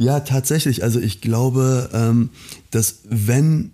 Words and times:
Ja, 0.00 0.20
tatsächlich. 0.20 0.84
Also 0.84 1.00
ich 1.00 1.20
glaube, 1.20 1.90
ähm, 1.92 2.30
dass 2.70 3.00
wenn 3.08 3.72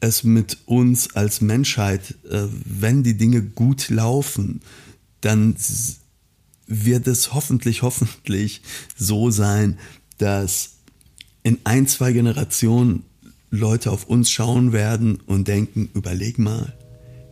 es 0.00 0.22
mit 0.22 0.58
uns 0.66 1.16
als 1.16 1.40
Menschheit, 1.40 2.14
äh, 2.30 2.42
wenn 2.66 3.02
die 3.02 3.16
Dinge 3.16 3.40
gut 3.40 3.88
laufen, 3.88 4.60
dann 5.22 5.56
wird 6.66 7.06
es 7.06 7.32
hoffentlich, 7.32 7.80
hoffentlich 7.80 8.60
so 8.98 9.30
sein, 9.30 9.78
dass 10.18 10.72
in 11.42 11.58
ein, 11.64 11.86
zwei 11.86 12.12
Generationen 12.12 13.04
Leute 13.50 13.92
auf 13.92 14.04
uns 14.04 14.30
schauen 14.30 14.74
werden 14.74 15.20
und 15.24 15.48
denken, 15.48 15.88
überleg 15.94 16.38
mal, 16.38 16.74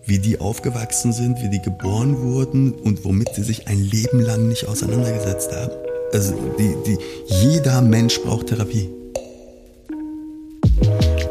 wie 0.06 0.18
die 0.18 0.40
aufgewachsen 0.40 1.12
sind, 1.12 1.36
wie 1.42 1.50
die 1.50 1.60
geboren 1.60 2.16
wurden 2.16 2.72
und 2.72 3.04
womit 3.04 3.34
sie 3.34 3.44
sich 3.44 3.68
ein 3.68 3.82
Leben 3.82 4.18
lang 4.18 4.48
nicht 4.48 4.64
auseinandergesetzt 4.64 5.52
haben. 5.52 5.89
Also 6.12 6.34
die, 6.58 6.74
die, 6.86 6.98
jeder 7.26 7.80
Mensch 7.80 8.20
braucht 8.20 8.48
Therapie. 8.48 8.90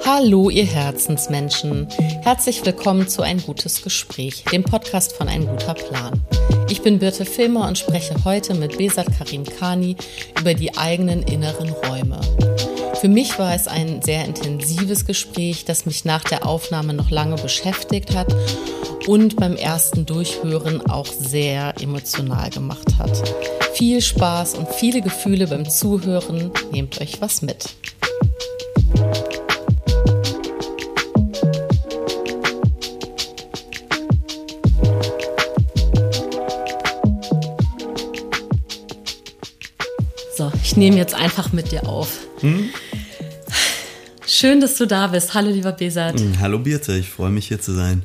Hallo, 0.06 0.50
ihr 0.50 0.66
Herzensmenschen. 0.66 1.88
Herzlich 2.22 2.66
willkommen 2.66 3.08
zu 3.08 3.22
Ein 3.22 3.42
gutes 3.42 3.82
Gespräch, 3.82 4.46
dem 4.52 4.64
Podcast 4.64 5.14
von 5.14 5.28
Ein 5.28 5.46
guter 5.46 5.74
Plan. 5.74 6.22
Ich 6.70 6.82
bin 6.82 7.00
Birte 7.00 7.26
Filmer 7.26 7.68
und 7.68 7.78
spreche 7.78 8.16
heute 8.24 8.54
mit 8.54 8.78
Besat 8.78 9.08
Karim 9.18 9.44
Kani 9.44 9.98
über 10.40 10.54
die 10.54 10.76
eigenen 10.78 11.24
inneren 11.24 11.70
Räume. 11.70 12.22
Für 13.00 13.08
mich 13.08 13.40
war 13.40 13.56
es 13.56 13.70
ein 13.70 14.02
sehr 14.02 14.26
intensives 14.26 15.06
Gespräch, 15.06 15.64
das 15.64 15.86
mich 15.86 16.04
nach 16.04 16.26
der 16.26 16.46
Aufnahme 16.46 16.94
noch 16.94 17.10
lange 17.10 17.36
beschäftigt 17.36 18.14
hat 18.14 18.28
und 19.08 19.38
beim 19.38 19.56
ersten 19.56 20.06
Durchhören 20.06 20.86
auch 20.90 21.06
sehr 21.06 21.76
emotional 21.80 22.50
gemacht 22.50 22.98
hat. 22.98 23.34
Viel 23.74 24.02
Spaß 24.02 24.56
und 24.56 24.68
viele 24.74 25.00
Gefühle 25.02 25.48
beim 25.48 25.70
Zuhören. 25.70 26.52
Nehmt 26.74 27.00
euch 27.00 27.22
was 27.22 27.42
mit. 27.42 27.70
Nehme 40.80 40.98
jetzt 40.98 41.14
einfach 41.14 41.54
mit 41.54 41.72
dir 41.72 41.88
auf. 41.88 42.18
Hm? 42.40 42.70
Schön, 44.26 44.62
dass 44.62 44.76
du 44.76 44.86
da 44.86 45.08
bist. 45.08 45.34
Hallo, 45.34 45.50
lieber 45.50 45.74
Besat. 45.74 46.20
Hm, 46.20 46.40
hallo, 46.40 46.60
Birte. 46.60 46.96
Ich 46.98 47.10
freue 47.10 47.30
mich, 47.30 47.48
hier 47.48 47.62
zu 47.62 47.74
sein. 47.74 48.04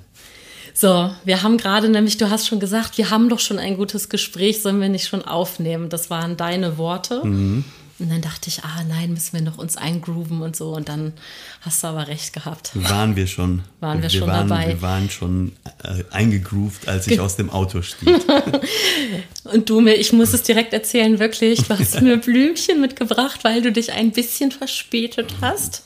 So, 0.74 1.10
wir 1.24 1.42
haben 1.42 1.56
gerade 1.56 1.88
nämlich, 1.88 2.16
du 2.16 2.30
hast 2.30 2.48
schon 2.48 2.58
gesagt, 2.58 2.98
wir 2.98 3.10
haben 3.10 3.28
doch 3.28 3.38
schon 3.38 3.58
ein 3.60 3.76
gutes 3.76 4.08
Gespräch, 4.08 4.60
sollen 4.60 4.80
wir 4.80 4.88
nicht 4.88 5.06
schon 5.06 5.24
aufnehmen? 5.24 5.88
Das 5.88 6.10
waren 6.10 6.36
deine 6.36 6.76
Worte. 6.76 7.24
Mhm. 7.24 7.64
Und 7.98 8.10
dann 8.10 8.20
dachte 8.20 8.48
ich, 8.48 8.64
ah 8.64 8.82
nein, 8.88 9.12
müssen 9.12 9.34
wir 9.34 9.40
noch 9.40 9.56
uns 9.56 9.76
eingrooven 9.76 10.42
und 10.42 10.56
so. 10.56 10.74
Und 10.74 10.88
dann 10.88 11.12
hast 11.60 11.82
du 11.82 11.86
aber 11.86 12.08
recht 12.08 12.32
gehabt. 12.32 12.72
Waren 12.74 13.14
wir 13.14 13.26
schon. 13.28 13.62
Waren 13.80 13.98
wir, 13.98 14.04
wir 14.04 14.18
schon 14.18 14.28
waren, 14.28 14.48
dabei. 14.48 14.68
Wir 14.68 14.82
waren 14.82 15.08
schon 15.10 15.52
äh, 15.84 16.02
eingegroovt, 16.10 16.88
als 16.88 17.06
ich 17.06 17.20
aus 17.20 17.36
dem 17.36 17.50
Auto 17.50 17.82
stieg. 17.82 18.08
und 19.44 19.70
du 19.70 19.80
mir, 19.80 19.94
ich 19.94 20.12
muss 20.12 20.32
es 20.32 20.42
direkt 20.42 20.72
erzählen, 20.72 21.20
wirklich, 21.20 21.62
du 21.62 21.78
hast 21.78 22.00
mir 22.00 22.16
Blümchen 22.16 22.80
mitgebracht, 22.80 23.44
weil 23.44 23.62
du 23.62 23.70
dich 23.70 23.92
ein 23.92 24.10
bisschen 24.10 24.50
verspätet 24.50 25.36
hast. 25.40 25.84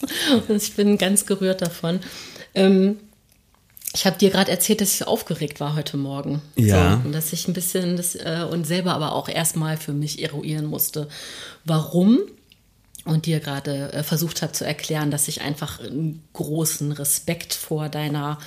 Und 0.49 0.63
ich 0.63 0.75
bin 0.75 0.97
ganz 0.97 1.27
gerührt 1.27 1.61
davon. 1.61 2.01
Ähm, 2.55 2.97
ich 3.95 4.07
habe 4.07 4.19
dir 4.19 4.31
gerade 4.31 4.51
erzählt, 4.51 4.81
dass 4.81 4.93
ich 4.93 4.99
so 4.99 5.07
aufgeregt 5.07 5.61
war 5.61 5.75
heute 5.75 5.97
Morgen. 5.97 6.43
Ja. 6.57 7.01
So, 7.03 7.07
und 7.07 7.13
dass 7.13 7.33
ich 7.33 7.49
ein 7.49 7.55
bisschen 7.55 7.97
das 7.97 8.15
äh, 8.15 8.47
und 8.51 8.67
selber 8.67 8.93
aber 8.93 9.13
auch 9.13 9.29
erstmal 9.29 9.77
für 9.77 9.93
mich 9.93 10.23
eruieren 10.23 10.67
musste, 10.67 11.09
warum. 11.65 12.21
Und 13.05 13.25
dir 13.25 13.41
gerade 13.41 13.93
äh, 13.93 14.03
versucht 14.03 14.43
habe 14.43 14.53
zu 14.53 14.67
erklären, 14.67 15.11
dass 15.11 15.29
ich 15.29 15.41
einfach 15.41 15.81
einen 15.81 16.23
großen 16.35 16.93
Respekt 16.93 17.55
vor 17.55 17.89
deiner 17.89 18.39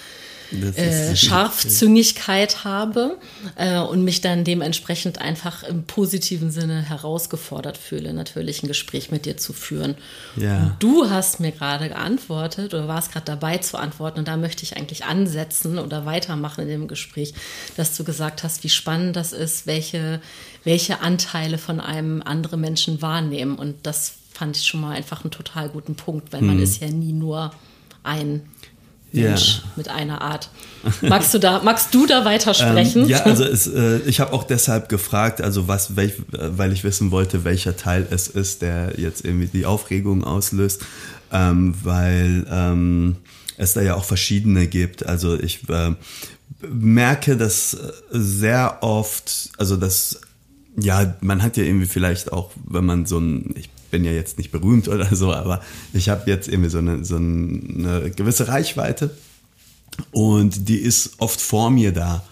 äh, 0.51 1.15
Scharfzüngigkeit 1.15 2.63
habe 2.63 3.17
äh, 3.55 3.79
und 3.79 4.03
mich 4.03 4.21
dann 4.21 4.43
dementsprechend 4.43 5.19
einfach 5.19 5.63
im 5.63 5.83
positiven 5.83 6.51
Sinne 6.51 6.81
herausgefordert 6.81 7.77
fühle, 7.77 8.13
natürlich 8.13 8.63
ein 8.63 8.67
Gespräch 8.67 9.11
mit 9.11 9.25
dir 9.25 9.37
zu 9.37 9.53
führen. 9.53 9.95
Ja. 10.35 10.75
Du 10.79 11.09
hast 11.09 11.39
mir 11.39 11.51
gerade 11.51 11.89
geantwortet 11.89 12.73
oder 12.73 12.87
warst 12.87 13.11
gerade 13.11 13.25
dabei 13.25 13.57
zu 13.57 13.77
antworten 13.77 14.19
und 14.19 14.27
da 14.27 14.37
möchte 14.37 14.63
ich 14.63 14.77
eigentlich 14.77 15.05
ansetzen 15.05 15.79
oder 15.79 16.05
weitermachen 16.05 16.61
in 16.61 16.67
dem 16.67 16.87
Gespräch, 16.87 17.33
dass 17.77 17.95
du 17.95 18.03
gesagt 18.03 18.43
hast, 18.43 18.63
wie 18.63 18.69
spannend 18.69 19.15
das 19.15 19.33
ist, 19.33 19.67
welche, 19.67 20.21
welche 20.63 21.01
Anteile 21.01 21.57
von 21.57 21.79
einem 21.79 22.21
andere 22.21 22.57
Menschen 22.57 23.01
wahrnehmen 23.01 23.55
und 23.55 23.75
das 23.83 24.13
fand 24.33 24.57
ich 24.57 24.65
schon 24.65 24.81
mal 24.81 24.95
einfach 24.95 25.23
einen 25.23 25.31
total 25.31 25.69
guten 25.69 25.95
Punkt, 25.95 26.33
weil 26.33 26.41
man 26.41 26.57
mhm. 26.57 26.63
ist 26.63 26.81
ja 26.81 26.89
nie 26.89 27.13
nur 27.13 27.51
ein 28.03 28.49
Mensch 29.11 29.57
ja. 29.57 29.71
mit 29.75 29.89
einer 29.89 30.21
Art. 30.21 30.49
Magst 31.01 31.33
du 31.33 31.39
da, 31.39 31.61
magst 31.63 31.93
du 31.93 32.05
da 32.05 32.25
weitersprechen? 32.25 33.03
Ähm, 33.03 33.09
ja, 33.09 33.23
also 33.23 33.43
es, 33.45 33.67
äh, 33.67 33.99
ich 34.05 34.19
habe 34.19 34.33
auch 34.33 34.43
deshalb 34.43 34.89
gefragt, 34.89 35.41
also 35.41 35.67
was, 35.67 35.95
welch, 35.95 36.13
weil 36.31 36.71
ich 36.71 36.83
wissen 36.83 37.11
wollte, 37.11 37.43
welcher 37.43 37.75
Teil 37.75 38.07
es 38.09 38.27
ist, 38.27 38.61
der 38.61 38.99
jetzt 38.99 39.25
irgendwie 39.25 39.47
die 39.47 39.65
Aufregung 39.65 40.23
auslöst, 40.23 40.81
ähm, 41.31 41.75
weil 41.83 42.45
ähm, 42.49 43.17
es 43.57 43.73
da 43.73 43.81
ja 43.81 43.95
auch 43.95 44.05
verschiedene 44.05 44.67
gibt. 44.67 45.05
Also 45.05 45.39
ich 45.39 45.67
äh, 45.69 45.93
merke, 46.67 47.37
dass 47.37 47.77
sehr 48.09 48.77
oft, 48.81 49.49
also 49.57 49.77
das, 49.77 50.21
ja, 50.77 51.15
man 51.21 51.43
hat 51.43 51.57
ja 51.57 51.63
irgendwie 51.63 51.85
vielleicht 51.85 52.31
auch, 52.31 52.51
wenn 52.65 52.85
man 52.85 53.05
so 53.05 53.19
ein, 53.19 53.53
ich 53.55 53.69
bin 53.91 54.03
ja 54.03 54.11
jetzt 54.11 54.37
nicht 54.37 54.51
berühmt 54.51 54.87
oder 54.87 55.13
so, 55.15 55.33
aber 55.33 55.61
ich 55.93 56.09
habe 56.09 56.29
jetzt 56.29 56.47
irgendwie 56.47 56.69
so 56.69 56.79
eine, 56.79 57.05
so 57.05 57.17
eine 57.17 58.11
gewisse 58.15 58.47
Reichweite 58.47 59.11
und 60.11 60.69
die 60.69 60.77
ist 60.77 61.13
oft 61.19 61.41
vor 61.41 61.69
mir 61.69 61.91
da. 61.91 62.23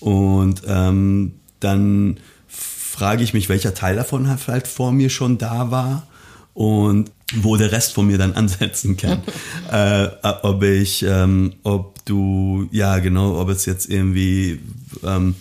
Und 0.00 0.62
ähm, 0.66 1.34
dann 1.60 2.18
frage 2.48 3.22
ich 3.22 3.34
mich, 3.34 3.48
welcher 3.48 3.74
Teil 3.74 3.96
davon 3.96 4.28
halt 4.46 4.66
vor 4.66 4.92
mir 4.92 5.10
schon 5.10 5.38
da 5.38 5.70
war 5.70 6.06
und 6.54 7.10
wo 7.34 7.56
der 7.56 7.72
Rest 7.72 7.94
von 7.94 8.06
mir 8.06 8.18
dann 8.18 8.32
ansetzen 8.36 8.96
kann. 8.96 9.22
äh, 9.70 10.08
ob 10.42 10.62
ich, 10.62 11.04
ähm, 11.06 11.54
ob 11.62 12.04
du, 12.04 12.68
ja 12.72 12.98
genau, 12.98 13.40
ob 13.40 13.48
es 13.48 13.64
jetzt 13.66 13.88
irgendwie 13.88 14.60
ähm, 15.04 15.34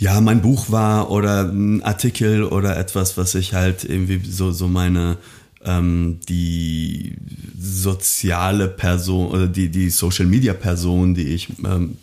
ja, 0.00 0.18
mein 0.22 0.40
Buch 0.40 0.70
war 0.70 1.10
oder 1.10 1.42
ein 1.42 1.82
Artikel 1.82 2.44
oder 2.44 2.78
etwas, 2.78 3.18
was 3.18 3.34
ich 3.34 3.52
halt 3.52 3.84
irgendwie 3.84 4.22
so, 4.28 4.50
so 4.50 4.66
meine, 4.66 5.18
ähm, 5.62 6.20
die 6.26 7.16
soziale 7.60 8.68
Person 8.68 9.28
oder 9.28 9.46
die, 9.46 9.68
die 9.68 9.90
Social 9.90 10.24
Media 10.24 10.54
Person, 10.54 11.14
die 11.14 11.28
ich, 11.28 11.50
ähm, 11.66 11.98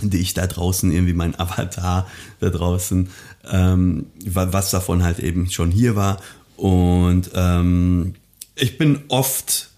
die 0.00 0.18
ich 0.18 0.34
da 0.34 0.46
draußen 0.46 0.92
irgendwie 0.92 1.14
mein 1.14 1.34
Avatar 1.40 2.06
da 2.38 2.48
draußen, 2.48 3.08
ähm, 3.50 4.06
was 4.24 4.70
davon 4.70 5.02
halt 5.02 5.18
eben 5.18 5.50
schon 5.50 5.72
hier 5.72 5.96
war. 5.96 6.20
Und 6.56 7.32
ähm, 7.34 8.14
ich 8.54 8.78
bin 8.78 9.00
oft, 9.08 9.70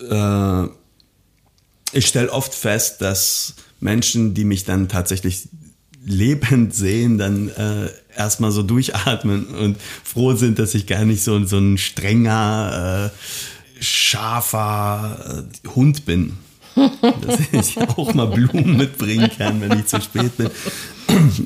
äh, 0.00 0.62
ich 1.92 2.06
stelle 2.06 2.32
oft 2.32 2.54
fest, 2.54 3.02
dass 3.02 3.54
Menschen, 3.80 4.32
die 4.32 4.46
mich 4.46 4.64
dann 4.64 4.88
tatsächlich 4.88 5.48
lebend 6.04 6.74
sehen, 6.74 7.18
dann 7.18 7.48
äh, 7.48 7.88
erstmal 8.16 8.50
so 8.50 8.62
durchatmen 8.62 9.46
und 9.46 9.76
froh 10.04 10.34
sind, 10.34 10.58
dass 10.58 10.74
ich 10.74 10.86
gar 10.86 11.04
nicht 11.04 11.22
so, 11.22 11.44
so 11.44 11.58
ein 11.58 11.78
strenger, 11.78 13.10
äh, 13.12 13.82
scharfer 13.82 15.44
äh, 15.64 15.68
Hund 15.68 16.04
bin. 16.04 16.38
dass 16.74 17.38
ich 17.52 17.76
auch 17.76 18.14
mal 18.14 18.26
Blumen 18.26 18.78
mitbringen 18.78 19.30
kann, 19.36 19.60
wenn 19.60 19.78
ich 19.78 19.86
zu 19.86 20.00
spät 20.00 20.34
bin. 20.38 20.48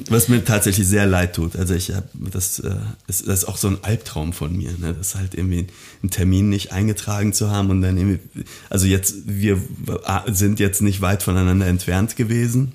Was 0.09 0.29
mir 0.29 0.45
tatsächlich 0.45 0.87
sehr 0.87 1.05
leid 1.07 1.35
tut. 1.35 1.57
Also 1.57 1.75
ich 1.75 1.93
habe 1.93 2.07
das, 2.31 2.61
äh, 2.61 2.77
ist, 3.09 3.27
das 3.27 3.41
ist 3.41 3.45
auch 3.47 3.57
so 3.57 3.67
ein 3.67 3.79
Albtraum 3.83 4.33
von 4.33 4.57
mir, 4.57 4.71
ne? 4.79 4.95
das 4.97 5.17
halt 5.17 5.35
irgendwie 5.35 5.67
einen 6.03 6.11
Termin 6.11 6.49
nicht 6.49 6.71
eingetragen 6.71 7.33
zu 7.33 7.51
haben 7.51 7.71
und 7.71 7.83
dann 7.83 7.97
irgendwie, 7.97 8.21
also 8.71 8.87
jetzt 8.87 9.17
wir 9.27 9.61
sind 10.27 10.61
jetzt 10.61 10.81
nicht 10.81 11.01
weit 11.01 11.25
voneinander 11.25 11.67
entfernt 11.67 12.15
gewesen 12.15 12.73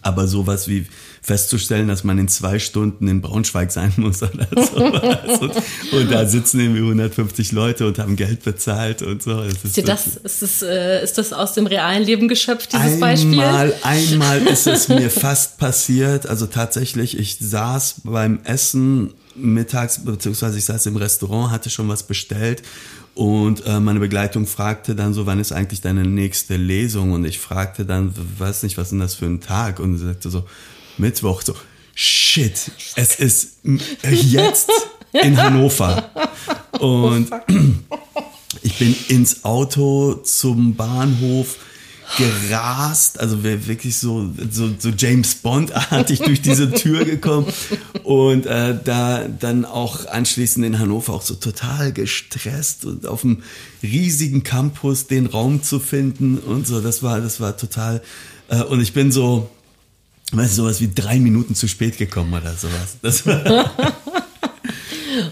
aber 0.00 0.26
sowas 0.26 0.68
wie 0.68 0.86
festzustellen, 1.20 1.88
dass 1.88 2.02
man 2.02 2.18
in 2.18 2.28
zwei 2.28 2.58
Stunden 2.58 3.06
in 3.06 3.20
Braunschweig 3.20 3.70
sein 3.70 3.92
muss 3.96 4.22
oder 4.22 4.48
sowas. 4.56 5.40
und, 5.40 5.52
und, 5.92 6.10
da 6.10 6.26
sitzen 6.26 6.60
irgendwie 6.60 6.80
150 6.80 7.52
Leute 7.52 7.86
und 7.86 7.98
haben 7.98 8.16
Geld 8.16 8.42
bezahlt 8.42 9.02
und 9.02 9.22
so. 9.22 9.42
Das 9.42 9.64
ist, 9.64 9.88
das, 9.88 10.06
ist, 10.16 10.42
das, 10.42 10.62
äh, 10.62 11.02
ist 11.04 11.18
das 11.18 11.32
aus 11.32 11.52
dem 11.52 11.66
realen 11.66 12.02
Leben 12.02 12.28
geschöpft, 12.28 12.72
dieses 12.72 12.94
einmal, 12.94 13.16
Beispiel? 13.16 13.76
Einmal 13.82 14.46
ist 14.46 14.66
es 14.66 14.88
mir 14.88 15.10
fast 15.10 15.58
passiert. 15.58 16.26
Also 16.26 16.46
tatsächlich, 16.46 17.18
ich 17.18 17.38
saß 17.40 18.02
beim 18.04 18.40
Essen 18.44 19.14
mittags, 19.34 20.04
beziehungsweise 20.04 20.58
ich 20.58 20.64
saß 20.64 20.86
im 20.86 20.96
Restaurant, 20.96 21.50
hatte 21.50 21.70
schon 21.70 21.88
was 21.88 22.02
bestellt 22.02 22.62
und 23.14 23.66
äh, 23.66 23.78
meine 23.78 24.00
Begleitung 24.00 24.46
fragte 24.46 24.94
dann 24.94 25.12
so, 25.12 25.26
wann 25.26 25.38
ist 25.38 25.52
eigentlich 25.52 25.80
deine 25.82 26.04
nächste 26.04 26.56
Lesung? 26.56 27.12
Und 27.12 27.24
ich 27.24 27.38
fragte 27.38 27.84
dann, 27.84 28.14
weiß 28.38 28.62
nicht, 28.62 28.78
was 28.78 28.86
ist 28.86 28.90
denn 28.92 29.00
das 29.00 29.14
für 29.14 29.26
ein 29.26 29.40
Tag? 29.40 29.80
Und 29.80 29.98
sie 29.98 30.06
sagte 30.06 30.30
so, 30.30 30.44
Mittwoch. 30.96 31.42
So, 31.42 31.54
shit, 31.94 32.70
es 32.96 33.16
ist 33.16 33.58
jetzt 34.10 34.70
in 35.12 35.36
Hannover. 35.36 36.10
Und 36.80 37.30
ich 38.62 38.78
bin 38.78 38.96
ins 39.08 39.44
Auto 39.44 40.14
zum 40.14 40.74
Bahnhof 40.74 41.56
gerast, 42.16 43.18
also 43.20 43.42
wirklich 43.42 43.96
so, 43.96 44.30
so, 44.50 44.70
so 44.78 44.90
James 44.90 45.34
Bond-artig 45.36 46.20
durch 46.20 46.42
diese 46.42 46.70
Tür 46.70 47.04
gekommen 47.04 47.46
und 48.02 48.46
äh, 48.46 48.78
da 48.82 49.26
dann 49.28 49.64
auch 49.64 50.06
anschließend 50.06 50.64
in 50.64 50.78
Hannover 50.78 51.14
auch 51.14 51.22
so 51.22 51.34
total 51.34 51.92
gestresst 51.92 52.84
und 52.84 53.06
auf 53.06 53.22
dem 53.22 53.42
riesigen 53.82 54.42
Campus 54.42 55.06
den 55.06 55.26
Raum 55.26 55.62
zu 55.62 55.80
finden 55.80 56.38
und 56.38 56.66
so, 56.66 56.80
das 56.80 57.02
war, 57.02 57.20
das 57.20 57.40
war 57.40 57.56
total, 57.56 58.02
äh, 58.48 58.62
und 58.62 58.80
ich 58.80 58.92
bin 58.92 59.10
so, 59.10 59.50
weißt 60.32 60.52
du, 60.52 60.62
sowas 60.62 60.80
wie 60.80 60.90
drei 60.94 61.18
Minuten 61.18 61.54
zu 61.54 61.68
spät 61.68 61.98
gekommen 61.98 62.34
oder 62.34 62.54
sowas. 62.54 62.96
Das 63.00 63.26
war 63.26 63.70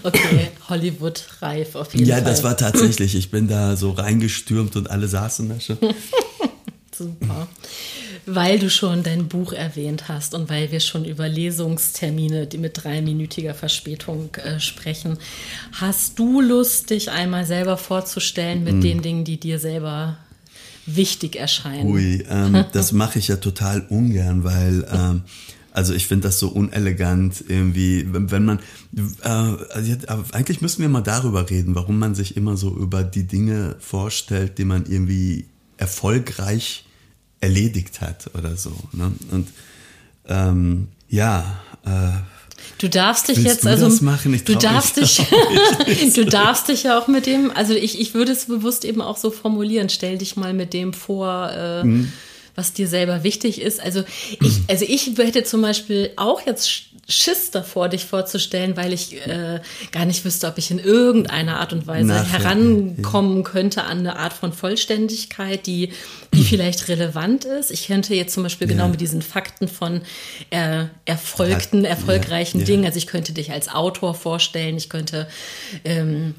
Okay, 0.03 0.49
Hollywood 0.69 1.23
reif 1.41 1.75
auf 1.75 1.93
jeden 1.93 2.05
ja, 2.05 2.15
Fall. 2.15 2.23
Ja, 2.23 2.29
das 2.29 2.43
war 2.43 2.57
tatsächlich. 2.57 3.15
Ich 3.15 3.31
bin 3.31 3.47
da 3.47 3.75
so 3.75 3.91
reingestürmt 3.91 4.75
und 4.75 4.89
alle 4.89 5.07
saßen 5.07 5.49
da 5.49 5.59
schon. 5.59 5.77
Super. 6.95 7.47
Weil 8.25 8.59
du 8.59 8.69
schon 8.69 9.03
dein 9.03 9.27
Buch 9.27 9.53
erwähnt 9.53 10.07
hast 10.07 10.33
und 10.33 10.49
weil 10.49 10.71
wir 10.71 10.79
schon 10.79 11.05
über 11.05 11.27
Lesungstermine, 11.27 12.47
die 12.47 12.57
mit 12.57 12.83
dreiminütiger 12.83 13.53
Verspätung 13.53 14.29
äh, 14.35 14.59
sprechen, 14.59 15.17
hast 15.73 16.19
du 16.19 16.41
Lust, 16.41 16.89
dich 16.89 17.09
einmal 17.09 17.45
selber 17.45 17.77
vorzustellen 17.77 18.63
mit 18.63 18.75
mm. 18.75 18.81
den 18.81 19.01
Dingen, 19.01 19.23
die 19.23 19.39
dir 19.39 19.59
selber 19.59 20.17
wichtig 20.85 21.35
erscheinen? 21.37 21.89
Ui, 21.89 22.25
ähm, 22.29 22.65
das 22.73 22.91
mache 22.91 23.19
ich 23.19 23.29
ja 23.29 23.37
total 23.37 23.81
ungern, 23.89 24.43
weil 24.43 24.85
ähm, 24.91 25.23
also 25.73 25.93
ich 25.93 26.07
finde 26.07 26.27
das 26.27 26.39
so 26.39 26.49
unelegant 26.49 27.45
irgendwie, 27.47 28.05
wenn 28.09 28.45
man, 28.45 28.59
äh, 29.23 29.27
also 29.27 29.95
eigentlich 30.33 30.61
müssen 30.61 30.81
wir 30.81 30.89
mal 30.89 31.01
darüber 31.01 31.49
reden, 31.49 31.75
warum 31.75 31.97
man 31.97 32.13
sich 32.13 32.35
immer 32.35 32.57
so 32.57 32.75
über 32.75 33.03
die 33.03 33.23
Dinge 33.23 33.77
vorstellt, 33.79 34.57
die 34.57 34.65
man 34.65 34.85
irgendwie 34.85 35.45
erfolgreich 35.81 36.85
erledigt 37.41 38.01
hat 38.01 38.29
oder 38.35 38.55
so. 38.55 38.73
Ne? 38.93 39.11
Und 39.31 39.49
ähm, 40.27 40.87
ja. 41.09 41.59
Äh, 41.83 42.11
Du 42.77 42.87
darfst 42.89 43.27
dich 43.27 43.39
jetzt 43.39 43.65
du 43.65 43.69
also 43.69 43.85
das 43.85 44.01
machen? 44.01 44.33
Ich 44.35 44.43
du 44.43 44.55
darfst 44.55 44.97
dich 44.97 45.17
du 46.15 46.25
darfst 46.25 46.67
dich 46.67 46.83
ja 46.83 46.99
auch 46.99 47.07
mit 47.07 47.25
dem 47.25 47.51
also 47.51 47.73
ich, 47.73 47.99
ich 47.99 48.13
würde 48.13 48.31
es 48.31 48.45
bewusst 48.45 48.85
eben 48.85 49.01
auch 49.01 49.17
so 49.17 49.31
formulieren 49.31 49.89
stell 49.89 50.19
dich 50.19 50.35
mal 50.35 50.53
mit 50.53 50.73
dem 50.73 50.93
vor 50.93 51.51
äh, 51.51 51.83
mhm 51.83 52.13
was 52.55 52.73
dir 52.73 52.87
selber 52.87 53.23
wichtig 53.23 53.61
ist. 53.61 53.79
Also 53.79 54.03
ich, 54.41 54.59
also 54.67 54.85
ich 54.87 55.11
hätte 55.17 55.43
zum 55.43 55.61
Beispiel 55.61 56.11
auch 56.17 56.45
jetzt 56.45 56.91
Schiss 57.07 57.51
davor, 57.51 57.89
dich 57.89 58.05
vorzustellen, 58.05 58.77
weil 58.77 58.93
ich 58.93 59.25
äh, 59.25 59.59
gar 59.91 60.05
nicht 60.05 60.23
wüsste, 60.23 60.47
ob 60.47 60.57
ich 60.57 60.71
in 60.71 60.79
irgendeiner 60.79 61.59
Art 61.59 61.73
und 61.73 61.87
Weise 61.87 62.07
Nachher, 62.07 62.39
herankommen 62.39 63.37
ja. 63.37 63.43
könnte 63.43 63.83
an 63.83 63.99
eine 63.99 64.17
Art 64.17 64.33
von 64.33 64.53
Vollständigkeit, 64.53 65.65
die, 65.65 65.91
die 66.33 66.43
vielleicht 66.43 66.87
relevant 66.87 67.45
ist. 67.45 67.71
Ich 67.71 67.87
könnte 67.87 68.15
jetzt 68.15 68.33
zum 68.33 68.43
Beispiel 68.43 68.67
genau 68.67 68.79
ja. 68.79 68.81
genau 68.81 68.91
mit 68.91 69.01
diesen 69.01 69.21
Fakten 69.21 69.67
von 69.67 70.01
äh, 70.49 70.85
erfolgten, 71.05 71.85
erfolgreichen 71.85 72.59
ja. 72.59 72.65
Dingen, 72.65 72.85
also 72.85 72.97
ich 72.97 73.07
könnte 73.07 73.33
dich 73.33 73.51
als 73.51 73.69
Autor 73.69 74.13
vorstellen, 74.13 74.77
ich 74.77 74.89
könnte 74.89 75.27
ähm, 75.83 76.35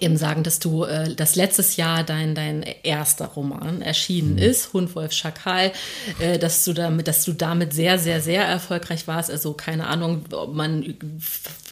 eben 0.00 0.16
sagen, 0.16 0.42
dass 0.42 0.58
du, 0.58 0.84
äh, 0.84 1.14
dass 1.14 1.36
letztes 1.36 1.76
Jahr 1.76 2.04
dein, 2.04 2.34
dein 2.34 2.62
erster 2.82 3.26
Roman 3.26 3.82
erschienen 3.82 4.32
mhm. 4.32 4.38
ist, 4.38 4.72
Hund, 4.72 4.94
Wolf, 4.94 5.12
Schakal, 5.12 5.72
äh, 6.18 6.38
dass 6.38 6.64
du 6.64 6.72
damit, 6.72 7.08
dass 7.08 7.24
du 7.24 7.32
damit 7.32 7.72
sehr, 7.72 7.98
sehr, 7.98 8.20
sehr 8.20 8.44
erfolgreich 8.44 9.06
warst. 9.06 9.30
Also 9.30 9.52
keine 9.52 9.86
Ahnung, 9.86 10.24
ob 10.32 10.54
man 10.54 10.96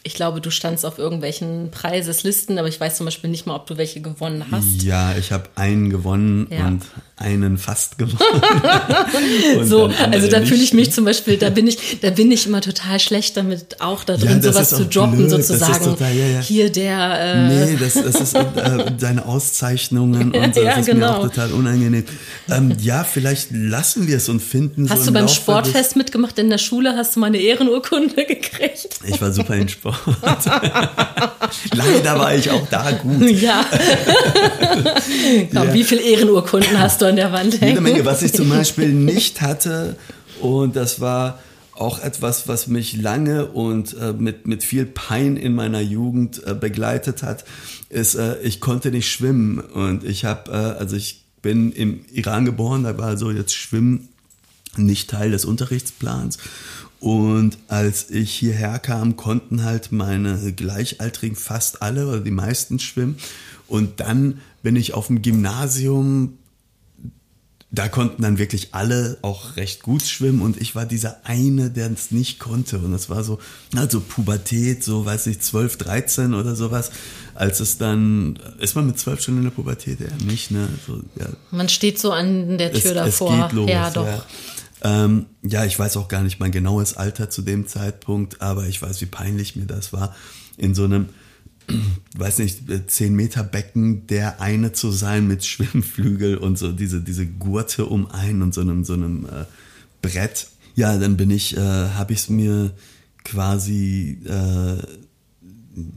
ich 0.05 0.13
glaube, 0.13 0.39
du 0.39 0.51
standst 0.51 0.85
auf 0.85 0.99
irgendwelchen 0.99 1.71
Preiseslisten, 1.71 2.59
aber 2.59 2.67
ich 2.67 2.79
weiß 2.79 2.97
zum 2.97 3.05
Beispiel 3.05 3.31
nicht 3.31 3.47
mal, 3.47 3.55
ob 3.55 3.65
du 3.65 3.77
welche 3.77 4.01
gewonnen 4.01 4.45
hast. 4.51 4.83
Ja, 4.83 5.17
ich 5.17 5.31
habe 5.31 5.49
einen 5.55 5.89
gewonnen 5.89 6.45
ja. 6.51 6.67
und 6.67 6.85
einen 7.17 7.57
fast 7.57 7.97
gewonnen. 7.97 8.17
so, 9.63 9.89
also 10.11 10.27
da 10.27 10.41
fühle 10.41 10.61
ich 10.61 10.73
mich 10.73 10.91
zum 10.91 11.05
Beispiel, 11.05 11.37
da 11.37 11.49
bin 11.49 11.65
ich, 11.65 11.99
da 12.01 12.09
bin 12.09 12.29
ich 12.29 12.45
immer 12.45 12.59
total 12.59 12.99
schlecht 12.99 13.37
damit, 13.37 13.79
auch 13.79 14.03
da 14.03 14.17
drin 14.17 14.41
ja, 14.43 14.51
sowas 14.51 14.69
zu 14.69 14.85
droppen, 14.85 15.17
blöd. 15.17 15.29
sozusagen. 15.29 15.85
Total, 15.85 16.13
ja, 16.13 16.41
Hier 16.41 16.69
der. 16.69 17.19
Äh 17.19 17.47
nee, 17.47 17.77
das, 17.79 17.93
das 17.93 18.15
ist 18.15 18.35
äh, 18.35 18.91
deine 18.99 19.25
Auszeichnungen 19.25 20.31
und 20.35 20.55
so, 20.55 20.61
das 20.61 20.79
ist 20.79 20.85
genau. 20.87 21.13
mir 21.13 21.17
auch 21.17 21.23
total 21.23 21.53
unangenehm. 21.53 22.03
Ähm, 22.49 22.75
ja, 22.81 23.05
vielleicht 23.05 23.47
lassen 23.51 24.07
wir 24.07 24.17
es 24.17 24.27
und 24.27 24.41
finden. 24.41 24.89
Hast 24.89 25.01
so 25.01 25.05
du 25.07 25.13
beim 25.13 25.23
Laufe 25.23 25.35
Sportfest 25.35 25.95
mitgemacht 25.95 26.37
in 26.37 26.49
der 26.49 26.57
Schule? 26.57 26.97
Hast 26.97 27.15
du 27.15 27.21
mal 27.21 27.27
eine 27.27 27.37
Ehrenurkunde 27.37 28.13
gekriegt? 28.27 28.89
Ich 29.07 29.21
war 29.21 29.31
super 29.31 29.55
in 29.55 29.69
Sport. 29.69 29.95
Leider 31.73 32.19
war 32.19 32.35
ich 32.35 32.49
auch 32.51 32.67
da 32.69 32.91
gut. 32.91 33.29
Ja. 33.29 33.65
Komm, 35.53 35.67
ja. 35.67 35.73
Wie 35.73 35.83
viele 35.85 36.01
Ehrenurkunden 36.01 36.77
hast 36.77 37.01
du 37.01 37.04
an 37.05 37.15
der 37.15 37.31
Wand 37.31 37.59
hängen? 37.61 37.69
Jede 37.69 37.81
Menge, 37.81 38.05
was 38.05 38.21
ich 38.21 38.33
zum 38.33 38.49
Beispiel 38.57 38.93
nicht 38.93 39.41
hatte. 39.41 39.95
Und 40.41 40.75
das 40.75 40.99
war 40.99 41.39
auch 41.73 41.99
etwas, 41.99 42.47
was 42.47 42.67
mich 42.67 42.95
lange 42.95 43.47
und 43.47 43.95
äh, 43.97 44.13
mit, 44.13 44.47
mit 44.47 44.63
viel 44.63 44.85
Pein 44.85 45.35
in 45.35 45.53
meiner 45.53 45.81
Jugend 45.81 46.41
äh, 46.45 46.53
begleitet 46.53 47.21
hat, 47.21 47.43
ist, 47.89 48.15
äh, 48.15 48.39
ich 48.41 48.61
konnte 48.61 48.91
nicht 48.91 49.11
schwimmen. 49.11 49.59
Und 49.59 50.03
ich 50.03 50.25
habe, 50.25 50.51
äh, 50.51 50.79
also 50.79 50.95
ich 50.95 51.25
bin 51.41 51.71
im 51.71 52.05
Iran 52.11 52.45
geboren, 52.45 52.83
da 52.83 52.97
war 52.97 53.17
so 53.17 53.29
jetzt 53.29 53.53
Schwimmen 53.53 54.07
nicht 54.77 55.09
Teil 55.09 55.31
des 55.31 55.45
Unterrichtsplans. 55.45 56.37
Und 56.99 57.57
als 57.67 58.09
ich 58.09 58.31
hierher 58.31 58.79
kam, 58.79 59.15
konnten 59.15 59.63
halt 59.63 59.91
meine 59.91 60.53
Gleichaltrigen 60.53 61.35
fast 61.35 61.81
alle 61.81 62.07
oder 62.07 62.21
die 62.21 62.31
meisten 62.31 62.79
schwimmen. 62.79 63.17
Und 63.67 63.99
dann 63.99 64.39
bin 64.63 64.75
ich 64.75 64.93
auf 64.93 65.07
dem 65.07 65.21
Gymnasium, 65.21 66.37
da 67.75 67.89
konnten 67.89 68.21
dann 68.21 68.37
wirklich 68.37 68.69
alle 68.71 69.17
auch 69.21 69.57
recht 69.57 69.83
gut 69.83 70.03
schwimmen 70.03 70.41
und 70.41 70.59
ich 70.61 70.75
war 70.75 70.85
dieser 70.85 71.17
eine, 71.25 71.69
der 71.69 71.91
es 71.91 72.11
nicht 72.11 72.39
konnte. 72.39 72.79
Und 72.79 72.91
das 72.91 73.09
war 73.09 73.23
so, 73.23 73.39
also 73.75 73.99
Pubertät, 73.99 74.83
so 74.83 75.05
weiß 75.05 75.27
ich, 75.27 75.41
12, 75.41 75.77
13 75.77 76.33
oder 76.33 76.55
sowas. 76.55 76.91
Als 77.33 77.59
es 77.59 77.77
dann, 77.77 78.39
ist 78.59 78.75
man 78.75 78.87
mit 78.87 78.97
12 78.97 79.21
schon 79.21 79.37
in 79.37 79.43
der 79.43 79.49
Pubertät? 79.49 79.99
Ja, 79.99 80.07
nicht, 80.25 80.51
ne? 80.51 80.69
So, 80.87 81.01
ja. 81.19 81.27
Man 81.51 81.67
steht 81.67 81.99
so 81.99 82.11
an 82.11 82.57
der 82.57 82.71
Tür 82.71 82.91
es, 82.91 82.93
davor. 82.93 83.33
Es 83.33 83.41
geht 83.41 83.51
los, 83.51 83.69
ja, 83.69 83.89
doch. 83.89 84.07
Ja. 84.07 84.25
Ähm, 84.83 85.25
ja, 85.41 85.65
ich 85.65 85.77
weiß 85.77 85.97
auch 85.97 86.07
gar 86.07 86.21
nicht 86.21 86.39
mein 86.39 86.51
genaues 86.51 86.95
Alter 86.95 87.29
zu 87.29 87.41
dem 87.41 87.67
Zeitpunkt, 87.67 88.41
aber 88.41 88.67
ich 88.67 88.81
weiß, 88.81 89.01
wie 89.01 89.07
peinlich 89.07 89.55
mir 89.55 89.65
das 89.65 89.91
war, 89.91 90.15
in 90.57 90.75
so 90.75 90.85
einem, 90.85 91.09
weiß 92.17 92.39
nicht, 92.39 92.63
10 92.87 93.15
Meter 93.15 93.43
Becken 93.43 94.07
der 94.07 94.41
eine 94.41 94.71
zu 94.71 94.91
sein 94.91 95.27
mit 95.27 95.45
Schwimmflügel 95.45 96.37
und 96.37 96.57
so 96.57 96.71
diese, 96.71 97.01
diese 97.01 97.25
Gurte 97.25 97.85
um 97.85 98.09
einen 98.11 98.41
und 98.41 98.53
so 98.53 98.61
einem, 98.61 98.83
so 98.83 98.93
einem 98.93 99.25
äh, 99.25 99.45
Brett. 100.01 100.47
Ja, 100.75 100.97
dann 100.97 101.17
bin 101.17 101.31
ich, 101.31 101.55
äh, 101.55 101.59
habe 101.59 102.13
ich 102.13 102.19
es 102.19 102.29
mir 102.29 102.71
quasi, 103.23 104.19
äh, 104.25 104.77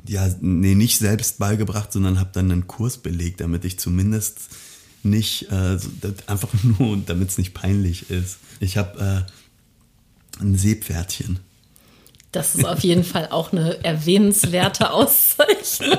ja, 0.07 0.29
nee, 0.41 0.75
nicht 0.75 0.99
selbst 0.99 1.39
beigebracht, 1.39 1.93
sondern 1.93 2.19
habe 2.19 2.31
dann 2.33 2.51
einen 2.51 2.67
Kurs 2.67 2.99
belegt, 2.99 3.41
damit 3.41 3.65
ich 3.65 3.79
zumindest 3.79 4.49
nicht, 5.03 5.51
äh, 5.51 5.79
einfach 6.27 6.49
nur, 6.79 6.97
damit 7.07 7.31
es 7.31 7.39
nicht 7.39 7.55
peinlich 7.55 8.11
ist. 8.11 8.39
Ich 8.61 8.77
habe 8.77 9.27
äh, 10.41 10.43
ein 10.43 10.57
Seepferdchen. 10.57 11.41
Das 12.33 12.55
ist 12.55 12.65
auf 12.67 12.81
jeden 12.81 13.05
Fall 13.05 13.29
auch 13.31 13.53
eine 13.53 13.83
erwähnenswerte 13.85 14.91
Auszeichnung. 14.93 15.99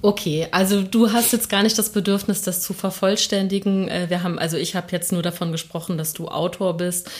Okay, 0.00 0.46
also 0.52 0.82
du 0.82 1.12
hast 1.12 1.32
jetzt 1.32 1.48
gar 1.48 1.64
nicht 1.64 1.76
das 1.76 1.90
Bedürfnis, 1.90 2.42
das 2.42 2.62
zu 2.62 2.72
vervollständigen. 2.72 3.88
Äh, 3.88 4.06
wir 4.08 4.22
haben, 4.22 4.38
also 4.38 4.56
ich 4.56 4.76
habe 4.76 4.86
jetzt 4.92 5.10
nur 5.10 5.22
davon 5.22 5.50
gesprochen, 5.50 5.98
dass 5.98 6.12
du 6.12 6.28
Autor 6.28 6.76
bist, 6.76 7.10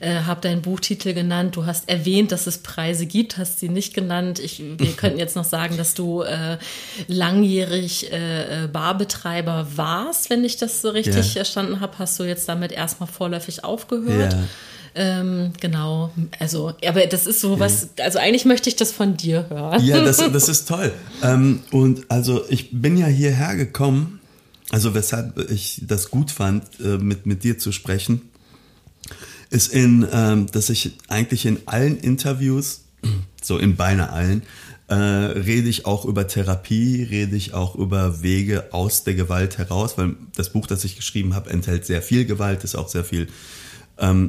äh, 0.00 0.20
habe 0.20 0.42
deinen 0.42 0.60
Buchtitel 0.60 1.14
genannt. 1.14 1.56
Du 1.56 1.64
hast 1.64 1.88
erwähnt, 1.88 2.32
dass 2.32 2.46
es 2.46 2.58
Preise 2.58 3.06
gibt, 3.06 3.38
hast 3.38 3.60
sie 3.60 3.70
nicht 3.70 3.94
genannt. 3.94 4.38
Ich, 4.38 4.62
wir 4.76 4.92
könnten 4.96 5.18
jetzt 5.18 5.34
noch 5.34 5.44
sagen, 5.44 5.78
dass 5.78 5.94
du 5.94 6.22
äh, 6.22 6.58
langjährig 7.08 8.12
äh, 8.12 8.64
äh 8.64 8.68
Barbetreiber 8.68 9.68
warst, 9.76 10.28
wenn 10.28 10.44
ich 10.44 10.58
das 10.58 10.82
so 10.82 10.90
richtig 10.90 11.28
ja. 11.28 11.36
verstanden 11.36 11.80
habe. 11.80 11.98
Hast 11.98 12.18
du 12.18 12.24
jetzt 12.24 12.48
damit 12.50 12.70
erstmal 12.70 13.08
vorläufig 13.08 13.64
aufgehört? 13.64 14.34
Ja. 14.34 14.44
Ähm, 14.98 15.52
genau, 15.60 16.10
also, 16.38 16.72
aber 16.86 17.06
das 17.06 17.26
ist 17.26 17.42
so 17.42 17.60
was, 17.60 17.90
also 18.00 18.18
eigentlich 18.18 18.46
möchte 18.46 18.70
ich 18.70 18.76
das 18.76 18.92
von 18.92 19.14
dir 19.14 19.46
hören. 19.50 19.84
Ja, 19.84 20.02
das, 20.02 20.16
das 20.32 20.48
ist 20.48 20.66
toll. 20.66 20.90
Ähm, 21.22 21.60
und 21.70 22.10
also 22.10 22.44
ich 22.48 22.70
bin 22.72 22.96
ja 22.96 23.06
hierher 23.06 23.56
gekommen, 23.56 24.20
also 24.70 24.94
weshalb 24.94 25.50
ich 25.50 25.82
das 25.86 26.10
gut 26.10 26.30
fand, 26.30 26.64
äh, 26.80 26.96
mit, 26.96 27.26
mit 27.26 27.44
dir 27.44 27.58
zu 27.58 27.72
sprechen, 27.72 28.22
ist 29.50 29.68
in, 29.68 30.06
ähm, 30.10 30.46
dass 30.50 30.70
ich 30.70 30.92
eigentlich 31.08 31.44
in 31.44 31.58
allen 31.66 31.98
Interviews, 31.98 32.80
so 33.42 33.58
in 33.58 33.76
beinahe 33.76 34.10
allen, 34.10 34.42
äh, 34.88 34.94
rede 34.94 35.68
ich 35.68 35.84
auch 35.84 36.06
über 36.06 36.26
Therapie, 36.26 37.02
rede 37.02 37.36
ich 37.36 37.52
auch 37.52 37.74
über 37.74 38.22
Wege 38.22 38.72
aus 38.72 39.04
der 39.04 39.14
Gewalt 39.14 39.58
heraus, 39.58 39.98
weil 39.98 40.14
das 40.36 40.50
Buch, 40.50 40.66
das 40.66 40.84
ich 40.84 40.96
geschrieben 40.96 41.34
habe, 41.34 41.50
enthält 41.50 41.84
sehr 41.84 42.00
viel 42.00 42.24
Gewalt, 42.24 42.64
ist 42.64 42.76
auch 42.76 42.88
sehr 42.88 43.04
viel 43.04 43.28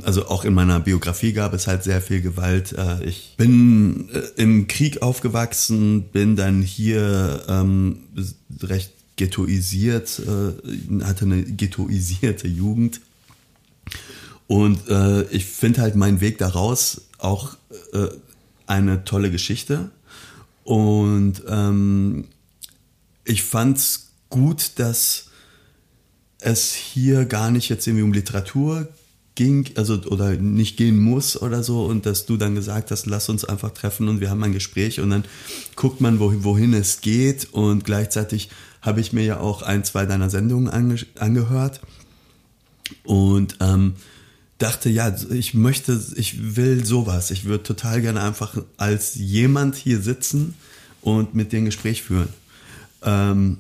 also 0.03 0.27
auch 0.27 0.45
in 0.45 0.53
meiner 0.53 0.79
Biografie 0.79 1.33
gab 1.33 1.53
es 1.53 1.67
halt 1.67 1.83
sehr 1.83 2.01
viel 2.01 2.21
Gewalt. 2.21 2.73
Äh, 2.73 3.03
ich 3.03 3.35
bin 3.37 4.09
äh, 4.13 4.41
im 4.41 4.67
Krieg 4.67 5.01
aufgewachsen, 5.01 6.03
bin 6.03 6.35
dann 6.35 6.61
hier 6.61 7.43
ähm, 7.49 7.99
recht 8.61 8.93
ghettoisiert, 9.17 10.19
äh, 10.19 11.03
hatte 11.03 11.25
eine 11.25 11.43
ghettoisierte 11.43 12.47
Jugend. 12.47 13.01
Und 14.47 14.87
äh, 14.87 15.23
ich 15.23 15.45
finde 15.45 15.81
halt 15.81 15.95
meinen 15.95 16.21
Weg 16.21 16.37
daraus 16.37 17.01
auch 17.17 17.57
äh, 17.91 18.07
eine 18.67 19.03
tolle 19.03 19.31
Geschichte. 19.31 19.91
Und 20.63 21.43
ähm, 21.49 22.25
ich 23.25 23.43
fand's 23.43 24.11
gut, 24.29 24.73
dass 24.75 25.25
es 26.39 26.73
hier 26.73 27.25
gar 27.25 27.51
nicht 27.51 27.67
jetzt 27.67 27.87
irgendwie 27.87 28.03
um 28.03 28.13
Literatur 28.13 28.87
ging, 29.37 29.69
also 29.75 30.01
oder 30.07 30.31
nicht 30.35 30.75
gehen 30.75 30.99
muss 30.99 31.41
oder 31.41 31.63
so 31.63 31.85
und 31.85 32.05
dass 32.05 32.25
du 32.25 32.35
dann 32.35 32.55
gesagt 32.55 32.91
hast, 32.91 33.05
lass 33.05 33.29
uns 33.29 33.45
einfach 33.45 33.71
treffen 33.71 34.09
und 34.09 34.19
wir 34.19 34.29
haben 34.29 34.43
ein 34.43 34.51
Gespräch 34.51 34.99
und 34.99 35.11
dann 35.11 35.23
guckt 35.75 36.01
man, 36.01 36.19
wohin 36.19 36.73
es 36.73 36.99
geht 36.99 37.53
und 37.53 37.85
gleichzeitig 37.85 38.49
habe 38.81 38.99
ich 38.99 39.13
mir 39.13 39.23
ja 39.23 39.39
auch 39.39 39.61
ein, 39.61 39.83
zwei 39.83 40.05
deiner 40.05 40.29
Sendungen 40.29 40.67
ange 40.67 40.97
angehört 41.19 41.81
und 43.03 43.57
ähm, 43.61 43.93
dachte, 44.57 44.89
ja, 44.89 45.15
ich 45.29 45.53
möchte, 45.53 46.01
ich 46.15 46.55
will 46.55 46.83
sowas. 46.83 47.29
Ich 47.29 47.45
würde 47.45 47.63
total 47.63 48.01
gerne 48.01 48.21
einfach 48.23 48.57
als 48.77 49.15
jemand 49.15 49.75
hier 49.75 50.01
sitzen 50.01 50.55
und 51.01 51.35
mit 51.35 51.51
dir 51.51 51.59
ein 51.59 51.65
Gespräch 51.65 52.01
führen. 52.01 52.29
Ähm, 53.03 53.57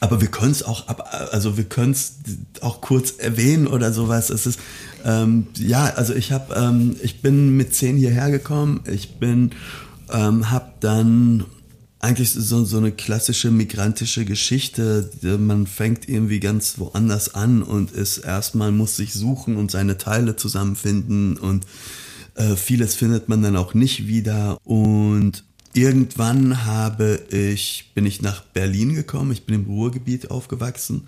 aber 0.00 0.20
wir 0.22 0.28
können 0.28 0.52
es 0.52 0.62
auch, 0.62 0.88
also 1.30 1.56
wir 1.56 1.64
können 1.64 1.92
es 1.92 2.14
auch 2.62 2.80
kurz 2.80 3.12
erwähnen 3.18 3.66
oder 3.66 3.92
sowas. 3.92 4.30
Es 4.30 4.46
ist, 4.46 4.58
ähm, 5.04 5.46
ja, 5.58 5.84
also 5.94 6.14
ich 6.14 6.32
habe, 6.32 6.54
ähm, 6.54 6.96
ich 7.02 7.20
bin 7.20 7.56
mit 7.56 7.74
zehn 7.74 7.96
hierher 7.96 8.30
gekommen. 8.30 8.80
Ich 8.90 9.18
bin, 9.18 9.50
ähm, 10.10 10.50
habe 10.50 10.72
dann 10.80 11.44
eigentlich 12.00 12.32
so, 12.32 12.64
so 12.64 12.78
eine 12.78 12.92
klassische 12.92 13.50
migrantische 13.50 14.24
Geschichte. 14.24 15.10
Man 15.22 15.66
fängt 15.66 16.08
irgendwie 16.08 16.40
ganz 16.40 16.78
woanders 16.78 17.34
an 17.34 17.62
und 17.62 17.92
ist 17.92 18.18
erstmal 18.18 18.72
muss 18.72 18.96
sich 18.96 19.12
suchen 19.12 19.56
und 19.56 19.70
seine 19.70 19.98
Teile 19.98 20.34
zusammenfinden 20.34 21.36
und 21.36 21.66
äh, 22.36 22.56
vieles 22.56 22.94
findet 22.94 23.28
man 23.28 23.42
dann 23.42 23.56
auch 23.56 23.74
nicht 23.74 24.06
wieder 24.06 24.56
und 24.64 25.44
irgendwann 25.72 26.64
habe 26.64 27.20
ich, 27.30 27.92
bin 27.94 28.06
ich 28.06 28.22
nach 28.22 28.42
Berlin 28.42 28.94
gekommen. 28.94 29.32
Ich 29.32 29.46
bin 29.46 29.54
im 29.54 29.66
Ruhrgebiet 29.66 30.30
aufgewachsen. 30.30 31.06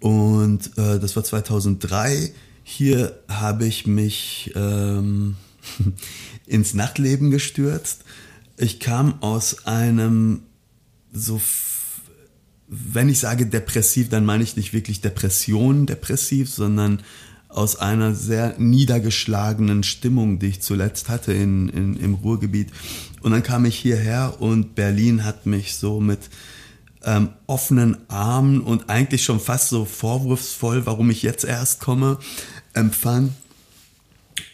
Und 0.00 0.76
äh, 0.76 0.98
das 0.98 1.16
war 1.16 1.24
2003. 1.24 2.32
Hier 2.62 3.18
habe 3.28 3.66
ich 3.66 3.86
mich 3.86 4.52
ähm, 4.54 5.36
ins 6.46 6.74
Nachtleben 6.74 7.30
gestürzt. 7.30 8.04
Ich 8.56 8.80
kam 8.80 9.22
aus 9.22 9.66
einem 9.66 10.42
so, 11.12 11.40
wenn 12.68 13.08
ich 13.08 13.20
sage 13.20 13.46
depressiv, 13.46 14.08
dann 14.08 14.24
meine 14.24 14.42
ich 14.42 14.56
nicht 14.56 14.72
wirklich 14.72 15.00
Depression, 15.00 15.86
depressiv, 15.86 16.50
sondern 16.50 17.02
aus 17.48 17.76
einer 17.76 18.14
sehr 18.14 18.54
niedergeschlagenen 18.58 19.82
Stimmung, 19.82 20.38
die 20.38 20.48
ich 20.48 20.60
zuletzt 20.60 21.08
hatte 21.08 21.32
in, 21.32 21.68
in, 21.70 21.96
im 21.96 22.14
Ruhrgebiet. 22.14 22.70
Und 23.26 23.32
dann 23.32 23.42
kam 23.42 23.64
ich 23.64 23.76
hierher 23.76 24.36
und 24.38 24.76
Berlin 24.76 25.24
hat 25.24 25.46
mich 25.46 25.74
so 25.74 25.98
mit 25.98 26.20
ähm, 27.02 27.30
offenen 27.48 27.96
Armen 28.08 28.60
und 28.60 28.88
eigentlich 28.88 29.24
schon 29.24 29.40
fast 29.40 29.68
so 29.68 29.84
vorwurfsvoll, 29.84 30.86
warum 30.86 31.10
ich 31.10 31.22
jetzt 31.22 31.42
erst 31.42 31.80
komme, 31.80 32.20
empfangen. 32.72 33.34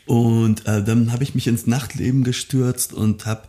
Und 0.07 0.65
äh, 0.67 0.83
dann 0.83 1.13
habe 1.13 1.23
ich 1.23 1.35
mich 1.35 1.49
ins 1.49 1.67
Nachtleben 1.67 2.25
gestürzt 2.25 2.95
und 2.95 3.27
habe 3.27 3.43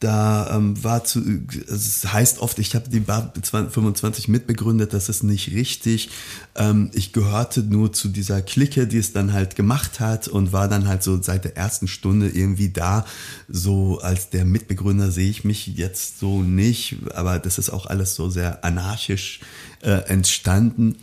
da 0.00 0.56
ähm, 0.56 0.82
war 0.82 1.04
zu, 1.04 1.22
es 1.68 2.10
heißt 2.10 2.38
oft, 2.40 2.58
ich 2.58 2.74
habe 2.74 2.88
die 2.88 3.00
Bar 3.00 3.32
25 3.42 4.28
mitbegründet, 4.28 4.94
das 4.94 5.10
ist 5.10 5.22
nicht 5.22 5.52
richtig. 5.52 6.08
Ähm, 6.56 6.90
ich 6.94 7.12
gehörte 7.12 7.62
nur 7.62 7.92
zu 7.92 8.08
dieser 8.08 8.40
Clique, 8.40 8.86
die 8.86 8.96
es 8.96 9.12
dann 9.12 9.34
halt 9.34 9.56
gemacht 9.56 10.00
hat 10.00 10.26
und 10.26 10.54
war 10.54 10.68
dann 10.68 10.88
halt 10.88 11.02
so 11.02 11.20
seit 11.20 11.44
der 11.44 11.58
ersten 11.58 11.86
Stunde 11.86 12.30
irgendwie 12.30 12.70
da. 12.70 13.04
So 13.46 14.00
als 14.00 14.30
der 14.30 14.46
Mitbegründer 14.46 15.10
sehe 15.10 15.28
ich 15.28 15.44
mich 15.44 15.66
jetzt 15.66 16.18
so 16.18 16.42
nicht, 16.42 16.96
aber 17.14 17.38
das 17.38 17.58
ist 17.58 17.68
auch 17.68 17.84
alles 17.84 18.14
so 18.14 18.30
sehr 18.30 18.64
anarchisch 18.64 19.40
äh, 19.82 19.90
entstanden. 20.08 20.96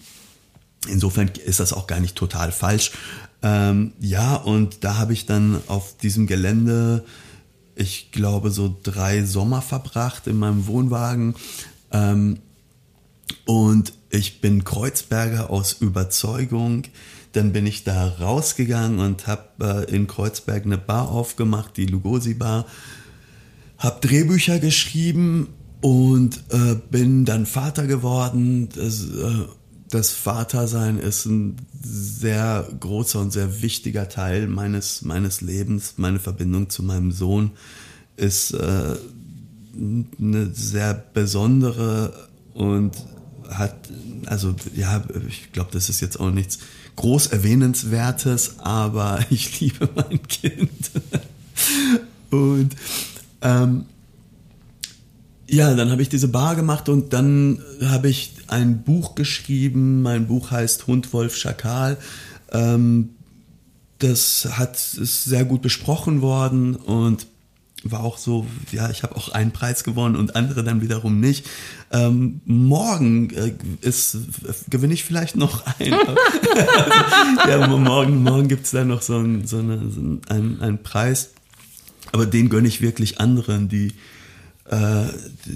Insofern 0.88 1.30
ist 1.46 1.60
das 1.60 1.72
auch 1.72 1.86
gar 1.86 2.00
nicht 2.00 2.16
total 2.16 2.52
falsch. 2.52 2.94
Ähm, 3.44 3.94
ja, 4.00 4.36
und 4.36 4.84
da 4.84 4.98
habe 4.98 5.14
ich 5.14 5.28
dann 5.28 5.62
auf 5.68 5.98
diesem 5.98 6.26
Gelände 6.26 7.04
ich 7.78 8.12
glaube, 8.12 8.50
so 8.50 8.76
drei 8.82 9.24
Sommer 9.24 9.62
verbracht 9.62 10.28
in 10.28 10.38
meinem 10.38 10.68
Wohnwagen. 10.68 11.36
Ähm, 11.92 12.40
und 13.46 13.94
ich 14.10 14.42
bin 14.42 14.64
Kreuzberger 14.64 15.50
aus 15.50 15.74
Überzeugung. 15.74 16.84
Dann 17.34 17.54
bin 17.54 17.68
ich 17.68 17.84
da 17.84 18.08
rausgegangen 18.08 19.00
und 19.00 19.28
habe 19.28 19.86
äh, 19.90 19.96
in 19.96 20.08
Kreuzberg 20.08 20.66
eine 20.66 20.78
Bar 20.78 21.10
aufgemacht, 21.10 21.78
die 21.78 21.86
Lugosi 21.86 22.34
Bar. 22.34 22.66
Habe 23.78 24.08
Drehbücher 24.08 24.58
geschrieben 24.58 25.50
und 25.82 26.44
äh, 26.50 26.76
bin 26.90 27.26
dann 27.26 27.46
Vater 27.46 27.86
geworden. 27.86 28.70
Das, 28.74 29.06
äh, 29.06 29.46
das 29.90 30.12
Vatersein 30.12 31.00
ist 31.00 31.26
ein 31.26 31.58
sehr 31.82 32.68
großer 32.80 33.20
und 33.20 33.32
sehr 33.32 33.62
wichtiger 33.62 34.10
Teil 34.10 34.48
meines, 34.48 35.02
meines 35.02 35.42
Lebens. 35.42 35.94
Meine 35.98 36.20
Verbindung 36.20 36.70
zu 36.70 36.84
meinem 36.84 37.12
Sohn 37.12 37.52
ist 38.18 38.52
äh, 38.52 38.96
eine 39.76 40.54
sehr 40.54 40.94
besondere 40.94 42.28
und 42.54 42.92
hat, 43.50 43.76
also 44.26 44.56
ja, 44.76 45.04
ich 45.28 45.54
glaube, 45.54 45.70
das 45.72 45.90
ist 45.90 46.02
jetzt 46.02 46.20
auch 46.20 46.32
nichts 46.32 46.60
groß 46.98 47.28
erwähnenswertes, 47.28 48.60
aber 48.60 49.20
ich 49.30 49.60
liebe 49.62 49.88
mein 49.96 50.22
Kind. 50.28 50.92
und 52.30 52.76
ähm, 53.42 53.86
ja, 55.48 55.74
dann 55.74 55.92
habe 55.92 56.02
ich 56.02 56.10
diese 56.10 56.28
Bar 56.28 56.56
gemacht 56.56 56.90
und 56.90 57.14
dann 57.14 57.62
habe 57.84 58.10
ich 58.10 58.34
ein 58.48 58.84
Buch 58.84 59.16
geschrieben. 59.16 60.02
Mein 60.02 60.28
Buch 60.28 60.52
heißt 60.52 60.88
Hund, 60.88 61.14
Wolf, 61.14 61.36
Schakal. 61.38 61.98
Ähm, 62.52 63.10
das 64.00 64.48
hat 64.52 64.76
ist 64.76 65.24
sehr 65.24 65.46
gut 65.46 65.62
besprochen 65.62 66.22
worden 66.22 66.76
und 66.76 67.28
war 67.84 68.04
auch 68.04 68.18
so, 68.18 68.46
ja, 68.72 68.90
ich 68.90 69.04
habe 69.04 69.16
auch 69.16 69.30
einen 69.30 69.52
Preis 69.52 69.84
gewonnen 69.84 70.16
und 70.16 70.36
andere 70.36 70.64
dann 70.64 70.82
wiederum 70.82 71.20
nicht. 71.20 71.46
Ähm, 71.92 72.42
morgen 72.46 73.30
äh, 73.32 73.54
ist, 73.82 74.16
äh, 74.16 74.54
gewinne 74.70 74.94
ich 74.94 75.04
vielleicht 75.04 75.36
noch 75.36 75.64
einen. 75.80 75.94
ja, 77.48 77.68
morgen, 77.68 78.24
morgen 78.24 78.48
gibt 78.48 78.66
es 78.66 78.72
dann 78.72 78.90
noch 78.90 79.02
so, 79.02 79.18
ein, 79.20 79.48
so, 79.48 79.60
eine, 79.60 79.90
so 79.90 80.02
einen, 80.28 80.60
einen 80.62 80.84
Preis. 80.84 81.30
Aber 82.12 82.26
den 82.26 82.50
gönne 82.50 82.68
ich 82.68 82.82
wirklich 82.82 83.20
anderen, 83.20 83.70
die, 83.70 83.94
äh, 84.70 85.06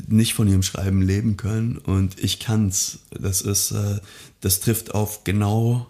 nicht 0.08 0.34
von 0.34 0.48
ihrem 0.48 0.64
Schreiben 0.64 1.02
leben 1.02 1.38
können 1.38 1.78
und 1.78 2.20
ich 2.20 2.40
kann's. 2.40 3.00
Das 3.12 3.42
ist, 3.42 3.72
äh, 3.72 4.00
das 4.40 4.60
trifft 4.60 4.94
auf 4.94 5.24
genau, 5.24 5.88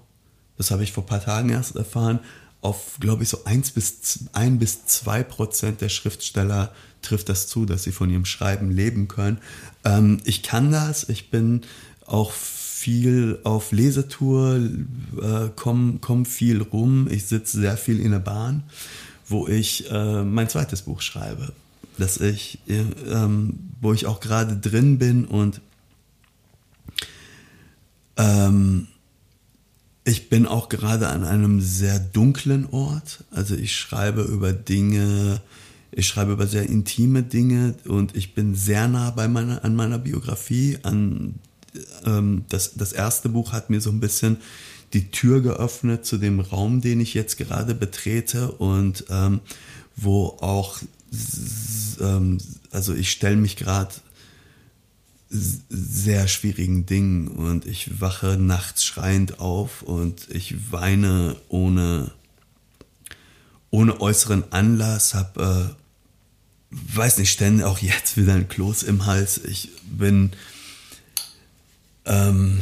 das 0.57 0.71
habe 0.71 0.83
ich 0.83 0.91
vor 0.91 1.05
paar 1.05 1.23
Tagen 1.23 1.49
erst 1.49 1.75
erfahren, 1.75 2.19
auf, 2.61 2.97
glaube 2.99 3.23
ich, 3.23 3.29
so 3.29 3.43
eins 3.45 3.71
bis 3.71 4.25
ein 4.33 4.59
bis 4.59 4.85
zwei 4.85 5.23
Prozent 5.23 5.81
der 5.81 5.89
Schriftsteller 5.89 6.71
trifft 7.01 7.29
das 7.29 7.47
zu, 7.47 7.65
dass 7.65 7.83
sie 7.83 7.91
von 7.91 8.09
ihrem 8.09 8.25
Schreiben 8.25 8.69
leben 8.69 9.07
können. 9.07 9.39
Ähm, 9.83 10.19
ich 10.25 10.43
kann 10.43 10.71
das. 10.71 11.09
Ich 11.09 11.31
bin 11.31 11.61
auch 12.05 12.31
viel 12.31 13.39
auf 13.43 13.71
Lesetour, 13.71 14.57
äh, 15.21 15.49
komme 15.55 15.97
komm 16.01 16.25
viel 16.25 16.61
rum. 16.61 17.07
Ich 17.09 17.25
sitze 17.25 17.59
sehr 17.59 17.77
viel 17.77 17.99
in 17.99 18.11
der 18.11 18.19
Bahn, 18.19 18.63
wo 19.27 19.47
ich 19.47 19.89
äh, 19.91 20.23
mein 20.23 20.49
zweites 20.49 20.83
Buch 20.83 21.01
schreibe 21.01 21.53
dass 21.97 22.17
ich, 22.17 22.59
ähm, 22.67 23.59
wo 23.81 23.93
ich 23.93 24.05
auch 24.05 24.19
gerade 24.19 24.57
drin 24.57 24.97
bin 24.97 25.25
und 25.25 25.61
ähm, 28.17 28.87
ich 30.03 30.29
bin 30.29 30.47
auch 30.47 30.69
gerade 30.69 31.09
an 31.09 31.23
einem 31.23 31.61
sehr 31.61 31.99
dunklen 31.99 32.65
Ort. 32.71 33.23
Also 33.29 33.55
ich 33.55 33.75
schreibe 33.75 34.23
über 34.23 34.51
Dinge, 34.51 35.41
ich 35.91 36.07
schreibe 36.07 36.33
über 36.33 36.47
sehr 36.47 36.67
intime 36.67 37.23
Dinge 37.23 37.75
und 37.85 38.15
ich 38.15 38.33
bin 38.33 38.55
sehr 38.55 38.87
nah 38.87 39.11
bei 39.11 39.27
meiner, 39.27 39.63
an 39.63 39.75
meiner 39.75 39.99
Biografie. 39.99 40.79
An, 40.81 41.35
ähm, 42.05 42.45
das, 42.49 42.73
das 42.75 42.93
erste 42.93 43.29
Buch 43.29 43.51
hat 43.51 43.69
mir 43.69 43.79
so 43.79 43.91
ein 43.91 43.99
bisschen 43.99 44.37
die 44.93 45.11
Tür 45.11 45.41
geöffnet 45.41 46.05
zu 46.05 46.17
dem 46.17 46.39
Raum, 46.39 46.81
den 46.81 46.99
ich 46.99 47.13
jetzt 47.13 47.37
gerade 47.37 47.75
betrete 47.75 48.51
und 48.51 49.05
ähm, 49.09 49.39
wo 49.95 50.37
auch 50.41 50.79
also 52.71 52.93
ich 52.93 53.11
stelle 53.11 53.35
mich 53.35 53.55
gerade 53.57 53.93
sehr 55.29 56.27
schwierigen 56.27 56.85
Dingen 56.85 57.29
und 57.29 57.65
ich 57.65 58.01
wache 58.01 58.37
nachts 58.37 58.83
schreiend 58.83 59.39
auf 59.39 59.81
und 59.81 60.29
ich 60.29 60.71
weine 60.71 61.37
ohne, 61.47 62.11
ohne 63.69 64.01
äußeren 64.01 64.51
Anlass, 64.51 65.13
habe, 65.13 65.73
äh, 66.71 66.75
weiß 66.97 67.17
nicht, 67.17 67.31
ständig 67.31 67.65
auch 67.65 67.79
jetzt 67.79 68.17
wieder 68.17 68.33
ein 68.33 68.49
Kloß 68.49 68.83
im 68.83 69.05
Hals. 69.05 69.37
Ich 69.37 69.69
bin, 69.85 70.31
ähm, 72.05 72.59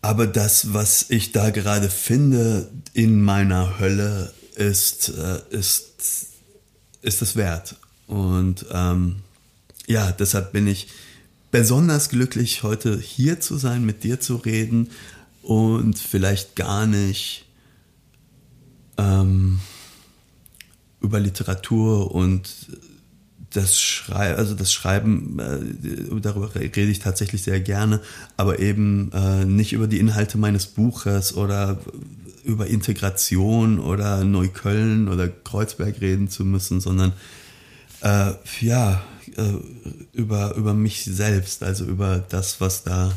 aber 0.00 0.26
das, 0.26 0.72
was 0.72 1.10
ich 1.10 1.32
da 1.32 1.50
gerade 1.50 1.90
finde 1.90 2.70
in 2.94 3.22
meiner 3.22 3.78
Hölle, 3.78 4.32
ist, 4.54 5.10
äh, 5.10 5.40
ist, 5.50 6.28
ist 7.06 7.22
es 7.22 7.36
wert. 7.36 7.76
Und 8.06 8.66
ähm, 8.72 9.16
ja, 9.86 10.12
deshalb 10.12 10.52
bin 10.52 10.66
ich 10.66 10.88
besonders 11.50 12.08
glücklich, 12.08 12.62
heute 12.62 12.98
hier 12.98 13.40
zu 13.40 13.56
sein, 13.56 13.84
mit 13.84 14.04
dir 14.04 14.20
zu 14.20 14.36
reden 14.36 14.90
und 15.42 15.98
vielleicht 15.98 16.56
gar 16.56 16.86
nicht 16.86 17.46
ähm, 18.98 19.60
über 21.00 21.20
Literatur 21.20 22.12
und 22.12 22.50
das 23.50 23.80
Schreiben, 23.80 24.38
also 24.38 24.54
das 24.54 24.72
Schreiben, 24.72 25.38
äh, 25.38 26.20
darüber 26.20 26.54
rede 26.54 26.82
ich 26.82 26.98
tatsächlich 26.98 27.42
sehr 27.42 27.60
gerne, 27.60 28.00
aber 28.36 28.58
eben 28.58 29.10
äh, 29.12 29.44
nicht 29.44 29.72
über 29.72 29.86
die 29.86 29.98
Inhalte 29.98 30.36
meines 30.36 30.66
Buches 30.66 31.34
oder 31.34 31.78
über 32.46 32.68
Integration 32.68 33.80
oder 33.80 34.22
Neukölln 34.22 35.08
oder 35.08 35.28
Kreuzberg 35.28 36.00
reden 36.00 36.28
zu 36.28 36.44
müssen, 36.44 36.80
sondern 36.80 37.12
äh, 38.02 38.32
ja, 38.60 39.02
äh, 39.36 39.52
über, 40.12 40.54
über 40.54 40.72
mich 40.72 41.04
selbst, 41.04 41.64
also 41.64 41.84
über 41.84 42.24
das, 42.28 42.60
was 42.60 42.84
da 42.84 43.12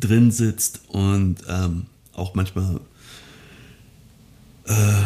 drin 0.00 0.30
sitzt 0.30 0.80
und 0.88 1.36
ähm, 1.48 1.86
auch 2.14 2.34
manchmal 2.34 2.80
äh, 4.64 5.02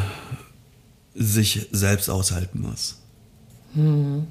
sich 1.15 1.69
selbst 1.73 2.09
aushalten 2.09 2.61
muss. 2.61 2.99
Hm. 3.75 4.27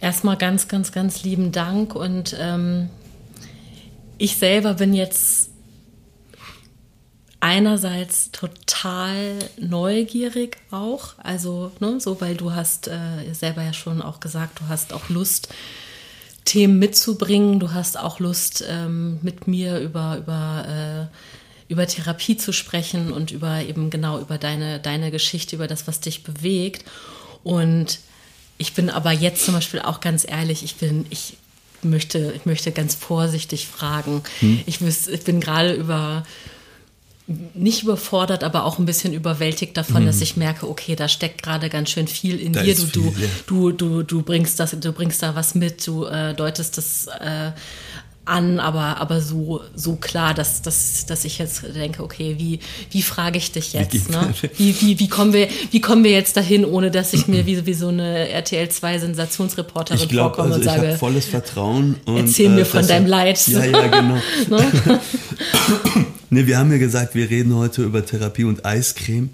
Erstmal 0.00 0.36
ganz, 0.36 0.68
ganz, 0.68 0.90
ganz 0.92 1.22
lieben 1.22 1.52
Dank 1.52 1.94
und 1.94 2.34
ähm, 2.38 2.88
ich 4.18 4.36
selber 4.36 4.74
bin 4.74 4.94
jetzt 4.94 5.50
einerseits 7.46 8.32
total 8.32 9.38
neugierig 9.56 10.56
auch, 10.72 11.14
also 11.22 11.70
ne, 11.78 12.00
so, 12.00 12.20
weil 12.20 12.34
du 12.34 12.52
hast 12.52 12.88
äh, 12.88 13.32
selber 13.32 13.62
ja 13.62 13.72
schon 13.72 14.02
auch 14.02 14.18
gesagt, 14.18 14.58
du 14.58 14.64
hast 14.68 14.92
auch 14.92 15.08
Lust, 15.10 15.48
Themen 16.44 16.80
mitzubringen, 16.80 17.60
du 17.60 17.72
hast 17.72 18.00
auch 18.00 18.18
Lust, 18.18 18.64
ähm, 18.68 19.20
mit 19.22 19.46
mir 19.46 19.78
über, 19.78 20.18
über, 20.18 21.08
äh, 21.08 21.72
über 21.72 21.86
Therapie 21.86 22.36
zu 22.36 22.52
sprechen 22.52 23.12
und 23.12 23.30
über 23.30 23.62
eben 23.62 23.90
genau 23.90 24.18
über 24.18 24.38
deine, 24.38 24.80
deine 24.80 25.12
Geschichte, 25.12 25.54
über 25.54 25.68
das, 25.68 25.86
was 25.86 26.00
dich 26.00 26.24
bewegt. 26.24 26.84
Und 27.44 28.00
ich 28.58 28.74
bin 28.74 28.90
aber 28.90 29.12
jetzt 29.12 29.44
zum 29.44 29.54
Beispiel 29.54 29.80
auch 29.82 30.00
ganz 30.00 30.26
ehrlich, 30.28 30.64
ich 30.64 30.74
bin, 30.76 31.06
ich 31.10 31.36
möchte, 31.82 32.32
ich 32.34 32.44
möchte 32.44 32.72
ganz 32.72 32.96
vorsichtig 32.96 33.68
fragen. 33.68 34.24
Hm. 34.40 34.62
Ich, 34.66 34.80
ich 34.82 35.22
bin 35.22 35.40
gerade 35.40 35.74
über 35.74 36.24
nicht 37.54 37.82
überfordert, 37.82 38.44
aber 38.44 38.64
auch 38.64 38.78
ein 38.78 38.86
bisschen 38.86 39.12
überwältigt 39.12 39.76
davon, 39.76 40.02
mhm. 40.02 40.06
dass 40.06 40.20
ich 40.20 40.36
merke, 40.36 40.68
okay, 40.68 40.94
da 40.94 41.08
steckt 41.08 41.42
gerade 41.42 41.68
ganz 41.68 41.90
schön 41.90 42.06
viel 42.06 42.38
in 42.38 42.52
da 42.52 42.62
dir. 42.62 42.74
Du, 42.74 42.84
viel, 42.84 43.22
ja. 43.22 43.28
du, 43.46 43.72
du, 43.72 44.02
du 44.04 44.22
bringst 44.22 44.60
das, 44.60 44.78
du 44.78 44.92
bringst 44.92 45.22
da 45.22 45.34
was 45.34 45.54
mit, 45.56 45.84
du 45.86 46.04
äh, 46.04 46.34
deutest 46.34 46.78
das 46.78 47.08
äh, 47.08 47.50
an, 48.26 48.60
aber, 48.60 49.00
aber 49.00 49.20
so, 49.20 49.60
so 49.74 49.96
klar, 49.96 50.34
dass, 50.34 50.62
dass, 50.62 51.06
dass 51.06 51.24
ich 51.24 51.38
jetzt 51.38 51.62
denke, 51.74 52.02
okay, 52.02 52.36
wie, 52.38 52.60
wie 52.90 53.02
frage 53.02 53.38
ich 53.38 53.52
dich 53.52 53.72
jetzt? 53.72 54.10
Ne? 54.10 54.34
Wie, 54.56 54.80
wie, 54.80 54.98
wie, 54.98 55.08
kommen 55.08 55.32
wir, 55.32 55.48
wie 55.70 55.80
kommen 55.80 56.04
wir 56.04 56.10
jetzt 56.10 56.36
dahin, 56.36 56.64
ohne 56.64 56.90
dass 56.90 57.12
ich 57.12 57.26
mir 57.26 57.46
wie, 57.46 57.66
wie 57.66 57.74
so 57.74 57.88
eine 57.88 58.28
RTL 58.28 58.68
2 58.68 58.98
Sensationsreporterin 59.00 60.00
ich 60.00 60.08
glaub, 60.08 60.36
vorkomme 60.36 60.54
also 60.54 60.68
und 60.68 60.76
sage, 60.76 60.92
ich 60.92 60.98
volles 60.98 61.26
Vertrauen 61.26 61.96
und, 62.04 62.18
erzähl 62.18 62.50
mir 62.50 62.62
äh, 62.62 62.64
von 62.64 62.86
deinem 62.86 63.06
Leid. 63.06 63.46
Ja, 63.48 63.64
ja, 63.64 63.86
genau. 63.88 64.14
ne? 64.48 65.00
ne, 66.30 66.46
wir 66.46 66.58
haben 66.58 66.70
ja 66.72 66.78
gesagt, 66.78 67.14
wir 67.14 67.30
reden 67.30 67.54
heute 67.54 67.82
über 67.82 68.04
Therapie 68.04 68.44
und 68.44 68.64
Eiscreme. 68.64 69.30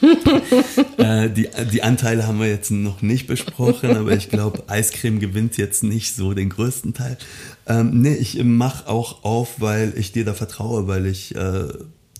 äh, 0.98 1.28
die, 1.28 1.48
die 1.72 1.82
Anteile 1.82 2.26
haben 2.26 2.40
wir 2.40 2.48
jetzt 2.48 2.70
noch 2.70 3.02
nicht 3.02 3.26
besprochen, 3.26 3.96
aber 3.96 4.12
ich 4.12 4.30
glaube, 4.30 4.64
Eiscreme 4.66 5.20
gewinnt 5.20 5.56
jetzt 5.58 5.82
nicht 5.82 6.14
so 6.16 6.32
den 6.32 6.48
größten 6.48 6.94
Teil. 6.94 7.18
Ähm, 7.66 8.00
nee, 8.00 8.14
ich 8.14 8.42
mache 8.42 8.88
auch 8.88 9.24
auf, 9.24 9.60
weil 9.60 9.92
ich 9.96 10.12
dir 10.12 10.24
da 10.24 10.32
vertraue, 10.32 10.86
weil 10.86 11.06
ich 11.06 11.34
äh, 11.34 11.68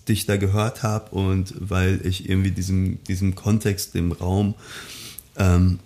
dich 0.07 0.25
da 0.25 0.37
gehört 0.37 0.83
habe 0.83 1.15
und 1.15 1.53
weil 1.57 2.01
ich 2.03 2.29
irgendwie 2.29 2.51
diesem, 2.51 3.03
diesem 3.05 3.35
Kontext, 3.35 3.95
dem 3.95 4.11
Raum, 4.11 4.53
ähm, 5.37 5.79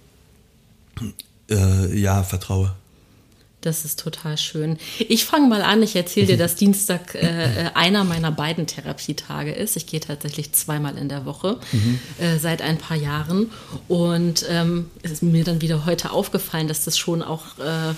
äh, 1.49 1.97
ja, 1.97 2.23
vertraue. 2.23 2.75
Das 3.61 3.83
ist 3.83 3.99
total 3.99 4.37
schön. 4.37 4.77
Ich 4.99 5.25
fange 5.25 5.49
mal 5.49 5.61
an. 5.61 5.83
Ich 5.83 5.95
erzähle 5.95 6.27
dir, 6.27 6.37
dass 6.37 6.55
Dienstag 6.55 7.13
äh, 7.15 7.65
äh, 7.65 7.69
einer 7.73 8.05
meiner 8.05 8.31
beiden 8.31 8.67
Therapietage 8.67 9.51
ist. 9.51 9.75
Ich 9.75 9.85
gehe 9.85 9.99
tatsächlich 9.99 10.53
zweimal 10.53 10.97
in 10.97 11.09
der 11.09 11.25
Woche 11.25 11.57
mhm. 11.73 11.99
äh, 12.19 12.39
seit 12.39 12.61
ein 12.61 12.77
paar 12.77 12.95
Jahren. 12.95 13.51
Und 13.89 14.45
ähm, 14.49 14.89
es 15.03 15.11
ist 15.11 15.23
mir 15.23 15.43
dann 15.43 15.61
wieder 15.61 15.85
heute 15.85 16.11
aufgefallen, 16.11 16.69
dass 16.69 16.85
das 16.85 16.97
schon 16.97 17.21
auch 17.21 17.57
äh, 17.59 17.93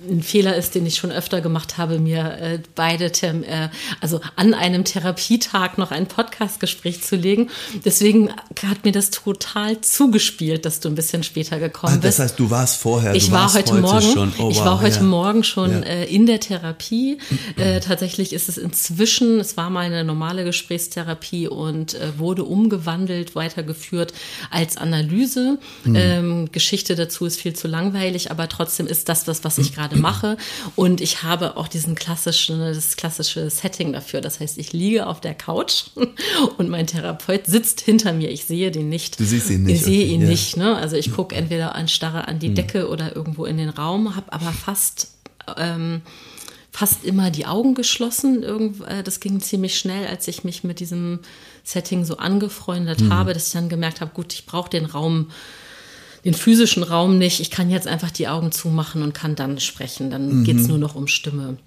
ein 0.00 0.22
Fehler 0.22 0.56
ist, 0.56 0.74
den 0.74 0.86
ich 0.86 0.96
schon 0.96 1.10
öfter 1.10 1.40
gemacht 1.40 1.76
habe, 1.76 1.98
mir 1.98 2.38
äh, 2.40 2.58
beide, 2.74 3.06
äh, 3.06 3.68
also 4.00 4.20
an 4.36 4.54
einem 4.54 4.84
Therapietag 4.84 5.76
noch 5.76 5.90
ein 5.90 6.06
Podcastgespräch 6.06 7.02
zu 7.02 7.16
legen. 7.16 7.50
Deswegen 7.84 8.30
hat 8.30 8.84
mir 8.84 8.92
das 8.92 9.10
total 9.10 9.80
zugespielt, 9.80 10.64
dass 10.64 10.78
du 10.80 10.88
ein 10.88 10.94
bisschen 10.94 11.24
später 11.24 11.58
gekommen 11.58 11.94
ah, 11.94 11.96
bist. 11.96 12.18
Das 12.18 12.30
heißt, 12.30 12.38
du 12.38 12.50
warst 12.50 12.80
vorher. 12.80 13.14
Ich 13.14 13.32
war 13.32 13.52
heute, 13.52 13.72
heute 13.72 13.82
Morgen. 13.82 14.12
Schon. 14.12 14.32
Oh, 14.38 14.50
ich 14.50 14.58
war 14.60 14.80
heute 14.80 14.96
ja. 14.96 15.02
Morgen 15.02 15.42
schon 15.42 15.70
ja. 15.70 15.80
äh, 15.80 16.04
in 16.04 16.26
der 16.26 16.40
Therapie. 16.40 17.18
Äh, 17.56 17.80
tatsächlich 17.80 18.32
ist 18.32 18.48
es 18.48 18.56
inzwischen, 18.56 19.40
es 19.40 19.56
war 19.56 19.68
mal 19.68 19.80
eine 19.80 20.04
normale 20.04 20.44
Gesprächstherapie 20.44 21.48
und 21.48 21.94
äh, 21.94 22.18
wurde 22.18 22.44
umgewandelt, 22.44 23.34
weitergeführt 23.34 24.12
als 24.50 24.76
Analyse. 24.76 25.58
Mhm. 25.84 25.96
Ähm, 25.96 26.52
Geschichte 26.52 26.94
dazu 26.94 27.26
ist 27.26 27.40
viel 27.40 27.54
zu 27.54 27.66
langweilig, 27.66 28.30
aber 28.30 28.48
trotzdem 28.48 28.86
ist 28.86 29.08
das 29.08 29.26
was, 29.26 29.42
was 29.42 29.58
ich 29.58 29.74
gerade 29.74 29.87
gerade 29.88 30.00
mache. 30.00 30.36
Und 30.76 31.00
ich 31.00 31.22
habe 31.22 31.56
auch 31.56 31.68
diesen 31.68 31.94
klassischen, 31.94 32.60
das 32.60 32.96
klassische 32.96 33.50
Setting 33.50 33.92
dafür. 33.92 34.20
Das 34.20 34.40
heißt, 34.40 34.58
ich 34.58 34.72
liege 34.72 35.06
auf 35.06 35.20
der 35.20 35.34
Couch 35.34 35.84
und 36.58 36.68
mein 36.68 36.86
Therapeut 36.86 37.46
sitzt 37.46 37.80
hinter 37.80 38.12
mir. 38.12 38.30
Ich 38.30 38.44
sehe 38.44 38.70
den 38.70 38.88
nicht. 38.88 39.18
Du 39.18 39.24
siehst 39.24 39.50
ihn 39.50 39.64
nicht. 39.64 39.76
Ich 39.76 39.82
sehe 39.82 40.06
ihn 40.06 40.22
ja. 40.22 40.28
nicht. 40.28 40.56
Ne? 40.56 40.76
Also 40.76 40.96
ich 40.96 41.12
gucke 41.12 41.34
entweder 41.34 41.74
an 41.74 41.88
starre 41.88 42.28
an 42.28 42.38
die 42.38 42.48
hm. 42.48 42.54
Decke 42.54 42.88
oder 42.88 43.14
irgendwo 43.14 43.44
in 43.44 43.56
den 43.56 43.70
Raum, 43.70 44.14
habe 44.16 44.32
aber 44.32 44.52
fast 44.52 45.12
ähm, 45.56 46.02
fast 46.70 47.04
immer 47.04 47.30
die 47.30 47.46
Augen 47.46 47.74
geschlossen. 47.74 48.42
Irgend, 48.42 48.86
äh, 48.86 49.02
das 49.02 49.20
ging 49.20 49.40
ziemlich 49.40 49.78
schnell, 49.78 50.06
als 50.06 50.28
ich 50.28 50.44
mich 50.44 50.64
mit 50.64 50.80
diesem 50.80 51.20
Setting 51.64 52.04
so 52.04 52.18
angefreundet 52.18 53.00
mhm. 53.00 53.12
habe, 53.12 53.34
dass 53.34 53.48
ich 53.48 53.52
dann 53.52 53.68
gemerkt 53.68 54.00
habe, 54.00 54.12
gut, 54.14 54.32
ich 54.32 54.46
brauche 54.46 54.70
den 54.70 54.84
Raum 54.84 55.30
den 56.24 56.34
physischen 56.34 56.82
Raum 56.82 57.18
nicht. 57.18 57.40
Ich 57.40 57.50
kann 57.50 57.70
jetzt 57.70 57.86
einfach 57.86 58.10
die 58.10 58.28
Augen 58.28 58.52
zumachen 58.52 59.02
und 59.02 59.14
kann 59.14 59.34
dann 59.34 59.60
sprechen. 59.60 60.10
Dann 60.10 60.40
mhm. 60.40 60.44
geht 60.44 60.56
es 60.56 60.68
nur 60.68 60.78
noch 60.78 60.94
um 60.94 61.06
Stimme. 61.06 61.58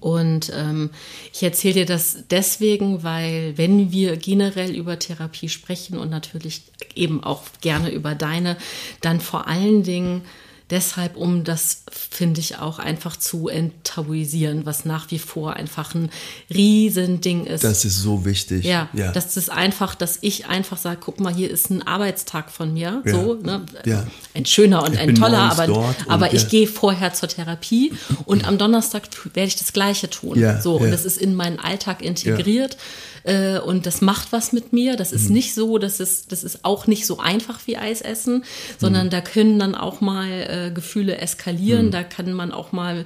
Und 0.00 0.52
ähm, 0.54 0.90
ich 1.32 1.42
erzähle 1.42 1.74
dir 1.74 1.86
das 1.86 2.24
deswegen, 2.30 3.02
weil 3.02 3.56
wenn 3.56 3.90
wir 3.90 4.16
generell 4.16 4.74
über 4.74 4.98
Therapie 4.98 5.48
sprechen 5.48 5.98
und 5.98 6.10
natürlich 6.10 6.62
eben 6.94 7.24
auch 7.24 7.42
gerne 7.60 7.90
über 7.90 8.14
deine, 8.14 8.56
dann 9.00 9.20
vor 9.20 9.48
allen 9.48 9.82
Dingen 9.82 10.22
deshalb, 10.70 11.16
um 11.16 11.44
das, 11.44 11.82
finde 11.90 12.40
ich, 12.40 12.58
auch 12.58 12.78
einfach 12.78 13.16
zu 13.16 13.48
enttabuisieren, 13.48 14.66
was 14.66 14.84
nach 14.84 15.10
wie 15.10 15.18
vor 15.18 15.54
einfach 15.54 15.94
ein 15.94 16.10
Riesending 16.52 17.46
ist. 17.46 17.64
Das 17.64 17.84
ist 17.84 18.00
so 18.00 18.24
wichtig. 18.24 18.64
Ja, 18.64 18.88
ja. 18.92 19.12
das 19.12 19.36
ist 19.36 19.50
einfach, 19.50 19.94
dass 19.94 20.18
ich 20.20 20.46
einfach 20.46 20.76
sage, 20.76 20.98
guck 21.00 21.20
mal, 21.20 21.34
hier 21.34 21.50
ist 21.50 21.70
ein 21.70 21.86
Arbeitstag 21.86 22.50
von 22.50 22.72
mir, 22.72 23.02
ja. 23.04 23.12
so, 23.12 23.34
ne? 23.34 23.64
ja. 23.84 24.06
ein 24.34 24.46
schöner 24.46 24.82
und 24.82 24.94
ich 24.94 25.00
ein 25.00 25.14
toller, 25.14 25.38
aber, 25.38 25.94
aber 26.08 26.32
ich 26.34 26.48
gehe 26.48 26.66
vorher 26.66 27.14
zur 27.14 27.28
Therapie 27.28 27.92
und 28.24 28.46
am 28.46 28.58
Donnerstag 28.58 29.08
werde 29.34 29.48
ich 29.48 29.56
das 29.56 29.72
Gleiche 29.72 30.10
tun. 30.10 30.38
Ja. 30.38 30.60
So, 30.60 30.76
und 30.76 30.90
das 30.90 31.04
ist 31.04 31.18
in 31.18 31.34
meinen 31.34 31.58
Alltag 31.58 32.02
integriert. 32.02 32.76
Äh, 33.24 33.58
und 33.58 33.86
das 33.86 34.00
macht 34.00 34.32
was 34.32 34.52
mit 34.52 34.72
mir. 34.72 34.96
Das 34.96 35.12
ist 35.12 35.28
mhm. 35.28 35.34
nicht 35.34 35.54
so, 35.54 35.78
das 35.78 36.00
ist, 36.00 36.32
das 36.32 36.44
ist 36.44 36.64
auch 36.64 36.86
nicht 36.86 37.06
so 37.06 37.18
einfach 37.18 37.60
wie 37.66 37.76
Eis 37.76 38.00
essen, 38.00 38.44
sondern 38.78 39.06
mhm. 39.06 39.10
da 39.10 39.20
können 39.20 39.58
dann 39.58 39.74
auch 39.74 40.00
mal 40.00 40.28
äh, 40.28 40.70
Gefühle 40.72 41.18
eskalieren. 41.18 41.86
Mhm. 41.86 41.90
Da 41.90 42.02
kann 42.02 42.32
man 42.32 42.52
auch 42.52 42.72
mal 42.72 43.04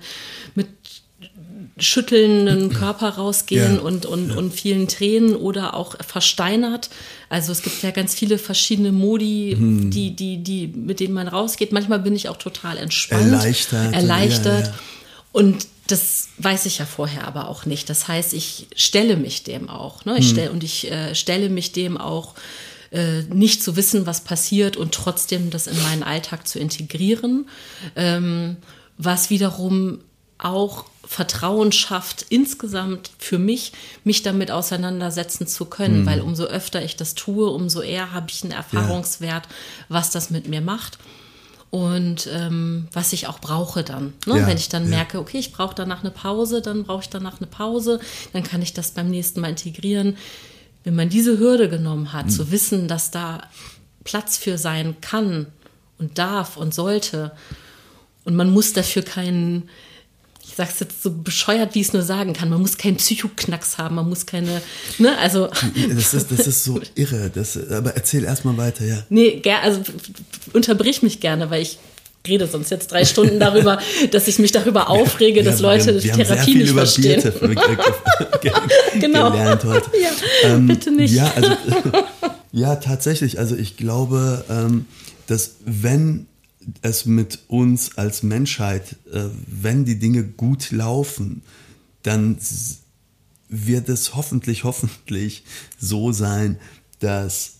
mit 0.54 0.68
schüttelnden 1.78 2.70
Körper 2.74 3.10
rausgehen 3.10 3.76
Ja, 3.76 3.80
und, 3.80 4.06
und, 4.06 4.30
und 4.32 4.52
vielen 4.52 4.88
Tränen 4.88 5.34
oder 5.36 5.74
auch 5.74 5.96
versteinert. 6.06 6.90
Also 7.28 7.52
es 7.52 7.62
gibt 7.62 7.82
ja 7.82 7.90
ganz 7.90 8.14
viele 8.14 8.38
verschiedene 8.38 8.92
Modi, 8.92 9.56
Hm. 9.56 9.90
die, 9.90 10.14
die, 10.14 10.42
die, 10.42 10.66
mit 10.68 11.00
denen 11.00 11.14
man 11.14 11.28
rausgeht. 11.28 11.72
Manchmal 11.72 12.00
bin 12.00 12.14
ich 12.14 12.28
auch 12.28 12.36
total 12.36 12.76
entspannt. 12.76 13.32
Erleichtert. 13.32 13.94
Erleichtert. 13.94 14.66
Ja, 14.66 14.72
ja. 14.72 14.78
Und 15.32 15.66
das 15.86 16.28
weiß 16.38 16.66
ich 16.66 16.78
ja 16.78 16.86
vorher 16.86 17.26
aber 17.26 17.48
auch 17.48 17.66
nicht. 17.66 17.90
Das 17.90 18.08
heißt, 18.08 18.34
ich 18.34 18.68
stelle 18.76 19.16
mich 19.16 19.42
dem 19.42 19.68
auch. 19.68 20.04
Ne? 20.04 20.16
Ich 20.18 20.26
Hm. 20.26 20.32
stell, 20.32 20.50
und 20.50 20.64
ich 20.64 20.90
äh, 20.90 21.14
stelle 21.14 21.48
mich 21.48 21.72
dem 21.72 21.96
auch, 21.96 22.34
äh, 22.92 23.22
nicht 23.22 23.62
zu 23.62 23.76
wissen, 23.76 24.06
was 24.06 24.22
passiert 24.22 24.76
und 24.76 24.92
trotzdem 24.92 25.50
das 25.50 25.66
in 25.66 25.80
meinen 25.82 26.02
Alltag 26.02 26.46
zu 26.46 26.58
integrieren. 26.58 27.48
Ähm, 27.96 28.56
was 28.98 29.30
wiederum 29.30 30.00
auch 30.38 30.84
Vertrauen 31.04 31.72
schafft, 31.72 32.26
insgesamt 32.28 33.10
für 33.18 33.38
mich, 33.38 33.72
mich 34.04 34.22
damit 34.22 34.50
auseinandersetzen 34.50 35.46
zu 35.46 35.64
können, 35.64 36.06
weil 36.06 36.20
umso 36.20 36.44
öfter 36.44 36.82
ich 36.84 36.96
das 36.96 37.14
tue, 37.14 37.48
umso 37.50 37.80
eher 37.80 38.12
habe 38.12 38.26
ich 38.30 38.42
einen 38.44 38.52
Erfahrungswert, 38.52 39.48
was 39.88 40.10
das 40.10 40.30
mit 40.30 40.48
mir 40.48 40.60
macht 40.60 40.98
und 41.72 42.28
ähm, 42.30 42.86
was 42.92 43.14
ich 43.14 43.28
auch 43.28 43.38
brauche 43.38 43.82
dann. 43.82 44.12
Ne? 44.26 44.40
Ja, 44.40 44.46
Wenn 44.46 44.58
ich 44.58 44.68
dann 44.68 44.84
ja. 44.84 44.90
merke, 44.90 45.18
okay, 45.18 45.38
ich 45.38 45.52
brauche 45.52 45.74
danach 45.74 46.00
eine 46.02 46.10
Pause, 46.10 46.60
dann 46.60 46.84
brauche 46.84 47.00
ich 47.00 47.08
danach 47.08 47.40
eine 47.40 47.46
Pause, 47.46 47.98
dann 48.34 48.42
kann 48.42 48.60
ich 48.60 48.74
das 48.74 48.90
beim 48.90 49.08
nächsten 49.08 49.40
Mal 49.40 49.48
integrieren. 49.48 50.18
Wenn 50.84 50.94
man 50.94 51.08
diese 51.08 51.38
Hürde 51.38 51.70
genommen 51.70 52.12
hat, 52.12 52.30
zu 52.30 52.50
wissen, 52.50 52.88
dass 52.88 53.10
da 53.10 53.48
Platz 54.04 54.36
für 54.36 54.58
sein 54.58 54.96
kann 55.00 55.46
und 55.96 56.18
darf 56.18 56.58
und 56.58 56.74
sollte 56.74 57.32
und 58.24 58.36
man 58.36 58.50
muss 58.50 58.74
dafür 58.74 59.00
keinen, 59.00 59.70
ich 60.52 60.56
sag's 60.56 60.80
jetzt 60.80 61.02
so 61.02 61.10
bescheuert, 61.10 61.74
wie 61.74 61.80
ich 61.80 61.86
es 61.88 61.92
nur 61.94 62.02
sagen 62.02 62.34
kann, 62.34 62.50
man 62.50 62.60
muss 62.60 62.76
keinen 62.76 62.96
Psychoknacks 62.96 63.78
haben, 63.78 63.94
man 63.96 64.06
muss 64.08 64.26
keine, 64.26 64.60
ne, 64.98 65.16
also 65.18 65.48
Das 65.96 66.12
ist, 66.12 66.30
das 66.30 66.46
ist 66.46 66.64
so 66.64 66.78
irre. 66.94 67.30
Das, 67.34 67.58
aber 67.70 67.94
erzähl 67.96 68.24
erstmal 68.24 68.56
weiter, 68.58 68.84
ja. 68.84 68.98
Nee, 69.08 69.42
also 69.62 69.80
unterbrich 70.52 71.02
mich 71.02 71.20
gerne, 71.20 71.48
weil 71.50 71.62
ich 71.62 71.78
rede 72.28 72.46
sonst 72.46 72.70
jetzt 72.70 72.92
drei 72.92 73.04
Stunden 73.04 73.40
darüber, 73.40 73.80
dass 74.12 74.28
ich 74.28 74.38
mich 74.38 74.52
darüber 74.52 74.90
aufrege, 74.90 75.42
dass 75.42 75.60
Wir 75.60 75.68
haben- 75.70 75.78
Leute 75.78 75.94
wir 75.94 76.02
wir 76.04 76.12
Therapie 76.12 76.28
haben 76.30 76.36
sehr 76.36 76.44
viel 76.44 76.58
nicht 76.58 76.70
über 76.70 76.80
verstehen. 76.82 77.22
Ge- 78.42 78.52
Genau. 79.00 79.30
gelernt 79.30 79.64
heute. 79.64 79.90
Ja, 80.44 80.56
bitte 80.58 80.90
nicht. 80.90 81.14
Ja, 81.14 81.32
also, 81.34 81.50
ja, 82.52 82.76
tatsächlich. 82.76 83.38
Also 83.38 83.56
ich 83.56 83.76
glaube, 83.78 84.44
ähm, 84.50 84.84
dass 85.26 85.56
wenn 85.64 86.26
es 86.82 87.06
mit 87.06 87.40
uns 87.48 87.96
als 87.96 88.22
Menschheit, 88.22 88.96
äh, 89.12 89.24
wenn 89.46 89.84
die 89.84 89.98
Dinge 89.98 90.24
gut 90.24 90.70
laufen, 90.70 91.42
dann 92.02 92.38
wird 93.48 93.88
es 93.88 94.14
hoffentlich, 94.14 94.64
hoffentlich 94.64 95.44
so 95.78 96.12
sein, 96.12 96.58
dass 97.00 97.54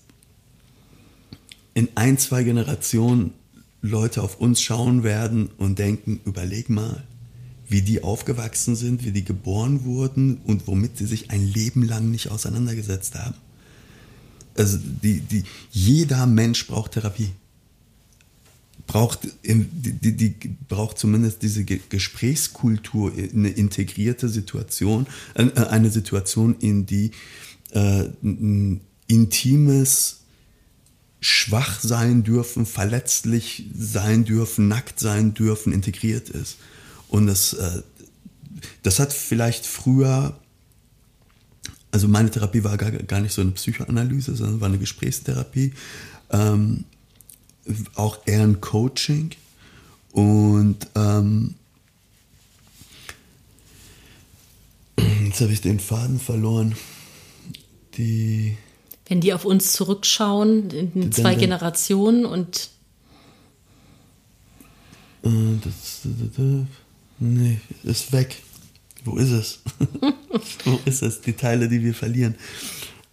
in 1.74 1.88
ein, 1.94 2.18
zwei 2.18 2.44
Generationen 2.44 3.32
Leute 3.80 4.22
auf 4.22 4.40
uns 4.40 4.62
schauen 4.62 5.02
werden 5.02 5.50
und 5.58 5.78
denken, 5.78 6.20
überleg 6.24 6.68
mal, 6.68 7.02
wie 7.68 7.82
die 7.82 8.02
aufgewachsen 8.02 8.76
sind, 8.76 9.04
wie 9.04 9.12
die 9.12 9.24
geboren 9.24 9.84
wurden 9.84 10.36
und 10.44 10.66
womit 10.66 10.98
sie 10.98 11.06
sich 11.06 11.30
ein 11.30 11.44
Leben 11.44 11.82
lang 11.82 12.10
nicht 12.10 12.30
auseinandergesetzt 12.30 13.14
haben. 13.16 13.34
Also 14.56 14.78
die, 14.78 15.20
die, 15.20 15.44
jeder 15.70 16.26
Mensch 16.26 16.66
braucht 16.66 16.92
Therapie. 16.92 17.30
Braucht, 18.87 19.29
die, 19.45 19.64
die, 19.92 20.16
die 20.16 20.57
braucht 20.68 20.99
zumindest 20.99 21.42
diese 21.42 21.64
Ge- 21.64 21.81
Gesprächskultur, 21.88 23.12
eine 23.12 23.49
integrierte 23.49 24.29
Situation, 24.29 25.07
äh, 25.35 25.49
eine 25.55 25.90
Situation, 25.90 26.57
in 26.59 26.85
die 26.85 27.12
äh, 27.71 28.05
intimes 29.07 30.18
schwach 31.21 31.81
sein 31.81 32.25
dürfen, 32.25 32.66
verletzlich 32.66 33.66
sein 33.75 34.25
dürfen, 34.25 34.68
nackt 34.68 34.99
sein 34.99 35.33
dürfen, 35.33 35.73
integriert 35.73 36.29
ist. 36.29 36.57
Und 37.09 37.29
das, 37.29 37.53
äh, 37.53 37.83
das 38.83 38.99
hat 38.99 39.12
vielleicht 39.12 39.64
früher, 39.64 40.37
also 41.92 42.09
meine 42.09 42.31
Therapie 42.31 42.64
war 42.64 42.77
gar, 42.77 42.90
gar 42.90 43.21
nicht 43.21 43.33
so 43.33 43.40
eine 43.40 43.53
Psychoanalyse, 43.53 44.35
sondern 44.35 44.61
war 44.61 44.68
eine 44.68 44.79
Gesprächstherapie, 44.79 45.73
ähm, 46.31 46.85
auch 47.94 48.18
eher 48.27 48.42
ein 48.42 48.61
Coaching. 48.61 49.31
Und 50.12 50.87
ähm, 50.94 51.55
jetzt 55.25 55.40
habe 55.40 55.53
ich 55.53 55.61
den 55.61 55.81
Faden 55.81 56.18
verloren. 56.20 56.75
Die 57.96 58.57
Wenn 59.07 59.20
die 59.20 59.33
auf 59.35 59.44
uns 59.44 59.72
zurückschauen, 59.72 60.70
in 60.70 61.12
zwei 61.12 61.33
dann- 61.33 61.40
Generationen 61.40 62.25
und 62.25 62.70
Äh, 65.25 65.29
Das, 65.62 66.01
nee, 67.20 67.61
ist 67.85 68.12
weg. 68.12 68.42
Wo 69.05 69.16
ist 69.16 69.31
es? 69.31 69.61
Wo 70.64 70.79
ist 70.85 71.03
es? 71.03 71.20
Die 71.20 71.33
Teile, 71.33 71.68
die 71.68 71.83
wir 71.83 71.94
verlieren. 71.94 72.35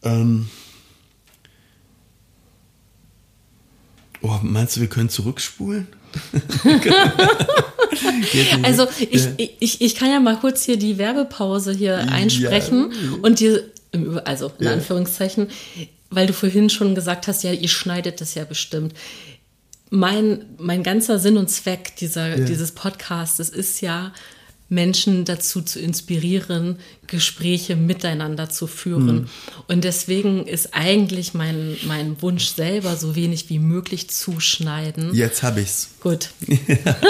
Ähm 0.04 0.50
oh, 4.22 4.40
meinst 4.44 4.76
du, 4.78 4.82
wir 4.82 4.88
können 4.90 5.10
zurückspulen? 5.10 5.88
Also 8.64 8.88
ich, 9.00 9.24
Ja. 9.26 9.32
ich, 9.60 9.82
ich 9.82 9.96
kann 9.96 10.10
ja 10.10 10.20
mal 10.20 10.38
kurz 10.40 10.64
hier 10.64 10.78
die 10.78 10.98
Werbepause 10.98 11.72
hier 11.72 11.98
einsprechen 12.12 12.92
und 13.22 13.40
dir, 13.40 13.64
also 14.26 14.52
in 14.60 14.66
Ja. 14.66 14.74
Anführungszeichen, 14.74 15.48
weil 16.10 16.28
du 16.28 16.34
vorhin 16.34 16.70
schon 16.70 16.96
gesagt 16.96 17.28
hast, 17.28 17.44
ja, 17.44 17.52
ihr 17.52 17.68
schneidet 17.68 18.22
das 18.22 18.36
ja 18.36 18.44
bestimmt. 18.46 18.94
Mein, 19.90 20.46
mein 20.58 20.84
ganzer 20.84 21.18
Sinn 21.20 21.38
und 21.38 21.50
Zweck 21.50 21.96
dieser, 21.98 22.38
Ja. 22.40 22.46
dieses 22.46 22.72
Podcasts 22.72 23.40
ist 23.40 23.82
ja, 23.82 24.14
Menschen 24.70 25.26
dazu 25.26 25.62
zu 25.64 25.80
inspirieren, 25.80 26.78
Gespräche 27.10 27.76
miteinander 27.76 28.50
zu 28.50 28.67
führen. 28.67 29.08
Hm. 29.10 29.26
Und 29.67 29.84
deswegen 29.84 30.45
ist 30.45 30.74
eigentlich 30.74 31.34
mein, 31.34 31.76
mein 31.88 32.22
Wunsch 32.22 32.48
selber, 32.48 32.95
so 32.95 33.15
wenig 33.15 33.50
wie 33.50 33.60
möglich 33.60 34.10
zuschneiden. 34.10 35.13
Jetzt 35.13 35.43
habe 35.43 35.62
ich's. 35.62 35.89
Gut. 36.02 36.30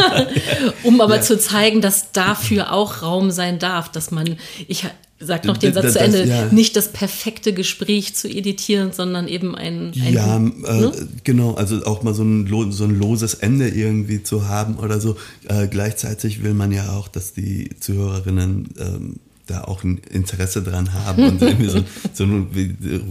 um 0.83 1.01
aber 1.01 1.21
zu 1.21 1.37
zeigen, 1.39 1.81
dass 1.81 2.11
dafür 2.11 2.71
auch 2.73 3.01
Raum 3.01 3.31
sein 3.31 3.59
darf, 3.59 3.91
dass 3.91 4.11
man, 4.11 4.37
ich 4.67 4.85
sag 5.19 5.43
noch 5.45 5.57
den 5.57 5.73
Das- 5.73 5.83
Satz 5.83 5.93
zu 5.93 5.99
das- 5.99 6.07
Ende, 6.07 6.25
ja. 6.29 6.45
nicht 6.51 6.75
das 6.75 6.91
perfekte 6.91 7.53
Gespräch 7.53 8.15
zu 8.15 8.29
editieren, 8.29 8.93
sondern 8.93 9.27
eben 9.27 9.55
ein, 9.55 9.91
ein 9.93 10.13
Ja, 10.13 10.37
äh, 10.37 10.39
ne? 10.39 10.91
genau, 11.23 11.55
also 11.55 11.83
auch 11.85 12.03
mal 12.03 12.13
so 12.13 12.23
ein, 12.23 12.47
so 12.71 12.85
ein 12.85 12.97
loses 12.97 13.33
Ende 13.33 13.67
irgendwie 13.67 14.23
zu 14.23 14.47
haben 14.47 14.77
oder 14.77 14.99
so. 15.01 15.17
Äh, 15.47 15.67
gleichzeitig 15.67 16.41
will 16.43 16.53
man 16.53 16.71
ja 16.71 16.93
auch, 16.93 17.07
dass 17.07 17.33
die 17.33 17.69
Zuhörerinnen 17.79 18.69
ähm, 18.79 19.15
da 19.49 19.63
auch 19.63 19.83
ein 19.83 19.97
Interesse 20.09 20.61
dran 20.61 20.93
haben 20.93 21.23
und 21.27 21.41
irgendwie 21.41 21.69
so, 21.69 21.83
so 22.13 22.25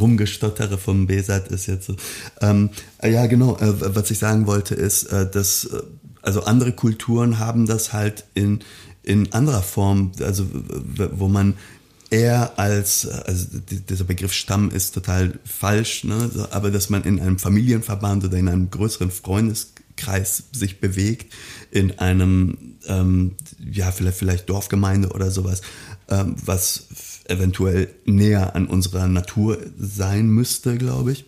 Rumgestottere 0.00 0.78
vom 0.78 1.06
Besat 1.06 1.48
ist 1.48 1.66
jetzt 1.66 1.86
so. 1.86 1.96
Ähm, 2.40 2.70
äh, 3.02 3.12
ja, 3.12 3.26
genau, 3.26 3.56
äh, 3.58 3.94
was 3.94 4.10
ich 4.10 4.18
sagen 4.18 4.46
wollte 4.46 4.74
ist, 4.74 5.04
äh, 5.04 5.28
dass 5.30 5.64
äh, 5.66 5.82
also 6.22 6.42
andere 6.42 6.72
Kulturen 6.72 7.38
haben 7.38 7.66
das 7.66 7.92
halt 7.92 8.24
in, 8.34 8.60
in 9.02 9.32
anderer 9.32 9.62
Form, 9.62 10.12
also 10.20 10.46
wo 11.12 11.28
man 11.28 11.54
eher 12.10 12.58
als, 12.58 13.06
also 13.08 13.46
die- 13.70 13.80
dieser 13.80 14.04
Begriff 14.04 14.32
Stamm 14.32 14.70
ist 14.70 14.94
total 14.94 15.38
falsch, 15.44 16.04
ne? 16.04 16.30
so, 16.32 16.46
aber 16.50 16.70
dass 16.70 16.90
man 16.90 17.04
in 17.04 17.20
einem 17.20 17.38
Familienverband 17.38 18.24
oder 18.24 18.36
in 18.38 18.48
einem 18.48 18.70
größeren 18.70 19.10
Freundeskreis 19.10 20.44
sich 20.52 20.80
bewegt, 20.80 21.32
in 21.70 21.98
einem, 21.98 22.56
ähm, 22.86 23.32
ja, 23.72 23.90
vielleicht, 23.92 24.18
vielleicht 24.18 24.48
Dorfgemeinde 24.48 25.10
oder 25.10 25.30
sowas, 25.30 25.60
ähm, 26.08 26.36
was 26.44 26.88
eventuell 27.26 27.88
näher 28.04 28.54
an 28.56 28.66
unserer 28.66 29.06
Natur 29.06 29.58
sein 29.78 30.28
müsste, 30.28 30.78
glaube 30.78 31.12
ich 31.12 31.26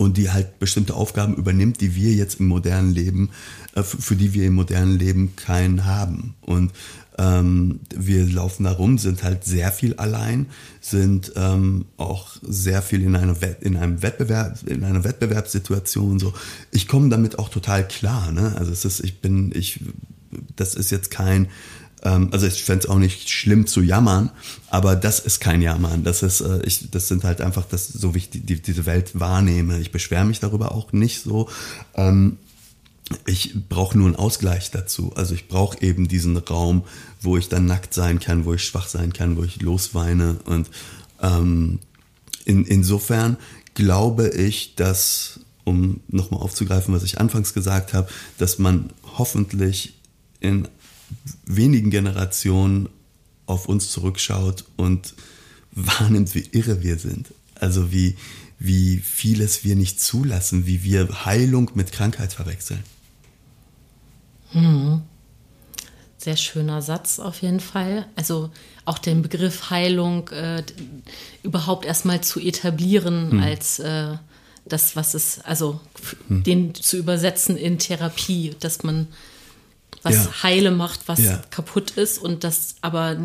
und 0.00 0.16
die 0.16 0.30
halt 0.30 0.58
bestimmte 0.58 0.94
Aufgaben 0.94 1.34
übernimmt, 1.34 1.82
die 1.82 1.94
wir 1.94 2.14
jetzt 2.14 2.40
im 2.40 2.46
modernen 2.46 2.94
Leben, 2.94 3.28
äh, 3.74 3.82
für 3.82 4.16
die 4.16 4.32
wir 4.32 4.46
im 4.46 4.54
modernen 4.54 4.98
Leben 4.98 5.36
keinen 5.36 5.84
haben. 5.84 6.36
Und 6.40 6.72
ähm, 7.18 7.80
wir 7.94 8.24
laufen 8.24 8.64
da 8.64 8.72
rum, 8.72 8.96
sind 8.96 9.22
halt 9.22 9.44
sehr 9.44 9.70
viel 9.70 9.92
allein, 9.96 10.46
sind 10.80 11.32
ähm, 11.36 11.84
auch 11.98 12.30
sehr 12.40 12.80
viel 12.80 13.02
in 13.02 13.14
einer 13.14 13.36
in 13.60 13.76
einem 13.76 14.02
Wettbewerb, 14.02 14.66
in 14.66 14.84
einer 14.84 15.04
Wettbewerbssituation. 15.04 16.18
So, 16.18 16.32
ich 16.70 16.88
komme 16.88 17.10
damit 17.10 17.38
auch 17.38 17.50
total 17.50 17.86
klar. 17.86 18.32
Ne? 18.32 18.54
Also 18.56 18.72
es 18.72 18.86
ist, 18.86 19.04
ich 19.04 19.20
bin, 19.20 19.52
ich, 19.54 19.80
das 20.56 20.74
ist 20.74 20.90
jetzt 20.90 21.10
kein 21.10 21.48
also 22.02 22.46
ich 22.46 22.64
fände 22.64 22.84
es 22.84 22.90
auch 22.90 22.98
nicht 22.98 23.28
schlimm 23.28 23.66
zu 23.66 23.82
jammern, 23.82 24.30
aber 24.68 24.96
das 24.96 25.20
ist 25.20 25.40
kein 25.40 25.60
Jammern. 25.60 26.02
Das 26.02 26.22
ist, 26.22 26.40
äh, 26.40 26.62
ich, 26.64 26.90
das 26.90 27.08
sind 27.08 27.24
halt 27.24 27.40
einfach 27.40 27.66
das, 27.66 27.88
so 27.88 28.14
wie 28.14 28.18
ich 28.18 28.30
die, 28.30 28.40
die, 28.40 28.60
diese 28.60 28.86
Welt 28.86 29.18
wahrnehme. 29.18 29.78
Ich 29.78 29.92
beschwere 29.92 30.24
mich 30.24 30.40
darüber 30.40 30.72
auch 30.72 30.92
nicht 30.92 31.22
so. 31.22 31.48
Ähm, 31.94 32.38
ich 33.26 33.54
brauche 33.68 33.98
nur 33.98 34.06
einen 34.06 34.16
Ausgleich 34.16 34.70
dazu. 34.70 35.12
Also 35.14 35.34
ich 35.34 35.48
brauche 35.48 35.82
eben 35.82 36.08
diesen 36.08 36.36
Raum, 36.36 36.84
wo 37.20 37.36
ich 37.36 37.48
dann 37.48 37.66
nackt 37.66 37.92
sein 37.92 38.20
kann, 38.20 38.44
wo 38.44 38.54
ich 38.54 38.64
schwach 38.64 38.88
sein 38.88 39.12
kann, 39.12 39.36
wo 39.36 39.42
ich 39.42 39.60
losweine. 39.60 40.36
Und 40.44 40.70
ähm, 41.20 41.80
in, 42.44 42.64
insofern 42.64 43.36
glaube 43.74 44.28
ich, 44.28 44.74
dass, 44.76 45.40
um 45.64 46.00
nochmal 46.08 46.40
aufzugreifen, 46.40 46.94
was 46.94 47.02
ich 47.02 47.20
anfangs 47.20 47.52
gesagt 47.52 47.92
habe, 47.92 48.08
dass 48.38 48.58
man 48.58 48.90
hoffentlich 49.18 49.94
in 50.38 50.68
wenigen 51.56 51.90
Generationen 51.90 52.88
auf 53.46 53.66
uns 53.66 53.90
zurückschaut 53.90 54.64
und 54.76 55.14
wahrnimmt, 55.72 56.34
wie 56.34 56.48
irre 56.52 56.82
wir 56.82 56.98
sind. 56.98 57.28
Also 57.54 57.92
wie, 57.92 58.16
wie 58.58 58.98
vieles 58.98 59.64
wir 59.64 59.76
nicht 59.76 60.00
zulassen, 60.00 60.66
wie 60.66 60.82
wir 60.82 61.24
Heilung 61.24 61.70
mit 61.74 61.92
Krankheit 61.92 62.32
verwechseln. 62.32 62.82
Hm. 64.52 65.02
Sehr 66.18 66.36
schöner 66.36 66.82
Satz 66.82 67.18
auf 67.18 67.40
jeden 67.40 67.60
Fall. 67.60 68.06
Also 68.14 68.50
auch 68.84 68.98
den 68.98 69.22
Begriff 69.22 69.70
Heilung 69.70 70.28
äh, 70.28 70.62
überhaupt 71.42 71.86
erstmal 71.86 72.20
zu 72.20 72.40
etablieren 72.40 73.32
hm. 73.32 73.40
als 73.40 73.78
äh, 73.78 74.16
das, 74.66 74.96
was 74.96 75.14
es, 75.14 75.40
also 75.40 75.80
hm. 76.28 76.42
den 76.42 76.74
zu 76.74 76.98
übersetzen 76.98 77.56
in 77.56 77.78
Therapie, 77.78 78.54
dass 78.60 78.82
man 78.82 79.08
was 80.02 80.14
ja. 80.14 80.42
heile 80.42 80.70
macht, 80.70 81.00
was 81.06 81.20
ja. 81.20 81.42
kaputt 81.50 81.92
ist 81.92 82.18
und 82.18 82.44
dass 82.44 82.76
aber 82.80 83.16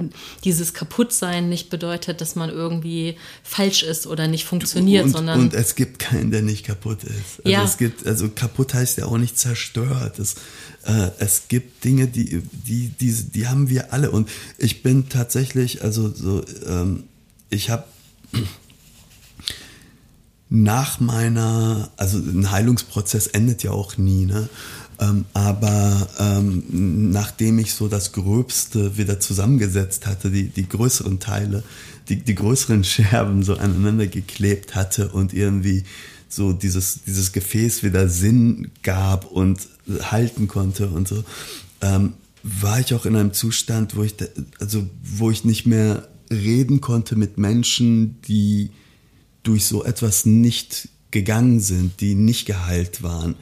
dieses 0.44 0.74
Kaputtsein 0.74 1.48
nicht 1.50 1.70
bedeutet, 1.70 2.22
dass 2.22 2.36
man 2.36 2.50
irgendwie 2.50 3.18
falsch 3.44 3.84
ist 3.84 4.08
oder 4.08 4.28
nicht 4.28 4.46
funktioniert, 4.46 5.06
und, 5.06 5.12
sondern 5.12 5.40
und 5.40 5.54
es 5.54 5.76
gibt 5.76 6.00
keinen, 6.00 6.32
der 6.32 6.42
nicht 6.42 6.66
kaputt 6.66 7.04
ist. 7.04 7.40
Also 7.40 7.50
ja. 7.50 7.64
es 7.64 7.78
gibt 7.78 8.06
also 8.06 8.30
kaputt 8.30 8.74
heißt 8.74 8.98
ja 8.98 9.06
auch 9.06 9.18
nicht 9.18 9.38
zerstört. 9.38 10.20
Es, 10.20 10.36
äh, 10.84 11.12
es 11.20 11.48
gibt 11.48 11.84
Dinge, 11.84 12.08
die 12.08 12.42
die 12.52 12.90
die 12.90 13.14
die 13.14 13.48
haben 13.48 13.70
wir 13.70 13.94
alle 13.94 14.12
und 14.12 14.30
ich 14.58 14.84
bin 14.84 15.08
tatsächlich 15.10 15.84
also 15.84 16.14
so 16.14 16.44
ähm, 16.68 17.04
ich 17.50 17.70
habe 17.70 17.86
nach 20.50 21.00
meiner, 21.00 21.90
also 21.98 22.18
ein 22.18 22.52
Heilungsprozess 22.52 23.28
endet 23.28 23.64
ja 23.64 23.72
auch 23.72 23.98
nie, 23.98 24.26
ne? 24.26 24.48
Ähm, 25.00 25.26
aber 25.34 26.08
ähm, 26.20 27.12
nachdem 27.12 27.60
ich 27.60 27.74
so 27.74 27.88
das 27.88 28.12
Gröbste 28.12 28.98
wieder 28.98 29.20
zusammengesetzt 29.20 30.06
hatte, 30.06 30.32
die, 30.32 30.50
die 30.50 30.68
größeren 30.68 31.20
Teile, 31.20 31.64
die, 32.10 32.18
die 32.18 32.36
größeren 32.36 32.84
Scherben 32.86 33.44
so 33.44 33.56
aneinander 33.56 34.08
geklebt 34.08 34.76
hatte 34.76 35.10
und 35.10 35.34
irgendwie 35.34 35.84
so 36.30 36.54
dieses, 36.54 37.04
dieses 37.06 37.32
Gefäß 37.32 37.84
wieder 37.84 38.10
Sinn 38.10 38.72
gab 38.84 39.26
und 39.26 39.68
halten 40.02 40.48
konnte 40.48 40.90
und 40.90 41.08
so, 41.08 41.24
ähm, 41.82 42.14
war 42.44 42.80
ich 42.80 42.94
auch 42.94 43.06
in 43.06 43.16
einem 43.16 43.34
Zustand, 43.34 43.96
wo 43.96 44.04
ich, 44.04 44.16
da, 44.16 44.26
also, 44.60 44.88
wo 45.04 45.32
ich 45.32 45.46
nicht 45.46 45.66
mehr 45.66 46.08
reden 46.32 46.80
konnte 46.82 47.16
mit 47.16 47.38
Menschen, 47.38 48.22
die 48.22 48.72
durch 49.44 49.66
so 49.66 49.84
etwas 49.84 50.26
nicht 50.26 50.90
gegangen 51.12 51.60
sind, 51.60 52.02
die 52.02 52.14
nicht 52.14 52.46
geheilt 52.46 53.02
waren 53.02 53.36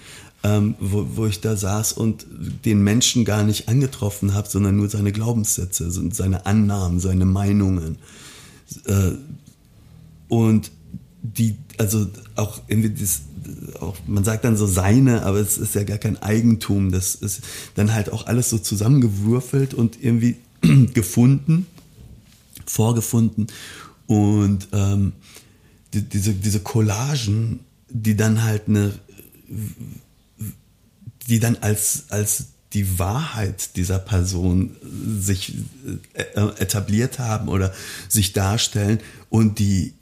ähm, 0.44 0.76
wo, 0.80 1.08
wo 1.16 1.26
ich 1.26 1.40
da 1.40 1.56
saß 1.56 1.94
und 1.94 2.26
den 2.66 2.84
Menschen 2.84 3.24
gar 3.24 3.44
nicht 3.44 3.70
angetroffen 3.70 4.34
habe, 4.34 4.50
sondern 4.50 4.76
nur 4.76 4.90
seine 4.90 5.12
Glaubenssätze, 5.12 5.90
seine 6.12 6.46
Annahmen, 6.46 7.00
seine 7.00 7.26
Meinungen. 7.26 7.98
Äh, 8.86 9.12
und 10.28 10.72
die, 11.22 11.56
also 11.78 12.08
auch 12.36 12.62
irgendwie 12.68 12.90
das, 12.90 13.22
auch, 13.80 13.96
man 14.06 14.26
sagt 14.26 14.44
dann 14.44 14.58
so 14.58 14.68
seine, 14.68 15.24
aber 15.24 15.40
es 15.40 15.58
ist 15.58 15.76
ja 15.76 15.84
gar 15.84 15.98
kein 15.98 16.22
Eigentum. 16.22 16.92
Das 16.92 17.16
ist 17.16 17.42
dann 17.76 17.94
halt 17.94 18.12
auch 18.12 18.28
alles 18.28 18.50
so 18.50 18.58
zusammengewürfelt 18.58 19.74
und 19.74 20.04
irgendwie 20.04 20.36
gefunden, 20.94 21.68
vorgefunden. 22.66 23.48
Und 24.08 24.68
ähm, 24.74 25.14
die, 25.94 26.02
diese, 26.02 26.34
diese 26.34 26.60
Collagen, 26.60 27.62
die 27.90 28.18
dann 28.18 28.44
halt 28.44 28.68
eine 28.68 28.92
die 31.28 31.40
dann 31.40 31.58
als, 31.58 32.06
als 32.10 32.46
die 32.74 33.00
Wahrheit 33.00 33.76
dieser 33.76 34.00
Person 34.00 34.76
sich 35.20 35.56
äh, 36.16 36.42
etabliert 36.58 37.20
haben 37.20 37.48
oder 37.48 37.74
sich 38.10 38.34
darstellen 38.34 39.00
und 39.30 39.60
die 39.60 39.94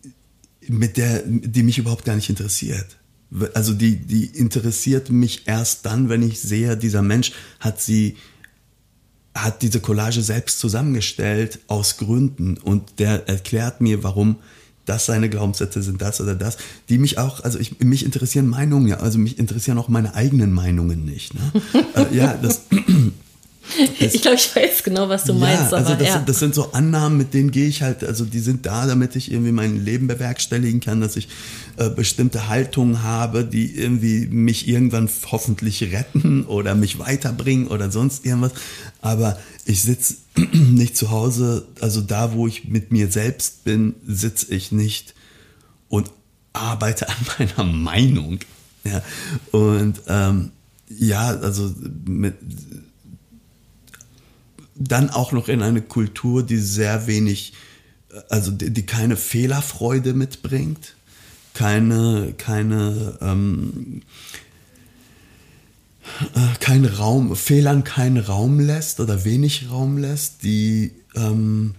mit 0.67 0.97
der, 0.97 1.23
die 1.25 1.63
mich 1.63 1.77
überhaupt 1.77 2.05
gar 2.05 2.15
nicht 2.15 2.29
interessiert. 2.29 2.97
Also 3.53 3.73
die, 3.73 3.95
die 3.97 4.25
interessiert 4.25 5.09
mich 5.09 5.47
erst 5.47 5.85
dann, 5.85 6.09
wenn 6.09 6.21
ich 6.21 6.39
sehe, 6.39 6.77
dieser 6.77 7.01
Mensch 7.01 7.31
hat 7.59 7.81
sie, 7.81 8.17
hat 9.33 9.61
diese 9.61 9.79
Collage 9.79 10.21
selbst 10.21 10.59
zusammengestellt 10.59 11.59
aus 11.67 11.97
Gründen 11.97 12.57
und 12.57 12.99
der 12.99 13.27
erklärt 13.27 13.81
mir, 13.81 14.03
warum 14.03 14.37
das 14.85 15.05
seine 15.05 15.29
Glaubenssätze 15.29 15.81
sind, 15.81 16.01
das 16.01 16.21
oder 16.21 16.35
das, 16.35 16.57
die 16.89 16.97
mich 16.97 17.17
auch, 17.17 17.43
also 17.43 17.59
ich, 17.59 17.79
mich 17.79 18.05
interessieren 18.05 18.47
Meinungen 18.47 18.87
ja, 18.87 18.97
also 18.97 19.19
mich 19.19 19.37
interessieren 19.39 19.77
auch 19.77 19.89
meine 19.89 20.15
eigenen 20.15 20.51
Meinungen 20.53 21.05
nicht. 21.05 21.33
Ne? 21.33 21.41
äh, 21.95 22.15
ja, 22.15 22.33
das. 22.41 22.61
Ich 23.99 24.21
glaube, 24.21 24.37
ich 24.37 24.55
weiß 24.55 24.83
genau, 24.83 25.09
was 25.09 25.23
du 25.23 25.33
ja, 25.33 25.39
meinst. 25.39 25.73
also 25.73 25.95
das, 25.95 26.07
ja. 26.07 26.23
das, 26.25 26.39
sind 26.39 26.55
so 26.55 26.71
Annahmen, 26.73 27.17
mit 27.17 27.33
denen 27.33 27.51
gehe 27.51 27.67
ich 27.67 27.81
halt, 27.81 28.03
also 28.03 28.25
die 28.25 28.39
sind 28.39 28.65
da, 28.65 28.85
damit 28.85 29.15
ich 29.15 29.31
irgendwie 29.31 29.51
mein 29.51 29.83
Leben 29.83 30.07
bewerkstelligen 30.07 30.79
kann, 30.79 31.01
dass 31.01 31.15
ich 31.15 31.27
äh, 31.77 31.89
bestimmte 31.89 32.47
Haltungen 32.47 33.03
habe, 33.03 33.45
die 33.45 33.75
irgendwie 33.75 34.27
mich 34.27 34.67
irgendwann 34.67 35.09
hoffentlich 35.31 35.81
retten 35.91 36.45
oder 36.45 36.75
mich 36.75 36.99
weiterbringen 36.99 37.67
oder 37.67 37.91
sonst 37.91 38.25
irgendwas. 38.25 38.53
Aber 39.01 39.37
ich 39.65 39.81
sitze 39.81 40.15
nicht 40.53 40.97
zu 40.97 41.11
Hause, 41.11 41.65
also 41.79 42.01
da, 42.01 42.33
wo 42.33 42.47
ich 42.47 42.65
mit 42.65 42.91
mir 42.91 43.09
selbst 43.09 43.63
bin, 43.63 43.95
sitze 44.05 44.53
ich 44.53 44.71
nicht 44.71 45.13
und 45.89 46.11
arbeite 46.53 47.07
an 47.09 47.15
meiner 47.37 47.71
Meinung. 47.71 48.39
Ja, 48.83 49.03
und 49.51 50.01
ähm, 50.07 50.51
ja, 50.89 51.27
also 51.27 51.73
mit, 52.05 52.35
dann 54.75 55.09
auch 55.09 55.31
noch 55.31 55.47
in 55.47 55.61
eine 55.61 55.81
Kultur, 55.81 56.43
die 56.43 56.57
sehr 56.57 57.07
wenig, 57.07 57.53
also 58.29 58.51
die, 58.51 58.71
die 58.71 58.85
keine 58.85 59.17
Fehlerfreude 59.17 60.13
mitbringt, 60.13 60.95
keine, 61.53 62.33
keine 62.37 63.17
ähm, 63.21 64.01
äh, 66.35 66.57
kein 66.59 66.85
Raum, 66.85 67.35
Fehlern 67.35 67.83
keinen 67.83 68.17
Raum 68.17 68.59
lässt 68.59 68.99
oder 68.99 69.23
wenig 69.23 69.69
Raum 69.69 69.97
lässt, 69.97 70.43
die 70.43 70.91
ähm, 71.15 71.75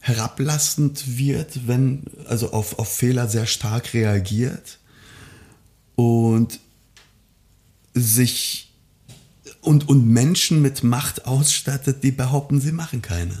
herablassend 0.00 1.18
wird, 1.18 1.66
wenn, 1.66 2.04
also 2.26 2.52
auf, 2.52 2.78
auf 2.78 2.88
Fehler 2.88 3.28
sehr 3.28 3.46
stark 3.46 3.92
reagiert 3.94 4.78
und 5.96 6.60
sich 7.92 8.69
und, 9.60 9.88
und 9.88 10.06
Menschen 10.06 10.62
mit 10.62 10.82
Macht 10.82 11.26
ausstattet, 11.26 12.02
die 12.02 12.12
behaupten, 12.12 12.60
sie 12.60 12.72
machen 12.72 13.02
keine. 13.02 13.36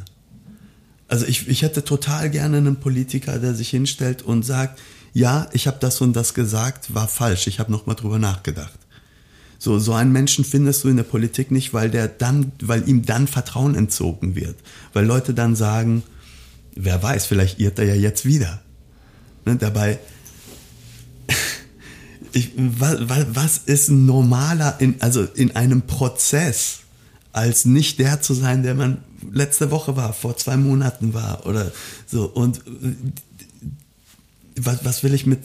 Also 1.08 1.26
ich, 1.26 1.48
ich 1.48 1.62
hätte 1.62 1.84
total 1.84 2.30
gerne 2.30 2.58
einen 2.58 2.76
Politiker, 2.76 3.38
der 3.38 3.54
sich 3.54 3.70
hinstellt 3.70 4.22
und 4.22 4.44
sagt, 4.44 4.80
ja, 5.12 5.48
ich 5.52 5.66
habe 5.66 5.78
das 5.80 6.00
und 6.00 6.14
das 6.14 6.34
gesagt, 6.34 6.94
war 6.94 7.08
falsch, 7.08 7.46
ich 7.46 7.58
habe 7.58 7.72
nochmal 7.72 7.96
drüber 7.96 8.18
nachgedacht. 8.18 8.78
So, 9.58 9.78
so 9.78 9.92
einen 9.92 10.12
Menschen 10.12 10.44
findest 10.44 10.84
du 10.84 10.88
in 10.88 10.96
der 10.96 11.04
Politik 11.04 11.50
nicht, 11.50 11.74
weil 11.74 11.90
der 11.90 12.08
dann, 12.08 12.52
weil 12.62 12.88
ihm 12.88 13.04
dann 13.04 13.26
Vertrauen 13.26 13.74
entzogen 13.74 14.34
wird. 14.34 14.56
Weil 14.92 15.04
Leute 15.04 15.34
dann 15.34 15.54
sagen, 15.54 16.02
wer 16.74 17.02
weiß, 17.02 17.26
vielleicht 17.26 17.60
irrt 17.60 17.78
er 17.78 17.84
ja 17.84 17.94
jetzt 17.94 18.24
wieder. 18.24 18.62
Ne, 19.44 19.56
dabei, 19.56 19.98
ich, 22.32 22.52
was, 22.56 23.26
was 23.32 23.58
ist 23.58 23.90
normaler 23.90 24.76
in, 24.80 25.00
also 25.00 25.22
in 25.22 25.56
einem 25.56 25.82
Prozess, 25.82 26.80
als 27.32 27.64
nicht 27.64 27.98
der 27.98 28.20
zu 28.22 28.34
sein, 28.34 28.62
der 28.62 28.74
man 28.74 28.98
letzte 29.32 29.70
Woche 29.70 29.96
war, 29.96 30.12
vor 30.12 30.36
zwei 30.36 30.56
Monaten 30.56 31.14
war 31.14 31.46
oder 31.46 31.70
so. 32.06 32.26
Und 32.26 32.58
äh, 32.58 32.94
was, 34.56 34.84
was 34.84 35.02
will 35.02 35.14
ich 35.14 35.26
mit, 35.26 35.40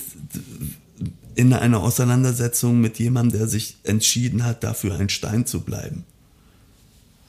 in 1.35 1.53
einer 1.53 1.81
Auseinandersetzung 1.81 2.79
mit 2.79 2.97
jemandem, 2.99 3.39
der 3.39 3.47
sich 3.47 3.77
entschieden 3.83 4.43
hat, 4.43 4.63
dafür 4.63 4.97
ein 4.97 5.09
Stein 5.09 5.45
zu 5.45 5.61
bleiben. 5.61 6.05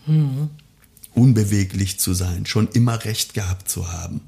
Hm. 0.07 0.51
Unbeweglich 1.14 1.99
zu 1.99 2.14
sein, 2.14 2.47
schon 2.47 2.69
immer 2.69 3.05
Recht 3.05 3.35
gehabt 3.35 3.69
zu 3.69 3.92
haben. 3.92 4.21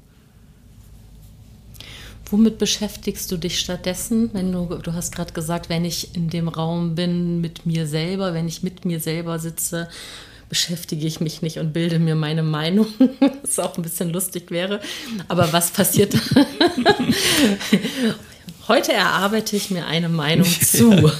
Womit 2.31 2.59
beschäftigst 2.59 3.31
du 3.31 3.37
dich 3.37 3.59
stattdessen, 3.59 4.29
wenn 4.33 4.51
du, 4.51 4.65
du 4.65 4.93
hast 4.93 5.15
gerade 5.15 5.33
gesagt, 5.33 5.69
wenn 5.69 5.83
ich 5.83 6.15
in 6.15 6.29
dem 6.29 6.47
Raum 6.47 6.95
bin 6.95 7.41
mit 7.41 7.65
mir 7.65 7.87
selber, 7.87 8.33
wenn 8.33 8.47
ich 8.47 8.61
mit 8.61 8.85
mir 8.85 8.99
selber 8.99 9.39
sitze, 9.39 9.89
beschäftige 10.47 11.07
ich 11.07 11.21
mich 11.21 11.41
nicht 11.41 11.59
und 11.59 11.73
bilde 11.73 11.99
mir 11.99 12.15
meine 12.15 12.43
Meinung, 12.43 12.87
was 13.43 13.59
auch 13.59 13.77
ein 13.77 13.83
bisschen 13.83 14.09
lustig 14.09 14.51
wäre. 14.51 14.79
Aber 15.27 15.51
was 15.53 15.71
passiert? 15.71 16.13
Heute 18.69 18.93
erarbeite 18.93 19.55
ich 19.55 19.71
mir 19.71 19.87
eine 19.87 20.09
Meinung 20.09 20.45
zu, 20.61 20.91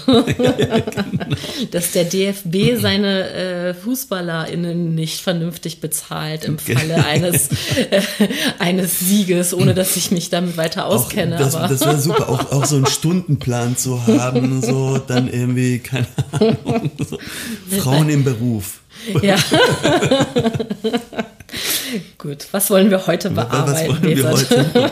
dass 1.72 1.92
der 1.94 2.04
DFB 2.04 2.80
seine 2.80 3.30
äh, 3.32 3.74
FußballerInnen 3.74 4.94
nicht 4.94 5.22
vernünftig 5.22 5.82
bezahlt 5.82 6.46
im 6.46 6.60
Falle 6.60 7.04
eines, 7.06 7.48
äh, 7.90 8.02
eines 8.60 9.00
Sieges, 9.00 9.56
ohne 9.56 9.74
dass 9.74 9.98
ich 9.98 10.12
mich 10.12 10.30
damit 10.30 10.58
weiter 10.58 10.86
auskenne. 10.86 11.38
Auch, 11.38 11.40
das, 11.40 11.54
das 11.54 11.82
wäre 11.82 12.00
super, 12.00 12.30
auch, 12.30 12.52
auch 12.52 12.66
so 12.66 12.76
einen 12.76 12.86
Stundenplan 12.86 13.76
zu 13.76 14.06
haben, 14.06 14.62
so 14.62 15.00
dann 15.00 15.28
irgendwie, 15.28 15.80
keine 15.80 16.06
Ahnung, 16.32 16.92
so. 17.00 17.18
Frauen 17.80 18.10
im 18.10 18.24
Beruf. 18.24 18.82
Ja. 19.22 19.38
Gut, 22.18 22.48
was 22.52 22.70
wollen 22.70 22.90
wir 22.92 23.08
heute 23.08 23.30
bearbeiten? 23.32 23.90
Was 23.90 24.02
wollen 24.02 24.16
wir 24.16 24.30
heute? 24.30 24.72
ja. 24.74 24.92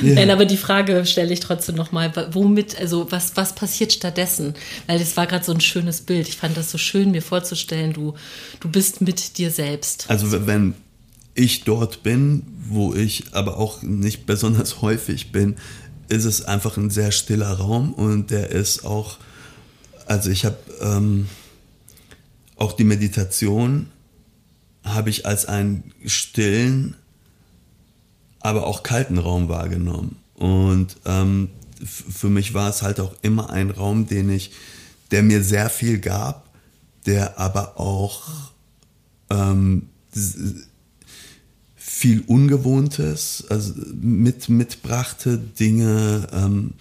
Nein, 0.14 0.30
aber 0.30 0.44
die 0.44 0.56
Frage 0.56 1.04
stelle 1.06 1.32
ich 1.32 1.40
trotzdem 1.40 1.76
nochmal, 1.76 2.12
womit, 2.32 2.80
also 2.80 3.10
was, 3.10 3.36
was 3.36 3.54
passiert 3.54 3.92
stattdessen? 3.92 4.54
Weil 4.86 4.98
das 4.98 5.16
war 5.16 5.26
gerade 5.26 5.44
so 5.44 5.52
ein 5.52 5.60
schönes 5.60 6.00
Bild. 6.00 6.28
Ich 6.28 6.36
fand 6.36 6.56
das 6.56 6.70
so 6.70 6.78
schön, 6.78 7.10
mir 7.10 7.22
vorzustellen, 7.22 7.92
du, 7.92 8.14
du 8.60 8.68
bist 8.68 9.00
mit 9.00 9.38
dir 9.38 9.50
selbst. 9.50 10.06
Also 10.08 10.46
wenn 10.46 10.74
ich 11.34 11.64
dort 11.64 12.02
bin, 12.02 12.42
wo 12.68 12.94
ich 12.94 13.24
aber 13.32 13.58
auch 13.58 13.82
nicht 13.82 14.26
besonders 14.26 14.80
häufig 14.82 15.32
bin, 15.32 15.56
ist 16.08 16.24
es 16.24 16.44
einfach 16.44 16.76
ein 16.76 16.90
sehr 16.90 17.12
stiller 17.12 17.52
Raum 17.52 17.92
und 17.92 18.30
der 18.30 18.50
ist 18.50 18.84
auch, 18.84 19.18
also 20.06 20.30
ich 20.30 20.44
habe 20.44 20.56
ähm, 20.80 21.28
auch 22.56 22.72
die 22.72 22.84
Meditation 22.84 23.90
habe 24.84 25.10
ich 25.10 25.26
als 25.26 25.46
einen 25.46 25.92
stillen, 26.04 26.96
aber 28.40 28.66
auch 28.66 28.82
kalten 28.82 29.18
Raum 29.18 29.48
wahrgenommen. 29.48 30.16
Und 30.34 30.96
ähm, 31.04 31.50
für 31.84 32.28
mich 32.28 32.54
war 32.54 32.70
es 32.70 32.82
halt 32.82 33.00
auch 33.00 33.14
immer 33.22 33.50
ein 33.50 33.70
Raum, 33.70 34.06
den 34.06 34.30
ich, 34.30 34.52
der 35.10 35.22
mir 35.22 35.42
sehr 35.42 35.70
viel 35.70 35.98
gab, 35.98 36.48
der 37.06 37.38
aber 37.38 37.78
auch 37.78 38.22
ähm, 39.30 39.88
viel 41.74 42.22
Ungewohntes 42.26 43.44
also 43.48 43.74
mit, 44.00 44.48
mitbrachte, 44.48 45.38
Dinge, 45.38 46.28
ähm, 46.32 46.74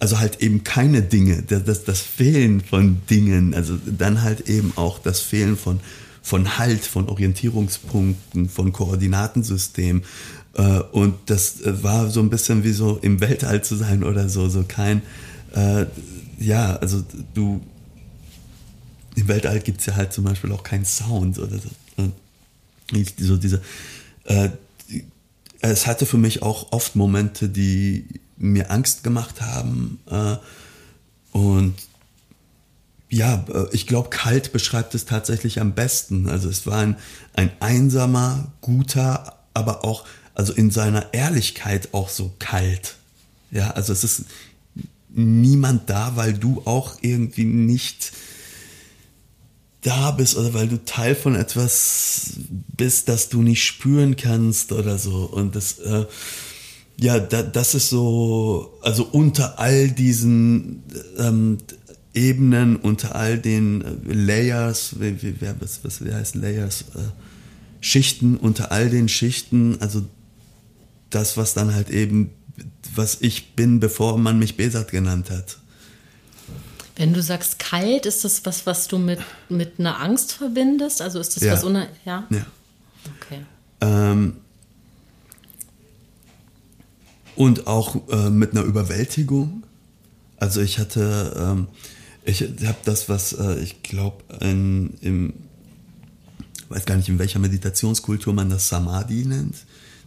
also 0.00 0.18
halt 0.18 0.40
eben 0.40 0.64
keine 0.64 1.02
Dinge, 1.02 1.42
das, 1.42 1.84
das 1.84 2.00
Fehlen 2.00 2.60
von 2.60 3.02
Dingen, 3.08 3.54
also 3.54 3.78
dann 3.86 4.22
halt 4.22 4.48
eben 4.48 4.72
auch 4.76 4.98
das 4.98 5.20
Fehlen 5.20 5.56
von 5.56 5.80
von 6.22 6.58
Halt, 6.58 6.84
von 6.84 7.08
Orientierungspunkten, 7.08 8.48
von 8.48 8.72
Koordinatensystem. 8.72 10.02
Äh, 10.54 10.80
und 10.92 11.14
das 11.26 11.60
äh, 11.62 11.82
war 11.82 12.10
so 12.10 12.20
ein 12.20 12.30
bisschen 12.30 12.64
wie 12.64 12.72
so 12.72 12.98
im 13.02 13.20
Weltall 13.20 13.62
zu 13.64 13.76
sein 13.76 14.04
oder 14.04 14.28
so, 14.28 14.48
so 14.48 14.64
kein, 14.66 15.02
äh, 15.54 15.86
ja, 16.38 16.76
also 16.76 17.02
du, 17.34 17.60
im 19.16 19.28
Weltall 19.28 19.60
gibt 19.60 19.80
es 19.80 19.86
ja 19.86 19.96
halt 19.96 20.12
zum 20.12 20.24
Beispiel 20.24 20.52
auch 20.52 20.62
keinen 20.62 20.84
Sound 20.84 21.38
oder 21.38 21.58
so. 21.58 21.68
So 23.18 23.36
diese, 23.36 23.60
äh, 24.24 24.50
es 25.60 25.86
hatte 25.86 26.06
für 26.06 26.18
mich 26.18 26.42
auch 26.42 26.72
oft 26.72 26.96
Momente, 26.96 27.48
die 27.48 28.04
mir 28.40 28.70
Angst 28.70 29.04
gemacht 29.04 29.40
haben. 29.40 30.00
Äh, 30.10 30.36
und 31.36 31.74
ja, 33.08 33.44
äh, 33.52 33.66
ich 33.72 33.86
glaube, 33.86 34.08
kalt 34.08 34.52
beschreibt 34.52 34.94
es 34.94 35.04
tatsächlich 35.04 35.60
am 35.60 35.74
besten. 35.74 36.28
Also 36.28 36.48
es 36.48 36.66
war 36.66 36.78
ein, 36.78 36.96
ein 37.34 37.50
einsamer, 37.60 38.50
guter, 38.60 39.38
aber 39.54 39.84
auch, 39.84 40.04
also 40.34 40.52
in 40.52 40.70
seiner 40.70 41.12
Ehrlichkeit 41.12 41.90
auch 41.92 42.08
so 42.08 42.32
kalt. 42.38 42.96
Ja, 43.50 43.72
also 43.72 43.92
es 43.92 44.04
ist 44.04 44.24
niemand 45.10 45.90
da, 45.90 46.16
weil 46.16 46.32
du 46.32 46.62
auch 46.64 46.96
irgendwie 47.02 47.44
nicht 47.44 48.12
da 49.82 50.10
bist 50.12 50.36
oder 50.36 50.54
weil 50.54 50.68
du 50.68 50.84
Teil 50.84 51.14
von 51.14 51.34
etwas 51.34 52.34
bist, 52.76 53.08
das 53.08 53.28
du 53.28 53.42
nicht 53.42 53.64
spüren 53.64 54.16
kannst 54.16 54.72
oder 54.72 54.98
so. 54.98 55.24
Und 55.24 55.56
das, 55.56 55.78
äh, 55.78 56.06
ja, 57.00 57.18
da, 57.18 57.42
das 57.42 57.74
ist 57.74 57.88
so, 57.88 58.78
also 58.82 59.04
unter 59.04 59.58
all 59.58 59.90
diesen 59.90 60.82
ähm, 61.16 61.56
Ebenen, 62.12 62.76
unter 62.76 63.14
all 63.14 63.38
den 63.38 63.80
äh, 63.80 64.12
Layers, 64.12 65.00
wie, 65.00 65.22
wie, 65.22 65.34
was, 65.60 65.82
was 65.82 66.04
wie 66.04 66.12
heißt 66.12 66.34
Layers, 66.34 66.82
äh, 66.94 66.98
Schichten, 67.80 68.36
unter 68.36 68.70
all 68.70 68.90
den 68.90 69.08
Schichten, 69.08 69.78
also 69.80 70.02
das, 71.08 71.38
was 71.38 71.54
dann 71.54 71.74
halt 71.74 71.88
eben, 71.88 72.32
was 72.94 73.16
ich 73.22 73.54
bin, 73.54 73.80
bevor 73.80 74.18
man 74.18 74.38
mich 74.38 74.58
Besat 74.58 74.90
genannt 74.90 75.30
hat. 75.30 75.56
Wenn 76.96 77.14
du 77.14 77.22
sagst 77.22 77.58
kalt, 77.58 78.04
ist 78.04 78.24
das 78.24 78.44
was, 78.44 78.66
was 78.66 78.88
du 78.88 78.98
mit, 78.98 79.20
mit 79.48 79.80
einer 79.80 80.00
Angst 80.00 80.32
verbindest? 80.32 81.00
Also 81.00 81.18
ist 81.18 81.34
das 81.34 81.44
ja. 81.44 81.54
was 81.54 81.64
ohne, 81.64 81.88
ja? 82.04 82.26
Ja. 82.28 82.46
Okay. 83.16 83.40
Ähm, 83.80 84.36
und 87.36 87.66
auch 87.66 87.96
äh, 88.08 88.30
mit 88.30 88.52
einer 88.52 88.62
Überwältigung. 88.62 89.64
Also 90.38 90.60
ich 90.60 90.78
hatte, 90.78 91.34
ähm, 91.38 91.68
ich 92.24 92.42
habe 92.42 92.78
das, 92.84 93.08
was 93.08 93.32
äh, 93.32 93.60
ich 93.60 93.82
glaube, 93.82 94.24
im 94.40 95.32
weiß 96.70 96.86
gar 96.86 96.96
nicht, 96.96 97.08
in 97.08 97.18
welcher 97.18 97.40
Meditationskultur 97.40 98.32
man 98.32 98.48
das 98.48 98.68
Samadhi 98.68 99.26
nennt. 99.26 99.56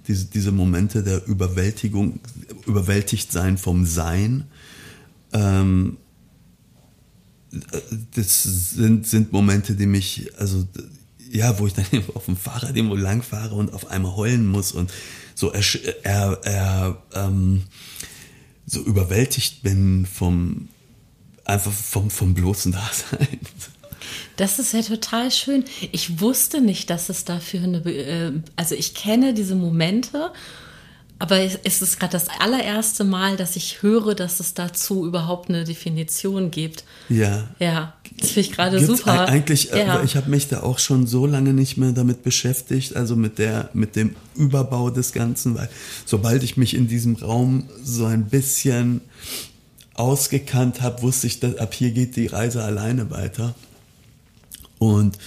Diese, 0.07 0.25
diese 0.25 0.51
Momente 0.51 1.03
der 1.03 1.27
Überwältigung, 1.27 2.19
überwältigt 2.65 3.31
sein 3.31 3.57
vom 3.57 3.85
Sein. 3.85 4.45
Ähm, 5.33 5.97
das 8.15 8.43
sind, 8.43 9.05
sind 9.05 9.31
Momente, 9.31 9.75
die 9.75 9.85
mich, 9.85 10.31
also 10.37 10.65
ja, 11.29 11.59
wo 11.59 11.67
ich 11.67 11.73
dann 11.73 11.85
auf 12.15 12.25
dem 12.25 12.37
Fahrrad 12.37 12.75
irgendwo 12.75 12.95
langfahre 12.95 13.55
und 13.55 13.73
auf 13.73 13.91
einmal 13.91 14.15
heulen 14.15 14.47
muss 14.47 14.71
und 14.71 14.91
so 15.35 15.51
er, 15.51 15.63
er, 16.03 16.39
er 16.43 17.03
ähm, 17.13 17.63
so 18.65 18.81
überwältigt 18.81 19.63
bin 19.63 20.05
vom, 20.05 20.69
einfach 21.45 21.71
vom, 21.71 22.09
vom 22.09 22.33
bloßen 22.33 22.71
Dasein. 22.71 23.39
Das 24.35 24.59
ist 24.59 24.73
ja 24.73 24.81
total 24.81 25.31
schön. 25.31 25.63
Ich 25.91 26.19
wusste 26.19 26.61
nicht, 26.61 26.89
dass 26.89 27.09
es 27.09 27.23
dafür 27.25 27.63
eine, 27.63 27.77
äh, 27.77 28.31
also 28.55 28.75
ich 28.75 28.95
kenne 28.95 29.33
diese 29.33 29.55
Momente, 29.55 30.31
aber 31.19 31.39
es 31.39 31.81
ist 31.81 31.99
gerade 31.99 32.11
das 32.11 32.27
allererste 32.39 33.03
Mal, 33.03 33.37
dass 33.37 33.55
ich 33.55 33.81
höre, 33.81 34.15
dass 34.15 34.39
es 34.39 34.55
dazu 34.55 35.05
überhaupt 35.05 35.49
eine 35.49 35.63
Definition 35.63 36.51
gibt. 36.51 36.83
Ja. 37.09 37.47
Ja, 37.59 37.93
das 38.23 38.31
finde 38.31 38.49
ich 38.49 38.55
gerade 38.55 38.85
super. 38.85 39.27
Eigentlich, 39.27 39.73
äh, 39.73 39.85
ja. 39.85 40.01
ich 40.01 40.15
habe 40.15 40.29
mich 40.29 40.47
da 40.47 40.63
auch 40.63 40.79
schon 40.79 41.07
so 41.07 41.25
lange 41.25 41.53
nicht 41.53 41.75
mehr 41.75 41.91
damit 41.91 42.23
beschäftigt, 42.23 42.95
also 42.95 43.17
mit 43.17 43.37
der, 43.37 43.69
mit 43.73 43.97
dem 43.97 44.15
Überbau 44.35 44.89
des 44.89 45.11
Ganzen, 45.11 45.55
weil 45.55 45.69
sobald 46.05 46.41
ich 46.41 46.55
mich 46.55 46.73
in 46.73 46.87
diesem 46.87 47.17
Raum 47.17 47.67
so 47.83 48.05
ein 48.05 48.25
bisschen 48.25 49.01
ausgekannt 49.93 50.81
habe, 50.81 51.01
wusste 51.01 51.27
ich, 51.27 51.41
dass 51.41 51.57
ab 51.57 51.73
hier 51.73 51.91
geht 51.91 52.15
die 52.15 52.27
Reise 52.27 52.63
alleine 52.63 53.11
weiter. 53.11 53.55
Und 54.79 55.17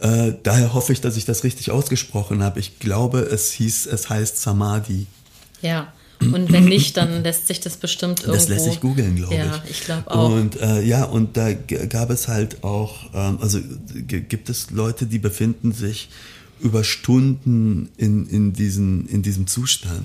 äh, 0.00 0.32
daher 0.42 0.74
hoffe 0.74 0.92
ich, 0.92 1.00
dass 1.00 1.16
ich 1.16 1.24
das 1.24 1.44
richtig 1.44 1.70
ausgesprochen 1.70 2.42
habe. 2.42 2.58
Ich 2.58 2.80
glaube, 2.80 3.20
es 3.20 3.52
hieß, 3.52 3.86
es 3.86 4.10
heißt 4.10 4.42
Samadhi. 4.42 5.06
Ja. 5.62 5.92
Und 6.20 6.52
wenn 6.52 6.66
nicht, 6.66 6.96
dann 6.96 7.22
lässt 7.22 7.46
sich 7.46 7.60
das 7.60 7.76
bestimmt 7.76 8.20
irgendwo. 8.20 8.36
Das 8.36 8.48
lässt 8.48 8.64
sich 8.66 8.80
googeln, 8.80 9.16
glaube 9.16 9.34
ich. 9.34 9.40
Ja, 9.40 9.64
ich 9.68 9.80
glaube 9.84 10.10
auch. 10.10 10.30
Und 10.30 10.60
äh, 10.60 10.82
ja, 10.82 11.04
und 11.04 11.36
da 11.36 11.52
gab 11.52 12.10
es 12.10 12.28
halt 12.28 12.62
auch, 12.62 13.10
ähm, 13.14 13.38
also 13.40 13.58
gibt 14.06 14.50
es 14.50 14.70
Leute, 14.70 15.06
die 15.06 15.18
befinden 15.18 15.72
sich 15.72 16.10
über 16.60 16.84
Stunden 16.84 17.88
in, 17.96 18.26
in, 18.26 18.52
diesen, 18.52 19.08
in 19.08 19.22
diesem 19.22 19.46
Zustand. 19.46 20.04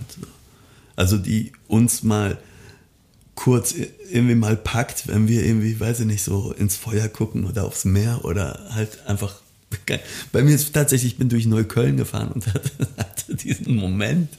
Also 0.95 1.17
die 1.17 1.51
uns 1.67 2.03
mal 2.03 2.37
kurz 3.35 3.75
irgendwie 4.09 4.35
mal 4.35 4.55
packt, 4.55 5.07
wenn 5.07 5.27
wir 5.27 5.45
irgendwie, 5.45 5.77
weiß 5.77 5.99
ich 6.01 6.05
nicht, 6.05 6.23
so 6.23 6.53
ins 6.53 6.77
Feuer 6.77 7.09
gucken 7.09 7.45
oder 7.45 7.65
aufs 7.65 7.83
Meer 7.83 8.23
oder 8.23 8.67
halt 8.69 9.05
einfach. 9.05 9.41
Bei 10.31 10.41
mir 10.41 10.55
ist 10.55 10.73
tatsächlich, 10.73 11.13
ich 11.13 11.17
bin 11.17 11.27
durch 11.27 11.45
Neukölln 11.45 11.97
gefahren 11.97 12.31
und 12.31 12.47
hatte, 12.47 12.71
hatte 12.97 13.35
diesen 13.35 13.75
Moment. 13.75 14.29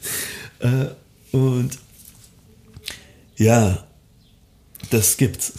Äh, 0.59 0.87
und 1.31 1.77
ja, 3.35 3.85
das 4.89 5.17
gibt's. 5.17 5.53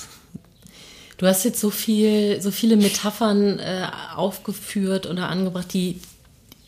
Du 1.17 1.27
hast 1.27 1.45
jetzt 1.45 1.61
so 1.61 1.71
viel, 1.71 2.41
so 2.41 2.51
viele 2.51 2.77
Metaphern 2.77 3.59
äh, 3.59 3.87
aufgeführt 4.15 5.07
oder 5.07 5.29
angebracht, 5.29 5.73
die 5.73 6.01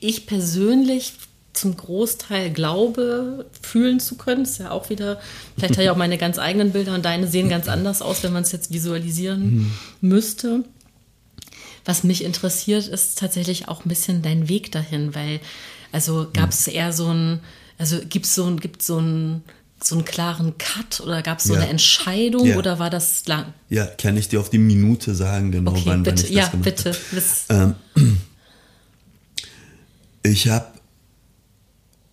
ich 0.01 0.27
persönlich 0.27 1.13
zum 1.53 1.77
Großteil 1.77 2.51
glaube, 2.51 3.47
fühlen 3.61 4.01
zu 4.01 4.17
können. 4.17 4.45
Das 4.45 4.53
ist 4.53 4.59
ja 4.59 4.71
auch 4.71 4.91
wieder, 4.91 5.21
vielleicht 5.57 5.75
habe 5.75 5.85
ich 5.85 5.91
auch 5.91 5.97
meine 5.97 6.19
ganz 6.19 6.39
eigenen 6.39 6.73
Bilder 6.73 6.95
und 6.95 7.05
deine 7.05 7.27
sehen 7.27 7.49
ganz 7.49 7.69
anders 7.69 8.03
aus, 8.03 8.23
wenn 8.23 8.33
man 8.33 8.43
es 8.43 8.53
jetzt 8.53 8.73
visualisieren 8.73 9.43
mhm. 9.43 9.73
müsste. 10.01 10.65
Was 11.85 12.05
mich 12.05 12.25
interessiert, 12.25 12.87
ist 12.87 13.19
tatsächlich 13.19 13.69
auch 13.69 13.85
ein 13.85 13.89
bisschen 13.89 14.23
dein 14.23 14.49
Weg 14.49 14.71
dahin, 14.73 15.15
weil, 15.15 15.41
also 15.93 16.29
gab 16.33 16.51
es 16.51 16.67
eher 16.67 16.93
so 16.93 17.09
ein, 17.09 17.41
also 17.81 17.99
gibt 18.07 18.27
es 18.27 18.35
so 18.35 18.55
gibt 18.57 18.83
so 18.83 19.01
ein 19.01 19.43
so 19.83 19.95
einen 19.95 20.05
klaren 20.05 20.59
Cut 20.59 21.01
oder 21.01 21.23
gab 21.23 21.39
es 21.39 21.45
so 21.45 21.55
ja. 21.55 21.61
eine 21.61 21.71
Entscheidung 21.71 22.47
ja. 22.47 22.59
oder 22.59 22.79
war 22.79 22.91
das 22.91 23.27
lang? 23.27 23.55
Ja, 23.71 23.87
kann 23.87 24.19
ich 24.19 24.29
dir 24.29 24.39
auf 24.39 24.51
die 24.51 24.59
Minute 24.59 25.15
sagen, 25.15 25.51
genau 25.53 25.71
okay, 25.71 25.83
wann, 25.87 26.03
bitte. 26.03 26.23
wann 26.23 26.25
ich 26.27 26.37
ja, 26.37 26.43
das 26.43 26.51
gemacht 26.51 26.65
bitte. 27.49 27.75
Ähm, 27.97 28.19
ich 30.23 30.49
habe 30.49 30.67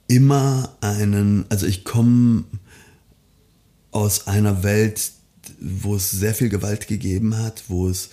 immer 0.08 0.78
einen, 0.80 1.44
also 1.50 1.66
ich 1.66 1.84
komme 1.84 2.46
aus 3.92 4.28
einer 4.28 4.64
Welt, 4.64 5.12
wo 5.60 5.98
es 5.98 6.10
sehr 6.10 6.34
viel 6.34 6.48
Gewalt 6.48 6.88
gegeben 6.88 7.36
hat, 7.36 7.66
wo 7.68 7.90
es 7.90 8.12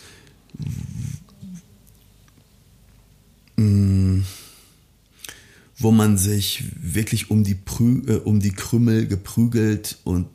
mh, 3.56 3.64
mm, 3.64 4.26
wo 5.84 5.90
man 5.90 6.16
sich 6.16 6.64
wirklich 6.80 7.30
um 7.30 7.44
die, 7.44 7.54
Prü 7.54 8.02
äh, 8.06 8.16
um 8.16 8.40
die 8.40 8.52
Krümmel 8.52 9.06
geprügelt 9.06 9.98
und 10.02 10.26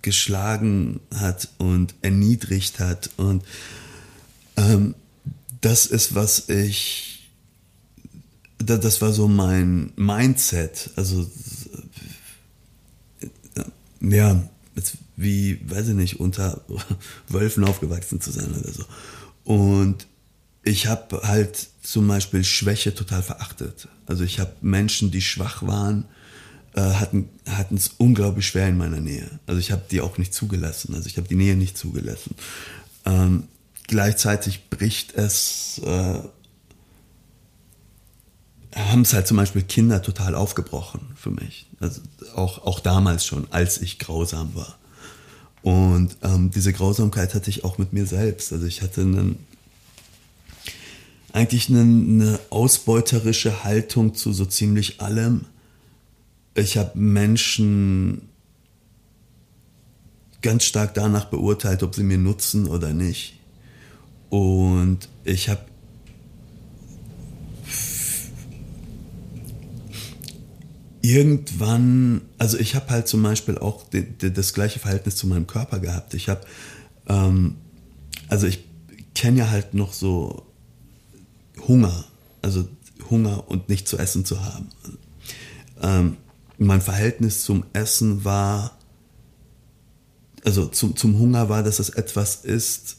geschlagen 0.00 1.00
hat 1.14 1.50
und 1.58 1.94
erniedrigt 2.00 2.80
hat. 2.80 3.10
Und 3.18 3.44
ähm, 4.56 4.94
das 5.60 5.84
ist, 5.84 6.14
was 6.14 6.48
ich, 6.48 7.28
das 8.56 9.02
war 9.02 9.12
so 9.12 9.28
mein 9.28 9.92
Mindset. 9.96 10.90
Also, 10.96 11.30
äh, 13.54 13.64
ja, 14.00 14.48
wie, 15.16 15.60
weiß 15.68 15.88
ich 15.88 15.94
nicht, 15.94 16.18
unter 16.18 16.62
Wölfen 17.28 17.64
aufgewachsen 17.64 18.22
zu 18.22 18.30
sein 18.30 18.54
oder 18.54 18.72
so. 18.72 18.84
Und 19.44 20.06
ich 20.62 20.86
habe 20.86 21.20
halt 21.24 21.68
zum 21.90 22.06
Beispiel 22.06 22.44
Schwäche 22.44 22.94
total 22.94 23.22
verachtet. 23.22 23.88
Also 24.04 24.22
ich 24.22 24.40
habe 24.40 24.52
Menschen, 24.60 25.10
die 25.10 25.22
schwach 25.22 25.62
waren, 25.66 26.04
äh, 26.74 26.82
hatten 26.82 27.30
es 27.74 27.92
unglaublich 27.96 28.46
schwer 28.46 28.68
in 28.68 28.76
meiner 28.76 29.00
Nähe. 29.00 29.30
Also 29.46 29.58
ich 29.58 29.72
habe 29.72 29.82
die 29.90 30.02
auch 30.02 30.18
nicht 30.18 30.34
zugelassen. 30.34 30.94
Also 30.94 31.06
ich 31.06 31.16
habe 31.16 31.26
die 31.26 31.34
Nähe 31.34 31.56
nicht 31.56 31.78
zugelassen. 31.78 32.34
Ähm, 33.06 33.44
gleichzeitig 33.86 34.68
bricht 34.68 35.14
es, 35.14 35.80
äh, 35.82 36.18
haben 38.74 39.00
es 39.00 39.14
halt 39.14 39.26
zum 39.26 39.38
Beispiel 39.38 39.62
Kinder 39.62 40.02
total 40.02 40.34
aufgebrochen 40.34 41.00
für 41.14 41.30
mich. 41.30 41.68
Also 41.80 42.02
auch, 42.34 42.66
auch 42.66 42.80
damals 42.80 43.24
schon, 43.24 43.46
als 43.50 43.80
ich 43.80 43.98
grausam 43.98 44.54
war. 44.54 44.76
Und 45.62 46.18
ähm, 46.22 46.50
diese 46.50 46.74
Grausamkeit 46.74 47.34
hatte 47.34 47.48
ich 47.48 47.64
auch 47.64 47.78
mit 47.78 47.94
mir 47.94 48.04
selbst. 48.04 48.52
Also 48.52 48.66
ich 48.66 48.82
hatte 48.82 49.00
einen 49.00 49.47
eigentlich 51.32 51.68
eine, 51.68 51.80
eine 51.80 52.38
ausbeuterische 52.50 53.64
Haltung 53.64 54.14
zu 54.14 54.32
so 54.32 54.44
ziemlich 54.44 55.00
allem. 55.00 55.44
Ich 56.54 56.76
habe 56.76 56.98
Menschen 56.98 58.28
ganz 60.42 60.64
stark 60.64 60.94
danach 60.94 61.26
beurteilt, 61.26 61.82
ob 61.82 61.94
sie 61.94 62.02
mir 62.02 62.18
nutzen 62.18 62.66
oder 62.66 62.92
nicht. 62.92 63.38
Und 64.30 65.08
ich 65.24 65.48
habe 65.48 65.62
irgendwann, 71.02 72.22
also 72.38 72.58
ich 72.58 72.74
habe 72.74 72.90
halt 72.90 73.08
zum 73.08 73.22
Beispiel 73.22 73.58
auch 73.58 73.84
das 74.20 74.52
gleiche 74.52 74.78
Verhältnis 74.78 75.16
zu 75.16 75.26
meinem 75.26 75.46
Körper 75.46 75.78
gehabt. 75.80 76.14
Ich 76.14 76.28
habe, 76.28 76.40
ähm, 77.08 77.56
also 78.28 78.46
ich 78.46 78.64
kenne 79.14 79.38
ja 79.38 79.50
halt 79.50 79.74
noch 79.74 79.92
so 79.92 80.47
Hunger, 81.66 82.04
also 82.42 82.68
Hunger 83.10 83.48
und 83.48 83.68
nicht 83.68 83.88
zu 83.88 83.98
essen 83.98 84.24
zu 84.24 84.44
haben. 84.44 84.68
Ähm, 85.80 86.16
mein 86.58 86.80
Verhältnis 86.80 87.44
zum 87.44 87.64
Essen 87.72 88.24
war, 88.24 88.76
also 90.44 90.66
zum, 90.66 90.96
zum 90.96 91.18
Hunger 91.18 91.48
war, 91.48 91.62
dass 91.62 91.78
es 91.78 91.90
etwas 91.90 92.36
ist, 92.36 92.96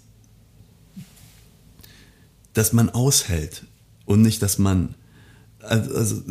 das 2.53 2.73
man 2.73 2.89
aushält 2.89 3.65
und 4.05 4.21
nicht, 4.21 4.41
dass 4.41 4.57
man 4.57 4.95
also, 5.61 5.95
also 5.95 6.23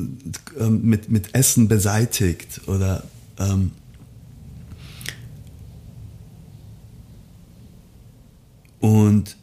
ähm, 0.59 0.83
mit, 0.83 1.11
mit 1.11 1.35
Essen 1.35 1.69
beseitigt 1.69 2.63
oder 2.67 3.05
ähm, 3.39 3.73
und 8.81 9.38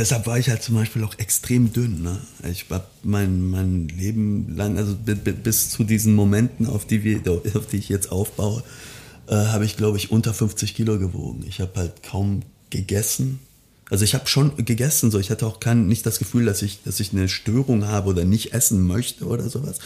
deshalb 0.00 0.26
war 0.26 0.38
ich 0.38 0.48
halt 0.48 0.62
zum 0.62 0.76
Beispiel 0.76 1.04
auch 1.04 1.18
extrem 1.18 1.72
dünn. 1.72 2.02
Ne? 2.02 2.18
Ich 2.50 2.70
war 2.70 2.86
mein, 3.02 3.50
mein 3.50 3.88
Leben 3.88 4.56
lang, 4.56 4.78
also 4.78 4.96
bis 4.96 5.68
zu 5.68 5.84
diesen 5.84 6.14
Momenten, 6.14 6.66
auf 6.66 6.86
die, 6.86 7.04
wir, 7.04 7.20
auf 7.54 7.66
die 7.66 7.76
ich 7.76 7.90
jetzt 7.90 8.10
aufbaue, 8.10 8.64
äh, 9.28 9.34
habe 9.34 9.66
ich, 9.66 9.76
glaube 9.76 9.98
ich, 9.98 10.10
unter 10.10 10.32
50 10.32 10.74
Kilo 10.74 10.98
gewogen. 10.98 11.44
Ich 11.46 11.60
habe 11.60 11.72
halt 11.76 12.02
kaum 12.02 12.42
gegessen. 12.70 13.40
Also 13.90 14.04
ich 14.04 14.14
habe 14.14 14.26
schon 14.26 14.64
gegessen, 14.64 15.10
so 15.10 15.18
ich 15.18 15.30
hatte 15.30 15.46
auch 15.46 15.60
kein, 15.60 15.86
nicht 15.86 16.06
das 16.06 16.18
Gefühl, 16.18 16.46
dass 16.46 16.62
ich, 16.62 16.82
dass 16.82 16.98
ich 17.00 17.12
eine 17.12 17.28
Störung 17.28 17.86
habe 17.86 18.08
oder 18.08 18.24
nicht 18.24 18.54
essen 18.54 18.86
möchte 18.86 19.26
oder 19.26 19.50
sowas. 19.50 19.80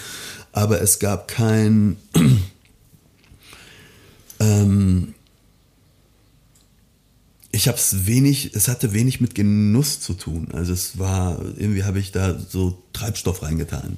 Aber 0.53 0.81
es 0.81 1.01
gab 1.01 1.27
kein 1.27 1.97
ähm, 4.39 5.14
ich 7.55 7.69
habe 7.69 7.79
es 7.79 8.07
wenig, 8.07 8.51
es 8.55 8.67
hatte 8.67 8.93
wenig 8.93 9.21
mit 9.21 9.37
Genuss 9.37 10.01
zu 10.01 10.15
tun. 10.15 10.49
Also 10.53 10.73
es 10.73 10.99
war, 10.99 11.41
irgendwie 11.57 11.85
habe 11.85 12.01
ich 12.01 12.11
da 12.11 12.37
so 12.37 12.83
Treibstoff 12.93 13.45
reingetan. 13.45 13.97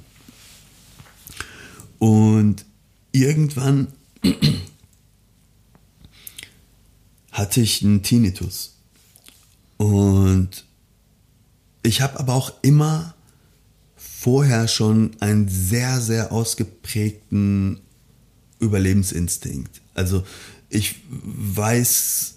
Und 1.99 2.67
irgendwann 3.13 3.89
hatte 7.33 7.63
ich 7.63 7.83
einen 7.83 8.03
Tinnitus. 8.03 8.75
Und 9.79 10.67
ich 11.83 12.03
habe 12.03 12.21
aber 12.21 12.35
auch 12.35 12.53
immer 12.61 13.15
vorher 13.97 14.69
schon 14.69 15.13
einen 15.21 15.49
sehr, 15.49 16.03
sehr 16.03 16.31
ausgeprägten 16.31 17.81
Überlebensinstinkt. 18.59 19.81
Also 19.95 20.27
ich 20.69 20.97
weiß 21.09 22.35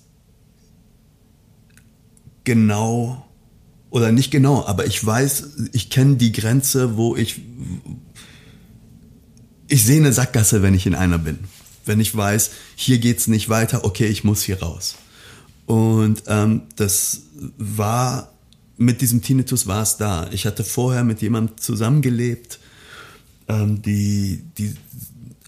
genau 2.50 3.24
oder 3.92 4.12
nicht 4.12 4.32
genau, 4.32 4.66
aber 4.66 4.88
ich 4.88 5.06
weiß, 5.06 5.70
ich 5.72 5.92
kenne 5.92 6.16
die 6.16 6.32
Grenze, 6.32 6.98
wo 6.98 7.16
ich 7.16 7.42
ich 9.68 9.86
sehe 9.86 10.00
eine 10.00 10.12
Sackgasse, 10.12 10.64
wenn 10.64 10.74
ich 10.74 10.88
in 10.88 10.96
einer 10.96 11.20
bin. 11.20 11.38
Wenn 11.86 12.00
ich 12.00 12.16
weiß, 12.16 12.50
hier 12.76 12.98
geht's 12.98 13.28
nicht 13.28 13.50
weiter, 13.50 13.86
okay, 13.86 14.08
ich 14.08 14.24
muss 14.24 14.42
hier 14.42 14.64
raus. 14.64 14.96
Und 15.68 16.24
ähm, 16.26 16.64
das 16.76 17.22
war 17.60 18.34
mit 18.78 19.02
diesem 19.02 19.22
Tinnitus 19.22 19.68
war 19.68 19.84
es 19.84 19.98
da. 19.98 20.28
Ich 20.32 20.48
hatte 20.48 20.64
vorher 20.64 21.04
mit 21.04 21.22
jemandem 21.22 21.56
zusammengelebt, 21.60 22.58
ähm, 23.48 23.84
die, 23.84 24.44
die 24.58 24.74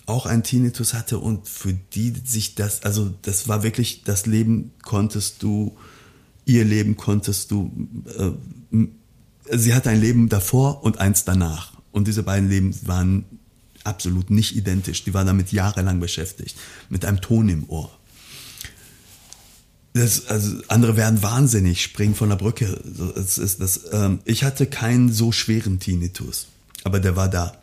auch 0.05 0.27
einen 0.27 0.43
Tinnitus 0.43 0.93
hatte 0.93 1.17
und 1.17 1.47
für 1.47 1.73
die 1.73 2.13
sich 2.23 2.53
das, 2.53 2.83
also 2.83 3.11
das 3.23 3.47
war 3.47 3.63
wirklich, 3.63 4.03
das 4.03 4.27
Leben 4.27 4.71
konntest 4.83 5.41
du 5.41 5.75
ihr 6.55 6.65
Leben 6.65 6.95
konntest 6.97 7.51
du, 7.51 7.71
äh, 8.17 8.87
sie 9.57 9.73
hatte 9.73 9.89
ein 9.89 10.01
Leben 10.01 10.29
davor 10.29 10.83
und 10.83 10.99
eins 10.99 11.25
danach. 11.25 11.73
Und 11.91 12.07
diese 12.07 12.23
beiden 12.23 12.49
Leben 12.49 12.75
waren 12.87 13.25
absolut 13.83 14.29
nicht 14.29 14.55
identisch. 14.55 15.03
Die 15.03 15.13
war 15.13 15.25
damit 15.25 15.51
jahrelang 15.51 15.99
beschäftigt, 15.99 16.55
mit 16.89 17.05
einem 17.05 17.21
Ton 17.21 17.49
im 17.49 17.69
Ohr. 17.69 17.91
Das, 19.93 20.27
also 20.27 20.61
andere 20.69 20.95
werden 20.95 21.21
wahnsinnig, 21.21 21.83
springen 21.83 22.15
von 22.15 22.29
der 22.29 22.37
Brücke. 22.37 22.81
Das 23.15 23.37
ist 23.37 23.59
das, 23.59 23.81
ähm, 23.91 24.19
ich 24.23 24.43
hatte 24.43 24.65
keinen 24.65 25.11
so 25.11 25.33
schweren 25.33 25.79
Tinnitus, 25.79 26.47
aber 26.85 27.01
der 27.01 27.17
war 27.17 27.27
da. 27.27 27.57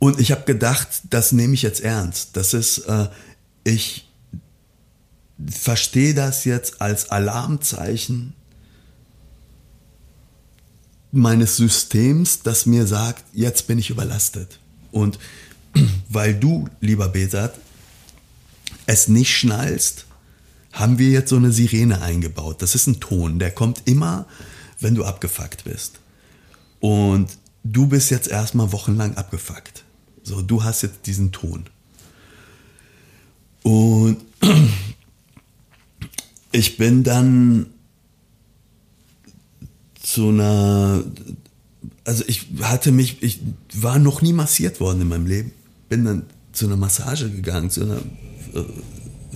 Und 0.00 0.18
ich 0.20 0.32
habe 0.32 0.44
gedacht, 0.44 0.88
das 1.10 1.32
nehme 1.32 1.54
ich 1.54 1.62
jetzt 1.62 1.80
ernst. 1.80 2.36
Das 2.36 2.52
ist, 2.52 2.78
äh, 2.78 3.08
ich 3.64 4.07
verstehe 5.46 6.14
das 6.14 6.44
jetzt 6.44 6.80
als 6.80 7.10
Alarmzeichen 7.10 8.34
meines 11.12 11.56
Systems, 11.56 12.42
das 12.42 12.66
mir 12.66 12.86
sagt, 12.86 13.24
jetzt 13.32 13.66
bin 13.66 13.78
ich 13.78 13.90
überlastet. 13.90 14.58
Und 14.92 15.18
weil 16.08 16.34
du, 16.34 16.68
lieber 16.80 17.08
Besat, 17.08 17.54
es 18.86 19.08
nicht 19.08 19.36
schnallst, 19.36 20.06
haben 20.72 20.98
wir 20.98 21.10
jetzt 21.10 21.30
so 21.30 21.36
eine 21.36 21.52
Sirene 21.52 22.02
eingebaut. 22.02 22.62
Das 22.62 22.74
ist 22.74 22.86
ein 22.86 23.00
Ton, 23.00 23.38
der 23.38 23.50
kommt 23.50 23.82
immer, 23.86 24.26
wenn 24.80 24.94
du 24.94 25.04
abgefuckt 25.04 25.64
bist. 25.64 25.98
Und 26.80 27.38
du 27.64 27.86
bist 27.86 28.10
jetzt 28.10 28.28
erstmal 28.28 28.72
wochenlang 28.72 29.16
abgefuckt. 29.16 29.84
So, 30.22 30.42
du 30.42 30.62
hast 30.62 30.82
jetzt 30.82 31.06
diesen 31.06 31.32
Ton. 31.32 31.64
Und 33.62 34.18
ich 36.52 36.76
bin 36.76 37.02
dann 37.02 37.66
zu 40.00 40.28
einer, 40.28 41.04
also 42.04 42.24
ich 42.26 42.46
hatte 42.62 42.92
mich, 42.92 43.22
ich 43.22 43.40
war 43.74 43.98
noch 43.98 44.22
nie 44.22 44.32
massiert 44.32 44.80
worden 44.80 45.02
in 45.02 45.08
meinem 45.08 45.26
Leben. 45.26 45.52
Bin 45.88 46.04
dann 46.04 46.22
zu 46.52 46.66
einer 46.66 46.76
Massage 46.76 47.30
gegangen, 47.30 47.70
zu 47.70 47.82
einer 47.82 47.98
äh, 48.54 48.64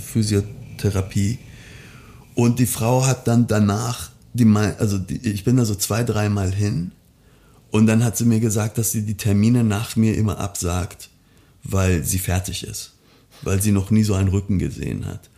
Physiotherapie. 0.00 1.38
Und 2.34 2.58
die 2.58 2.66
Frau 2.66 3.04
hat 3.04 3.28
dann 3.28 3.46
danach, 3.46 4.10
die, 4.32 4.46
also 4.78 4.98
die, 4.98 5.18
ich 5.28 5.44
bin 5.44 5.56
da 5.56 5.64
so 5.64 5.74
zwei, 5.74 6.04
dreimal 6.04 6.52
hin. 6.52 6.92
Und 7.70 7.86
dann 7.86 8.04
hat 8.04 8.16
sie 8.16 8.24
mir 8.24 8.40
gesagt, 8.40 8.78
dass 8.78 8.92
sie 8.92 9.02
die 9.02 9.16
Termine 9.16 9.64
nach 9.64 9.96
mir 9.96 10.16
immer 10.16 10.38
absagt, 10.38 11.10
weil 11.62 12.04
sie 12.04 12.18
fertig 12.18 12.64
ist. 12.64 12.92
Weil 13.42 13.60
sie 13.60 13.72
noch 13.72 13.90
nie 13.90 14.02
so 14.02 14.14
einen 14.14 14.28
Rücken 14.28 14.58
gesehen 14.58 15.06
hat. 15.06 15.28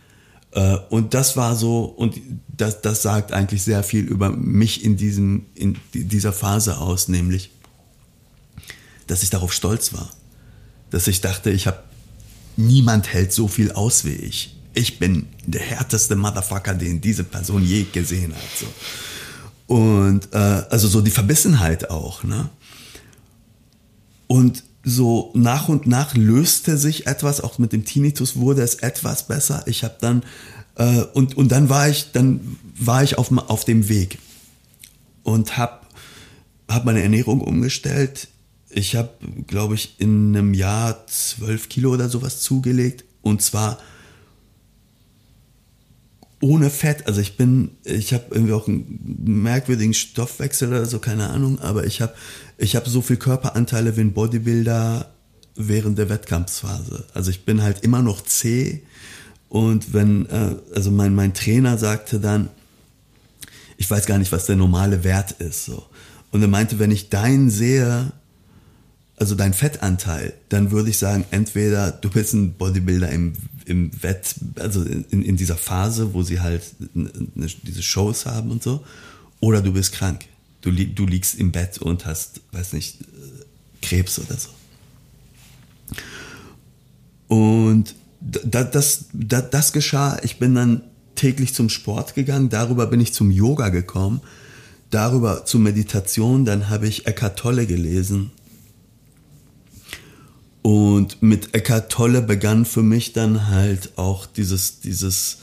Äh, 0.55 0.77
und 0.89 1.13
das 1.13 1.37
war 1.37 1.55
so, 1.55 1.83
und 1.83 2.19
das, 2.47 2.81
das 2.81 3.01
sagt 3.01 3.33
eigentlich 3.33 3.61
sehr 3.63 3.83
viel 3.83 4.05
über 4.05 4.29
mich 4.29 4.83
in, 4.83 4.97
diesem, 4.97 5.45
in 5.53 5.77
dieser 5.93 6.33
Phase 6.33 6.77
aus, 6.77 7.09
nämlich, 7.09 7.51
dass 9.05 9.21
ich 9.21 9.29
darauf 9.29 9.53
stolz 9.53 9.93
war. 9.93 10.09
Dass 10.89 11.07
ich 11.07 11.21
dachte, 11.21 11.51
ich 11.51 11.67
habe, 11.67 11.83
niemand 12.55 13.13
hält 13.13 13.33
so 13.33 13.47
viel 13.47 13.73
aus 13.73 14.05
wie 14.05 14.13
ich. 14.13 14.55
Ich 14.73 14.97
bin 14.97 15.27
der 15.45 15.61
härteste 15.61 16.15
Motherfucker, 16.15 16.73
den 16.73 17.01
diese 17.01 17.23
Person 17.23 17.63
je 17.63 17.83
gesehen 17.83 18.33
hat. 18.33 18.41
So. 18.57 19.73
Und 19.73 20.33
äh, 20.33 20.37
also 20.37 20.87
so 20.87 21.01
die 21.01 21.11
Verbissenheit 21.11 21.89
auch. 21.89 22.23
Ne? 22.23 22.49
Und 24.27 24.63
so 24.85 25.31
nach 25.33 25.67
und 25.67 25.87
nach 25.87 26.15
löste 26.15 26.77
sich 26.77 27.07
etwas, 27.07 27.41
auch 27.41 27.57
mit 27.57 27.73
dem 27.73 27.85
Tinnitus 27.85 28.35
wurde 28.35 28.61
es 28.61 28.75
etwas 28.75 29.27
besser. 29.27 29.63
Ich 29.65 29.83
habe 29.83 29.95
dann 29.99 30.23
äh, 30.75 31.01
und 31.13 31.35
und 31.35 31.51
dann 31.51 31.69
war 31.69 31.89
ich 31.89 32.11
dann 32.11 32.57
war 32.77 33.03
ich 33.03 33.17
auf 33.17 33.35
auf 33.49 33.65
dem 33.65 33.89
Weg 33.89 34.19
und 35.23 35.57
habe 35.57 35.79
hab 36.69 36.85
meine 36.85 37.01
Ernährung 37.01 37.41
umgestellt. 37.41 38.27
Ich 38.69 38.95
habe, 38.95 39.09
glaube 39.47 39.75
ich, 39.75 39.95
in 39.99 40.35
einem 40.35 40.53
Jahr 40.53 41.07
zwölf 41.07 41.69
Kilo 41.69 41.91
oder 41.91 42.09
sowas 42.09 42.41
zugelegt 42.41 43.05
und 43.21 43.41
zwar 43.41 43.79
ohne 46.41 46.69
Fett. 46.69 47.07
Also 47.07 47.21
ich 47.21 47.37
bin, 47.37 47.71
ich 47.83 48.13
habe 48.13 48.25
irgendwie 48.29 48.53
auch 48.53 48.67
einen 48.67 49.23
merkwürdigen 49.23 49.93
Stoffwechsel 49.93 50.69
oder 50.69 50.85
so, 50.85 50.99
keine 50.99 51.29
Ahnung, 51.29 51.59
aber 51.59 51.85
ich 51.85 52.01
habe 52.01 52.13
ich 52.57 52.75
hab 52.75 52.87
so 52.87 53.01
viel 53.01 53.17
Körperanteile 53.17 53.95
wie 53.97 54.01
ein 54.01 54.13
Bodybuilder 54.13 55.11
während 55.55 55.97
der 55.97 56.09
Wettkampfphase. 56.09 57.05
Also 57.13 57.31
ich 57.31 57.45
bin 57.45 57.61
halt 57.61 57.83
immer 57.83 58.01
noch 58.01 58.21
zäh 58.23 58.81
und 59.49 59.93
wenn, 59.93 60.25
äh, 60.27 60.55
also 60.73 60.91
mein, 60.91 61.15
mein 61.15 61.33
Trainer 61.33 61.77
sagte 61.77 62.19
dann, 62.19 62.49
ich 63.77 63.89
weiß 63.89 64.05
gar 64.05 64.17
nicht, 64.17 64.31
was 64.31 64.45
der 64.45 64.55
normale 64.55 65.03
Wert 65.03 65.31
ist, 65.33 65.65
so. 65.65 65.85
Und 66.31 66.41
er 66.41 66.47
meinte, 66.47 66.79
wenn 66.79 66.91
ich 66.91 67.09
deinen 67.09 67.49
sehe, 67.49 68.11
also 69.17 69.35
dein 69.35 69.53
Fettanteil, 69.53 70.33
dann 70.49 70.71
würde 70.71 70.89
ich 70.89 70.97
sagen, 70.97 71.23
entweder 71.31 71.91
du 71.91 72.09
bist 72.09 72.33
ein 72.33 72.53
Bodybuilder 72.53 73.09
im, 73.09 73.33
im 73.65 73.91
Wett, 74.03 74.35
also 74.59 74.81
in, 74.83 75.21
in 75.21 75.37
dieser 75.37 75.55
Phase, 75.55 76.13
wo 76.13 76.23
sie 76.23 76.41
halt 76.41 76.63
diese 76.93 77.83
Shows 77.83 78.25
haben 78.25 78.51
und 78.51 78.61
so, 78.61 78.83
oder 79.39 79.61
du 79.61 79.71
bist 79.71 79.93
krank. 79.93 80.25
Du, 80.65 80.71
du 80.71 81.05
liegst 81.05 81.35
im 81.35 81.51
Bett 81.51 81.77
und 81.77 82.05
hast, 82.05 82.41
weiß 82.51 82.73
nicht, 82.73 82.97
Krebs 83.81 84.19
oder 84.19 84.35
so. 84.37 84.49
Und 87.27 87.95
das, 88.19 88.71
das, 88.71 89.05
das, 89.13 89.49
das 89.51 89.73
geschah. 89.73 90.17
Ich 90.23 90.39
bin 90.39 90.55
dann 90.55 90.81
täglich 91.15 91.53
zum 91.53 91.69
Sport 91.69 92.15
gegangen, 92.15 92.49
darüber 92.49 92.87
bin 92.87 92.99
ich 92.99 93.13
zum 93.13 93.31
Yoga 93.31 93.69
gekommen, 93.69 94.19
darüber 94.89 95.45
zur 95.45 95.61
Meditation, 95.61 96.43
dann 96.43 96.69
habe 96.69 96.87
ich 96.87 97.07
Eckhart 97.07 97.39
Tolle 97.39 97.67
gelesen, 97.67 98.31
und 100.65 101.21
mit 101.21 101.53
Eckart 101.53 101.91
Tolle 101.91 102.23
begann 102.23 102.65
für 102.65 102.81
mich 102.81 103.13
dann 103.13 103.49
halt 103.49 103.99
auch 103.99 104.25
dieses, 104.25 104.79
dieses, 104.79 105.37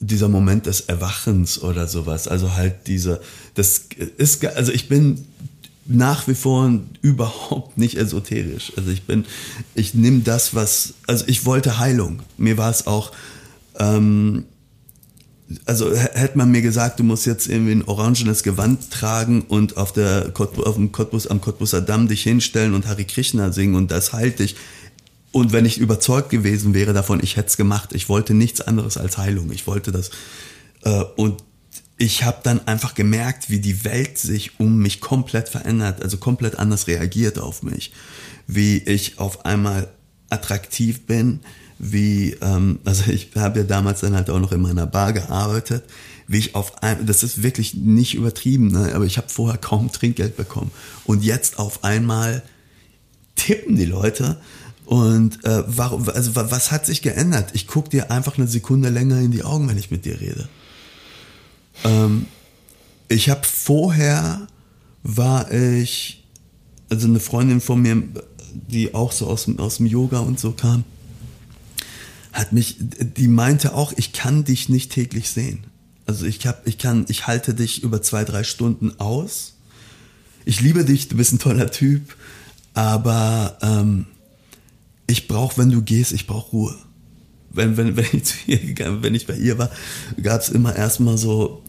dieser 0.00 0.28
Moment 0.28 0.66
des 0.66 0.82
Erwachens 0.82 1.62
oder 1.62 1.86
sowas. 1.86 2.28
Also 2.28 2.54
halt 2.54 2.86
diese, 2.86 3.20
das 3.54 3.86
ist, 4.16 4.44
also 4.44 4.72
ich 4.72 4.88
bin 4.88 5.24
nach 5.88 6.28
wie 6.28 6.34
vor 6.34 6.70
überhaupt 7.00 7.78
nicht 7.78 7.96
esoterisch. 7.96 8.72
Also 8.76 8.90
ich 8.90 9.04
bin, 9.04 9.24
ich 9.74 9.94
nehme 9.94 10.20
das, 10.20 10.54
was, 10.54 10.94
also 11.06 11.24
ich 11.26 11.46
wollte 11.46 11.78
Heilung. 11.78 12.20
Mir 12.36 12.58
war 12.58 12.70
es 12.70 12.86
auch, 12.86 13.12
ähm, 13.78 14.44
also 15.64 15.94
hätte 15.94 16.36
man 16.36 16.50
mir 16.50 16.60
gesagt, 16.60 17.00
du 17.00 17.04
musst 17.04 17.24
jetzt 17.24 17.48
irgendwie 17.48 17.72
ein 17.72 17.84
orangenes 17.84 18.42
Gewand 18.42 18.90
tragen 18.90 19.42
und 19.42 19.78
auf, 19.78 19.92
der 19.92 20.32
auf 20.36 20.74
dem 20.74 20.92
Cottbus, 20.92 21.26
am 21.26 21.40
Cottbuser 21.40 21.80
Damm 21.80 22.06
dich 22.06 22.22
hinstellen 22.22 22.74
und 22.74 22.86
Hari 22.86 23.04
Krishna 23.04 23.50
singen 23.50 23.74
und 23.74 23.90
das 23.90 24.12
halte 24.12 24.44
ich. 24.44 24.56
Und 25.38 25.52
wenn 25.52 25.64
ich 25.64 25.78
überzeugt 25.78 26.30
gewesen 26.30 26.74
wäre 26.74 26.92
davon, 26.92 27.20
ich 27.22 27.36
hätte 27.36 27.46
es 27.46 27.56
gemacht. 27.56 27.90
Ich 27.92 28.08
wollte 28.08 28.34
nichts 28.34 28.60
anderes 28.60 28.96
als 28.96 29.18
Heilung. 29.18 29.52
Ich 29.52 29.68
wollte 29.68 29.92
das. 29.92 30.10
Äh, 30.82 31.04
und 31.14 31.44
ich 31.96 32.24
habe 32.24 32.40
dann 32.42 32.66
einfach 32.66 32.96
gemerkt, 32.96 33.48
wie 33.48 33.60
die 33.60 33.84
Welt 33.84 34.18
sich 34.18 34.58
um 34.58 34.78
mich 34.78 35.00
komplett 35.00 35.48
verändert, 35.48 36.02
also 36.02 36.16
komplett 36.16 36.58
anders 36.58 36.88
reagiert 36.88 37.38
auf 37.38 37.62
mich. 37.62 37.92
Wie 38.48 38.78
ich 38.78 39.20
auf 39.20 39.44
einmal 39.44 39.86
attraktiv 40.28 41.06
bin, 41.06 41.38
wie, 41.78 42.36
ähm, 42.40 42.80
also 42.84 43.08
ich 43.08 43.30
habe 43.36 43.60
ja 43.60 43.64
damals 43.64 44.00
dann 44.00 44.16
halt 44.16 44.30
auch 44.30 44.40
noch 44.40 44.50
in 44.50 44.60
meiner 44.60 44.86
Bar 44.86 45.12
gearbeitet, 45.12 45.84
wie 46.26 46.38
ich 46.38 46.56
auf 46.56 46.82
ein, 46.82 47.06
das 47.06 47.22
ist 47.22 47.44
wirklich 47.44 47.74
nicht 47.74 48.14
übertrieben, 48.16 48.72
ne? 48.72 48.90
aber 48.92 49.04
ich 49.04 49.18
habe 49.18 49.28
vorher 49.28 49.56
kaum 49.58 49.92
Trinkgeld 49.92 50.36
bekommen. 50.36 50.72
Und 51.04 51.22
jetzt 51.22 51.60
auf 51.60 51.84
einmal 51.84 52.42
tippen 53.36 53.76
die 53.76 53.84
Leute 53.84 54.40
und 54.88 55.44
äh, 55.44 55.64
warum, 55.66 56.08
also 56.08 56.34
was 56.34 56.70
hat 56.72 56.86
sich 56.86 57.02
geändert? 57.02 57.50
Ich 57.52 57.66
gucke 57.66 57.90
dir 57.90 58.10
einfach 58.10 58.38
eine 58.38 58.46
Sekunde 58.46 58.88
länger 58.88 59.20
in 59.20 59.30
die 59.30 59.44
Augen, 59.44 59.68
wenn 59.68 59.76
ich 59.76 59.90
mit 59.90 60.06
dir 60.06 60.18
rede. 60.18 60.48
Ähm, 61.84 62.24
ich 63.10 63.28
habe 63.28 63.42
vorher 63.44 64.46
war 65.02 65.52
ich, 65.52 66.24
also 66.88 67.06
eine 67.06 67.20
Freundin 67.20 67.60
von 67.60 67.82
mir, 67.82 68.02
die 68.54 68.94
auch 68.94 69.12
so 69.12 69.26
aus, 69.26 69.46
aus 69.58 69.76
dem 69.76 69.84
Yoga 69.84 70.20
und 70.20 70.40
so 70.40 70.52
kam, 70.52 70.84
hat 72.32 72.54
mich, 72.54 72.76
die 72.78 73.28
meinte 73.28 73.74
auch, 73.74 73.92
ich 73.94 74.14
kann 74.14 74.44
dich 74.44 74.70
nicht 74.70 74.90
täglich 74.90 75.28
sehen. 75.28 75.64
Also 76.06 76.24
ich 76.24 76.46
hab, 76.46 76.66
ich 76.66 76.78
kann, 76.78 77.04
ich 77.08 77.26
halte 77.26 77.52
dich 77.52 77.82
über 77.82 78.00
zwei, 78.00 78.24
drei 78.24 78.42
Stunden 78.42 78.98
aus. 78.98 79.52
Ich 80.46 80.62
liebe 80.62 80.86
dich, 80.86 81.08
du 81.08 81.16
bist 81.18 81.34
ein 81.34 81.38
toller 81.38 81.70
Typ, 81.70 82.16
aber 82.72 83.58
ähm, 83.60 84.06
ich 85.08 85.26
brauche, 85.26 85.58
wenn 85.58 85.70
du 85.70 85.82
gehst, 85.82 86.12
ich 86.12 86.28
brauche 86.28 86.50
Ruhe. 86.50 86.74
Wenn, 87.50 87.76
wenn, 87.76 87.96
wenn 87.96 88.06
ich 88.12 88.24
zu 88.24 88.36
ihr 88.46 88.58
gegangen, 88.58 89.02
wenn 89.02 89.16
ich 89.16 89.26
bei 89.26 89.36
ihr 89.36 89.58
war, 89.58 89.70
gab 90.22 90.40
es 90.40 90.50
immer 90.50 90.76
erstmal 90.76 91.18
so 91.18 91.64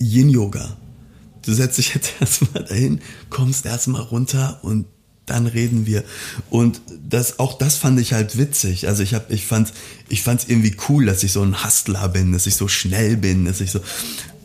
Yin-Yoga. 0.00 0.76
Du 1.42 1.52
setzt 1.52 1.78
dich 1.78 1.94
jetzt 1.94 2.14
erstmal 2.20 2.64
dahin, 2.64 3.00
kommst 3.30 3.64
erstmal 3.66 4.02
runter 4.02 4.58
und 4.62 4.86
dann 5.26 5.46
reden 5.46 5.86
wir. 5.86 6.04
Und 6.50 6.80
das, 7.08 7.40
auch 7.40 7.58
das 7.58 7.76
fand 7.76 8.00
ich 8.00 8.12
halt 8.12 8.38
witzig. 8.38 8.86
Also 8.86 9.02
ich 9.02 9.12
habe, 9.12 9.32
ich 9.34 9.44
fand, 9.44 9.72
ich 10.08 10.22
fand's 10.22 10.44
irgendwie 10.46 10.76
cool, 10.88 11.06
dass 11.06 11.24
ich 11.24 11.32
so 11.32 11.42
ein 11.42 11.64
Hustler 11.64 12.08
bin, 12.08 12.32
dass 12.32 12.46
ich 12.46 12.54
so 12.54 12.68
schnell 12.68 13.16
bin, 13.16 13.44
dass 13.44 13.60
ich 13.60 13.72
so. 13.72 13.80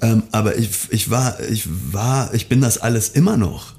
Ähm, 0.01 0.23
aber 0.31 0.57
ich, 0.57 0.69
ich 0.89 1.11
war, 1.11 1.39
ich 1.39 1.67
war, 1.93 2.33
ich 2.33 2.49
bin 2.49 2.61
das 2.61 2.79
alles 2.79 3.09
immer 3.09 3.37
noch. 3.37 3.75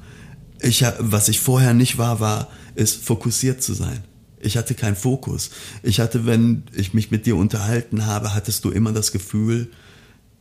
Ich, 0.62 0.84
was 0.98 1.28
ich 1.28 1.40
vorher 1.40 1.74
nicht 1.74 1.98
war, 1.98 2.20
war, 2.20 2.48
ist 2.74 3.04
fokussiert 3.04 3.62
zu 3.62 3.74
sein. 3.74 4.04
Ich 4.40 4.56
hatte 4.56 4.74
keinen 4.74 4.96
Fokus. 4.96 5.50
Ich 5.82 6.00
hatte, 6.00 6.26
wenn 6.26 6.64
ich 6.72 6.94
mich 6.94 7.10
mit 7.10 7.26
dir 7.26 7.36
unterhalten 7.36 8.06
habe, 8.06 8.34
hattest 8.34 8.64
du 8.64 8.70
immer 8.70 8.92
das 8.92 9.12
Gefühl, 9.12 9.70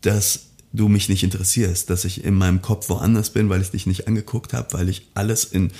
dass 0.02 0.48
du 0.74 0.88
mich 0.88 1.10
nicht 1.10 1.24
interessierst, 1.24 1.90
dass 1.90 2.06
ich 2.06 2.24
in 2.24 2.36
meinem 2.36 2.62
Kopf 2.62 2.90
woanders 2.90 3.32
bin, 3.32 3.50
weil 3.50 3.62
ich 3.62 3.72
dich 3.72 3.86
nicht 3.86 4.08
angeguckt 4.08 4.54
habe, 4.54 4.74
weil 4.74 4.90
ich 4.90 5.08
alles 5.14 5.44
in 5.44 5.72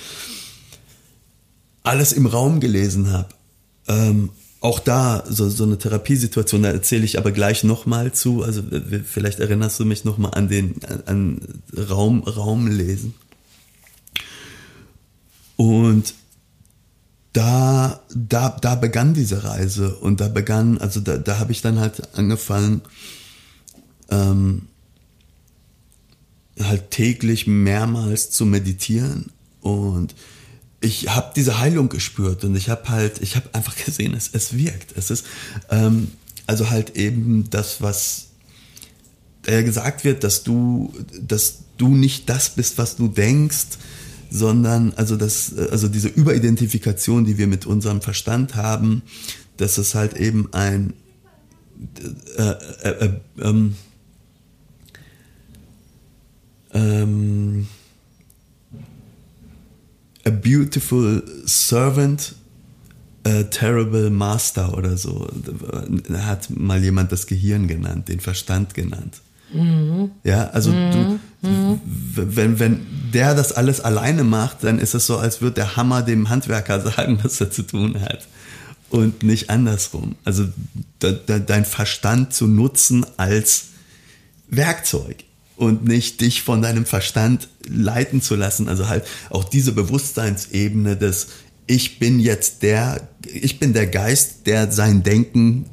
alles 1.82 2.12
im 2.12 2.26
Raum 2.26 2.60
gelesen 2.60 3.10
habe. 3.10 3.28
Ähm, 3.88 4.30
auch 4.60 4.78
da 4.78 5.24
so, 5.28 5.48
so 5.48 5.64
eine 5.64 5.78
Therapiesituation, 5.78 6.62
da 6.62 6.70
erzähle 6.70 7.04
ich 7.04 7.18
aber 7.18 7.32
gleich 7.32 7.64
nochmal 7.64 8.12
zu. 8.12 8.44
Also 8.44 8.62
vielleicht 9.04 9.40
erinnerst 9.40 9.80
du 9.80 9.84
mich 9.84 10.04
nochmal 10.04 10.34
an 10.34 10.48
den 10.48 10.76
an 11.06 11.40
Raum, 11.76 12.22
Raumlesen. 12.22 13.14
Und 15.56 16.14
da, 17.32 18.00
da, 18.14 18.50
da 18.60 18.74
begann 18.74 19.14
diese 19.14 19.44
Reise. 19.44 19.96
Und 19.96 20.20
da 20.20 20.28
begann, 20.28 20.78
also 20.78 21.00
da, 21.00 21.16
da 21.16 21.38
habe 21.38 21.52
ich 21.52 21.62
dann 21.62 21.78
halt 21.78 22.16
angefangen, 22.16 22.82
ähm, 24.10 24.68
halt 26.60 26.90
täglich 26.90 27.46
mehrmals 27.46 28.30
zu 28.30 28.44
meditieren. 28.44 29.30
Und 29.60 30.14
ich 30.80 31.08
habe 31.08 31.32
diese 31.34 31.58
Heilung 31.58 31.88
gespürt. 31.88 32.44
Und 32.44 32.56
ich 32.56 32.68
habe 32.68 32.88
halt, 32.88 33.22
ich 33.22 33.36
habe 33.36 33.48
einfach 33.54 33.76
gesehen, 33.76 34.14
es, 34.14 34.30
es 34.32 34.56
wirkt. 34.56 34.96
Es 34.96 35.10
ist 35.10 35.24
ähm, 35.70 36.08
also 36.46 36.70
halt 36.70 36.96
eben 36.96 37.48
das, 37.50 37.80
was 37.80 38.28
äh, 39.46 39.62
gesagt 39.62 40.04
wird, 40.04 40.24
dass 40.24 40.42
du, 40.42 40.92
dass 41.18 41.60
du 41.78 41.88
nicht 41.88 42.28
das 42.28 42.50
bist, 42.50 42.78
was 42.78 42.96
du 42.96 43.08
denkst, 43.08 43.78
sondern 44.32 44.94
also 44.94 45.16
das, 45.16 45.56
also 45.56 45.88
diese 45.88 46.08
Überidentifikation, 46.08 47.24
die 47.24 47.36
wir 47.36 47.46
mit 47.46 47.66
unserem 47.66 48.00
Verstand 48.00 48.54
haben, 48.54 49.02
dass 49.58 49.78
es 49.78 49.94
halt 49.94 50.14
eben 50.16 50.48
ein 50.52 50.94
äh, 52.36 52.42
äh, 52.42 53.06
äh, 53.06 53.10
ähm, 53.40 53.74
ähm, 56.72 57.66
a 60.24 60.30
beautiful 60.30 61.22
servant, 61.44 62.34
a 63.24 63.42
terrible 63.42 64.08
master 64.08 64.76
oder 64.78 64.96
so. 64.96 65.28
Hat 66.12 66.48
mal 66.50 66.82
jemand 66.82 67.12
das 67.12 67.26
Gehirn 67.26 67.68
genannt, 67.68 68.08
den 68.08 68.20
Verstand 68.20 68.74
genannt. 68.74 69.20
Mhm. 69.52 70.12
Ja, 70.24 70.48
also 70.48 70.70
mhm. 70.70 70.90
du, 70.92 71.20
mhm. 71.42 71.80
wenn, 72.14 72.58
wenn 72.58 72.86
der 73.12 73.34
das 73.34 73.52
alles 73.52 73.80
alleine 73.80 74.24
macht, 74.24 74.64
dann 74.64 74.78
ist 74.78 74.94
es 74.94 75.06
so, 75.06 75.18
als 75.18 75.40
würde 75.40 75.56
der 75.56 75.76
Hammer 75.76 76.02
dem 76.02 76.28
Handwerker 76.28 76.80
sagen, 76.90 77.18
was 77.22 77.40
er 77.40 77.50
zu 77.50 77.62
tun 77.62 78.00
hat. 78.00 78.26
Und 78.90 79.22
nicht 79.22 79.48
andersrum. 79.48 80.16
Also 80.24 80.48
de, 81.02 81.16
de, 81.26 81.40
dein 81.44 81.64
Verstand 81.64 82.34
zu 82.34 82.46
nutzen 82.46 83.06
als 83.16 83.68
Werkzeug 84.48 85.24
und 85.56 85.86
nicht 85.86 86.20
dich 86.20 86.42
von 86.42 86.60
deinem 86.60 86.84
Verstand 86.84 87.48
leiten 87.66 88.20
zu 88.20 88.36
lassen. 88.36 88.68
Also 88.68 88.88
halt 88.88 89.04
auch 89.30 89.44
diese 89.44 89.72
Bewusstseinsebene 89.72 90.96
des 90.96 91.28
ich 91.66 91.98
bin 91.98 92.18
jetzt 92.18 92.62
der, 92.62 93.08
ich 93.24 93.58
bin 93.58 93.72
der 93.72 93.86
Geist, 93.86 94.46
der 94.46 94.70
sein 94.72 95.02
Denken 95.02 95.66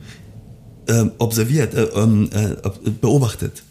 äh, 0.88 1.05
observiert, 1.17 1.74
äh, 1.74 1.84
ähm, 1.95 2.30
äh, 2.32 2.89
beobachtet. 3.01 3.63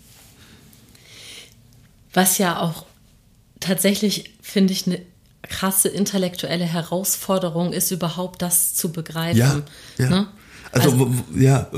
Was 2.18 2.38
ja 2.38 2.58
auch 2.60 2.84
tatsächlich, 3.60 4.34
finde 4.42 4.72
ich, 4.72 4.88
eine 4.88 4.98
krasse 5.42 5.88
intellektuelle 5.88 6.64
Herausforderung 6.64 7.72
ist, 7.72 7.92
überhaupt 7.92 8.42
das 8.42 8.74
zu 8.74 8.90
begreifen. 8.90 9.38
Ja, 9.38 9.62
ja. 9.98 10.10
Ne? 10.10 10.26
Also, 10.72 10.90
also 10.90 11.10
ja, 11.36 11.68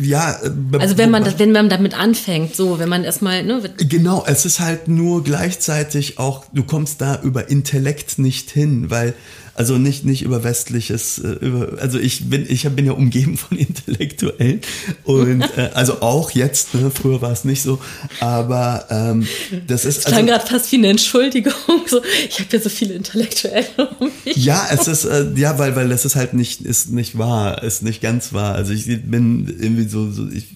ja. 0.00 0.40
Also 0.78 0.96
wenn 0.96 1.10
man 1.10 1.22
das, 1.22 1.38
wenn 1.38 1.52
man 1.52 1.68
damit 1.68 1.92
anfängt, 1.92 2.56
so, 2.56 2.78
wenn 2.78 2.88
man 2.88 3.04
erstmal, 3.04 3.44
ne? 3.44 3.60
Genau, 3.76 4.24
es 4.26 4.46
ist 4.46 4.58
halt 4.58 4.88
nur 4.88 5.22
gleichzeitig 5.22 6.18
auch, 6.18 6.46
du 6.54 6.64
kommst 6.64 7.02
da 7.02 7.20
über 7.20 7.50
Intellekt 7.50 8.18
nicht 8.18 8.50
hin, 8.50 8.88
weil 8.88 9.12
also 9.60 9.76
nicht, 9.76 10.06
nicht 10.06 10.22
über 10.22 10.42
westliches, 10.42 11.18
äh, 11.18 11.32
über, 11.32 11.82
also 11.82 11.98
ich 11.98 12.30
bin, 12.30 12.46
ich 12.48 12.66
bin 12.70 12.86
ja 12.86 12.92
umgeben 12.92 13.36
von 13.36 13.58
Intellektuellen 13.58 14.62
und 15.04 15.42
äh, 15.58 15.68
also 15.74 16.00
auch 16.00 16.30
jetzt, 16.30 16.72
ne, 16.72 16.90
früher 16.90 17.20
war 17.20 17.30
es 17.30 17.44
nicht 17.44 17.60
so, 17.60 17.78
aber 18.20 18.86
ähm, 18.88 19.26
das 19.66 19.84
ist. 19.84 19.98
Es 19.98 20.04
klang 20.04 20.20
also, 20.20 20.28
gerade 20.28 20.46
fast 20.46 20.72
wie 20.72 20.76
eine 20.76 20.88
Entschuldigung, 20.88 21.52
so, 21.86 22.00
ich 22.26 22.40
habe 22.40 22.48
ja 22.50 22.58
so 22.58 22.70
viele 22.70 22.94
Intellektuelle 22.94 23.66
um 23.98 24.10
mich. 24.24 24.34
Ja, 24.34 24.66
es 24.72 24.88
ist, 24.88 25.04
äh, 25.04 25.26
ja, 25.36 25.58
weil, 25.58 25.76
weil 25.76 25.90
das 25.90 26.06
ist 26.06 26.16
halt 26.16 26.32
nicht, 26.32 26.62
ist 26.62 26.90
nicht 26.90 27.18
wahr, 27.18 27.62
ist 27.62 27.82
nicht 27.82 28.00
ganz 28.00 28.32
wahr. 28.32 28.54
Also 28.54 28.72
ich 28.72 28.86
bin 28.86 29.46
irgendwie 29.60 29.86
so, 29.86 30.10
so 30.10 30.26
ich 30.26 30.54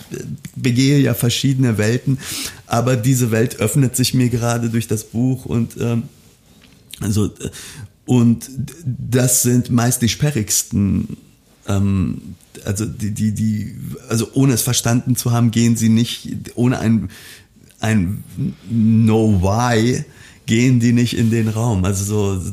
begehe 0.56 0.98
ja 1.00 1.12
verschiedene 1.12 1.76
Welten, 1.76 2.18
aber 2.66 2.96
diese 2.96 3.30
Welt 3.30 3.60
öffnet 3.60 3.96
sich 3.96 4.14
mir 4.14 4.30
gerade 4.30 4.70
durch 4.70 4.88
das 4.88 5.04
Buch 5.04 5.44
und 5.44 5.76
ähm, 5.78 6.04
also 7.00 7.30
und 8.06 8.50
das 8.84 9.42
sind 9.42 9.70
meist 9.70 10.02
die 10.02 10.08
sperrigsten. 10.08 11.16
Ähm, 11.66 12.34
also 12.64 12.84
die, 12.84 13.10
die, 13.10 13.32
die, 13.32 13.74
also 14.08 14.28
ohne 14.34 14.52
es 14.52 14.62
verstanden 14.62 15.16
zu 15.16 15.32
haben, 15.32 15.50
gehen 15.50 15.76
sie 15.76 15.88
nicht, 15.88 16.52
ohne 16.54 16.78
ein, 16.78 17.10
ein 17.80 18.22
No 18.70 19.42
Why, 19.42 20.04
gehen 20.46 20.80
die 20.80 20.92
nicht 20.92 21.16
in 21.16 21.30
den 21.30 21.48
Raum. 21.48 21.84
Also 21.84 22.36
so, 22.38 22.52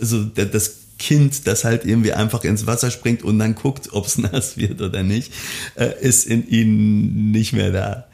so 0.00 0.24
das 0.24 0.76
Kind, 0.98 1.46
das 1.46 1.64
halt 1.64 1.84
irgendwie 1.84 2.12
einfach 2.12 2.44
ins 2.44 2.66
Wasser 2.66 2.90
springt 2.90 3.22
und 3.22 3.38
dann 3.38 3.54
guckt, 3.54 3.92
ob 3.92 4.06
es 4.06 4.18
nass 4.18 4.56
wird 4.56 4.80
oder 4.80 5.02
nicht, 5.02 5.32
äh, 5.74 5.92
ist 6.00 6.26
in 6.26 6.48
ihnen 6.48 7.30
nicht 7.30 7.52
mehr 7.52 7.72
da. 7.72 8.06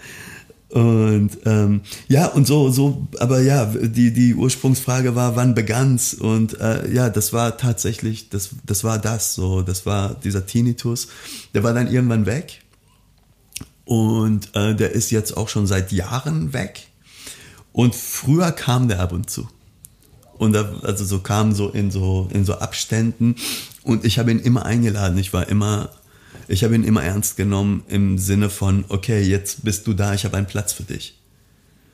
Und 0.73 1.31
ähm, 1.45 1.83
ja, 2.09 2.29
und 2.29 2.47
so, 2.47 2.71
so, 2.71 3.07
aber 3.21 3.43
ja, 3.43 3.67
die, 3.67 4.11
die 4.11 4.35
Ursprungsfrage 4.35 5.15
war, 5.15 5.37
wann 5.37 5.55
begann's? 5.55 6.15
Und 6.15 6.59
äh, 6.61 6.91
ja, 6.91 7.11
das 7.11 7.35
war 7.35 7.59
tatsächlich, 7.59 8.31
das, 8.31 8.51
das 8.65 8.83
war 8.83 8.99
das 8.99 9.35
so, 9.35 9.61
das 9.61 9.85
war 9.85 10.15
dieser 10.15 10.47
Tinnitus. 10.47 11.09
Der 11.53 11.63
war 11.63 11.75
dann 11.75 11.93
irgendwann 11.93 12.25
weg. 12.25 12.63
Und 13.85 14.57
äh, 14.57 14.75
der 14.75 14.93
ist 14.93 15.11
jetzt 15.11 15.37
auch 15.37 15.51
schon 15.51 15.67
seit 15.67 15.93
Jahren 15.93 16.55
weg. 16.55 16.89
Und 17.73 17.95
früher 17.95 18.51
kam 18.51 18.89
der 18.89 19.01
ab 19.01 19.13
und 19.13 19.29
zu. 19.29 19.47
Und 20.39 20.55
da, 20.55 20.73
also 20.83 21.05
so 21.05 21.19
kam 21.19 21.53
so 21.53 21.69
in 21.69 21.91
so 21.91 22.31
in 22.33 22.47
so 22.47 22.55
Abständen. 22.55 23.37
Und 23.83 24.07
ich 24.07 24.19
habe 24.19 24.31
ihn 24.31 24.39
immer 24.39 24.65
eingeladen. 24.65 25.19
Ich 25.19 25.35
war 25.35 25.49
immer 25.49 25.91
ich 26.53 26.65
habe 26.65 26.75
ihn 26.75 26.85
immer 26.85 27.03
ernst 27.03 27.39
genommen 27.39 27.83
im 27.89 28.19
Sinne 28.19 28.51
von, 28.51 28.85
okay, 28.89 29.23
jetzt 29.23 29.65
bist 29.65 29.87
du 29.87 29.95
da, 29.95 30.13
ich 30.13 30.27
habe 30.27 30.37
einen 30.37 30.47
Platz 30.47 30.75
für 30.75 30.83
dich. 30.83 31.19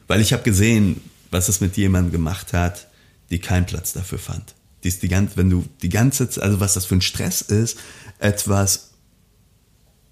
Weil 0.08 0.20
ich 0.20 0.32
habe 0.32 0.42
gesehen, 0.42 1.00
was 1.30 1.48
es 1.48 1.60
mit 1.60 1.76
jemandem 1.76 2.10
gemacht 2.10 2.52
hat, 2.52 2.88
die 3.30 3.38
keinen 3.38 3.66
Platz 3.66 3.92
dafür 3.92 4.18
fand. 4.18 4.56
Die 4.82 4.88
ist 4.88 5.04
die 5.04 5.08
ganze, 5.08 5.36
wenn 5.36 5.48
du 5.48 5.64
die 5.82 5.88
ganze 5.88 6.28
Zeit, 6.28 6.42
also 6.42 6.58
was 6.58 6.74
das 6.74 6.86
für 6.86 6.96
ein 6.96 7.02
Stress 7.02 7.40
ist, 7.40 7.78
etwas, 8.18 8.90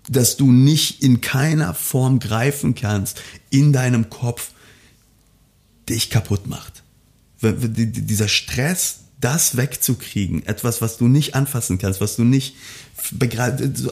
das 0.08 0.36
du 0.36 0.52
nicht 0.52 1.02
in 1.02 1.20
keiner 1.20 1.74
Form 1.74 2.20
greifen 2.20 2.76
kannst, 2.76 3.20
in 3.50 3.72
deinem 3.72 4.10
Kopf, 4.10 4.52
dich 5.88 6.08
kaputt 6.08 6.46
macht. 6.46 6.84
Dieser 7.42 8.28
Stress, 8.28 9.05
das 9.20 9.56
wegzukriegen, 9.56 10.44
etwas, 10.46 10.82
was 10.82 10.98
du 10.98 11.08
nicht 11.08 11.34
anfassen 11.34 11.78
kannst, 11.78 12.00
was 12.00 12.16
du 12.16 12.24
nicht 12.24 12.54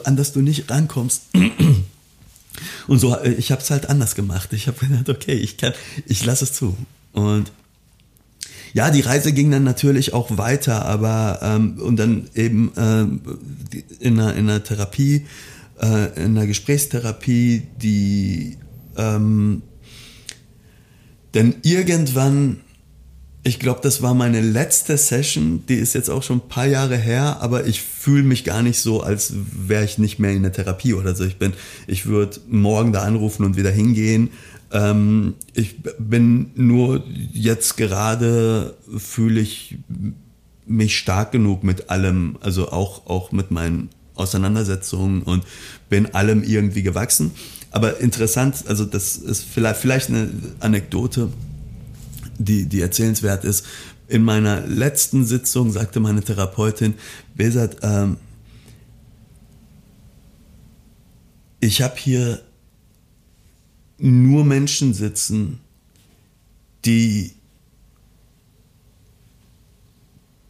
an 0.03 0.15
das 0.15 0.33
du 0.33 0.41
nicht 0.41 0.69
rankommst. 0.69 1.23
Und 2.87 2.99
so, 2.99 3.15
äh, 3.15 3.33
ich 3.33 3.51
habe 3.51 3.61
es 3.61 3.69
halt 3.69 3.89
anders 3.89 4.15
gemacht. 4.15 4.53
Ich 4.53 4.67
habe 4.67 4.85
gedacht, 4.85 5.09
okay, 5.09 5.33
ich 5.33 5.57
kann, 5.57 5.73
ich 6.05 6.23
lasse 6.25 6.45
es 6.45 6.53
zu. 6.53 6.77
Und 7.11 7.51
ja, 8.73 8.91
die 8.91 9.01
Reise 9.01 9.31
ging 9.31 9.51
dann 9.51 9.63
natürlich 9.63 10.13
auch 10.13 10.37
weiter, 10.37 10.85
aber 10.85 11.39
ähm, 11.41 11.79
und 11.79 11.97
dann 11.97 12.29
eben 12.35 12.71
ähm, 12.77 13.21
in, 13.99 14.19
einer, 14.19 14.35
in 14.35 14.49
einer 14.49 14.63
Therapie, 14.63 15.25
äh, 15.81 16.13
in 16.15 16.37
einer 16.37 16.45
Gesprächstherapie, 16.45 17.63
die 17.81 18.57
ähm, 18.97 19.61
denn 21.33 21.55
irgendwann 21.63 22.61
ich 23.47 23.59
glaube, 23.59 23.79
das 23.83 24.01
war 24.01 24.15
meine 24.15 24.41
letzte 24.41 24.97
Session. 24.97 25.63
Die 25.69 25.75
ist 25.75 25.93
jetzt 25.93 26.09
auch 26.09 26.23
schon 26.23 26.39
ein 26.39 26.49
paar 26.49 26.65
Jahre 26.65 26.97
her, 26.97 27.37
aber 27.41 27.67
ich 27.67 27.79
fühle 27.79 28.23
mich 28.23 28.43
gar 28.43 28.63
nicht 28.63 28.79
so, 28.79 29.03
als 29.03 29.33
wäre 29.35 29.85
ich 29.85 29.99
nicht 29.99 30.17
mehr 30.17 30.31
in 30.31 30.41
der 30.41 30.51
Therapie 30.51 30.95
oder 30.95 31.13
so. 31.13 31.23
Ich 31.25 31.37
bin, 31.37 31.53
ich 31.85 32.07
würde 32.07 32.39
morgen 32.49 32.91
da 32.91 33.03
anrufen 33.03 33.45
und 33.45 33.55
wieder 33.55 33.69
hingehen. 33.69 34.31
Ähm, 34.71 35.35
ich 35.53 35.75
bin 35.99 36.53
nur 36.55 37.03
jetzt 37.33 37.77
gerade 37.77 38.75
fühle 38.97 39.41
ich 39.41 39.77
mich 40.65 40.97
stark 40.97 41.31
genug 41.31 41.63
mit 41.63 41.91
allem, 41.91 42.37
also 42.41 42.69
auch, 42.71 43.05
auch 43.05 43.31
mit 43.31 43.51
meinen 43.51 43.89
Auseinandersetzungen 44.15 45.21
und 45.21 45.43
bin 45.87 46.15
allem 46.15 46.41
irgendwie 46.41 46.81
gewachsen. 46.81 47.29
Aber 47.69 47.99
interessant, 47.99 48.63
also 48.67 48.85
das 48.85 49.17
ist 49.17 49.43
vielleicht, 49.43 49.79
vielleicht 49.79 50.09
eine 50.09 50.31
Anekdote 50.61 51.29
die, 52.37 52.65
die 52.65 52.81
erzählenswert 52.81 53.43
ist. 53.43 53.65
In 54.07 54.23
meiner 54.23 54.61
letzten 54.67 55.25
Sitzung 55.25 55.71
sagte 55.71 55.99
meine 55.99 56.21
Therapeutin, 56.21 56.93
Besat, 57.35 57.77
ähm, 57.81 58.17
ich 61.59 61.81
habe 61.81 61.95
hier 61.97 62.41
nur 63.97 64.45
Menschen 64.45 64.93
sitzen, 64.93 65.59
die 66.85 67.31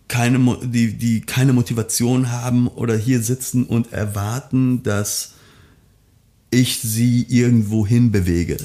keine, 0.08 0.58
die, 0.64 0.98
die 0.98 1.22
keine 1.22 1.54
Motivation 1.54 2.32
haben 2.32 2.68
oder 2.68 2.98
hier 2.98 3.22
sitzen 3.22 3.66
und 3.66 3.94
erwarten, 3.94 4.84
dass 4.84 5.34
ich 6.52 6.80
sie 6.80 7.26
irgendwo 7.30 7.86
hin 7.86 8.12
bewege 8.12 8.58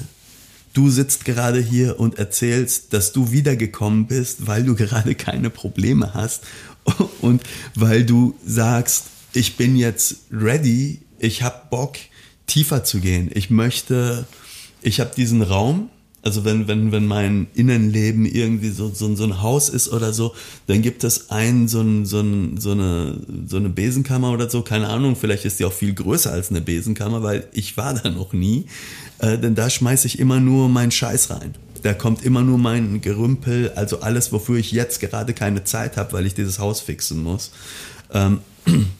du 0.73 0.91
sitzt 0.91 1.25
gerade 1.25 1.61
hier 1.61 1.99
und 1.99 2.19
erzählst, 2.19 2.93
dass 2.93 3.13
du 3.13 3.33
wiedergekommen 3.33 4.07
bist, 4.07 4.47
weil 4.47 4.65
du 4.65 4.75
gerade 4.75 5.15
keine 5.15 5.51
Probleme 5.51 6.15
hast 6.15 6.45
und 7.21 7.43
weil 7.75 8.05
du 8.05 8.35
sagst, 8.45 9.07
ich 9.33 9.57
bin 9.57 9.77
jetzt 9.77 10.17
ready, 10.33 11.01
ich 11.19 11.43
habe 11.43 11.63
Bock, 11.71 11.97
tiefer 12.47 12.83
zu 12.83 12.99
gehen. 13.01 13.31
Ich 13.33 13.51
möchte, 13.51 14.27
ich 14.83 14.99
habe 15.01 15.15
diesen 15.15 15.43
Raum, 15.43 15.89
also 16.23 16.45
wenn, 16.45 16.69
wenn, 16.69 16.93
wenn 16.93 17.07
mein 17.07 17.47
Innenleben 17.55 18.27
irgendwie 18.27 18.71
so, 18.71 18.91
so, 18.93 19.15
so 19.15 19.25
ein 19.25 19.41
Haus 19.41 19.69
ist 19.69 19.89
oder 19.89 20.13
so, 20.13 20.35
dann 20.67 20.83
gibt 20.83 21.05
es 21.05 21.31
einen, 21.31 21.69
so, 21.69 21.81
ein, 21.81 22.05
so, 22.05 22.23
so, 22.59 22.73
eine, 22.73 23.21
so 23.47 23.57
eine 23.57 23.69
Besenkammer 23.69 24.33
oder 24.33 24.51
so, 24.51 24.63
keine 24.63 24.89
Ahnung, 24.89 25.17
vielleicht 25.17 25.45
ist 25.45 25.61
die 25.61 25.65
auch 25.65 25.73
viel 25.73 25.95
größer 25.95 26.33
als 26.33 26.51
eine 26.51 26.61
Besenkammer, 26.61 27.23
weil 27.23 27.49
ich 27.53 27.77
war 27.77 27.95
da 27.95 28.11
noch 28.11 28.33
nie. 28.33 28.67
Äh, 29.21 29.39
denn 29.39 29.55
da 29.55 29.69
schmeiße 29.69 30.07
ich 30.07 30.19
immer 30.19 30.41
nur 30.41 30.69
meinen 30.69 30.91
Scheiß 30.91 31.31
rein. 31.31 31.55
da 31.83 31.95
kommt 31.95 32.23
immer 32.25 32.43
nur 32.43 32.59
mein 32.59 33.01
Gerümpel, 33.01 33.73
also 33.75 34.01
alles, 34.01 34.33
wofür 34.33 34.59
ich 34.59 34.71
jetzt 34.71 35.01
gerade 35.01 35.33
keine 35.33 35.65
Zeit 35.65 35.97
habe, 35.97 36.13
weil 36.13 36.27
ich 36.27 36.35
dieses 36.35 36.59
Haus 36.59 36.81
fixen 36.81 37.23
muss. 37.23 37.53
Ähm, 38.13 38.41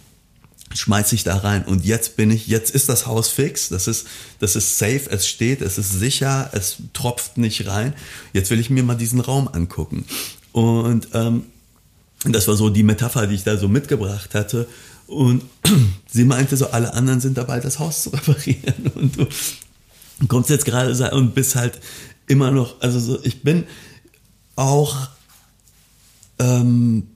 schmeiße 0.75 1.15
ich 1.15 1.25
da 1.25 1.37
rein. 1.37 1.65
Und 1.65 1.85
jetzt 1.85 2.17
bin 2.17 2.31
ich, 2.31 2.47
jetzt 2.47 2.71
ist 2.75 2.89
das 2.89 3.07
Haus 3.07 3.29
fix, 3.29 3.69
das 3.69 3.87
ist, 3.87 4.07
das 4.39 4.57
ist 4.57 4.79
safe, 4.79 5.11
es 5.11 5.29
steht, 5.29 5.61
es 5.61 5.77
ist 5.77 5.93
sicher, 5.93 6.49
es 6.53 6.77
tropft 6.93 7.37
nicht 7.37 7.67
rein. 7.67 7.93
Jetzt 8.33 8.51
will 8.51 8.61
ich 8.61 8.71
mir 8.71 8.83
mal 8.83 8.95
diesen 8.95 9.21
Raum 9.21 9.49
angucken. 9.49 10.07
Und 10.53 11.09
ähm, 11.13 11.45
das 12.25 12.49
war 12.49 12.57
so 12.57 12.71
die 12.71 12.83
Metapher, 12.83 13.27
die 13.27 13.35
ich 13.35 13.45
da 13.45 13.57
so 13.57 13.69
mitgebracht 13.69 14.35
hatte. 14.35 14.67
Und 15.07 15.43
sie 16.11 16.25
meinte 16.25 16.57
so, 16.57 16.71
alle 16.71 16.95
anderen 16.95 17.21
sind 17.21 17.37
dabei, 17.37 17.61
das 17.61 17.79
Haus 17.79 18.05
zu 18.05 18.11
reparieren. 18.11 18.87
Und 18.95 19.19
du 19.19 19.27
kommst 20.29 20.51
jetzt 20.51 20.65
gerade 20.65 20.95
und 21.13 21.35
bist 21.35 21.57
halt 21.57 21.81
immer 22.27 22.51
noch, 22.51 22.81
also 22.81 23.01
so, 23.01 23.19
ich 23.23 23.43
bin 23.43 23.65
auch 24.57 25.09
ähm, 26.39 27.09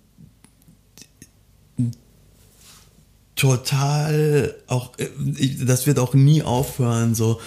total 3.37 4.55
auch, 4.67 4.99
äh, 4.99 5.09
das 5.65 5.87
wird 5.87 5.99
auch 5.99 6.15
nie 6.15 6.43
aufhören, 6.43 7.15
so, 7.15 7.41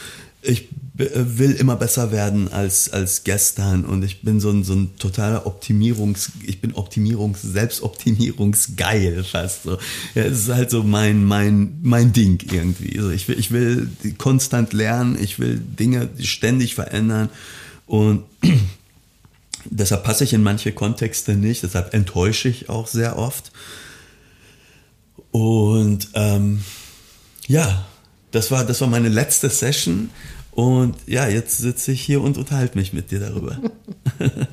ich 0.48 0.70
äh, 0.98 1.10
will 1.14 1.52
immer 1.52 1.76
besser 1.76 2.12
werden 2.12 2.52
als, 2.52 2.90
als 2.92 3.24
gestern 3.24 3.86
und 3.86 4.04
ich 4.04 4.22
bin 4.22 4.40
so 4.40 4.50
ein, 4.50 4.64
so 4.64 4.74
ein 4.74 4.98
totaler 4.98 5.46
Optimierungs, 5.46 6.32
ich 6.46 6.62
bin 6.62 6.74
Optimierungs, 6.74 7.42
Selbstoptimierungsgeil 7.42 9.24
fast 9.24 9.64
so. 9.64 9.78
Ja, 10.16 10.24
es 10.24 10.40
ist 10.40 10.50
halt 10.50 10.72
so 10.72 10.84
mein, 10.84 11.24
mein, 11.24 11.78
mein 11.84 12.14
Ding 12.14 12.44
irgendwie. 12.52 12.98
Also 12.98 13.12
ich 13.12 13.28
will, 13.28 13.38
ich 13.38 13.52
will 13.52 13.90
konstant 14.18 14.74
lernen, 14.74 15.18
ich 15.22 15.40
will 15.40 15.60
Dinge 15.60 16.10
ständig 16.20 16.76
verändern 16.76 17.30
und 17.86 18.24
deshalb 19.66 20.04
passe 20.04 20.24
ich 20.24 20.34
in 20.34 20.44
manche 20.44 20.72
Kontexte 20.72 21.36
nicht, 21.36 21.64
deshalb 21.64 21.94
enttäusche 21.94 22.50
ich 22.50 22.70
auch 22.70 22.88
sehr 22.88 23.18
oft. 23.18 23.52
Und 25.32 26.10
ähm, 26.16 26.64
ja, 27.48 27.86
das 28.32 28.52
war, 28.52 28.66
das 28.66 28.82
war 28.82 28.88
meine 28.88 29.10
letzte 29.10 29.50
Session. 29.50 30.10
Und 30.58 30.96
ja, 31.06 31.28
jetzt 31.28 31.60
sitze 31.60 31.92
ich 31.92 32.02
hier 32.02 32.20
und 32.20 32.36
unterhalte 32.36 32.80
mich 32.80 32.92
mit 32.92 33.12
dir 33.12 33.20
darüber. 33.20 33.60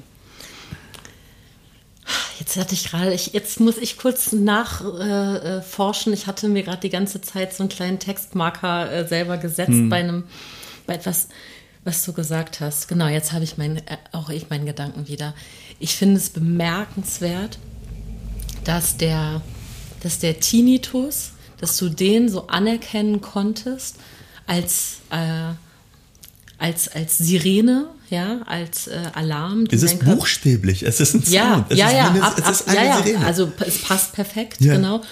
Jetzt 2.39 2.57
hatte 2.57 2.75
ich 2.75 2.91
gerade, 2.91 3.15
ich, 3.15 3.33
jetzt 3.33 3.61
muss 3.61 3.79
ich 3.79 3.97
kurz 3.97 4.33
nachforschen. 4.33 6.13
Äh, 6.13 6.17
ich 6.17 6.27
hatte 6.27 6.49
mir 6.49 6.63
gerade 6.63 6.81
die 6.81 6.91
ganze 6.91 7.23
Zeit 7.23 7.55
so 7.55 7.63
einen 7.63 7.71
kleinen 7.71 8.01
Textmarker 8.01 8.93
äh, 8.93 9.09
selber 9.09 9.39
gesetzt 9.39 9.71
hm. 9.71 9.89
bei 9.89 10.01
einem, 10.01 10.25
bei 10.87 10.95
etwas, 10.97 11.29
was 11.85 12.05
du 12.05 12.13
gesagt 12.13 12.61
hast. 12.61 12.89
Genau, 12.89 13.07
jetzt 13.07 13.33
habe 13.33 13.45
ich 13.45 13.57
mein, 13.57 13.79
äh, 13.79 13.97
auch 14.13 14.29
ich 14.29 14.51
meinen 14.51 14.67
Gedanken 14.67 15.09
wieder. 15.09 15.33
Ich 15.79 15.95
finde 15.95 16.17
es 16.17 16.29
bemerkenswert, 16.29 17.59
dass 18.65 18.99
der 18.99 19.41
dass 20.05 20.19
der 20.19 20.39
Tinnitus, 20.39 21.33
dass 21.59 21.79
du 21.79 21.89
den 21.89 22.29
so 22.29 22.47
anerkennen 22.49 23.23
konntest 23.23 23.97
als, 24.47 24.99
äh, 25.11 25.55
als, 26.65 26.89
als 26.89 27.19
Sirene, 27.19 27.89
ja, 28.09 28.41
als 28.47 28.87
äh, 28.87 28.99
Alarm. 29.13 29.67
Es 29.71 29.83
ist 29.83 30.03
buchstäblich, 30.03 30.83
es 30.83 30.99
ist 30.99 31.13
ein 31.13 31.23
Sound. 31.23 31.31
Ja, 31.35 31.67
es 31.69 31.79
ja, 31.79 31.89
ist 31.89 31.95
ja, 31.95 32.09
eine, 32.09 32.23
ab, 32.23 32.35
es 32.39 32.63
ab, 32.63 32.69
eine 32.69 32.87
ja, 32.87 32.97
Sirene. 33.03 33.21
ja, 33.21 33.27
also 33.27 33.53
es 33.67 33.83
passt 33.83 34.15
perfekt, 34.15 34.63
Ja. 34.63 34.77
genau. 34.77 35.03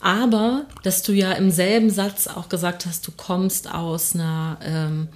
Aber, 0.00 0.64
dass 0.84 1.02
du 1.02 1.12
ja 1.12 1.32
im 1.32 1.50
selben 1.50 1.90
Satz 1.90 2.26
auch 2.26 2.48
gesagt 2.48 2.86
hast, 2.86 3.06
du 3.06 3.12
kommst 3.14 3.70
aus 3.70 4.14
einer, 4.14 4.58
ähm, 4.62 5.08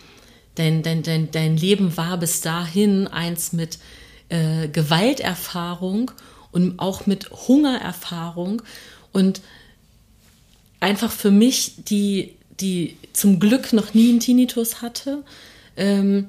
dein, 0.56 0.82
dein, 0.82 1.02
dein, 1.02 1.30
dein 1.30 1.56
Leben 1.56 1.96
war 1.96 2.18
bis 2.18 2.42
dahin 2.42 3.08
eins 3.08 3.54
mit 3.54 3.78
äh, 4.28 4.68
Gewalterfahrung 4.68 6.10
und 6.50 6.78
auch 6.80 7.06
mit 7.06 7.30
Hungererfahrung 7.30 8.60
und 9.12 9.40
einfach 10.80 11.12
für 11.12 11.30
mich, 11.30 11.76
die, 11.88 12.34
die 12.60 12.98
zum 13.14 13.40
Glück 13.40 13.72
noch 13.72 13.94
nie 13.94 14.10
einen 14.10 14.20
Tinnitus 14.20 14.82
hatte, 14.82 15.22
ähm, 15.76 16.26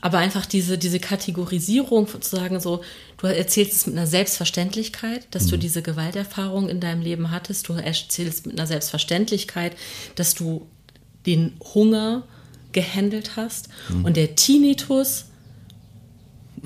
aber 0.00 0.18
einfach 0.18 0.44
diese, 0.44 0.76
diese 0.76 1.00
Kategorisierung 1.00 2.06
zu 2.08 2.36
sagen, 2.36 2.60
so, 2.60 2.82
du 3.16 3.26
erzählst 3.26 3.72
es 3.72 3.86
mit 3.86 3.96
einer 3.96 4.06
Selbstverständlichkeit, 4.06 5.26
dass 5.30 5.46
du 5.46 5.56
diese 5.56 5.80
Gewalterfahrung 5.80 6.68
in 6.68 6.78
deinem 6.78 7.00
Leben 7.00 7.30
hattest, 7.30 7.68
du 7.68 7.72
erzählst 7.72 8.44
mit 8.44 8.58
einer 8.58 8.66
Selbstverständlichkeit, 8.66 9.74
dass 10.14 10.34
du 10.34 10.66
den 11.24 11.54
Hunger 11.72 12.24
gehandelt 12.72 13.36
hast. 13.36 13.70
Und 14.02 14.18
der 14.18 14.36
Tinnitus 14.36 15.24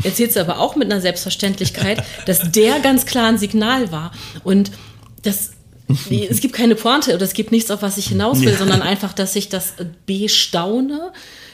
erzählst 0.02 0.34
du 0.34 0.40
aber 0.40 0.58
auch 0.58 0.74
mit 0.74 0.90
einer 0.90 1.00
Selbstverständlichkeit, 1.00 2.02
dass 2.26 2.50
der 2.50 2.80
ganz 2.80 3.06
klar 3.06 3.28
ein 3.28 3.38
Signal 3.38 3.92
war. 3.92 4.10
Und 4.42 4.72
das 5.22 5.52
es 6.10 6.40
gibt 6.40 6.54
keine 6.54 6.74
Pointe 6.74 7.14
oder 7.14 7.24
es 7.24 7.32
gibt 7.32 7.50
nichts, 7.50 7.70
auf 7.70 7.80
was 7.80 7.96
ich 7.96 8.08
hinaus 8.08 8.40
will, 8.40 8.48
Ja. 8.52 8.58
sondern 8.58 8.82
einfach, 8.82 9.14
dass 9.14 9.34
ich 9.36 9.48
das 9.48 9.72
bestaune, 10.04 11.12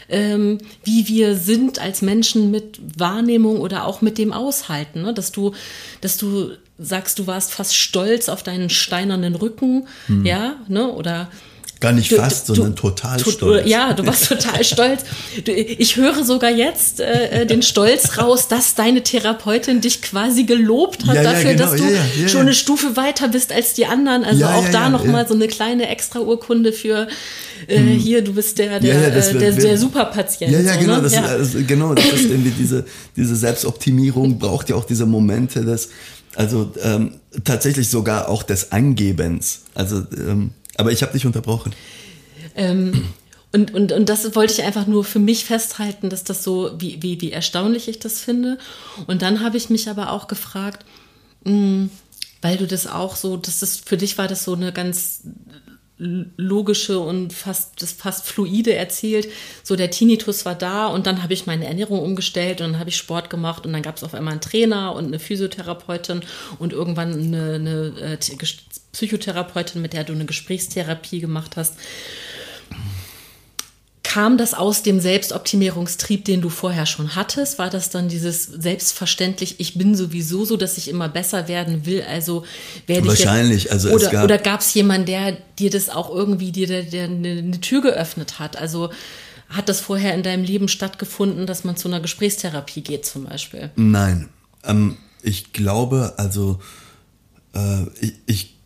ähm, 0.08 0.58
wie 0.84 1.08
wir 1.08 1.36
sind 1.36 1.78
als 1.78 2.02
Menschen 2.02 2.50
mit 2.50 2.80
Wahrnehmung 2.98 3.60
oder 3.60 3.86
auch 3.86 4.00
mit 4.00 4.18
dem 4.18 4.32
Aushalten. 4.32 5.02
Ne? 5.02 5.14
Dass 5.14 5.32
du, 5.32 5.52
dass 6.00 6.16
du 6.16 6.50
sagst, 6.78 7.18
du 7.18 7.26
warst 7.26 7.52
fast 7.52 7.76
stolz 7.76 8.28
auf 8.28 8.42
deinen 8.42 8.70
steinernen 8.70 9.36
Rücken, 9.36 9.86
ja, 10.24 10.56
ne? 10.68 10.88
Oder 10.92 11.30
Gar 11.84 11.92
nicht 11.92 12.10
Du- 12.12 12.16
fast, 12.16 12.48
du- 12.48 12.54
sondern 12.54 12.76
total 12.76 13.18
to- 13.20 13.30
stolz. 13.30 13.68
Ja, 13.68 13.92
du 13.92 14.06
warst 14.06 14.26
total 14.28 14.64
stolz. 14.72 15.02
Du, 15.44 15.52
ich 15.52 15.96
höre 15.96 16.24
sogar 16.24 16.50
jetzt 16.50 17.00
äh, 17.00 17.42
äh, 17.42 17.46
den 17.46 17.60
Stolz 17.62 18.16
raus, 18.18 18.48
dass 18.48 18.74
deine 18.74 19.02
Therapeutin 19.02 19.80
dich 19.80 20.00
quasi 20.00 20.44
gelobt 20.44 21.06
hat 21.06 21.16
Ja, 21.16 21.22
ja, 21.22 21.32
dafür, 21.32 21.52
genau, 21.52 21.62
dass 21.64 21.76
du 21.76 21.84
ja, 21.84 21.90
ja, 21.90 21.96
ja, 22.22 22.28
schon 22.28 22.38
ja. 22.40 22.46
eine 22.46 22.54
Stufe 22.54 22.96
weiter 22.96 23.28
bist 23.28 23.52
als 23.52 23.74
die 23.74 23.86
anderen. 23.86 24.24
Also 24.24 24.40
Ja, 24.40 24.54
auch 24.54 24.64
ja, 24.64 24.70
da 24.70 24.80
ja, 24.84 24.88
nochmal 24.90 25.22
ja. 25.22 25.28
so 25.28 25.34
eine 25.34 25.46
kleine 25.46 25.88
Extraurkunde 25.88 26.72
für 26.72 27.06
äh, 27.66 27.78
hier, 27.80 28.22
du 28.22 28.32
bist 28.34 28.58
der, 28.58 28.80
der, 28.80 28.94
Hm. 28.94 29.02
Ja, 29.02 29.08
ja, 29.08 29.14
äh, 29.14 29.14
wird- 29.14 29.42
der, 29.42 29.54
wird- 29.56 29.62
der 29.64 29.78
Superpatient. 29.78 30.50
Ja, 30.52 30.60
ja, 30.60 30.72
so, 30.74 30.80
genau, 30.80 30.96
ne? 30.96 31.02
das, 31.02 31.12
ja. 31.14 31.22
Also, 31.24 31.58
genau, 31.66 31.94
das 31.94 32.04
ist 32.06 32.30
irgendwie 32.30 32.52
diese, 32.58 32.84
diese 33.16 33.36
Selbstoptimierung 33.36 34.38
braucht 34.38 34.68
ja 34.70 34.76
auch 34.76 34.84
diese 34.84 35.06
Momente 35.06 35.64
des, 35.64 35.90
also 36.34 36.72
ähm, 36.82 37.12
tatsächlich 37.44 37.88
sogar 37.88 38.28
auch 38.28 38.42
des 38.42 38.72
Angebens. 38.72 39.60
Also, 39.74 40.02
ähm, 40.16 40.50
aber 40.76 40.92
ich 40.92 41.02
habe 41.02 41.12
dich 41.12 41.26
unterbrochen. 41.26 41.74
Ähm, 42.54 43.08
und, 43.52 43.72
und, 43.72 43.92
und 43.92 44.08
das 44.08 44.34
wollte 44.34 44.52
ich 44.52 44.62
einfach 44.64 44.86
nur 44.86 45.04
für 45.04 45.20
mich 45.20 45.44
festhalten, 45.44 46.10
dass 46.10 46.24
das 46.24 46.42
so, 46.42 46.72
wie, 46.78 47.02
wie, 47.02 47.20
wie 47.20 47.30
erstaunlich 47.30 47.88
ich 47.88 48.00
das 48.00 48.20
finde. 48.20 48.58
Und 49.06 49.22
dann 49.22 49.44
habe 49.44 49.56
ich 49.56 49.70
mich 49.70 49.88
aber 49.88 50.10
auch 50.10 50.26
gefragt, 50.26 50.84
mh, 51.44 51.88
weil 52.42 52.56
du 52.56 52.66
das 52.66 52.86
auch 52.86 53.16
so, 53.16 53.36
das 53.36 53.62
ist, 53.62 53.88
für 53.88 53.96
dich 53.96 54.18
war 54.18 54.28
das 54.28 54.44
so 54.44 54.54
eine 54.54 54.72
ganz 54.72 55.22
logische 56.36 56.98
und 56.98 57.32
fast 57.32 57.80
das 57.82 57.92
fast 57.92 58.26
fluide 58.26 58.74
erzählt. 58.74 59.28
So 59.62 59.76
der 59.76 59.90
Tinnitus 59.90 60.44
war 60.44 60.54
da 60.54 60.86
und 60.86 61.06
dann 61.06 61.22
habe 61.22 61.32
ich 61.32 61.46
meine 61.46 61.66
Ernährung 61.66 62.00
umgestellt 62.00 62.60
und 62.60 62.72
dann 62.72 62.78
habe 62.80 62.90
ich 62.90 62.96
Sport 62.96 63.30
gemacht 63.30 63.66
und 63.66 63.72
dann 63.72 63.82
gab 63.82 63.96
es 63.96 64.04
auf 64.04 64.14
einmal 64.14 64.32
einen 64.32 64.40
Trainer 64.40 64.94
und 64.94 65.06
eine 65.06 65.18
Physiotherapeutin 65.18 66.22
und 66.58 66.72
irgendwann 66.72 67.12
eine, 67.12 67.54
eine 67.54 68.18
äh, 68.20 68.46
Psychotherapeutin, 68.92 69.82
mit 69.82 69.92
der 69.92 70.04
du 70.04 70.12
eine 70.12 70.26
Gesprächstherapie 70.26 71.20
gemacht 71.20 71.56
hast. 71.56 71.74
Kam 74.14 74.38
das 74.38 74.54
aus 74.54 74.84
dem 74.84 75.00
Selbstoptimierungstrieb, 75.00 76.24
den 76.24 76.40
du 76.40 76.48
vorher 76.48 76.86
schon 76.86 77.16
hattest? 77.16 77.58
War 77.58 77.68
das 77.68 77.90
dann 77.90 78.08
dieses 78.08 78.44
selbstverständlich, 78.44 79.56
ich 79.58 79.76
bin 79.76 79.96
sowieso 79.96 80.44
so, 80.44 80.56
dass 80.56 80.78
ich 80.78 80.86
immer 80.86 81.08
besser 81.08 81.48
werden 81.48 81.84
will, 81.84 82.00
also 82.08 82.44
werde 82.86 83.02
ich 83.02 83.08
Wahrscheinlich, 83.08 83.72
also 83.72 83.88
es 83.88 83.94
oder, 83.94 84.10
gab- 84.12 84.24
oder 84.24 84.38
gab 84.38 84.60
es 84.60 84.72
jemanden, 84.72 85.06
der 85.06 85.36
dir 85.58 85.68
das 85.68 85.88
auch 85.88 86.14
irgendwie, 86.14 86.52
dir 86.52 86.68
der, 86.68 86.84
der 86.84 87.06
eine, 87.06 87.30
eine 87.30 87.60
Tür 87.60 87.82
geöffnet 87.82 88.38
hat? 88.38 88.56
Also 88.56 88.90
hat 89.48 89.68
das 89.68 89.80
vorher 89.80 90.14
in 90.14 90.22
deinem 90.22 90.44
Leben 90.44 90.68
stattgefunden, 90.68 91.48
dass 91.48 91.64
man 91.64 91.76
zu 91.76 91.88
einer 91.88 91.98
Gesprächstherapie 91.98 92.82
geht 92.82 93.04
zum 93.06 93.24
Beispiel? 93.24 93.72
Nein, 93.74 94.28
ähm, 94.62 94.96
ich 95.22 95.52
glaube, 95.52 96.14
also 96.18 96.60
äh, 97.52 97.82
ich, 98.00 98.12
ich, 98.26 98.56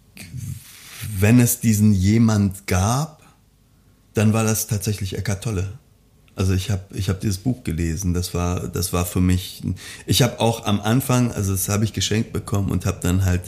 wenn 1.19 1.41
es 1.41 1.61
diesen 1.61 1.95
jemand 1.95 2.67
gab, 2.67 3.18
dann 4.19 4.33
war 4.33 4.45
das 4.45 4.67
tatsächlich 4.67 5.17
Eckart 5.17 5.43
Tolle. 5.45 5.69
Also 6.37 6.53
ich 6.53 6.71
habe 6.71 6.83
ich 6.95 7.09
hab 7.09 7.21
dieses 7.21 7.39
Buch 7.39 7.65
gelesen, 7.65 8.15
das 8.15 8.33
war 8.35 8.69
das 8.69 8.93
war 8.93 9.05
für 9.07 9.21
mich. 9.21 9.63
Ich 10.07 10.23
habe 10.23 10.39
auch 10.41 10.67
am 10.67 10.81
Anfang, 10.81 11.33
also 11.33 11.53
das 11.53 11.69
habe 11.69 11.85
ich 11.85 11.93
geschenkt 11.93 12.33
bekommen 12.33 12.71
und 12.71 12.87
habe 12.87 12.99
dann 13.03 13.25
halt 13.25 13.43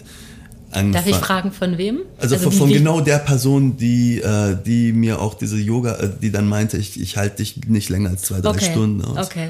angefangen. 0.72 0.92
Darf 0.92 1.06
ich 1.06 1.16
fragen, 1.16 1.52
von 1.52 1.78
wem? 1.78 2.00
Also, 2.18 2.36
von, 2.38 2.52
wie- 2.52 2.56
von 2.56 2.68
wie- 2.68 2.72
genau 2.74 3.00
der 3.00 3.18
Person, 3.18 3.76
die, 3.76 4.20
äh, 4.20 4.56
die 4.64 4.92
mir 4.92 5.20
auch 5.20 5.34
diese 5.34 5.56
Yoga, 5.58 5.96
äh, 5.96 6.10
die 6.20 6.30
dann 6.32 6.48
meinte, 6.48 6.78
ich, 6.78 7.00
ich 7.00 7.16
halte 7.16 7.36
dich 7.36 7.56
nicht 7.66 7.88
länger 7.90 8.10
als 8.10 8.22
zwei, 8.22 8.40
drei 8.40 8.50
okay. 8.50 8.70
Stunden 8.72 9.04
aus. 9.04 9.26
Okay. 9.26 9.48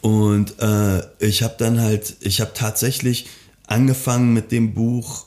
Und 0.00 0.58
äh, 0.60 1.02
ich 1.18 1.42
habe 1.42 1.54
dann 1.58 1.80
halt, 1.80 2.16
ich 2.20 2.40
habe 2.40 2.52
tatsächlich 2.54 3.26
angefangen 3.66 4.32
mit 4.32 4.52
dem 4.52 4.72
Buch 4.74 5.26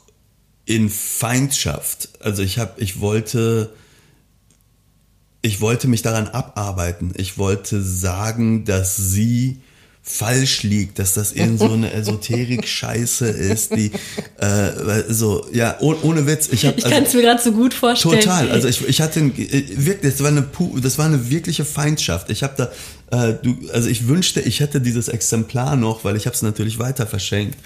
in 0.64 0.88
Feindschaft. 0.88 2.08
Also 2.20 2.42
ich 2.42 2.58
habe, 2.58 2.80
ich 2.80 3.00
wollte, 3.00 3.70
ich 5.42 5.60
wollte 5.60 5.88
mich 5.88 6.02
daran 6.02 6.28
abarbeiten. 6.28 7.12
Ich 7.16 7.36
wollte 7.36 7.82
sagen, 7.82 8.64
dass 8.64 8.96
sie 8.96 9.58
falsch 10.04 10.64
liegt, 10.64 10.98
dass 10.98 11.14
das 11.14 11.30
in 11.30 11.58
so 11.58 11.70
eine 11.72 11.92
Esoterik-Scheiße 11.94 13.26
ist, 13.26 13.76
die 13.76 13.92
äh, 14.38 15.02
so 15.08 15.46
ja 15.52 15.76
oh, 15.80 15.94
ohne 16.02 16.26
Witz. 16.26 16.48
Ich, 16.50 16.66
hab, 16.66 16.76
ich 16.76 16.84
kann 16.84 17.04
es 17.04 17.08
also, 17.08 17.18
mir 17.18 17.24
gerade 17.24 17.42
so 17.42 17.52
gut 17.52 17.72
vorstellen. 17.72 18.20
Total. 18.20 18.50
Also 18.50 18.66
ich, 18.68 18.88
ich 18.88 19.00
hatte 19.00 19.20
äh, 19.20 19.64
wirklich, 19.76 20.12
das 20.12 20.20
war 20.20 20.28
eine 20.28 20.46
das 20.80 20.98
war 20.98 21.06
eine 21.06 21.30
wirkliche 21.30 21.64
Feindschaft. 21.64 22.30
Ich 22.30 22.42
habe 22.42 22.54
da 23.10 23.28
äh, 23.28 23.34
du, 23.34 23.56
also 23.72 23.88
ich 23.88 24.08
wünschte, 24.08 24.40
ich 24.40 24.60
hätte 24.60 24.80
dieses 24.80 25.08
Exemplar 25.08 25.76
noch, 25.76 26.04
weil 26.04 26.16
ich 26.16 26.26
habe 26.26 26.34
es 26.34 26.42
natürlich 26.42 26.78
weiter 26.78 27.06
verschenkt. 27.06 27.58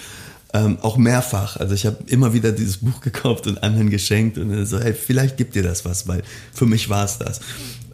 Ähm, 0.56 0.78
auch 0.80 0.96
mehrfach. 0.96 1.58
Also 1.58 1.74
ich 1.74 1.84
habe 1.84 1.98
immer 2.06 2.32
wieder 2.32 2.50
dieses 2.50 2.78
Buch 2.78 3.02
gekauft 3.02 3.46
und 3.46 3.62
anderen 3.62 3.90
geschenkt 3.90 4.38
und 4.38 4.64
so, 4.64 4.80
hey, 4.80 4.94
vielleicht 4.94 5.36
gibt 5.36 5.54
dir 5.54 5.62
das 5.62 5.84
was, 5.84 6.08
weil 6.08 6.22
für 6.54 6.64
mich 6.64 6.88
war 6.88 7.04
es 7.04 7.18
das. 7.18 7.40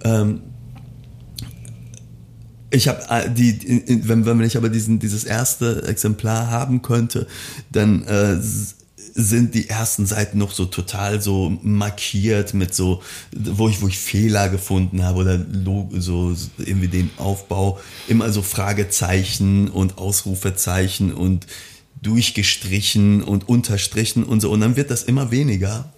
Ähm, 0.04 0.42
ich 2.70 2.86
habe 2.86 3.02
äh, 3.08 3.28
die, 3.28 3.82
wenn, 4.06 4.24
wenn 4.24 4.40
ich 4.42 4.56
aber 4.56 4.68
diesen, 4.68 5.00
dieses 5.00 5.24
erste 5.24 5.82
Exemplar 5.88 6.50
haben 6.50 6.82
könnte, 6.82 7.26
dann 7.72 8.04
äh, 8.04 8.38
sind 8.40 9.54
die 9.54 9.68
ersten 9.68 10.06
Seiten 10.06 10.38
noch 10.38 10.52
so 10.52 10.64
total 10.64 11.20
so 11.20 11.58
markiert 11.62 12.54
mit 12.54 12.74
so, 12.74 13.02
wo 13.32 13.68
ich, 13.68 13.82
wo 13.82 13.88
ich 13.88 13.98
Fehler 13.98 14.50
gefunden 14.50 15.02
habe 15.02 15.18
oder 15.18 15.44
so 15.98 16.36
irgendwie 16.58 16.88
den 16.88 17.10
Aufbau, 17.16 17.80
immer 18.06 18.30
so 18.30 18.40
Fragezeichen 18.40 19.68
und 19.68 19.98
Ausrufezeichen 19.98 21.12
und 21.12 21.46
durchgestrichen 22.02 23.22
und 23.22 23.48
unterstrichen 23.48 24.24
und 24.24 24.40
so. 24.40 24.50
Und 24.50 24.60
dann 24.60 24.76
wird 24.76 24.90
das 24.90 25.04
immer 25.04 25.30
weniger. 25.30 25.92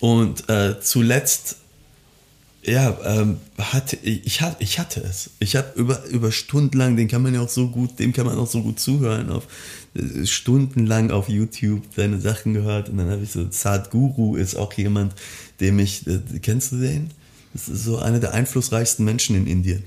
Und 0.00 0.48
äh, 0.48 0.80
zuletzt 0.80 1.56
ja, 2.64 2.96
ähm, 3.04 3.38
hatte, 3.56 3.96
ich, 4.02 4.40
ich 4.58 4.78
hatte 4.78 5.00
es. 5.00 5.30
Ich 5.38 5.56
habe 5.56 5.72
über, 5.76 6.04
über 6.06 6.32
stundenlang, 6.32 6.96
den 6.96 7.08
kann 7.08 7.22
man 7.22 7.34
ja 7.34 7.40
auch 7.40 7.48
so 7.48 7.68
gut, 7.68 7.98
dem 7.98 8.12
kann 8.12 8.26
man 8.26 8.36
auch 8.36 8.46
so 8.46 8.62
gut 8.62 8.78
zuhören, 8.78 9.30
auf 9.30 9.46
äh, 9.94 10.26
stundenlang 10.26 11.10
auf 11.10 11.28
YouTube 11.28 11.82
seine 11.96 12.20
Sachen 12.20 12.54
gehört. 12.54 12.88
Und 12.88 12.98
dann 12.98 13.10
habe 13.10 13.22
ich 13.22 13.30
so, 13.30 13.46
Sadhguru 13.50 14.36
ist 14.36 14.56
auch 14.56 14.72
jemand, 14.74 15.14
dem 15.60 15.78
ich, 15.78 16.06
äh, 16.06 16.20
kennst 16.42 16.72
du 16.72 16.76
den? 16.76 17.10
Das 17.54 17.68
ist 17.68 17.84
so 17.84 17.98
einer 17.98 18.20
der 18.20 18.34
einflussreichsten 18.34 19.04
Menschen 19.04 19.36
in 19.36 19.46
Indien. 19.46 19.84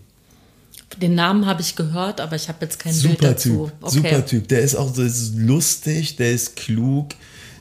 Den 1.01 1.15
Namen 1.15 1.45
habe 1.45 1.61
ich 1.61 1.75
gehört, 1.75 2.21
aber 2.21 2.35
ich 2.35 2.47
habe 2.47 2.59
jetzt 2.61 2.79
kein 2.79 2.93
super 2.93 3.15
Bild 3.15 3.23
dazu. 3.23 3.49
Typ, 3.49 3.73
okay. 3.81 3.95
Super 3.95 4.25
Typ. 4.25 4.47
Der 4.47 4.61
ist 4.61 4.75
auch 4.75 4.93
so 4.93 5.01
ist 5.01 5.35
lustig, 5.35 6.15
der 6.17 6.31
ist 6.31 6.55
klug, 6.55 7.09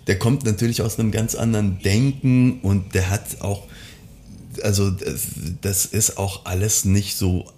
der 0.06 0.18
kommt 0.18 0.44
natürlich 0.44 0.82
aus 0.82 0.98
einem 0.98 1.10
ganz 1.10 1.34
anderen 1.34 1.80
Denken 1.80 2.60
und 2.60 2.94
der 2.94 3.10
hat 3.10 3.40
auch 3.40 3.66
also 4.62 4.92
das 5.60 5.86
ist 5.86 6.18
auch 6.18 6.44
alles 6.44 6.84
nicht 6.84 7.16
so, 7.16 7.50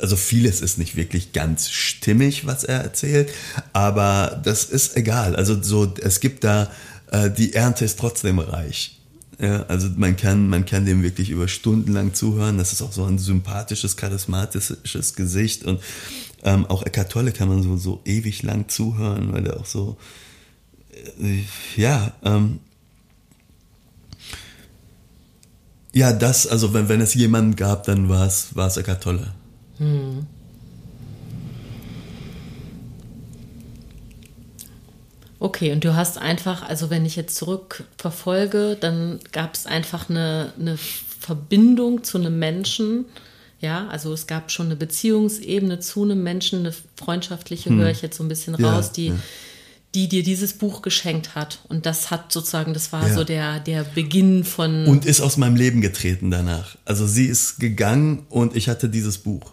also 0.00 0.16
vieles 0.16 0.60
ist 0.60 0.78
nicht 0.78 0.96
wirklich 0.96 1.32
ganz 1.32 1.70
stimmig, 1.70 2.46
was 2.46 2.64
er 2.64 2.80
erzählt, 2.80 3.30
aber 3.72 4.40
das 4.44 4.64
ist 4.64 4.96
egal. 4.96 5.36
Also 5.36 5.60
so, 5.62 5.92
es 6.00 6.20
gibt 6.20 6.44
da, 6.44 6.70
äh, 7.10 7.30
die 7.30 7.54
Ernte 7.54 7.84
ist 7.84 7.98
trotzdem 7.98 8.38
reich. 8.38 8.93
Ja, 9.40 9.64
also 9.64 9.88
man 9.96 10.16
kann, 10.16 10.48
man 10.48 10.64
kann 10.64 10.86
dem 10.86 11.02
wirklich 11.02 11.30
über 11.30 11.48
Stunden 11.48 11.92
lang 11.92 12.14
zuhören. 12.14 12.58
Das 12.58 12.72
ist 12.72 12.82
auch 12.82 12.92
so 12.92 13.04
ein 13.04 13.18
sympathisches, 13.18 13.96
charismatisches 13.96 15.14
Gesicht 15.14 15.64
und 15.64 15.80
ähm, 16.44 16.66
auch 16.66 16.82
Eckart 16.82 17.10
Tolle 17.10 17.32
kann 17.32 17.48
man 17.48 17.62
so, 17.62 17.76
so 17.76 18.00
ewig 18.04 18.42
lang 18.42 18.68
zuhören, 18.68 19.32
weil 19.32 19.46
er 19.46 19.58
auch 19.58 19.66
so, 19.66 19.96
äh, 21.20 21.42
ja, 21.76 22.12
ähm, 22.22 22.60
Ja, 25.94 26.12
das, 26.12 26.48
also 26.48 26.74
wenn, 26.74 26.88
wenn 26.88 27.00
es 27.00 27.14
jemanden 27.14 27.54
gab, 27.54 27.84
dann 27.84 28.08
war 28.08 28.26
es, 28.26 28.76
Eckart 28.76 29.02
Tolle. 29.02 29.32
Hm. 29.78 30.26
Okay, 35.38 35.72
und 35.72 35.84
du 35.84 35.94
hast 35.94 36.18
einfach, 36.18 36.62
also 36.68 36.90
wenn 36.90 37.04
ich 37.04 37.16
jetzt 37.16 37.36
zurückverfolge, 37.36 38.76
dann 38.80 39.20
gab 39.32 39.54
es 39.54 39.66
einfach 39.66 40.08
eine, 40.08 40.52
eine 40.58 40.76
Verbindung 40.76 42.04
zu 42.04 42.18
einem 42.18 42.38
Menschen. 42.38 43.04
Ja, 43.60 43.88
also 43.88 44.12
es 44.12 44.26
gab 44.26 44.50
schon 44.50 44.66
eine 44.66 44.76
Beziehungsebene 44.76 45.80
zu 45.80 46.04
einem 46.04 46.22
Menschen, 46.22 46.60
eine 46.60 46.74
freundschaftliche, 46.96 47.70
hm. 47.70 47.78
höre 47.78 47.90
ich 47.90 48.02
jetzt 48.02 48.16
so 48.16 48.24
ein 48.24 48.28
bisschen 48.28 48.54
raus, 48.54 48.86
ja, 48.88 48.92
die, 48.96 49.06
ja 49.08 49.14
die 49.94 50.08
dir 50.08 50.24
dieses 50.24 50.54
Buch 50.54 50.82
geschenkt 50.82 51.34
hat. 51.34 51.60
Und 51.68 51.86
das 51.86 52.10
hat 52.10 52.32
sozusagen, 52.32 52.74
das 52.74 52.92
war 52.92 53.08
ja. 53.08 53.14
so 53.14 53.24
der, 53.24 53.60
der 53.60 53.84
Beginn 53.84 54.44
von. 54.44 54.86
Und 54.86 55.06
ist 55.06 55.20
aus 55.20 55.36
meinem 55.36 55.56
Leben 55.56 55.80
getreten 55.80 56.30
danach. 56.30 56.76
Also 56.84 57.06
sie 57.06 57.26
ist 57.26 57.60
gegangen 57.60 58.26
und 58.28 58.56
ich 58.56 58.68
hatte 58.68 58.88
dieses 58.88 59.18
Buch. 59.18 59.52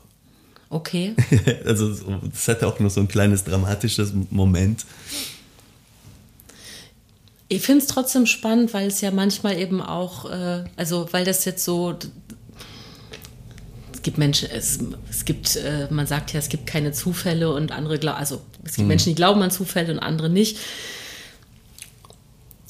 Okay. 0.69 1.15
also 1.65 1.91
es 2.33 2.47
hatte 2.47 2.67
auch 2.67 2.79
noch 2.79 2.89
so 2.89 3.01
ein 3.01 3.07
kleines 3.07 3.43
dramatisches 3.43 4.13
Moment. 4.31 4.85
Ich 7.51 7.63
finde 7.63 7.83
es 7.83 7.87
trotzdem 7.87 8.27
spannend, 8.27 8.73
weil 8.73 8.87
es 8.87 9.01
ja 9.01 9.11
manchmal 9.11 9.59
eben 9.59 9.81
auch, 9.81 10.23
äh, 10.31 10.63
also 10.77 11.09
weil 11.11 11.25
das 11.25 11.43
jetzt 11.43 11.65
so 11.65 11.97
es 13.93 14.01
gibt 14.01 14.17
Menschen, 14.17 14.49
es, 14.49 14.79
es 15.09 15.25
gibt, 15.25 15.57
äh, 15.57 15.87
man 15.89 16.07
sagt 16.07 16.31
ja, 16.31 16.39
es 16.39 16.47
gibt 16.47 16.65
keine 16.65 16.93
Zufälle 16.93 17.53
und 17.53 17.73
andere 17.73 17.99
glauben, 17.99 18.17
also 18.17 18.39
es 18.63 18.75
gibt 18.75 18.83
mhm. 18.83 18.87
Menschen, 18.87 19.09
die 19.09 19.15
glauben 19.15 19.41
an 19.41 19.51
Zufälle 19.51 19.91
und 19.91 19.99
andere 19.99 20.29
nicht. 20.29 20.59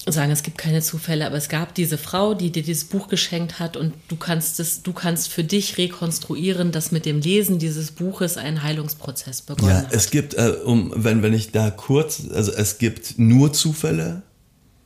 Sagen, 0.08 0.32
es 0.32 0.42
gibt 0.42 0.58
keine 0.58 0.82
Zufälle, 0.82 1.28
aber 1.28 1.38
es 1.38 1.48
gab 1.48 1.76
diese 1.76 2.00
Frau, 2.00 2.34
die 2.34 2.52
dir 2.52 2.64
dieses 2.64 2.86
Buch 2.86 3.08
geschenkt 3.08 3.60
hat 3.60 3.78
und 3.78 3.94
du 4.08 4.16
kannst 4.16 4.60
es, 4.60 4.82
du 4.82 4.94
kannst 4.94 5.28
für 5.28 5.44
dich 5.44 5.78
rekonstruieren, 5.78 6.72
dass 6.72 6.92
mit 6.92 7.06
dem 7.06 7.22
Lesen 7.22 7.60
dieses 7.60 7.92
Buches 7.92 8.36
ein 8.36 8.64
Heilungsprozess 8.64 9.44
begonnen 9.44 9.70
ja, 9.70 9.84
hat. 9.84 9.94
Es 9.94 10.10
gibt, 10.10 10.34
äh, 10.34 10.56
um, 10.66 10.92
wenn, 10.96 11.22
wenn 11.22 11.36
ich 11.36 11.52
da 11.52 11.70
kurz, 11.70 12.24
also 12.34 12.52
es 12.52 12.80
gibt 12.80 13.20
nur 13.20 13.54
Zufälle, 13.54 14.24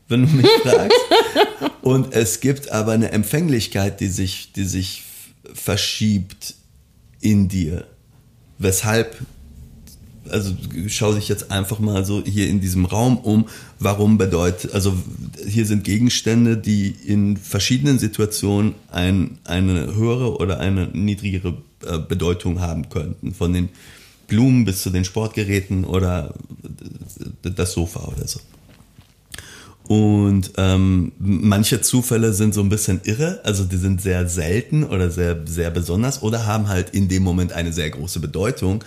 wenn 0.07 0.25
du 0.25 0.33
mich 0.33 0.47
fragst. 0.63 0.97
und 1.81 2.13
es 2.13 2.39
gibt 2.39 2.71
aber 2.71 2.91
eine 2.91 3.11
Empfänglichkeit, 3.11 3.99
die 3.99 4.07
sich, 4.07 4.51
die 4.53 4.65
sich 4.65 5.03
verschiebt 5.53 6.55
in 7.21 7.47
dir. 7.47 7.85
Weshalb, 8.57 9.17
also 10.29 10.55
schau 10.87 11.13
dich 11.13 11.27
jetzt 11.27 11.51
einfach 11.51 11.79
mal 11.79 12.05
so 12.05 12.23
hier 12.23 12.47
in 12.47 12.61
diesem 12.61 12.85
Raum 12.85 13.17
um, 13.17 13.47
warum 13.79 14.17
bedeutet, 14.17 14.73
also 14.73 14.93
hier 15.45 15.65
sind 15.65 15.83
Gegenstände, 15.83 16.57
die 16.57 16.95
in 17.05 17.37
verschiedenen 17.37 17.99
Situationen 17.99 18.75
ein, 18.91 19.39
eine 19.43 19.95
höhere 19.95 20.37
oder 20.37 20.59
eine 20.59 20.87
niedrigere 20.87 21.57
äh, 21.85 21.99
Bedeutung 21.99 22.61
haben 22.61 22.89
könnten. 22.89 23.33
Von 23.33 23.53
den 23.53 23.69
Blumen 24.27 24.65
bis 24.65 24.81
zu 24.81 24.89
den 24.89 25.05
Sportgeräten 25.05 25.83
oder 25.83 26.33
das 27.43 27.73
Sofa 27.73 28.05
oder 28.05 28.27
so. 28.27 28.39
Und 29.87 30.53
ähm, 30.57 31.11
manche 31.19 31.81
Zufälle 31.81 32.33
sind 32.33 32.55
so 32.55 32.61
ein 32.61 32.69
bisschen 32.69 33.01
irre, 33.03 33.41
also 33.43 33.63
die 33.65 33.77
sind 33.77 34.01
sehr 34.01 34.27
selten 34.27 34.83
oder 34.83 35.11
sehr, 35.11 35.45
sehr 35.45 35.69
besonders 35.69 36.23
oder 36.23 36.47
haben 36.47 36.69
halt 36.69 36.89
in 36.89 37.07
dem 37.07 37.21
Moment 37.21 37.53
eine 37.53 37.71
sehr 37.71 37.91
große 37.91 38.19
Bedeutung. 38.19 38.83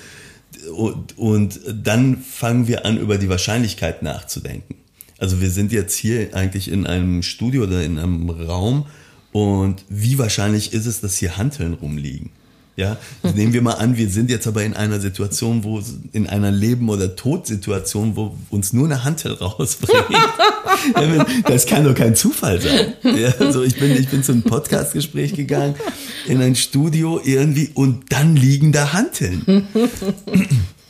Und, 0.75 1.17
und 1.17 1.61
dann 1.73 2.19
fangen 2.19 2.67
wir 2.67 2.85
an, 2.85 2.99
über 2.99 3.17
die 3.17 3.29
Wahrscheinlichkeit 3.29 4.03
nachzudenken. 4.03 4.75
Also 5.19 5.41
wir 5.41 5.51
sind 5.51 5.71
jetzt 5.73 5.95
hier 5.95 6.35
eigentlich 6.35 6.69
in 6.71 6.87
einem 6.87 7.23
Studio 7.23 7.65
oder 7.65 7.85
in 7.85 7.99
einem 7.99 8.31
Raum 8.31 8.87
und 9.31 9.85
wie 9.89 10.19
wahrscheinlich 10.19 10.73
ist 10.73 10.87
es, 10.87 11.01
dass 11.01 11.17
hier 11.17 11.37
Hanteln 11.37 11.75
rumliegen? 11.75 12.31
Ja, 12.79 12.97
nehmen 13.35 13.53
wir 13.53 13.61
mal 13.61 13.73
an, 13.73 13.97
wir 13.97 14.09
sind 14.09 14.31
jetzt 14.31 14.47
aber 14.47 14.63
in 14.63 14.73
einer 14.73 15.01
Situation, 15.01 15.65
wo 15.65 15.83
in 16.13 16.29
einer 16.29 16.53
Leben- 16.53 16.89
oder 16.91 17.17
Todsituation, 17.17 18.15
wo 18.15 18.39
uns 18.51 18.73
nur 18.73 18.85
eine 18.85 19.03
Hantel 19.03 19.33
rausbringt. 19.33 20.05
das 21.49 21.67
kann 21.67 21.83
doch 21.83 21.97
kein 21.97 22.15
Zufall 22.15 22.61
sein. 22.61 22.93
Ja, 23.03 23.35
also 23.41 23.65
ich 23.65 23.81
bin, 23.81 23.91
ich 23.91 24.09
bin 24.09 24.23
zu 24.23 24.31
einem 24.31 24.45
Podcastgespräch 24.45 25.35
gegangen, 25.35 25.75
in 26.29 26.41
ein 26.41 26.55
Studio 26.55 27.21
irgendwie 27.25 27.73
und 27.75 28.13
dann 28.13 28.37
liegen 28.37 28.71
da 28.71 28.93
Hanteln. 28.93 29.67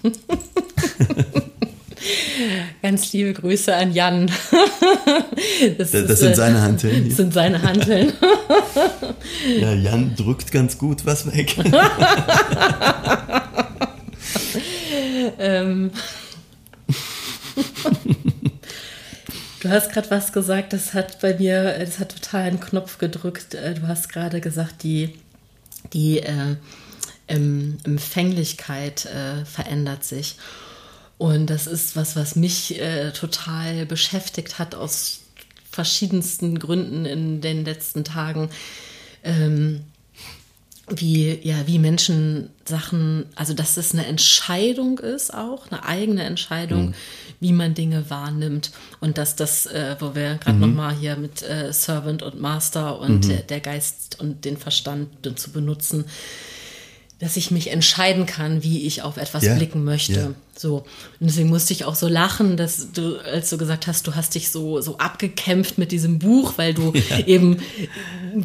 Ganz 2.82 3.12
liebe 3.12 3.32
Grüße 3.34 3.74
an 3.74 3.92
Jan. 3.92 4.30
Das, 5.78 5.92
das, 5.92 6.07
das 6.07 6.18
sind 6.20 6.32
äh, 6.32 6.36
seine 6.36 6.61
Hanteln. 6.62 7.09
Das 7.09 7.16
sind 7.16 7.32
seine 7.32 7.62
Hanteln. 7.62 8.12
Ja, 9.61 9.72
Jan 9.72 10.14
drückt 10.16 10.53
ganz 10.53 10.78
gut 10.78 11.07
was 11.07 11.26
weg. 11.26 11.57
ähm. 15.38 15.90
Du 19.61 19.68
hast 19.68 19.92
gerade 19.92 20.11
was 20.11 20.32
gesagt, 20.32 20.72
das 20.72 20.94
hat 20.94 21.20
bei 21.20 21.34
mir, 21.34 21.78
das 21.78 21.99
hat 21.99 22.14
total 22.14 22.42
einen 22.42 22.61
Knopf 22.61 22.99
gedrückt. 22.99 23.55
Äh, 23.55 23.74
du 23.74 23.88
hast 23.88 24.09
gerade 24.09 24.40
gesagt, 24.40 24.82
die, 24.82 25.14
die 25.92 26.20
äh, 26.20 26.57
Empfänglichkeit 27.26 29.07
äh, 29.07 29.44
verändert 29.44 30.05
sich. 30.05 30.36
Und 31.19 31.51
das 31.51 31.66
ist 31.66 31.97
was, 31.97 32.14
was 32.14 32.37
mich 32.37 32.81
äh, 32.81 33.11
total 33.12 33.87
beschäftigt 33.87 34.59
hat 34.59 34.75
aus 34.75 35.21
verschiedensten 35.71 36.59
Gründen 36.59 37.05
in 37.05 37.41
den 37.41 37.64
letzten 37.64 38.05
Tagen. 38.05 38.51
Ähm, 39.25 39.81
wie, 40.91 41.39
ja, 41.43 41.66
wie 41.66 41.79
Menschen 41.79 42.51
Sachen, 42.64 43.27
also 43.35 43.53
dass 43.53 43.77
es 43.77 43.93
eine 43.93 44.07
Entscheidung 44.07 44.99
ist 44.99 45.35
auch, 45.35 45.71
eine 45.71 45.85
eigene 45.85 46.23
Entscheidung, 46.23 46.89
mhm. 46.89 46.95
wie 47.41 47.53
man 47.53 47.75
Dinge 47.75 48.09
wahrnimmt. 48.09 48.71
Und 49.01 49.19
dass 49.19 49.37
das, 49.37 49.66
äh, 49.66 49.97
wo 49.99 50.14
wir 50.14 50.37
gerade 50.37 50.57
mhm. 50.57 50.61
nochmal 50.61 50.95
hier 50.95 51.16
mit 51.16 51.43
äh, 51.43 51.73
Servant 51.73 52.23
und 52.23 52.41
Master 52.41 53.01
und 53.01 53.25
mhm. 53.25 53.29
der, 53.29 53.43
der 53.43 53.61
Geist 53.61 54.19
und 54.21 54.45
den 54.45 54.57
Verstand 54.57 55.09
zu 55.39 55.51
benutzen, 55.51 56.05
dass 57.19 57.37
ich 57.37 57.51
mich 57.51 57.71
entscheiden 57.71 58.27
kann, 58.27 58.62
wie 58.62 58.87
ich 58.87 59.03
auf 59.03 59.16
etwas 59.16 59.43
yeah, 59.43 59.57
blicken 59.57 59.85
möchte. 59.85 60.12
Yeah. 60.12 60.35
So. 60.59 60.79
Und 61.21 61.29
deswegen 61.29 61.51
musste 61.51 61.73
ich 61.73 61.85
auch 61.85 61.95
so 61.95 62.09
lachen, 62.09 62.57
dass 62.57 62.91
du, 62.93 63.17
als 63.19 63.49
du 63.51 63.59
gesagt 63.59 63.87
hast, 63.87 64.07
du 64.09 64.17
hast 64.17 64.35
dich 64.35 64.51
so, 64.51 64.81
so 64.81 64.99
abgekämpft 64.99 65.79
mit 65.79 65.93
diesem 65.93 66.19
Buch, 66.19 66.55
weil 66.57 66.75
du 66.75 66.93
ja. 67.11 67.27
eben 67.27 67.59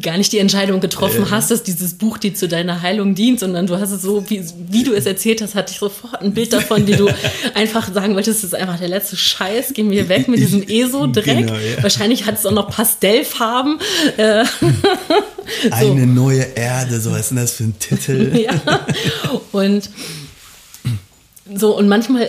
gar 0.00 0.16
nicht 0.16 0.32
die 0.32 0.38
Entscheidung 0.38 0.80
getroffen 0.80 1.24
äh. 1.24 1.30
hast, 1.30 1.50
dass 1.50 1.64
dieses 1.64 1.94
Buch 1.94 2.18
dir 2.18 2.32
zu 2.32 2.46
deiner 2.46 2.82
Heilung 2.82 3.16
dient, 3.16 3.40
sondern 3.40 3.66
du 3.66 3.78
hast 3.78 3.90
es 3.90 4.02
so, 4.02 4.30
wie, 4.30 4.44
wie 4.68 4.84
du 4.84 4.92
es 4.92 5.06
erzählt 5.06 5.42
hast, 5.42 5.56
hatte 5.56 5.72
ich 5.72 5.78
sofort 5.78 6.22
ein 6.22 6.34
Bild 6.34 6.52
davon, 6.52 6.86
wie 6.86 6.94
du 6.94 7.08
einfach 7.54 7.92
sagen 7.92 8.14
wolltest, 8.14 8.44
das 8.44 8.52
ist 8.52 8.54
einfach 8.54 8.78
der 8.78 8.88
letzte 8.88 9.16
Scheiß, 9.16 9.74
gehen 9.74 9.90
wir 9.90 10.08
weg 10.08 10.28
mit 10.28 10.38
diesem 10.38 10.62
ESO-Dreck. 10.62 11.24
Genau, 11.24 11.54
ja. 11.54 11.82
Wahrscheinlich 11.82 12.26
hat 12.26 12.38
es 12.38 12.46
auch 12.46 12.52
noch 12.52 12.70
Pastellfarben. 12.70 13.80
Äh, 14.16 14.44
Eine 15.70 16.06
neue 16.06 16.42
Erde, 16.54 17.00
so 17.00 17.10
was 17.10 17.22
ist 17.22 17.30
denn 17.30 17.38
das 17.38 17.52
für 17.52 17.64
ein 17.64 17.78
Titel? 17.78 18.38
ja. 18.38 18.86
Und 19.52 19.90
so, 21.52 21.76
und 21.76 21.88
manchmal 21.88 22.28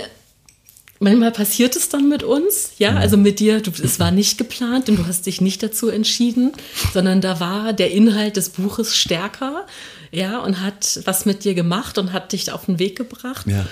manchmal 1.00 1.32
passiert 1.32 1.76
es 1.76 1.90
dann 1.90 2.10
mit 2.10 2.24
uns, 2.24 2.72
ja, 2.78 2.92
mhm. 2.92 2.98
also 2.98 3.18
mit 3.18 3.40
dir, 3.40 3.62
du, 3.62 3.72
es 3.84 4.00
war 4.00 4.12
nicht 4.12 4.38
geplant 4.38 4.90
und 4.90 4.98
du 4.98 5.06
hast 5.06 5.26
dich 5.26 5.42
nicht 5.42 5.62
dazu 5.62 5.90
entschieden, 5.90 6.54
sondern 6.94 7.22
da 7.22 7.40
war 7.40 7.74
der 7.74 7.92
Inhalt 7.92 8.38
des 8.38 8.50
Buches 8.50 8.96
stärker, 8.96 9.66
ja, 10.12 10.40
und 10.40 10.62
hat 10.62 11.02
was 11.06 11.26
mit 11.26 11.44
dir 11.44 11.54
gemacht 11.54 11.98
und 11.98 12.14
hat 12.14 12.32
dich 12.32 12.52
auf 12.52 12.66
den 12.66 12.80
Weg 12.80 12.98
gebracht. 12.98 13.46
Ja. 13.48 13.66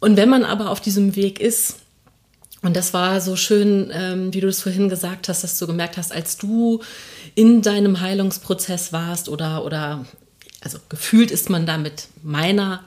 Und 0.00 0.16
wenn 0.16 0.28
man 0.28 0.44
aber 0.44 0.70
auf 0.70 0.80
diesem 0.80 1.16
Weg 1.16 1.40
ist, 1.40 1.76
und 2.62 2.76
das 2.76 2.94
war 2.94 3.20
so 3.20 3.36
schön, 3.36 3.90
ähm, 3.92 4.32
wie 4.32 4.40
du 4.40 4.48
es 4.48 4.62
vorhin 4.62 4.88
gesagt 4.88 5.28
hast, 5.28 5.44
dass 5.44 5.58
du 5.58 5.66
gemerkt 5.66 5.98
hast, 5.98 6.12
als 6.12 6.38
du 6.38 6.80
in 7.34 7.60
deinem 7.60 8.00
Heilungsprozess 8.00 8.92
warst 8.92 9.28
oder, 9.28 9.64
oder 9.64 10.06
also 10.62 10.78
gefühlt 10.88 11.30
ist 11.30 11.50
man 11.50 11.66
da 11.66 11.76
mit 11.76 12.08
meiner 12.22 12.82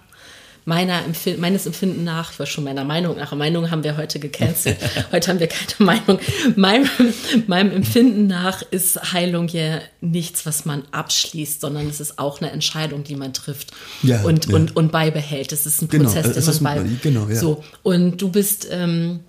meiner 0.68 1.06
Empfind 1.06 1.40
meines 1.40 1.66
Empfinden 1.66 2.04
nach, 2.04 2.34
ich 2.34 2.40
war 2.40 2.46
schon 2.46 2.66
meiner 2.66 2.84
Meinung 2.84 3.16
nach, 3.16 3.34
Meinung 3.34 3.72
haben 3.72 3.86
wir 3.86 3.96
heute 3.96 4.20
gecancelt, 4.20 4.78
heute 5.14 5.30
haben 5.32 5.40
wir 5.40 5.48
keine 5.48 5.74
Meinung, 5.80 6.20
meinem, 6.58 6.90
meinem 7.48 7.72
Empfinden 7.72 8.28
nach 8.28 8.62
ist 8.70 9.14
Heilung 9.14 9.48
ja 9.48 9.80
nichts, 10.02 10.46
was 10.46 10.66
man 10.66 10.84
abschließt, 10.92 11.62
sondern 11.62 11.88
es 11.88 12.02
ist 12.02 12.20
auch 12.20 12.42
eine 12.42 12.52
Entscheidung, 12.52 13.06
die 13.06 13.16
man 13.16 13.32
trifft 13.32 13.72
ja, 14.04 14.24
und, 14.24 14.48
ja. 14.48 14.56
und, 14.56 14.76
und 14.76 14.92
beibehält. 14.92 15.54
Es 15.54 15.66
ist 15.66 15.84
ein 15.84 15.88
genau, 15.88 16.04
Prozess, 16.04 16.34
den 16.34 16.64
man 16.64 16.76
beibehält. 16.76 17.02
Genau, 17.02 17.28
ja. 17.30 17.36
So, 17.36 17.64
und 17.84 18.22
du 18.22 18.30
bist... 18.30 18.68
Ähm, 18.70 19.22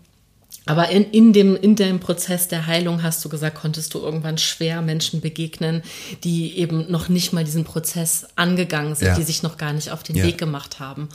aber 0.68 0.90
in, 0.90 1.10
in, 1.12 1.32
dem, 1.32 1.56
in 1.56 1.76
dem 1.76 1.98
Prozess 1.98 2.46
der 2.46 2.66
Heilung 2.66 3.02
hast 3.02 3.24
du 3.24 3.30
gesagt, 3.30 3.56
konntest 3.56 3.94
du 3.94 4.00
irgendwann 4.00 4.36
schwer 4.36 4.82
Menschen 4.82 5.22
begegnen, 5.22 5.82
die 6.24 6.58
eben 6.58 6.90
noch 6.90 7.08
nicht 7.08 7.32
mal 7.32 7.42
diesen 7.42 7.64
Prozess 7.64 8.26
angegangen 8.36 8.94
sind, 8.94 9.08
ja. 9.08 9.14
die 9.14 9.22
sich 9.22 9.42
noch 9.42 9.56
gar 9.56 9.72
nicht 9.72 9.90
auf 9.90 10.02
den 10.02 10.16
ja. 10.16 10.24
Weg 10.24 10.36
gemacht 10.36 10.78
haben. 10.78 11.08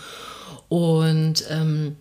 Und 0.70 1.46
ähm, 1.52 1.98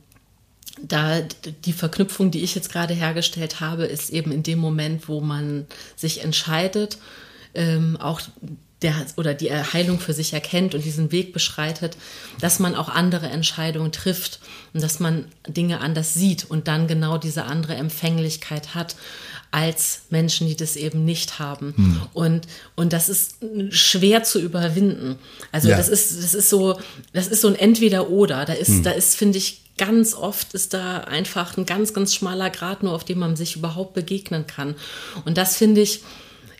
da 0.80 1.20
die 1.20 1.74
Verknüpfung, 1.74 2.30
die 2.30 2.42
ich 2.42 2.54
jetzt 2.54 2.72
gerade 2.72 2.94
hergestellt 2.94 3.60
habe, 3.60 3.84
ist 3.84 4.08
eben 4.08 4.32
in 4.32 4.42
dem 4.42 4.58
Moment, 4.58 5.06
wo 5.06 5.20
man 5.20 5.66
sich 5.94 6.24
entscheidet, 6.24 6.96
ähm, 7.54 7.98
auch 8.00 8.22
der 8.82 8.94
oder 9.16 9.34
die 9.34 9.52
Heilung 9.52 10.00
für 10.00 10.12
sich 10.12 10.32
erkennt 10.32 10.74
und 10.74 10.84
diesen 10.84 11.12
Weg 11.12 11.32
beschreitet, 11.32 11.96
dass 12.40 12.58
man 12.58 12.74
auch 12.74 12.88
andere 12.88 13.28
Entscheidungen 13.28 13.92
trifft 13.92 14.40
und 14.74 14.82
dass 14.82 15.00
man 15.00 15.26
Dinge 15.46 15.80
anders 15.80 16.14
sieht 16.14 16.50
und 16.50 16.68
dann 16.68 16.86
genau 16.86 17.18
diese 17.18 17.44
andere 17.44 17.74
Empfänglichkeit 17.74 18.74
hat 18.74 18.96
als 19.52 20.02
Menschen, 20.08 20.46
die 20.46 20.56
das 20.56 20.76
eben 20.76 21.04
nicht 21.04 21.38
haben. 21.38 21.74
Hm. 21.76 22.02
Und, 22.14 22.46
und 22.74 22.92
das 22.92 23.08
ist 23.10 23.36
schwer 23.68 24.24
zu 24.24 24.40
überwinden. 24.40 25.18
Also 25.52 25.68
ja. 25.68 25.76
das 25.76 25.88
ist, 25.88 26.16
das 26.16 26.34
ist 26.34 26.48
so, 26.48 26.80
das 27.12 27.28
ist 27.28 27.42
so 27.42 27.48
ein 27.48 27.54
Entweder-Oder. 27.54 28.46
Da 28.46 28.54
ist, 28.54 28.68
hm. 28.68 28.82
da 28.82 28.90
ist, 28.92 29.14
finde 29.14 29.38
ich, 29.38 29.60
ganz 29.76 30.14
oft 30.14 30.54
ist 30.54 30.74
da 30.74 30.98
einfach 30.98 31.56
ein 31.56 31.66
ganz, 31.66 31.92
ganz 31.92 32.14
schmaler 32.14 32.50
Grad 32.50 32.82
nur, 32.82 32.92
auf 32.92 33.04
dem 33.04 33.18
man 33.18 33.36
sich 33.36 33.56
überhaupt 33.56 33.94
begegnen 33.94 34.46
kann. 34.46 34.74
Und 35.24 35.38
das 35.38 35.56
finde 35.56 35.82
ich, 35.82 36.00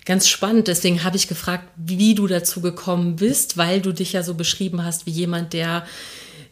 ganz 0.04 0.28
spannend. 0.28 0.68
Deswegen 0.68 1.04
habe 1.04 1.16
ich 1.16 1.28
gefragt, 1.28 1.68
wie 1.76 2.14
du 2.14 2.26
dazu 2.26 2.60
gekommen 2.60 3.16
bist, 3.16 3.56
weil 3.56 3.80
du 3.80 3.92
dich 3.92 4.12
ja 4.12 4.22
so 4.22 4.34
beschrieben 4.34 4.84
hast 4.84 5.06
wie 5.06 5.10
jemand, 5.10 5.52
der 5.52 5.84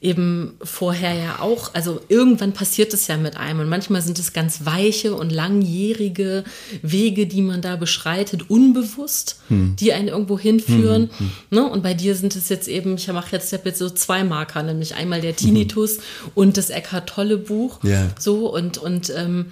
eben 0.02 0.54
vorher 0.62 1.12
ja 1.12 1.38
auch, 1.40 1.74
also 1.74 2.00
irgendwann 2.08 2.52
passiert 2.52 2.94
es 2.94 3.06
ja 3.06 3.18
mit 3.18 3.36
einem 3.36 3.60
und 3.60 3.68
manchmal 3.68 4.00
sind 4.00 4.18
es 4.18 4.32
ganz 4.32 4.64
weiche 4.64 5.14
und 5.14 5.30
langjährige 5.30 6.44
Wege, 6.80 7.26
die 7.26 7.42
man 7.42 7.60
da 7.60 7.76
beschreitet, 7.76 8.48
unbewusst, 8.48 9.40
hm. 9.48 9.76
die 9.78 9.92
einen 9.92 10.08
irgendwo 10.08 10.38
hinführen. 10.38 11.10
Hm, 11.10 11.18
hm, 11.18 11.26
hm. 11.26 11.30
Ne? 11.50 11.68
Und 11.68 11.82
bei 11.82 11.92
dir 11.92 12.14
sind 12.14 12.34
es 12.34 12.48
jetzt 12.48 12.66
eben, 12.66 12.94
ich 12.94 13.08
mache 13.08 13.36
jetzt, 13.36 13.52
ich 13.52 13.60
jetzt 13.62 13.78
so 13.78 13.90
zwei 13.90 14.24
Marker, 14.24 14.62
nämlich 14.62 14.94
einmal 14.94 15.20
der 15.20 15.36
Tinnitus 15.36 15.98
mhm. 15.98 16.30
und 16.34 16.56
das 16.56 16.70
Eckhart 16.70 17.08
Tolle 17.10 17.36
Buch. 17.36 17.84
Yeah. 17.84 18.08
So 18.18 18.50
und, 18.50 18.78
und 18.78 19.12
ähm, 19.14 19.46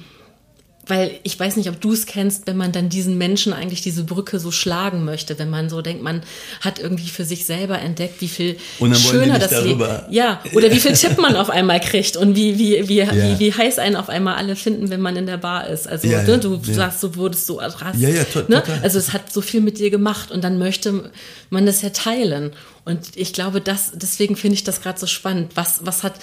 weil 0.88 1.12
ich 1.22 1.38
weiß 1.38 1.56
nicht, 1.56 1.68
ob 1.68 1.80
du 1.80 1.92
es 1.92 2.06
kennst, 2.06 2.46
wenn 2.46 2.56
man 2.56 2.72
dann 2.72 2.88
diesen 2.88 3.18
Menschen 3.18 3.52
eigentlich 3.52 3.82
diese 3.82 4.04
Brücke 4.04 4.40
so 4.40 4.50
schlagen 4.50 5.04
möchte, 5.04 5.38
wenn 5.38 5.50
man 5.50 5.68
so 5.68 5.82
denkt, 5.82 6.02
man 6.02 6.22
hat 6.60 6.78
irgendwie 6.78 7.08
für 7.08 7.24
sich 7.24 7.44
selber 7.44 7.78
entdeckt, 7.78 8.20
wie 8.20 8.28
viel 8.28 8.56
schöner 8.94 9.38
das 9.38 9.62
Leben. 9.62 9.86
Ja, 10.10 10.40
oder 10.54 10.70
wie 10.70 10.80
viel 10.80 10.92
Tipp 10.92 11.18
man 11.18 11.36
auf 11.36 11.50
einmal 11.50 11.80
kriegt 11.80 12.16
und 12.16 12.34
wie, 12.34 12.58
wie, 12.58 12.88
wie, 12.88 12.96
ja. 12.96 13.12
wie, 13.12 13.38
wie 13.38 13.52
heiß 13.52 13.78
einen 13.78 13.96
auf 13.96 14.08
einmal 14.08 14.36
alle 14.36 14.56
finden, 14.56 14.90
wenn 14.90 15.00
man 15.00 15.16
in 15.16 15.26
der 15.26 15.36
Bar 15.36 15.68
ist. 15.68 15.86
Also 15.86 16.08
ja, 16.08 16.22
ne, 16.22 16.38
du 16.38 16.60
ja. 16.64 16.74
sagst, 16.74 17.02
du 17.02 17.16
wurdest 17.16 17.46
so 17.46 17.60
hast, 17.60 17.98
ja, 17.98 18.08
ja, 18.08 18.24
to 18.24 18.40
ne? 18.48 18.62
Also 18.82 18.98
es 18.98 19.12
hat 19.12 19.32
so 19.32 19.40
viel 19.40 19.60
mit 19.60 19.78
dir 19.78 19.90
gemacht 19.90 20.30
und 20.30 20.42
dann 20.42 20.58
möchte 20.58 21.10
man 21.50 21.66
das 21.66 21.82
ja 21.82 21.90
teilen. 21.90 22.52
Und 22.88 23.16
ich 23.16 23.34
glaube, 23.34 23.60
das, 23.60 23.92
deswegen 23.94 24.34
finde 24.34 24.54
ich 24.54 24.64
das 24.64 24.80
gerade 24.80 24.98
so 24.98 25.06
spannend. 25.06 25.52
Was, 25.56 25.84
was 25.84 26.02
hat, 26.02 26.14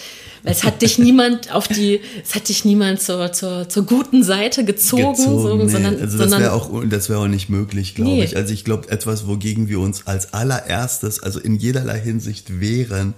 es 0.44 0.64
hat 0.64 0.82
dich 0.82 0.98
niemand 1.08 1.54
auf 1.54 1.68
die, 1.68 2.02
es 2.24 2.34
hat 2.34 2.50
dich 2.50 2.66
niemand 2.66 3.00
zur, 3.00 3.32
zur, 3.34 3.70
zur 3.70 3.86
guten 3.86 4.24
Seite 4.24 4.66
gezogen, 4.66 5.16
gezogen 5.16 5.42
so, 5.44 5.56
nee. 5.58 5.70
sondern, 5.70 6.00
also 6.02 6.18
das 6.18 6.32
wäre 6.32 6.54
auch, 6.54 6.84
das 6.90 7.08
wäre 7.08 7.20
auch 7.20 7.28
nicht 7.28 7.50
möglich, 7.50 7.94
glaube 7.94 8.10
nee. 8.10 8.24
ich. 8.24 8.36
Also 8.36 8.52
ich 8.52 8.66
glaube, 8.66 8.90
etwas, 8.90 9.28
wogegen 9.28 9.70
wir 9.70 9.80
uns 9.80 10.08
als 10.08 10.34
allererstes, 10.34 11.22
also 11.22 11.40
in 11.40 11.56
jederlei 11.56 12.00
Hinsicht 12.00 12.60
wehren, 12.60 13.14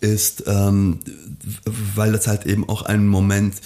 ist, 0.00 0.44
ähm, 0.46 1.00
weil 1.96 2.12
das 2.12 2.28
halt 2.28 2.46
eben 2.46 2.68
auch 2.68 2.82
einen 2.82 3.08
Moment 3.08 3.56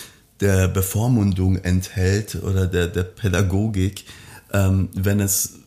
der 0.40 0.68
Bevormundung 0.68 1.56
enthält 1.56 2.36
oder 2.42 2.66
der, 2.66 2.86
der 2.86 3.02
Pädagogik, 3.02 4.06
ähm, 4.54 4.88
wenn 4.94 5.20
es 5.20 5.58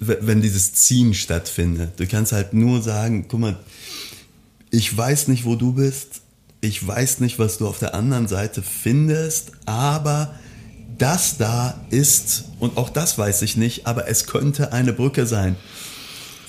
wenn 0.00 0.40
dieses 0.40 0.72
Ziehen 0.72 1.12
stattfindet. 1.14 2.00
Du 2.00 2.06
kannst 2.06 2.32
halt 2.32 2.54
nur 2.54 2.82
sagen, 2.82 3.26
guck 3.28 3.40
mal, 3.40 3.58
ich 4.70 4.96
weiß 4.96 5.28
nicht, 5.28 5.44
wo 5.44 5.56
du 5.56 5.74
bist, 5.74 6.22
ich 6.62 6.86
weiß 6.86 7.20
nicht, 7.20 7.38
was 7.38 7.58
du 7.58 7.68
auf 7.68 7.78
der 7.78 7.94
anderen 7.94 8.26
Seite 8.26 8.62
findest, 8.62 9.52
aber 9.66 10.34
das 10.98 11.36
da 11.38 11.80
ist, 11.90 12.44
und 12.58 12.76
auch 12.76 12.90
das 12.90 13.16
weiß 13.16 13.42
ich 13.42 13.56
nicht, 13.56 13.86
aber 13.86 14.08
es 14.08 14.26
könnte 14.26 14.72
eine 14.72 14.92
Brücke 14.92 15.26
sein. 15.26 15.56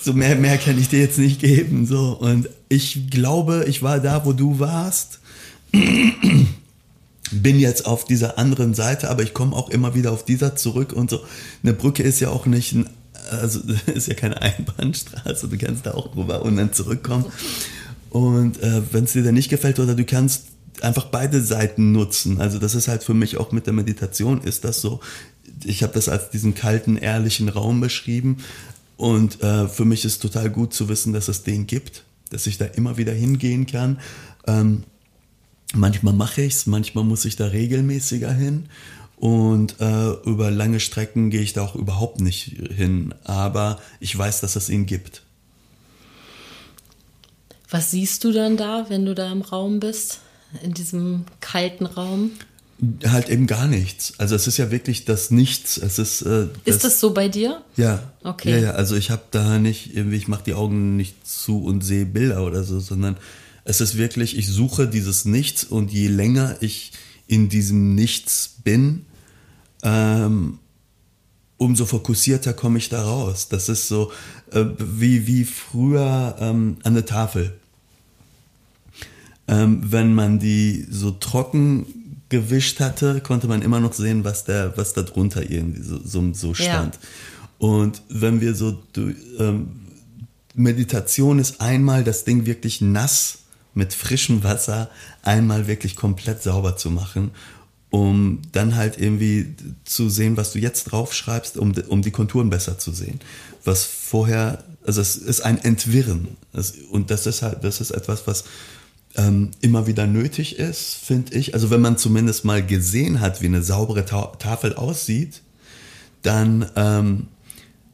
So 0.00 0.12
mehr, 0.12 0.36
mehr 0.36 0.58
kann 0.58 0.78
ich 0.78 0.88
dir 0.88 1.00
jetzt 1.00 1.18
nicht 1.18 1.40
geben. 1.40 1.86
So. 1.86 2.18
Und 2.18 2.48
ich 2.68 3.10
glaube, 3.10 3.64
ich 3.68 3.82
war 3.82 4.00
da, 4.00 4.24
wo 4.24 4.32
du 4.32 4.58
warst. 4.58 5.20
Bin 7.30 7.58
jetzt 7.58 7.86
auf 7.86 8.04
dieser 8.04 8.36
anderen 8.36 8.74
Seite, 8.74 9.08
aber 9.10 9.22
ich 9.22 9.32
komme 9.32 9.54
auch 9.56 9.70
immer 9.70 9.94
wieder 9.94 10.12
auf 10.12 10.24
dieser 10.24 10.56
zurück 10.56 10.92
und 10.92 11.08
so. 11.08 11.20
Eine 11.62 11.72
Brücke 11.72 12.02
ist 12.02 12.20
ja 12.20 12.30
auch 12.30 12.46
nicht 12.46 12.72
ein 12.72 12.90
also 13.30 13.60
ist 13.94 14.08
ja 14.08 14.14
keine 14.14 14.40
Einbahnstraße, 14.40 15.48
du 15.48 15.58
kannst 15.58 15.86
da 15.86 15.94
auch 15.94 16.12
drüber 16.12 16.42
und 16.42 16.56
dann 16.56 16.72
zurückkommen. 16.72 17.26
Und 18.10 18.62
äh, 18.62 18.82
wenn 18.92 19.04
es 19.04 19.12
dir 19.12 19.22
dann 19.22 19.34
nicht 19.34 19.48
gefällt 19.48 19.80
oder 19.80 19.94
du 19.94 20.04
kannst 20.04 20.44
einfach 20.82 21.06
beide 21.06 21.40
Seiten 21.40 21.92
nutzen. 21.92 22.40
Also 22.40 22.58
das 22.58 22.74
ist 22.74 22.88
halt 22.88 23.02
für 23.02 23.14
mich 23.14 23.38
auch 23.38 23.52
mit 23.52 23.66
der 23.66 23.72
Meditation 23.72 24.42
ist 24.42 24.64
das 24.64 24.80
so. 24.80 25.00
Ich 25.64 25.82
habe 25.82 25.92
das 25.92 26.08
als 26.08 26.30
diesen 26.30 26.54
kalten, 26.54 26.96
ehrlichen 26.96 27.48
Raum 27.48 27.80
beschrieben. 27.80 28.38
Und 28.96 29.42
äh, 29.42 29.68
für 29.68 29.84
mich 29.84 30.04
ist 30.04 30.20
total 30.20 30.50
gut 30.50 30.74
zu 30.74 30.88
wissen, 30.88 31.12
dass 31.12 31.28
es 31.28 31.42
den 31.42 31.66
gibt, 31.66 32.04
dass 32.30 32.46
ich 32.46 32.58
da 32.58 32.66
immer 32.66 32.96
wieder 32.96 33.12
hingehen 33.12 33.66
kann. 33.66 33.98
Ähm, 34.46 34.84
manchmal 35.74 36.14
mache 36.14 36.42
ich 36.42 36.54
es, 36.54 36.66
manchmal 36.66 37.04
muss 37.04 37.24
ich 37.24 37.36
da 37.36 37.46
regelmäßiger 37.46 38.32
hin. 38.32 38.66
Und 39.22 39.80
äh, 39.80 40.14
über 40.24 40.50
lange 40.50 40.80
Strecken 40.80 41.30
gehe 41.30 41.42
ich 41.42 41.52
da 41.52 41.62
auch 41.62 41.76
überhaupt 41.76 42.20
nicht 42.20 42.56
hin. 42.74 43.14
Aber 43.22 43.78
ich 44.00 44.18
weiß, 44.18 44.40
dass 44.40 44.56
es 44.56 44.68
ihn 44.68 44.84
gibt. 44.84 45.22
Was 47.70 47.92
siehst 47.92 48.24
du 48.24 48.32
dann 48.32 48.56
da, 48.56 48.86
wenn 48.88 49.06
du 49.06 49.14
da 49.14 49.30
im 49.30 49.42
Raum 49.42 49.78
bist? 49.78 50.18
In 50.64 50.74
diesem 50.74 51.24
kalten 51.38 51.86
Raum? 51.86 52.32
Halt 53.06 53.28
eben 53.28 53.46
gar 53.46 53.68
nichts. 53.68 54.14
Also 54.18 54.34
es 54.34 54.48
ist 54.48 54.56
ja 54.56 54.72
wirklich 54.72 55.04
das 55.04 55.30
Nichts. 55.30 55.76
Es 55.76 56.00
ist. 56.00 56.22
Äh, 56.22 56.48
das, 56.64 56.74
ist 56.74 56.84
das 56.84 56.98
so 56.98 57.14
bei 57.14 57.28
dir? 57.28 57.62
Ja. 57.76 58.02
Okay. 58.24 58.50
Ja, 58.50 58.58
ja. 58.58 58.70
Also 58.72 58.96
ich 58.96 59.12
habe 59.12 59.22
da 59.30 59.60
nicht 59.60 59.94
irgendwie, 59.94 60.16
ich 60.16 60.26
mache 60.26 60.42
die 60.44 60.54
Augen 60.54 60.96
nicht 60.96 61.24
zu 61.24 61.62
und 61.62 61.82
sehe 61.82 62.06
Bilder 62.06 62.44
oder 62.44 62.64
so, 62.64 62.80
sondern 62.80 63.16
es 63.64 63.80
ist 63.80 63.96
wirklich, 63.96 64.36
ich 64.36 64.48
suche 64.48 64.88
dieses 64.88 65.26
Nichts 65.26 65.62
und 65.62 65.92
je 65.92 66.08
länger 66.08 66.56
ich 66.60 66.90
in 67.28 67.48
diesem 67.48 67.94
Nichts 67.94 68.56
bin, 68.64 69.06
ähm, 69.82 70.58
umso 71.56 71.86
fokussierter 71.86 72.52
komme 72.52 72.78
ich 72.78 72.88
da 72.88 73.02
raus. 73.02 73.48
Das 73.48 73.68
ist 73.68 73.88
so 73.88 74.10
äh, 74.50 74.64
wie, 74.78 75.26
wie 75.26 75.44
früher 75.44 76.36
ähm, 76.40 76.76
an 76.82 76.94
der 76.94 77.06
Tafel. 77.06 77.54
Ähm, 79.48 79.80
wenn 79.82 80.14
man 80.14 80.38
die 80.38 80.86
so 80.90 81.10
trocken 81.10 81.86
gewischt 82.28 82.80
hatte, 82.80 83.20
konnte 83.20 83.46
man 83.46 83.62
immer 83.62 83.78
noch 83.78 83.92
sehen, 83.92 84.24
was, 84.24 84.44
der, 84.44 84.76
was 84.76 84.94
da 84.94 85.02
drunter 85.02 85.48
irgendwie 85.48 85.82
so, 85.82 86.00
so, 86.02 86.32
so 86.32 86.54
stand. 86.54 86.94
Ja. 86.94 87.00
Und 87.58 88.02
wenn 88.08 88.40
wir 88.40 88.54
so, 88.54 88.82
ähm, 89.38 89.68
Meditation 90.54 91.38
ist 91.38 91.60
einmal 91.60 92.04
das 92.04 92.24
Ding 92.24 92.46
wirklich 92.46 92.80
nass 92.80 93.38
mit 93.74 93.94
frischem 93.94 94.42
Wasser 94.44 94.90
einmal 95.22 95.66
wirklich 95.66 95.96
komplett 95.96 96.42
sauber 96.42 96.76
zu 96.76 96.90
machen, 96.90 97.30
um 97.92 98.40
dann 98.52 98.74
halt 98.74 98.98
irgendwie 98.98 99.54
zu 99.84 100.08
sehen, 100.08 100.38
was 100.38 100.52
du 100.52 100.58
jetzt 100.58 100.84
draufschreibst, 100.84 101.58
um, 101.58 101.74
um 101.88 102.00
die 102.00 102.10
Konturen 102.10 102.48
besser 102.48 102.78
zu 102.78 102.90
sehen. 102.90 103.20
Was 103.64 103.84
vorher, 103.84 104.64
also 104.84 105.02
es 105.02 105.16
ist 105.16 105.42
ein 105.42 105.58
Entwirren. 105.58 106.28
und 106.90 107.10
das 107.10 107.26
ist 107.26 107.42
halt, 107.42 107.62
das 107.62 107.82
ist 107.82 107.90
etwas, 107.90 108.26
was 108.26 108.44
ähm, 109.14 109.50
immer 109.60 109.86
wieder 109.86 110.06
nötig 110.06 110.58
ist, 110.58 110.94
finde 111.04 111.34
ich. 111.34 111.52
Also 111.52 111.68
wenn 111.68 111.82
man 111.82 111.98
zumindest 111.98 112.46
mal 112.46 112.64
gesehen 112.64 113.20
hat, 113.20 113.42
wie 113.42 113.46
eine 113.46 113.62
saubere 113.62 114.06
Ta 114.06 114.32
Tafel 114.38 114.74
aussieht, 114.74 115.42
dann 116.22 116.70
ähm, 116.76 117.28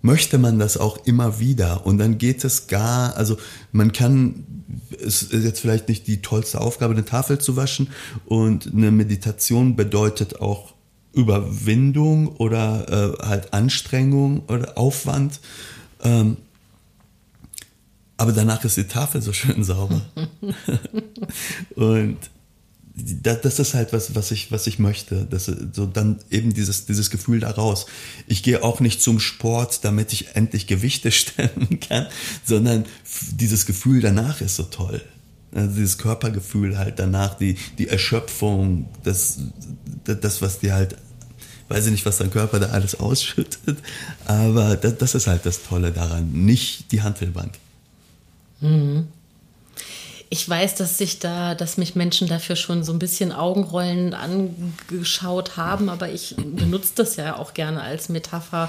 möchte 0.00 0.38
man 0.38 0.60
das 0.60 0.76
auch 0.76 1.04
immer 1.06 1.40
wieder. 1.40 1.84
Und 1.86 1.98
dann 1.98 2.18
geht 2.18 2.44
es 2.44 2.68
gar, 2.68 3.16
also 3.16 3.36
man 3.72 3.92
kann, 3.92 4.46
ist 4.90 5.32
jetzt 5.32 5.60
vielleicht 5.60 5.88
nicht 5.88 6.06
die 6.06 6.22
tollste 6.22 6.60
Aufgabe, 6.60 6.94
eine 6.94 7.04
Tafel 7.04 7.38
zu 7.38 7.56
waschen. 7.56 7.88
Und 8.26 8.72
eine 8.72 8.90
Meditation 8.90 9.76
bedeutet 9.76 10.40
auch 10.40 10.74
Überwindung 11.12 12.28
oder 12.36 13.16
äh, 13.20 13.26
halt 13.26 13.52
Anstrengung 13.52 14.42
oder 14.46 14.76
Aufwand. 14.76 15.40
Ähm, 16.02 16.36
aber 18.16 18.32
danach 18.32 18.64
ist 18.64 18.76
die 18.76 18.84
Tafel 18.84 19.22
so 19.22 19.32
schön 19.32 19.64
sauber. 19.64 20.02
und 21.76 22.18
das 23.22 23.58
ist 23.58 23.74
halt 23.74 23.92
was, 23.92 24.14
was 24.14 24.30
ich, 24.30 24.50
was 24.50 24.66
ich 24.66 24.78
möchte. 24.78 25.26
Das, 25.28 25.50
so 25.72 25.86
dann 25.86 26.18
eben 26.30 26.52
dieses, 26.54 26.86
dieses 26.86 27.10
Gefühl 27.10 27.40
daraus. 27.40 27.86
Ich 28.26 28.42
gehe 28.42 28.62
auch 28.62 28.80
nicht 28.80 29.02
zum 29.02 29.20
Sport, 29.20 29.84
damit 29.84 30.12
ich 30.12 30.36
endlich 30.36 30.66
Gewichte 30.66 31.10
stemmen 31.12 31.80
kann, 31.80 32.06
sondern 32.44 32.84
dieses 33.32 33.66
Gefühl 33.66 34.00
danach 34.00 34.40
ist 34.40 34.56
so 34.56 34.64
toll. 34.64 35.00
Also 35.54 35.76
dieses 35.76 35.98
Körpergefühl 35.98 36.76
halt 36.78 36.98
danach, 36.98 37.34
die, 37.34 37.56
die 37.78 37.88
Erschöpfung, 37.88 38.88
das, 39.02 39.38
das, 40.04 40.42
was 40.42 40.58
dir 40.58 40.74
halt, 40.74 40.96
weiß 41.68 41.86
ich 41.86 41.92
nicht, 41.92 42.06
was 42.06 42.18
dein 42.18 42.30
Körper 42.30 42.60
da 42.60 42.66
alles 42.66 43.00
ausschüttet, 43.00 43.78
aber 44.26 44.76
das, 44.76 44.98
das 44.98 45.14
ist 45.14 45.26
halt 45.26 45.46
das 45.46 45.62
Tolle 45.62 45.90
daran, 45.90 46.30
nicht 46.32 46.92
die 46.92 47.00
Handelbank. 47.00 47.54
Mhm. 48.60 49.08
Ich 50.30 50.46
weiß, 50.46 50.74
dass 50.74 50.98
sich 50.98 51.20
da, 51.20 51.54
dass 51.54 51.78
mich 51.78 51.94
Menschen 51.94 52.28
dafür 52.28 52.56
schon 52.56 52.84
so 52.84 52.92
ein 52.92 52.98
bisschen 52.98 53.32
Augenrollen 53.32 54.12
angeschaut 54.12 55.56
haben, 55.56 55.88
aber 55.88 56.10
ich 56.10 56.34
benutze 56.36 56.92
das 56.96 57.16
ja 57.16 57.36
auch 57.36 57.54
gerne 57.54 57.80
als 57.80 58.10
Metapher 58.10 58.68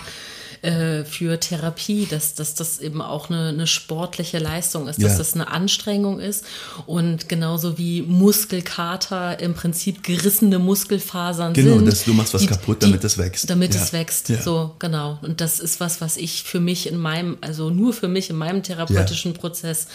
äh, 0.62 1.06
für 1.06 1.40
Therapie, 1.40 2.06
dass, 2.10 2.34
dass 2.36 2.54
das 2.54 2.80
eben 2.80 3.02
auch 3.02 3.30
eine, 3.30 3.48
eine 3.48 3.68
sportliche 3.68 4.40
Leistung 4.40 4.88
ist, 4.88 5.02
dass 5.02 5.14
ja. 5.14 5.18
das 5.18 5.34
eine 5.34 5.50
Anstrengung 5.50 6.20
ist 6.20 6.44
und 6.86 7.30
genauso 7.30 7.78
wie 7.78 8.02
Muskelkater 8.02 9.40
im 9.40 9.54
Prinzip 9.54 10.04
gerissene 10.04 10.60
Muskelfasern 10.60 11.54
genau, 11.54 11.76
sind. 11.78 11.86
Genau, 11.86 11.98
du 12.06 12.14
machst 12.14 12.34
was 12.34 12.42
die, 12.42 12.48
kaputt, 12.48 12.84
damit 12.84 13.04
es 13.04 13.18
wächst. 13.18 13.50
Damit 13.50 13.74
ja. 13.74 13.82
es 13.82 13.94
wächst, 13.94 14.30
ja. 14.30 14.42
so 14.42 14.76
genau. 14.80 15.18
Und 15.22 15.40
das 15.40 15.60
ist 15.60 15.80
was, 15.80 16.02
was 16.02 16.18
ich 16.18 16.44
für 16.44 16.60
mich 16.60 16.90
in 16.90 16.98
meinem, 16.98 17.38
also 17.42 17.70
nur 17.70 17.94
für 17.94 18.10
mich 18.10 18.30
in 18.30 18.36
meinem 18.36 18.62
therapeutischen 18.62 19.34
Prozess 19.34 19.88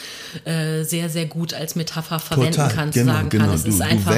äh, 0.44 0.82
sehr, 0.84 1.10
sehr 1.10 1.26
gut 1.26 1.52
als 1.52 1.74
Metapher 1.74 2.20
verwenden 2.20 2.52
Total, 2.52 2.72
kann, 2.72 2.90
genau, 2.90 3.12
sagen 3.12 3.28
genau. 3.28 3.44
kann. 3.44 3.54
Es 3.54 3.64
du, 3.64 3.68
ist 3.68 3.82
einfach, 3.82 4.16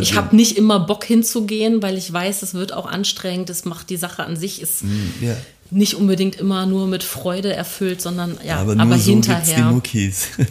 ich 0.00 0.14
habe 0.14 0.36
nicht 0.36 0.56
immer 0.56 0.80
Bock 0.80 1.04
hinzugehen, 1.04 1.82
weil 1.82 1.98
ich 1.98 2.12
weiß, 2.12 2.42
es 2.42 2.54
wird 2.54 2.72
auch 2.72 2.86
anstrengend, 2.86 3.50
es 3.50 3.64
macht 3.64 3.90
die 3.90 3.96
Sache 3.96 4.22
an 4.22 4.36
sich, 4.36 4.62
ist 4.62 4.84
mm, 4.84 5.22
yeah 5.22 5.36
nicht 5.72 5.94
unbedingt 5.94 6.36
immer 6.36 6.66
nur 6.66 6.86
mit 6.86 7.02
Freude 7.02 7.54
erfüllt, 7.54 8.00
sondern 8.00 8.38
ja, 8.44 8.56
aber, 8.56 8.78
aber 8.78 8.98
so 8.98 9.10
hinterher. 9.10 9.56
die 9.56 9.62
Muckis. 9.62 10.28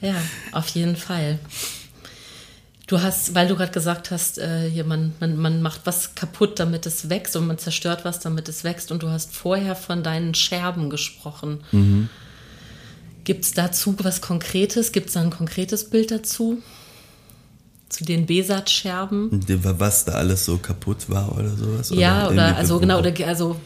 ja, 0.00 0.14
auf 0.50 0.68
jeden 0.68 0.96
Fall. 0.96 1.38
Du 2.88 3.00
hast, 3.00 3.34
weil 3.34 3.48
du 3.48 3.56
gerade 3.56 3.72
gesagt 3.72 4.10
hast, 4.10 4.38
äh, 4.38 4.68
hier, 4.68 4.84
man, 4.84 5.14
man, 5.20 5.36
man 5.36 5.62
macht 5.62 5.82
was 5.84 6.14
kaputt, 6.14 6.58
damit 6.58 6.84
es 6.84 7.08
wächst 7.08 7.36
und 7.36 7.46
man 7.46 7.58
zerstört 7.58 8.04
was, 8.04 8.20
damit 8.20 8.48
es 8.48 8.64
wächst. 8.64 8.90
Und 8.90 9.02
du 9.02 9.08
hast 9.08 9.34
vorher 9.34 9.76
von 9.76 10.02
deinen 10.02 10.34
Scherben 10.34 10.90
gesprochen. 10.90 11.60
Mhm. 11.70 12.08
Gibt 13.24 13.44
es 13.44 13.52
dazu 13.52 13.94
was 13.98 14.20
Konkretes? 14.20 14.92
Gibt 14.92 15.08
es 15.08 15.14
da 15.14 15.22
ein 15.22 15.30
konkretes 15.30 15.88
Bild 15.88 16.10
dazu? 16.10 16.60
Zu 17.92 18.04
den 18.04 18.26
Besat-Scherben. 18.26 19.30
Was 19.62 20.04
da 20.04 20.12
alles 20.12 20.44
so 20.44 20.56
kaputt 20.56 21.08
war 21.08 21.36
oder 21.38 21.50
sowas? 21.56 21.90
Ja, 21.90 22.26
oder, 22.26 22.32
oder 22.32 22.56
also 22.56 22.80
genau, 22.80 22.98
oder 22.98 23.12
also 23.26 23.56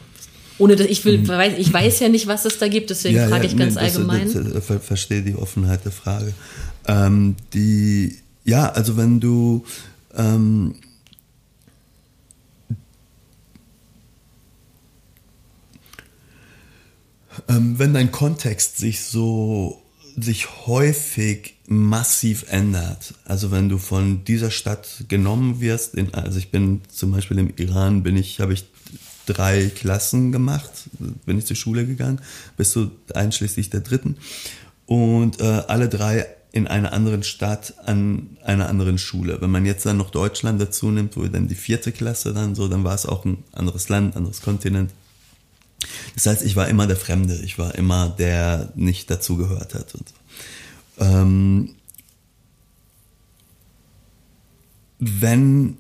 ohne 0.58 0.74
dass 0.74 0.86
ich 0.86 1.04
will, 1.04 1.18
mhm. 1.18 1.54
ich 1.58 1.72
weiß 1.72 2.00
ja 2.00 2.08
nicht, 2.08 2.26
was 2.26 2.44
es 2.44 2.58
da 2.58 2.68
gibt, 2.68 2.90
deswegen 2.90 3.16
ja, 3.16 3.28
frage 3.28 3.46
ja, 3.46 3.52
ich 3.52 3.56
ganz 3.56 3.74
nee, 3.74 3.82
das, 3.82 3.96
allgemein. 3.96 4.32
Das, 4.32 4.52
das, 4.52 4.66
ver 4.66 4.80
verstehe 4.80 5.22
die 5.22 5.36
Offenheit 5.36 5.84
der 5.84 5.92
Frage. 5.92 6.32
Ähm, 6.88 7.36
die, 7.52 8.18
ja, 8.44 8.68
also 8.70 8.96
wenn 8.96 9.20
du 9.20 9.64
ähm, 10.16 10.76
ähm, 17.48 17.78
wenn 17.78 17.94
dein 17.94 18.10
Kontext 18.10 18.78
sich 18.78 19.04
so 19.04 19.82
sich 20.16 20.66
häufig 20.66 21.55
massiv 21.68 22.46
ändert. 22.48 23.14
Also 23.24 23.50
wenn 23.50 23.68
du 23.68 23.78
von 23.78 24.24
dieser 24.24 24.50
Stadt 24.50 25.04
genommen 25.08 25.60
wirst, 25.60 25.94
in, 25.94 26.14
also 26.14 26.38
ich 26.38 26.50
bin 26.50 26.82
zum 26.88 27.12
Beispiel 27.12 27.38
im 27.38 27.52
Iran, 27.56 28.02
bin 28.02 28.16
ich, 28.16 28.40
habe 28.40 28.52
ich 28.52 28.64
drei 29.26 29.70
Klassen 29.74 30.32
gemacht, 30.32 30.70
bin 31.24 31.38
ich 31.38 31.46
zur 31.46 31.56
Schule 31.56 31.86
gegangen, 31.86 32.20
bis 32.56 32.70
zu 32.70 32.90
einschließlich 33.14 33.70
der 33.70 33.80
dritten. 33.80 34.16
Und 34.86 35.40
äh, 35.40 35.62
alle 35.66 35.88
drei 35.88 36.26
in 36.52 36.66
einer 36.66 36.92
anderen 36.92 37.22
Stadt 37.22 37.74
an 37.84 38.38
einer 38.42 38.68
anderen 38.68 38.96
Schule. 38.96 39.40
Wenn 39.40 39.50
man 39.50 39.66
jetzt 39.66 39.84
dann 39.84 39.98
noch 39.98 40.10
Deutschland 40.10 40.60
dazu 40.60 40.90
nimmt, 40.90 41.16
wo 41.16 41.24
dann 41.24 41.48
die 41.48 41.54
vierte 41.54 41.92
Klasse 41.92 42.32
dann 42.32 42.54
so, 42.54 42.68
dann 42.68 42.84
war 42.84 42.94
es 42.94 43.04
auch 43.04 43.24
ein 43.24 43.44
anderes 43.52 43.88
Land, 43.88 44.16
anderes 44.16 44.40
Kontinent. 44.40 44.92
Das 46.14 46.24
heißt, 46.24 46.42
ich 46.42 46.56
war 46.56 46.68
immer 46.68 46.86
der 46.86 46.96
Fremde, 46.96 47.38
ich 47.44 47.58
war 47.58 47.74
immer 47.74 48.08
der 48.08 48.72
nicht 48.74 49.10
dazugehört 49.10 49.74
hat 49.74 49.94
und 49.94 50.08
so. 50.08 50.14
Ähm, 50.99 51.74
wenn 54.99 55.76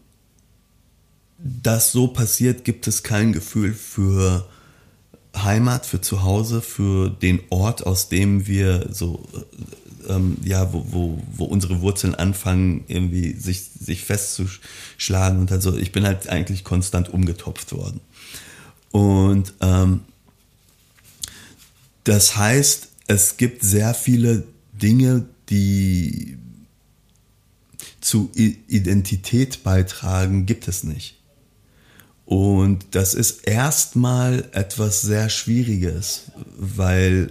das 1.38 1.92
so 1.92 2.08
passiert, 2.08 2.64
gibt 2.64 2.86
es 2.86 3.02
kein 3.02 3.32
Gefühl 3.32 3.72
für 3.72 4.48
Heimat, 5.36 5.86
für 5.86 6.00
Zuhause, 6.00 6.62
für 6.62 7.10
den 7.10 7.40
Ort, 7.50 7.86
aus 7.86 8.08
dem 8.08 8.46
wir 8.46 8.88
so, 8.90 9.26
äh, 10.08 10.12
ähm, 10.14 10.38
ja, 10.42 10.72
wo, 10.72 10.86
wo, 10.90 11.22
wo 11.32 11.44
unsere 11.44 11.80
Wurzeln 11.80 12.14
anfangen, 12.14 12.84
irgendwie 12.88 13.34
sich, 13.34 13.64
sich 13.78 14.04
festzuschlagen. 14.04 15.40
Und 15.40 15.52
also 15.52 15.76
ich 15.76 15.92
bin 15.92 16.04
halt 16.04 16.28
eigentlich 16.28 16.64
konstant 16.64 17.08
umgetopft 17.08 17.72
worden. 17.72 18.00
Und 18.92 19.52
ähm, 19.60 20.00
das 22.04 22.36
heißt, 22.36 22.88
es 23.08 23.36
gibt 23.36 23.62
sehr 23.62 23.94
viele 23.94 24.44
Dinge, 24.80 25.26
die 25.48 26.38
zu 28.00 28.30
Identität 28.34 29.64
beitragen, 29.64 30.46
gibt 30.46 30.68
es 30.68 30.84
nicht. 30.84 31.16
Und 32.24 32.86
das 32.92 33.14
ist 33.14 33.46
erstmal 33.46 34.44
etwas 34.52 35.00
sehr 35.00 35.28
Schwieriges, 35.28 36.32
weil 36.56 37.30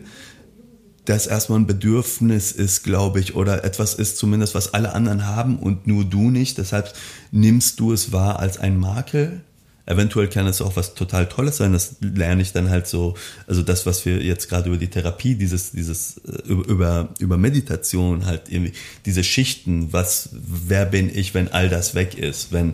das 1.06 1.28
erstmal 1.28 1.60
ein 1.60 1.68
Bedürfnis 1.68 2.52
ist, 2.52 2.84
glaube 2.84 3.20
ich, 3.20 3.36
oder 3.36 3.64
etwas 3.64 3.94
ist 3.94 4.18
zumindest, 4.18 4.56
was 4.56 4.74
alle 4.74 4.94
anderen 4.94 5.26
haben 5.26 5.60
und 5.60 5.86
nur 5.86 6.04
du 6.04 6.32
nicht. 6.32 6.58
Deshalb 6.58 6.94
nimmst 7.32 7.80
du 7.80 7.94
es 7.94 8.12
wahr 8.12 8.40
als 8.40 8.58
ein 8.58 8.78
Makel. 8.78 9.42
Eventuell 9.88 10.28
kann 10.28 10.48
es 10.48 10.62
auch 10.62 10.76
was 10.76 10.96
total 10.96 11.28
Tolles 11.28 11.58
sein. 11.58 11.74
Das 11.74 11.98
lerne 12.02 12.42
ich 12.42 12.54
dann 12.54 12.70
halt 12.70 12.88
so, 12.88 13.16
also 13.46 13.62
das, 13.62 13.86
was 13.86 14.06
wir 14.06 14.22
jetzt 14.24 14.50
gerade 14.50 14.70
über 14.70 14.78
die 14.78 14.88
Therapie, 14.88 15.36
dieses, 15.36 15.72
dieses 15.72 16.18
äh, 16.26 16.52
über, 16.52 17.10
über 17.20 17.38
Meditation 17.38 18.26
halt 18.26 18.50
irgendwie, 18.50 18.74
diese 19.06 19.24
Schichten, 19.24 19.94
was, 19.94 20.30
wer 20.32 20.86
bin 20.86 21.16
ich, 21.16 21.34
wenn 21.34 21.50
all 21.52 21.70
das 21.70 21.94
weg 21.94 22.18
ist, 22.18 22.52
wenn 22.52 22.74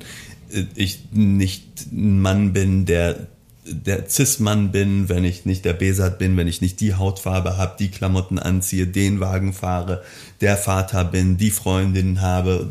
äh, 0.51 0.63
ich 0.75 0.99
nicht 1.11 1.91
ein 1.91 2.21
Mann 2.21 2.53
bin, 2.53 2.85
der 2.85 3.27
der 3.63 4.09
Cis-Mann 4.09 4.71
bin, 4.71 5.07
wenn 5.07 5.23
ich 5.23 5.45
nicht 5.45 5.65
der 5.65 5.73
Besat 5.73 6.17
bin, 6.17 6.35
wenn 6.35 6.47
ich 6.47 6.61
nicht 6.61 6.79
die 6.79 6.95
Hautfarbe 6.95 7.57
habe, 7.57 7.75
die 7.77 7.89
Klamotten 7.89 8.39
anziehe, 8.39 8.87
den 8.87 9.19
Wagen 9.19 9.53
fahre, 9.53 10.01
der 10.41 10.57
Vater 10.57 11.05
bin, 11.05 11.37
die 11.37 11.51
Freundin 11.51 12.21
habe 12.21 12.67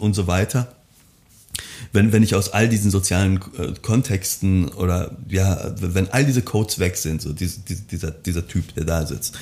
und 0.00 0.14
so 0.14 0.26
weiter 0.26 0.75
wenn, 1.92 2.12
wenn 2.12 2.22
ich 2.22 2.34
aus 2.34 2.50
all 2.50 2.68
diesen 2.68 2.90
sozialen 2.90 3.40
äh, 3.58 3.72
Kontexten 3.82 4.68
oder 4.68 5.16
ja, 5.28 5.74
wenn 5.80 6.08
all 6.08 6.24
diese 6.24 6.42
Codes 6.42 6.78
weg 6.78 6.96
sind, 6.96 7.22
so 7.22 7.32
diese, 7.32 7.60
dieser, 7.60 8.10
dieser 8.10 8.46
Typ, 8.46 8.74
der 8.74 8.84
da 8.84 9.06
sitzt, 9.06 9.38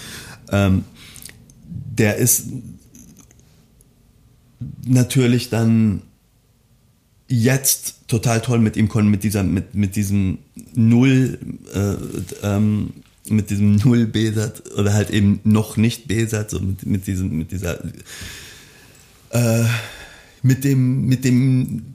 ähm, 0.51 0.85
der 1.69 2.17
ist 2.17 2.47
natürlich 4.85 5.51
dann 5.51 6.03
jetzt 7.29 8.09
total 8.09 8.41
toll 8.41 8.59
mit 8.59 8.77
ihm 8.77 8.89
mit 9.11 9.25
dieser 9.25 9.43
mit 9.43 9.75
mit 9.75 9.97
diesem 9.97 10.39
null 10.75 11.39
äh, 11.75 12.47
ähm, 12.47 12.93
mit 13.29 13.51
diesem 13.51 13.77
null 13.77 14.07
Besat 14.07 14.63
oder 14.77 14.93
halt 14.93 15.11
eben 15.11 15.41
noch 15.45 15.77
nicht 15.77 16.07
Besat 16.07 16.51
so 16.51 16.61
mit, 16.61 16.85
mit 16.85 17.07
diesem 17.07 17.37
mit 17.37 17.51
dieser 17.51 17.83
äh, 19.31 19.65
mit 20.43 20.65
dem 20.65 21.07
mit 21.07 21.25
dem 21.25 21.94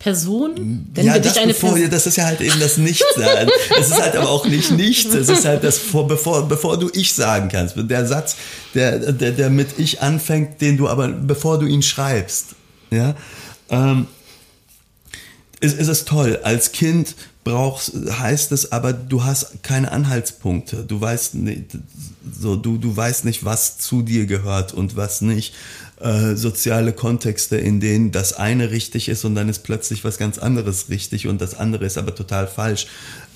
Person? 0.00 0.86
Wenn 0.94 1.04
ja, 1.04 1.18
das, 1.18 1.34
bevor, 1.44 1.78
das 1.78 2.06
ist 2.06 2.16
ja 2.16 2.24
halt 2.24 2.40
eben 2.40 2.58
das 2.58 2.78
Nichtsein. 2.78 3.50
Es 3.78 3.88
ist 3.88 4.00
halt 4.00 4.16
aber 4.16 4.30
auch 4.30 4.46
nicht 4.46 4.70
nichts. 4.72 5.14
Es 5.14 5.28
ist 5.28 5.44
halt 5.44 5.62
das, 5.62 5.76
vor, 5.76 6.08
bevor, 6.08 6.48
bevor 6.48 6.78
du 6.78 6.90
ich 6.94 7.14
sagen 7.14 7.50
kannst. 7.50 7.74
Der 7.76 8.06
Satz, 8.06 8.36
der, 8.74 9.12
der, 9.12 9.32
der 9.32 9.50
mit 9.50 9.78
ich 9.78 10.00
anfängt, 10.00 10.62
den 10.62 10.78
du 10.78 10.88
aber, 10.88 11.08
bevor 11.08 11.58
du 11.58 11.66
ihn 11.66 11.82
schreibst. 11.82 12.56
Ja, 12.90 13.14
ähm, 13.68 14.06
ist, 15.60 15.78
ist 15.78 15.88
es 15.88 16.06
toll. 16.06 16.40
Als 16.42 16.72
Kind 16.72 17.14
brauchst, 17.44 17.92
heißt 18.10 18.52
es 18.52 18.70
aber, 18.70 18.92
du 18.92 19.24
hast 19.24 19.62
keine 19.62 19.92
Anhaltspunkte. 19.92 20.84
Du 20.84 21.00
weißt 21.00 21.36
nicht, 21.36 21.78
so, 22.32 22.56
du, 22.56 22.76
du 22.76 22.96
weißt 22.96 23.24
nicht, 23.24 23.44
was 23.44 23.78
zu 23.78 24.02
dir 24.02 24.26
gehört 24.26 24.74
und 24.74 24.96
was 24.96 25.20
nicht. 25.20 25.54
Äh, 26.00 26.34
soziale 26.34 26.92
Kontexte, 26.92 27.56
in 27.56 27.80
denen 27.80 28.10
das 28.12 28.32
eine 28.32 28.70
richtig 28.70 29.08
ist 29.08 29.24
und 29.24 29.34
dann 29.34 29.48
ist 29.48 29.60
plötzlich 29.60 30.04
was 30.04 30.16
ganz 30.16 30.38
anderes 30.38 30.88
richtig 30.88 31.26
und 31.26 31.40
das 31.40 31.54
andere 31.54 31.84
ist 31.84 31.98
aber 31.98 32.14
total 32.14 32.46
falsch. 32.46 32.86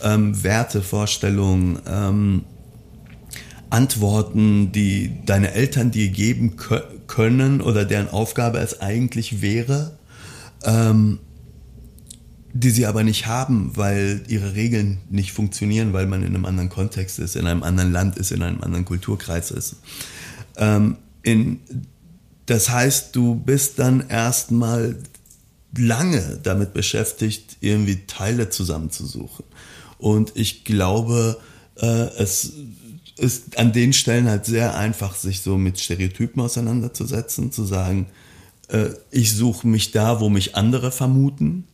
Ähm, 0.03 0.43
Werte, 0.43 0.83
Vorstellungen, 0.83 1.79
ähm, 1.87 2.45
Antworten, 3.71 4.71
die 4.73 5.13
deine 5.27 5.53
Eltern 5.53 5.91
dir 5.91 6.09
geben 6.09 6.57
können 7.07 7.61
oder 7.61 7.85
deren 7.85 8.09
Aufgabe 8.09 8.59
es 8.59 8.81
eigentlich 8.81 9.43
wäre, 9.43 9.99
ähm, 10.65 11.19
die 12.55 12.71
sie 12.71 12.87
aber 12.87 13.03
nicht 13.03 13.27
haben, 13.27 13.73
weil 13.75 14.23
ihre 14.29 14.55
Regeln 14.55 14.99
nicht 15.11 15.33
funktionieren, 15.33 15.93
weil 15.93 16.07
man 16.07 16.23
in 16.23 16.35
einem 16.35 16.45
anderen 16.45 16.69
Kontext 16.71 17.19
ist, 17.19 17.35
in 17.35 17.47
einem 17.47 17.65
anderen 17.65 17.93
Land 17.93 18.17
ist, 18.17 18.31
in 18.31 18.43
einem 18.43 18.63
anderen 18.63 18.85
Kulturkreis 18.85 19.51
ist. 19.51 19.77
Ähm, 20.57 20.97
in 21.23 21.59
das 22.47 22.69
heißt, 22.69 23.17
du 23.17 23.35
bist 23.35 23.79
dann 23.79 24.09
erstmal 24.09 24.97
lange 25.77 26.39
damit 26.43 26.75
beschäftigt, 26.75 27.57
irgendwie 27.61 28.07
Teile 28.07 28.51
zusammenzusuchen. 28.51 29.45
Und 29.99 30.33
ich 30.35 30.65
glaube, 30.65 31.41
äh, 31.77 31.87
es 32.19 32.53
ist 33.17 33.59
an 33.59 33.73
den 33.73 33.93
Stellen 33.93 34.29
halt 34.29 34.45
sehr 34.45 34.77
einfach, 34.77 35.15
sich 35.15 35.41
so 35.41 35.57
mit 35.57 35.81
Stereotypen 35.81 36.43
auseinanderzusetzen, 36.43 37.51
zu 37.51 37.65
sagen, 37.65 38.07
äh, 38.69 38.91
ich 39.11 39.33
suche 39.33 39.67
mich 39.67 39.91
da, 39.91 40.21
wo 40.21 40.29
mich 40.29 40.55
andere 40.55 40.93
vermuten. 40.93 41.67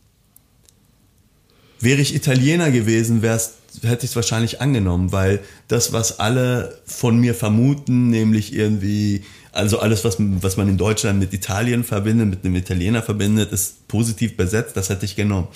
Wäre 1.81 2.01
ich 2.01 2.15
Italiener 2.15 2.71
gewesen, 2.71 3.21
wär's, 3.21 3.55
hätte 3.81 4.05
ich 4.05 4.11
es 4.11 4.15
wahrscheinlich 4.15 4.61
angenommen, 4.61 5.11
weil 5.11 5.39
das, 5.67 5.93
was 5.93 6.19
alle 6.19 6.79
von 6.85 7.19
mir 7.19 7.33
vermuten, 7.33 8.09
nämlich 8.09 8.53
irgendwie 8.53 9.23
also 9.51 9.79
alles, 9.79 10.05
was, 10.05 10.15
was 10.17 10.57
man 10.57 10.69
in 10.69 10.77
Deutschland 10.77 11.19
mit 11.19 11.33
Italien 11.33 11.83
verbindet, 11.83 12.29
mit 12.29 12.45
einem 12.45 12.55
Italiener 12.55 13.01
verbindet, 13.01 13.51
ist 13.51 13.87
positiv 13.87 14.37
besetzt. 14.37 14.77
Das 14.77 14.89
hätte 14.89 15.05
ich 15.05 15.15
genommen. 15.15 15.47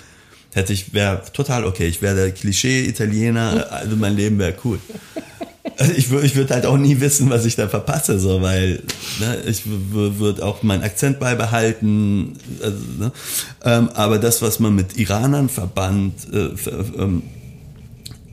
Hätte 0.53 0.73
ich, 0.73 0.93
wäre 0.93 1.21
total 1.33 1.65
okay. 1.65 1.87
Ich 1.87 2.01
wäre 2.01 2.15
der 2.15 2.31
Klischee-Italiener, 2.31 3.71
also 3.71 3.95
mein 3.95 4.15
Leben 4.15 4.37
wäre 4.39 4.55
cool. 4.63 4.79
Also 5.77 5.91
ich, 5.91 6.11
ich 6.11 6.35
würde 6.35 6.53
halt 6.53 6.65
auch 6.65 6.77
nie 6.77 6.99
wissen, 7.01 7.29
was 7.29 7.45
ich 7.45 7.55
da 7.55 7.67
verpasse, 7.67 8.19
so, 8.19 8.41
weil 8.41 8.81
ne, 9.19 9.41
ich 9.45 9.63
würde 9.65 10.45
auch 10.45 10.63
meinen 10.63 10.83
Akzent 10.83 11.19
beibehalten. 11.19 12.37
Also, 12.61 12.77
ne, 12.97 13.11
ähm, 13.63 13.89
aber 13.93 14.17
das, 14.17 14.41
was 14.41 14.59
man 14.59 14.75
mit 14.75 14.97
Iranern 14.97 15.49
verband 15.49 16.13
äh, 16.33 16.49
ähm, 16.97 17.23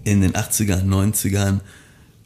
in 0.04 0.20
den 0.20 0.32
80ern, 0.32 0.84
90ern, 0.84 1.60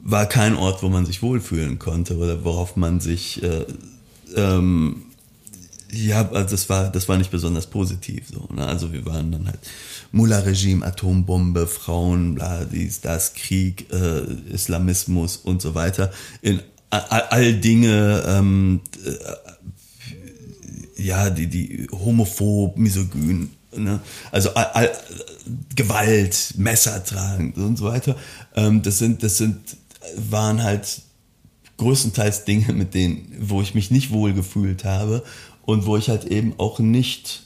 war 0.01 0.27
kein 0.27 0.55
Ort, 0.55 0.83
wo 0.83 0.89
man 0.89 1.05
sich 1.05 1.23
wohlfühlen 1.23 1.79
konnte 1.79 2.17
oder 2.17 2.45
worauf 2.45 2.77
man 2.77 3.01
sich 3.01 3.43
äh, 3.43 3.65
ähm, 4.37 5.03
ja, 5.97 6.29
also 6.31 6.51
das 6.51 6.69
war, 6.69 6.91
das 6.91 7.09
war 7.09 7.17
nicht 7.17 7.31
besonders 7.31 7.67
positiv 7.67 8.25
so. 8.31 8.49
Ne? 8.55 8.67
Also 8.67 8.93
wir 8.93 9.05
waren 9.07 9.33
dann 9.33 9.47
halt 9.47 9.59
Mullah-Regime, 10.13 10.85
Atombombe, 10.85 11.67
Frauen, 11.67 12.35
bla, 12.35 12.65
dies, 12.65 13.01
das, 13.01 13.35
Krieg, 13.35 13.93
äh, 13.93 14.23
Islamismus 14.53 15.37
und 15.37 15.63
so 15.63 15.75
weiter. 15.75 16.13
In 16.43 16.61
all, 16.91 17.23
all 17.31 17.55
Dinge, 17.55 18.23
ähm, 18.27 18.81
äh, 19.05 21.03
ja, 21.03 21.31
die, 21.31 21.47
die 21.47 21.89
homophob, 21.91 22.79
misogyn, 22.79 23.51
ne? 23.77 24.01
also 24.33 24.55
all, 24.55 24.67
all, 24.73 24.91
Gewalt, 25.75 26.55
Messer 26.57 27.05
tragen 27.05 27.53
und 27.53 27.77
so 27.79 27.85
weiter. 27.85 28.17
Ähm, 28.55 28.83
das 28.83 28.99
sind, 28.99 29.23
das 29.23 29.39
sind 29.39 29.77
waren 30.17 30.63
halt 30.63 31.03
größtenteils 31.77 32.45
Dinge, 32.45 32.73
mit 32.73 32.95
denen, 32.95 33.35
wo 33.41 33.61
ich 33.61 33.75
mich 33.75 33.91
nicht 33.91 34.11
wohl 34.11 34.33
gefühlt 34.33 34.85
habe 34.85 35.23
und 35.67 35.85
wo 35.85 35.97
ich 35.99 36.09
halt 36.09 36.25
eben 36.25 36.55
auch 36.59 36.79
nicht 36.79 37.43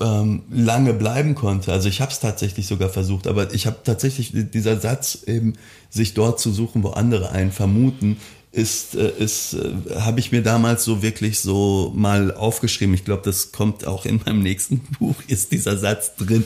ähm, 0.00 0.42
lange 0.50 0.92
bleiben 0.94 1.34
konnte. 1.34 1.72
Also 1.72 1.88
ich 1.88 2.00
habe 2.00 2.12
es 2.12 2.20
tatsächlich 2.20 2.66
sogar 2.66 2.90
versucht, 2.90 3.26
aber 3.26 3.52
ich 3.54 3.66
habe 3.66 3.78
tatsächlich 3.82 4.32
dieser 4.32 4.78
Satz 4.78 5.24
eben, 5.26 5.54
sich 5.90 6.14
dort 6.14 6.38
zu 6.38 6.52
suchen, 6.52 6.82
wo 6.82 6.90
andere 6.90 7.30
einen 7.30 7.52
vermuten, 7.52 8.18
ist, 8.52 8.94
äh, 8.94 9.10
ist 9.18 9.54
äh, 9.54 10.00
habe 10.00 10.20
ich 10.20 10.30
mir 10.30 10.42
damals 10.42 10.84
so 10.84 11.02
wirklich 11.02 11.40
so 11.40 11.92
mal 11.94 12.34
aufgeschrieben. 12.34 12.94
Ich 12.94 13.04
glaube, 13.04 13.22
das 13.24 13.52
kommt 13.52 13.86
auch 13.86 14.04
in 14.04 14.20
meinem 14.24 14.42
nächsten 14.42 14.78
Buch, 14.98 15.16
ist 15.26 15.52
dieser 15.52 15.78
Satz 15.78 16.14
drin. 16.16 16.44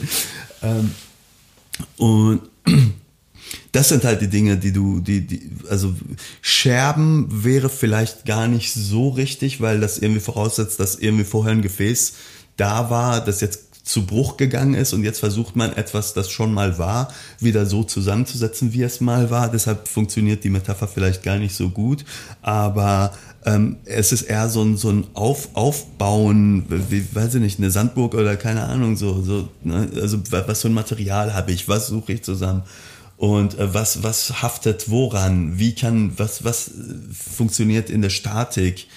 Ähm, 0.63 0.91
und 1.97 2.41
das 3.71 3.89
sind 3.89 4.03
halt 4.03 4.21
die 4.21 4.27
Dinge, 4.27 4.57
die 4.57 4.71
du, 4.71 4.99
die, 4.99 5.25
die, 5.25 5.51
also 5.69 5.93
Scherben 6.41 7.27
wäre 7.29 7.69
vielleicht 7.69 8.25
gar 8.25 8.47
nicht 8.47 8.73
so 8.73 9.09
richtig, 9.09 9.61
weil 9.61 9.79
das 9.79 9.97
irgendwie 9.97 10.21
voraussetzt, 10.21 10.79
dass 10.79 10.95
irgendwie 10.95 11.25
vorher 11.25 11.53
ein 11.53 11.61
Gefäß 11.61 12.13
da 12.57 12.89
war, 12.89 13.23
das 13.23 13.41
jetzt 13.41 13.67
zu 13.87 14.05
Bruch 14.05 14.35
gegangen 14.35 14.73
ist 14.73 14.93
und 14.93 15.03
jetzt 15.03 15.19
versucht 15.19 15.55
man 15.55 15.73
etwas, 15.73 16.13
das 16.13 16.29
schon 16.29 16.53
mal 16.53 16.77
war, 16.77 17.13
wieder 17.39 17.65
so 17.65 17.83
zusammenzusetzen, 17.83 18.73
wie 18.73 18.83
es 18.83 18.99
mal 18.99 19.29
war. 19.29 19.49
Deshalb 19.49 19.87
funktioniert 19.87 20.43
die 20.43 20.49
Metapher 20.49 20.87
vielleicht 20.87 21.23
gar 21.23 21.37
nicht 21.37 21.55
so 21.55 21.69
gut, 21.69 22.03
aber 22.41 23.13
ähm, 23.45 23.77
es 23.85 24.11
ist 24.11 24.23
eher 24.23 24.49
so 24.49 24.61
ein, 24.61 24.75
so 24.75 24.89
ein 24.89 25.05
Auf, 25.13 25.49
Aufbauen, 25.53 26.65
wie, 26.89 27.05
weiß 27.13 27.35
ich 27.35 27.41
nicht, 27.41 27.59
eine 27.59 27.71
Sandburg 27.71 28.13
oder 28.13 28.35
keine 28.35 28.63
Ahnung, 28.63 28.97
so, 28.97 29.21
so 29.21 29.47
ne? 29.63 29.89
also 29.95 30.19
was 30.29 30.61
für 30.61 30.67
ein 30.67 30.73
Material 30.73 31.33
habe 31.33 31.53
ich, 31.53 31.69
was 31.69 31.87
suche 31.87 32.13
ich 32.13 32.23
zusammen 32.23 32.63
und 33.17 33.57
äh, 33.57 33.73
was, 33.73 34.03
was 34.03 34.41
haftet 34.43 34.89
woran? 34.89 35.57
Wie 35.57 35.73
kann, 35.73 36.17
was, 36.17 36.43
was 36.43 36.71
funktioniert 37.11 37.89
in 37.89 38.01
der 38.03 38.11
Statik? 38.11 38.87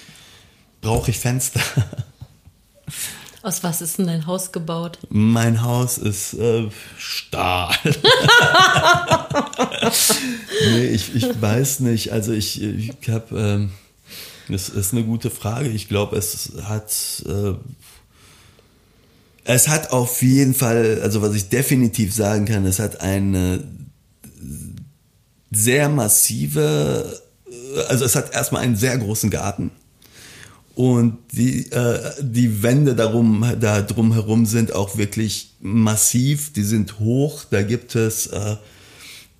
Brauche 0.81 1.11
ich 1.11 1.19
Fenster? 1.19 1.61
Aus 3.43 3.63
was 3.63 3.81
ist 3.81 3.97
denn 3.97 4.05
dein 4.05 4.27
Haus 4.27 4.51
gebaut? 4.51 4.99
Mein 5.09 5.63
Haus 5.63 5.97
ist 5.97 6.35
äh, 6.35 6.69
Stahl. 6.99 7.75
nee, 10.65 10.85
ich, 10.89 11.15
ich 11.15 11.41
weiß 11.41 11.79
nicht. 11.79 12.11
Also 12.11 12.33
ich, 12.33 12.61
ich 12.61 12.93
habe, 13.09 13.39
ähm, 13.39 13.71
das 14.47 14.69
ist 14.69 14.93
eine 14.93 15.03
gute 15.03 15.31
Frage. 15.31 15.69
Ich 15.69 15.87
glaube, 15.87 16.17
es 16.17 16.51
hat, 16.65 16.93
äh, 17.27 17.53
es 19.45 19.67
hat 19.67 19.91
auf 19.91 20.21
jeden 20.21 20.53
Fall, 20.53 20.99
also 21.01 21.23
was 21.23 21.33
ich 21.33 21.49
definitiv 21.49 22.13
sagen 22.13 22.45
kann, 22.45 22.63
es 22.67 22.77
hat 22.77 23.01
eine 23.01 23.63
sehr 25.51 25.89
massive, 25.89 27.21
also 27.89 28.05
es 28.05 28.15
hat 28.15 28.33
erstmal 28.33 28.63
einen 28.63 28.75
sehr 28.77 28.97
großen 28.97 29.29
Garten 29.29 29.71
Und 30.73 31.17
die, 31.33 31.69
äh, 31.71 31.99
die 32.21 32.63
Wände 32.63 32.95
darum, 32.95 33.45
da 33.59 33.81
drumherum 33.81 34.45
sind 34.45 34.73
auch 34.73 34.97
wirklich 34.97 35.51
massiv, 35.59 36.53
die 36.53 36.63
sind 36.63 36.99
hoch, 36.99 37.43
da 37.49 37.61
gibt 37.61 37.95
es, 37.95 38.27
äh, 38.27 38.55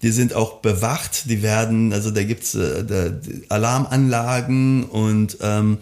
die 0.02 0.12
sind 0.12 0.34
auch 0.34 0.60
bewacht, 0.60 1.30
die 1.30 1.42
werden, 1.42 1.94
also 1.94 2.12
da 2.12 2.24
gibt's 2.24 2.54
äh, 2.56 2.84
da, 2.84 3.12
Alarmanlagen 3.50 4.84
und 4.84 5.38
ähm, 5.42 5.78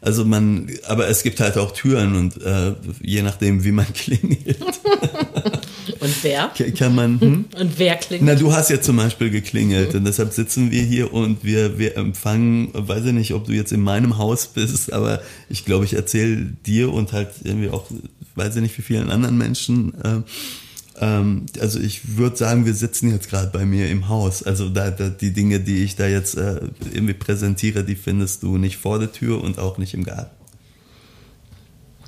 also 0.00 0.24
man, 0.24 0.68
aber 0.86 1.08
es 1.08 1.22
gibt 1.22 1.40
halt 1.40 1.56
auch 1.58 1.72
Türen 1.72 2.16
und 2.16 2.40
äh, 2.42 2.74
je 3.00 3.22
nachdem, 3.22 3.64
wie 3.64 3.72
man 3.72 3.92
klingelt. 3.94 4.58
Und 6.02 6.24
wer? 6.24 6.50
Kann 6.76 6.94
man. 6.96 7.20
Hm? 7.20 7.44
Und 7.58 7.78
wer 7.78 7.94
klingelt? 7.94 8.28
Na, 8.28 8.34
du 8.34 8.52
hast 8.52 8.70
ja 8.70 8.80
zum 8.80 8.96
Beispiel 8.96 9.30
geklingelt 9.30 9.94
und 9.94 10.04
deshalb 10.04 10.32
sitzen 10.32 10.70
wir 10.70 10.82
hier 10.82 11.12
und 11.12 11.44
wir, 11.44 11.78
wir 11.78 11.96
empfangen, 11.96 12.70
weiß 12.72 13.04
ich 13.06 13.12
nicht, 13.12 13.34
ob 13.34 13.46
du 13.46 13.52
jetzt 13.52 13.72
in 13.72 13.82
meinem 13.82 14.18
Haus 14.18 14.48
bist, 14.48 14.92
aber 14.92 15.22
ich 15.48 15.64
glaube, 15.64 15.84
ich 15.84 15.94
erzähle 15.94 16.52
dir 16.66 16.92
und 16.92 17.12
halt 17.12 17.28
irgendwie 17.44 17.70
auch, 17.70 17.84
weiß 18.34 18.56
ich 18.56 18.62
nicht, 18.62 18.76
wie 18.78 18.82
vielen 18.82 19.10
anderen 19.10 19.38
Menschen. 19.38 19.94
Äh, 20.02 20.22
ähm, 21.00 21.46
also 21.60 21.78
ich 21.78 22.16
würde 22.16 22.36
sagen, 22.36 22.66
wir 22.66 22.74
sitzen 22.74 23.10
jetzt 23.10 23.30
gerade 23.30 23.50
bei 23.50 23.64
mir 23.64 23.88
im 23.88 24.08
Haus. 24.08 24.42
Also 24.42 24.68
da, 24.68 24.90
da, 24.90 25.08
die 25.08 25.32
Dinge, 25.32 25.60
die 25.60 25.84
ich 25.84 25.94
da 25.94 26.08
jetzt 26.08 26.36
äh, 26.36 26.60
irgendwie 26.92 27.14
präsentiere, 27.14 27.84
die 27.84 27.96
findest 27.96 28.42
du 28.42 28.58
nicht 28.58 28.76
vor 28.76 28.98
der 28.98 29.12
Tür 29.12 29.42
und 29.42 29.58
auch 29.58 29.78
nicht 29.78 29.94
im 29.94 30.04
Garten. 30.04 30.34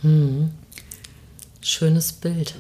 Hm. 0.01 0.51
Schönes 1.61 2.13
Bild. 2.13 2.57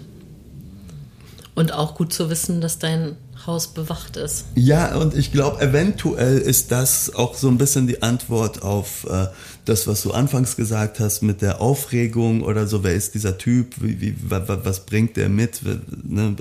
Und 1.55 1.73
auch 1.73 1.95
gut 1.95 2.13
zu 2.13 2.31
wissen, 2.31 2.61
dass 2.61 2.81
dein 2.81 3.17
Haus 3.47 3.69
bewacht 3.69 4.17
ist. 4.17 4.47
Ja, 4.57 4.97
und 4.97 5.15
ich 5.15 5.31
glaube, 5.31 5.61
eventuell 5.61 6.39
ist 6.39 6.73
das 6.73 7.15
auch 7.15 7.35
so 7.35 7.49
ein 7.49 7.59
bisschen 7.59 7.87
die 7.87 8.03
Antwort 8.03 8.63
auf 8.63 9.07
äh, 9.09 9.27
das, 9.65 9.87
was 9.87 10.03
du 10.03 10.13
anfangs 10.13 10.57
gesagt 10.57 10.99
hast 10.99 11.23
mit 11.23 11.43
der 11.43 11.61
Aufregung 11.61 12.43
oder 12.43 12.67
so. 12.67 12.83
Wer 12.83 12.95
ist 12.95 13.15
dieser 13.15 13.39
Typ? 13.39 13.75
Wie, 13.81 14.01
wie, 14.01 14.17
was 14.29 14.87
bringt 14.87 15.17
der 15.17 15.29
mit? 15.29 15.61
Ne? 16.03 16.35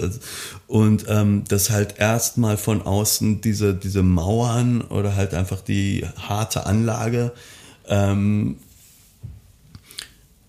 Und 0.68 1.06
ähm, 1.08 1.44
dass 1.48 1.70
halt 1.70 2.00
erstmal 2.00 2.58
von 2.58 2.82
außen 2.82 3.42
diese, 3.42 3.76
diese 3.76 4.02
Mauern 4.02 4.82
oder 4.82 5.16
halt 5.16 5.34
einfach 5.36 5.62
die 5.62 6.08
harte 6.18 6.66
Anlage 6.66 7.34
ähm, 7.88 8.58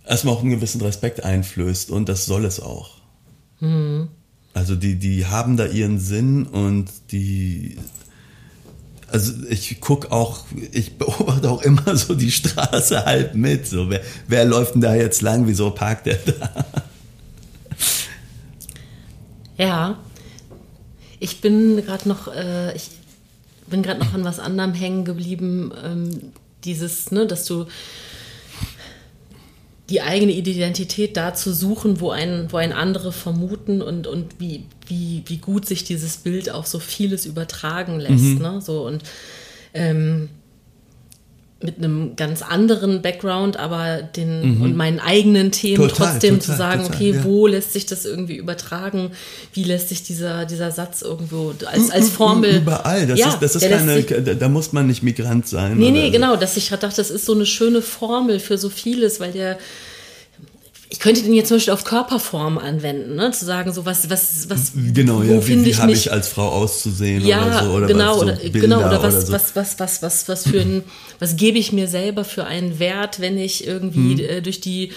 erstmal 0.07 0.35
auch 0.35 0.41
einen 0.41 0.51
gewissen 0.51 0.81
Respekt 0.81 1.25
einflößt 1.25 1.91
und 1.91 2.09
das 2.09 2.27
soll 2.27 2.45
es 2.45 2.61
auch. 2.61 2.99
Mhm. 3.61 4.09
Also 4.55 4.77
die, 4.77 4.97
die 4.97 5.27
haben 5.27 5.57
da 5.57 5.67
ihren 5.67 5.99
Sinn 5.99 6.47
und 6.47 6.91
die 7.11 7.77
also 9.15 9.33
ich 9.49 9.81
gucke 9.81 10.11
auch, 10.11 10.41
ich 10.73 10.95
beobachte 10.99 11.49
auch 11.49 11.63
immer 11.63 11.97
so 11.97 12.15
die 12.15 12.33
Straße 12.33 13.05
halb 13.05 13.35
mit. 13.35 13.67
So, 13.67 13.89
wer, 13.89 14.01
wer 14.27 14.45
läuft 14.45 14.75
denn 14.75 14.81
da 14.81 14.95
jetzt 14.95 15.23
lang? 15.23 15.47
Wieso 15.47 15.71
parkt 15.71 16.07
der 16.07 16.17
da? 16.17 16.67
Ja, 19.57 19.99
ich 21.21 21.41
bin 21.41 21.77
gerade 21.77 22.09
noch, 22.09 22.27
äh, 22.27 22.75
ich 22.75 22.91
bin 23.69 23.83
gerade 23.83 24.01
noch 24.01 24.15
an 24.15 24.25
was 24.25 24.41
anderem 24.41 24.75
hängen 24.75 25.05
geblieben. 25.05 25.73
Ähm, 25.83 26.33
dieses, 26.65 27.13
ne, 27.13 27.27
dass 27.27 27.45
du 27.45 27.67
die 29.91 30.01
eigene 30.01 30.33
Identität 30.33 31.17
da 31.17 31.35
zu 31.35 31.53
suchen, 31.53 32.01
wo 32.01 32.11
ein, 32.11 32.49
wo 32.51 32.57
ein 32.57 32.73
andere 32.73 33.13
vermuten 33.13 33.83
und, 33.83 34.07
und 34.07 34.41
wie, 34.41 34.65
wie, 34.87 35.23
wie 35.27 35.37
gut 35.37 35.67
sich 35.67 35.85
dieses 35.85 36.17
Bild 36.17 36.49
auf 36.49 36.67
so 36.67 36.79
vieles 36.79 37.27
übertragen 37.27 38.01
lässt. 38.01 38.25
Mhm. 38.25 38.39
Ne? 38.39 38.61
So 38.63 38.87
und 38.87 39.03
ähm, 39.75 40.31
mit 41.65 41.79
einem 41.79 42.15
ganz 42.15 42.43
anderen 42.43 43.01
Background, 43.01 43.59
aber 43.59 44.03
den 44.03 44.57
mhm. 44.57 44.63
und 44.63 44.77
meinen 44.77 45.01
eigenen 45.01 45.51
Themen 45.51 45.89
total, 45.89 46.13
trotzdem 46.13 46.39
total, 46.39 46.41
zu 46.41 46.57
sagen, 46.57 46.83
total, 46.83 46.97
okay, 46.97 47.11
ja. 47.13 47.25
wo 47.25 47.47
lässt 47.47 47.73
sich 47.73 47.87
das 47.87 48.05
irgendwie 48.05 48.37
übertragen? 48.37 49.13
Wie 49.55 49.65
lässt 49.65 49.89
sich 49.89 50.03
dieser, 50.03 50.45
dieser 50.45 50.71
Satz 50.71 51.01
irgendwo 51.01 51.55
als, 51.67 51.91
als 51.91 52.11
Formel. 52.11 52.59
Überall, 52.59 53.07
das 53.07 53.19
ja, 53.19 53.29
ist, 53.29 53.39
das 53.41 53.57
ist 53.57 53.69
keine, 53.69 53.95
sich, 53.95 54.07
da 54.39 54.49
muss 54.49 54.73
man 54.73 54.87
nicht 54.87 55.03
Migrant 55.03 55.49
sein. 55.49 55.79
Nee, 55.79 55.91
nee, 55.91 56.11
genau, 56.11 56.37
dass 56.37 56.57
ich 56.59 56.69
dachte, 56.69 56.97
das 56.97 57.11
ist 57.11 57.25
so 57.25 57.33
eine 57.33 57.47
schöne 57.47 57.81
Formel 57.81 58.41
für 58.41 58.59
so 58.59 58.69
vieles, 58.69 59.21
weil 59.21 59.33
der 59.33 59.59
ich 60.95 61.01
könnte 61.01 61.25
den 61.25 61.35
jetzt 61.35 61.49
zum 61.49 61.57
Beispiel 61.57 61.73
auf 61.73 61.83
Körperform 61.83 62.57
anwenden, 62.57 63.17
ne? 63.17 63.33
zu 63.33 63.45
sagen, 63.45 63.73
so 63.73 63.85
was, 63.85 64.09
was, 64.11 64.49
was. 64.49 64.71
Genau, 64.77 65.25
ja, 65.25 65.45
wie, 65.45 65.65
wie 65.65 65.75
habe 65.75 65.91
ich 65.91 66.13
als 66.13 66.29
Frau 66.29 66.49
auszusehen 66.49 67.27
ja, 67.27 67.45
oder 67.45 67.65
so, 67.65 67.71
oder 67.73 67.87
genau, 67.89 68.11
was, 68.11 68.17
so 68.19 68.23
oder, 68.23 68.37
genau, 68.37 68.79
oder 68.79 69.03
was, 69.03 69.15
oder 69.15 69.27
so. 69.27 69.33
was, 69.33 69.57
was, 69.57 69.81
was, 69.81 70.03
was, 70.03 70.29
was 70.29 70.47
für 70.47 70.61
ein, 70.61 70.85
was 71.19 71.35
gebe 71.35 71.59
ich 71.59 71.73
mir 71.73 71.89
selber 71.89 72.25
für 72.25 72.45
einen 72.45 72.79
Wert, 72.79 73.19
wenn 73.19 73.39
ich 73.39 73.67
irgendwie 73.67 74.23
hm. 74.23 74.37
äh, 74.37 74.41
durch 74.41 74.61
die, 74.61 74.93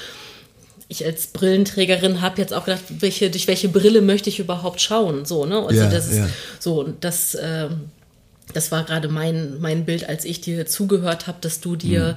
ich 0.88 1.04
als 1.04 1.28
Brillenträgerin 1.28 2.22
habe 2.22 2.40
jetzt 2.40 2.54
auch 2.54 2.66
gedacht, 2.66 2.84
welche, 3.00 3.32
durch 3.32 3.48
welche 3.48 3.68
Brille 3.68 4.02
möchte 4.02 4.30
ich 4.30 4.38
überhaupt 4.38 4.80
schauen, 4.80 5.26
so, 5.26 5.48
ne? 5.48 5.58
Also 5.58 5.82
ja, 5.82 5.90
das 5.90 6.10
ist 6.10 6.18
ja. 6.20 6.30
so, 6.60 6.94
das, 7.02 7.34
äh, 7.34 7.70
das 8.54 8.72
war 8.72 8.84
gerade 8.84 9.08
mein, 9.08 9.60
mein 9.62 9.84
Bild, 9.84 10.08
als 10.08 10.26
ich 10.26 10.42
dir 10.42 10.68
zugehört 10.68 11.26
habe, 11.26 11.40
dass 11.42 11.60
du 11.60 11.76
dir 11.76 12.10
hm 12.10 12.16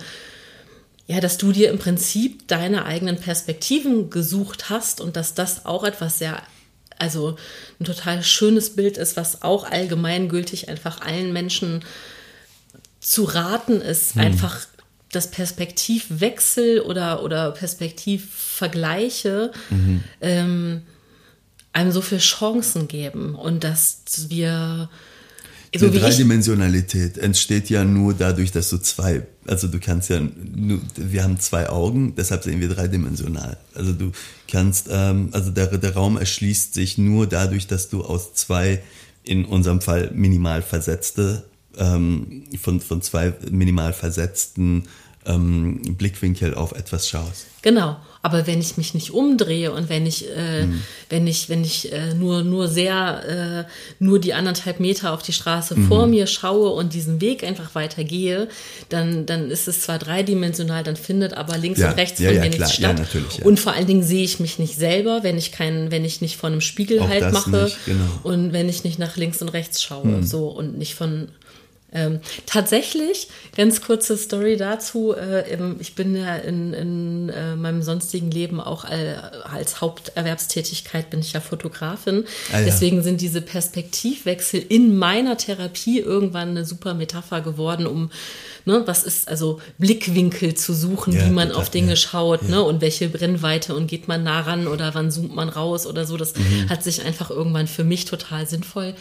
ja, 1.10 1.20
dass 1.20 1.38
du 1.38 1.50
dir 1.50 1.70
im 1.70 1.80
Prinzip 1.80 2.46
deine 2.46 2.84
eigenen 2.84 3.16
Perspektiven 3.16 4.10
gesucht 4.10 4.70
hast 4.70 5.00
und 5.00 5.16
dass 5.16 5.34
das 5.34 5.66
auch 5.66 5.82
etwas 5.82 6.20
sehr, 6.20 6.40
also 7.00 7.34
ein 7.80 7.84
total 7.84 8.22
schönes 8.22 8.76
Bild 8.76 8.96
ist, 8.96 9.16
was 9.16 9.42
auch 9.42 9.68
allgemeingültig 9.68 10.68
einfach 10.68 11.00
allen 11.00 11.32
Menschen 11.32 11.84
zu 13.00 13.24
raten 13.24 13.80
ist, 13.80 14.14
hm. 14.14 14.20
einfach 14.20 14.60
das 15.10 15.32
Perspektivwechsel 15.32 16.82
oder, 16.82 17.24
oder 17.24 17.50
Perspektivvergleiche 17.50 19.50
mhm. 19.68 20.04
ähm, 20.20 20.82
einem 21.72 21.90
so 21.90 22.02
viele 22.02 22.20
Chancen 22.20 22.86
geben 22.86 23.34
und 23.34 23.64
dass 23.64 24.04
wir 24.28 24.88
so 25.78 25.88
die 25.88 25.98
Dreidimensionalität 25.98 27.16
entsteht 27.18 27.70
ja 27.70 27.84
nur 27.84 28.14
dadurch, 28.14 28.50
dass 28.50 28.70
du 28.70 28.78
zwei, 28.78 29.26
also 29.46 29.68
du 29.68 29.78
kannst 29.78 30.10
ja, 30.10 30.20
nur, 30.20 30.80
wir 30.96 31.22
haben 31.22 31.38
zwei 31.38 31.68
Augen, 31.68 32.14
deshalb 32.16 32.42
sehen 32.42 32.60
wir 32.60 32.68
dreidimensional. 32.68 33.56
Also 33.74 33.92
du 33.92 34.10
kannst, 34.48 34.88
ähm, 34.90 35.28
also 35.32 35.50
der, 35.50 35.66
der 35.78 35.94
Raum 35.94 36.16
erschließt 36.16 36.74
sich 36.74 36.98
nur 36.98 37.28
dadurch, 37.28 37.68
dass 37.68 37.88
du 37.88 38.02
aus 38.02 38.34
zwei, 38.34 38.82
in 39.22 39.44
unserem 39.44 39.80
Fall 39.80 40.10
minimal 40.12 40.62
versetzte, 40.62 41.44
ähm, 41.78 42.44
von, 42.60 42.80
von 42.80 43.00
zwei 43.00 43.32
minimal 43.50 43.92
versetzten 43.92 44.88
ähm, 45.24 45.82
Blickwinkel 45.96 46.54
auf 46.54 46.72
etwas 46.72 47.08
schaust. 47.08 47.46
Genau. 47.62 47.96
Aber 48.22 48.46
wenn 48.46 48.60
ich 48.60 48.76
mich 48.76 48.92
nicht 48.92 49.12
umdrehe 49.12 49.72
und 49.72 49.88
wenn 49.88 50.04
ich, 50.04 50.28
äh, 50.36 50.66
mhm. 50.66 50.82
wenn 51.08 51.26
ich, 51.26 51.48
wenn 51.48 51.64
ich 51.64 51.90
äh, 51.90 52.12
nur, 52.12 52.42
nur 52.42 52.68
sehr, 52.68 53.66
äh, 53.66 53.70
nur 53.98 54.18
die 54.18 54.34
anderthalb 54.34 54.78
Meter 54.78 55.14
auf 55.14 55.22
die 55.22 55.32
Straße 55.32 55.74
mhm. 55.74 55.88
vor 55.88 56.06
mir 56.06 56.26
schaue 56.26 56.70
und 56.70 56.92
diesen 56.92 57.22
Weg 57.22 57.42
einfach 57.44 57.74
weitergehe, 57.74 58.48
dann, 58.90 59.24
dann 59.24 59.50
ist 59.50 59.68
es 59.68 59.80
zwar 59.80 59.98
dreidimensional, 59.98 60.82
dann 60.84 60.96
findet 60.96 61.32
aber 61.32 61.56
links 61.56 61.80
ja. 61.80 61.90
und 61.90 61.96
rechts 61.96 62.20
ja, 62.20 62.28
von 62.28 62.36
ja, 62.36 62.42
mir 62.42 62.50
nichts 62.50 62.74
statt. 62.74 63.00
Und 63.42 63.58
vor 63.58 63.72
allen 63.72 63.86
Dingen 63.86 64.02
sehe 64.02 64.24
ich 64.24 64.38
mich 64.38 64.58
nicht 64.58 64.76
selber, 64.76 65.22
wenn 65.22 65.38
ich 65.38 65.50
keinen, 65.50 65.90
wenn 65.90 66.04
ich 66.04 66.20
nicht 66.20 66.36
von 66.36 66.52
einem 66.52 66.60
Spiegel 66.60 67.00
Auch 67.00 67.08
halt 67.08 67.32
mache 67.32 67.50
nicht, 67.50 67.86
genau. 67.86 68.04
und 68.22 68.52
wenn 68.52 68.68
ich 68.68 68.84
nicht 68.84 68.98
nach 68.98 69.16
links 69.16 69.40
und 69.40 69.48
rechts 69.48 69.82
schaue, 69.82 70.06
mhm. 70.06 70.22
so 70.24 70.48
und 70.48 70.76
nicht 70.76 70.94
von 70.94 71.28
ähm, 71.92 72.20
tatsächlich, 72.46 73.28
ganz 73.56 73.82
kurze 73.82 74.16
Story 74.16 74.56
dazu. 74.56 75.14
Äh, 75.14 75.58
ich 75.80 75.94
bin 75.94 76.14
ja 76.14 76.36
in, 76.36 76.72
in 76.72 77.28
äh, 77.30 77.56
meinem 77.56 77.82
sonstigen 77.82 78.30
Leben 78.30 78.60
auch 78.60 78.84
äh, 78.84 79.16
als 79.44 79.80
Haupterwerbstätigkeit 79.80 81.10
bin 81.10 81.20
ich 81.20 81.32
ja 81.32 81.40
Fotografin. 81.40 82.24
Ah, 82.52 82.58
ja. 82.58 82.64
Deswegen 82.64 83.02
sind 83.02 83.20
diese 83.20 83.40
Perspektivwechsel 83.40 84.64
in 84.68 84.96
meiner 84.96 85.36
Therapie 85.36 85.98
irgendwann 85.98 86.50
eine 86.50 86.64
super 86.64 86.94
Metapher 86.94 87.40
geworden, 87.40 87.86
um 87.86 88.10
ne, 88.64 88.82
was 88.86 89.04
ist 89.04 89.28
also 89.28 89.60
Blickwinkel 89.78 90.54
zu 90.54 90.74
suchen, 90.74 91.12
ja, 91.12 91.26
wie 91.26 91.30
man 91.30 91.52
auf 91.52 91.70
Dinge 91.70 91.90
ja, 91.90 91.96
schaut, 91.96 92.48
ne, 92.48 92.62
und 92.62 92.80
welche 92.80 93.08
Brennweite 93.08 93.74
und 93.74 93.86
geht 93.86 94.08
man 94.08 94.22
nah 94.22 94.40
ran 94.40 94.66
oder 94.66 94.94
wann 94.94 95.10
zoomt 95.10 95.34
man 95.34 95.48
raus 95.48 95.86
oder 95.86 96.04
so. 96.06 96.16
Das 96.16 96.34
mhm. 96.34 96.68
hat 96.68 96.82
sich 96.82 97.04
einfach 97.04 97.30
irgendwann 97.30 97.66
für 97.66 97.84
mich 97.84 98.04
total 98.04 98.46
sinnvoll 98.46 98.94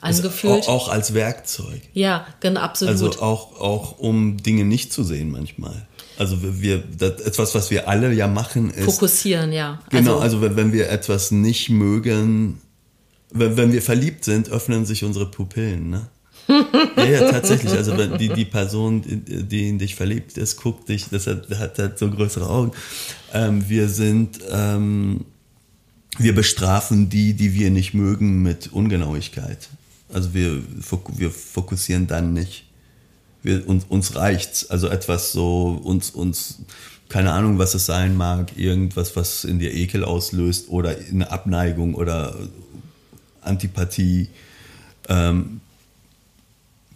angefühlt. 0.00 0.54
Also 0.54 0.70
auch, 0.70 0.86
auch 0.86 0.88
als 0.88 1.14
Werkzeug. 1.14 1.82
Ja, 1.92 2.26
genau, 2.40 2.60
absolut. 2.60 2.92
Also 2.92 3.10
auch, 3.20 3.60
auch 3.60 3.98
um 3.98 4.36
Dinge 4.38 4.64
nicht 4.64 4.92
zu 4.92 5.04
sehen 5.04 5.30
manchmal. 5.30 5.86
Also 6.16 6.38
wir, 6.40 6.82
das, 6.96 7.20
etwas, 7.22 7.54
was 7.54 7.70
wir 7.70 7.88
alle 7.88 8.12
ja 8.12 8.28
machen, 8.28 8.70
ist 8.70 8.84
fokussieren, 8.84 9.52
ja. 9.52 9.80
Genau, 9.90 10.18
also, 10.18 10.38
also 10.38 10.56
wenn 10.56 10.72
wir 10.72 10.88
etwas 10.88 11.30
nicht 11.32 11.70
mögen, 11.70 12.60
wenn, 13.30 13.56
wenn 13.56 13.72
wir 13.72 13.82
verliebt 13.82 14.24
sind, 14.24 14.48
öffnen 14.48 14.86
sich 14.86 15.04
unsere 15.04 15.26
Pupillen, 15.26 15.90
ne? 15.90 16.06
ja, 16.96 17.04
ja, 17.04 17.30
tatsächlich. 17.30 17.72
Also 17.72 17.96
die, 18.16 18.28
die 18.28 18.44
Person, 18.44 19.02
die 19.06 19.68
in 19.68 19.78
dich 19.78 19.94
verliebt 19.94 20.36
ist, 20.36 20.56
guckt 20.56 20.88
dich, 20.88 21.06
das 21.10 21.26
hat, 21.26 21.48
hat 21.50 21.78
halt 21.78 21.98
so 21.98 22.10
größere 22.10 22.48
Augen. 22.48 22.72
Ähm, 23.32 23.68
wir 23.68 23.88
sind, 23.88 24.40
ähm, 24.50 25.24
wir 26.18 26.34
bestrafen 26.34 27.08
die, 27.08 27.34
die 27.34 27.54
wir 27.54 27.70
nicht 27.70 27.94
mögen, 27.94 28.42
mit 28.42 28.72
Ungenauigkeit. 28.72 29.68
Also 30.12 30.34
wir, 30.34 30.62
wir 31.16 31.30
fokussieren 31.30 32.06
dann 32.06 32.32
nicht. 32.32 32.64
wir, 33.42 33.66
uns, 33.68 33.84
uns 33.88 34.14
reicht's. 34.14 34.70
Also 34.70 34.88
etwas 34.88 35.32
so, 35.32 35.80
uns, 35.82 36.10
uns, 36.10 36.60
keine 37.08 37.32
Ahnung, 37.32 37.58
was 37.58 37.74
es 37.74 37.86
sein 37.86 38.16
mag, 38.16 38.56
irgendwas, 38.56 39.16
was 39.16 39.44
in 39.44 39.58
dir 39.58 39.72
Ekel 39.72 40.04
auslöst 40.04 40.68
oder 40.68 40.96
eine 41.10 41.30
Abneigung 41.30 41.94
oder 41.94 42.36
Antipathie. 43.40 44.28
Ähm, 45.08 45.60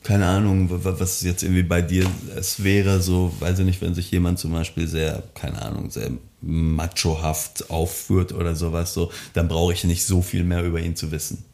keine 0.03 0.27
Ahnung, 0.27 0.69
was 0.71 1.23
jetzt 1.23 1.43
irgendwie 1.43 1.63
bei 1.63 1.83
dir 1.83 2.07
es 2.37 2.63
wäre, 2.63 3.01
so, 3.01 3.33
weiß 3.41 3.59
ich 3.59 3.65
nicht, 3.65 3.81
wenn 3.81 3.95
sich 3.95 4.11
jemand 4.11 4.39
zum 4.39 4.53
Beispiel 4.53 4.87
sehr, 4.87 5.23
keine 5.35 5.61
Ahnung, 5.61 5.91
sehr 5.91 6.11
machohaft 6.41 7.69
aufführt 7.71 8.33
oder 8.33 8.55
sowas, 8.55 8.95
so, 8.95 9.11
dann 9.35 9.49
brauche 9.49 9.73
ich 9.73 9.85
nicht 9.85 10.05
so 10.05 10.23
viel 10.23 10.45
mehr 10.45 10.63
über 10.63 10.81
ihn 10.81 10.97
zu 10.97 11.11
wissen. 11.11 11.45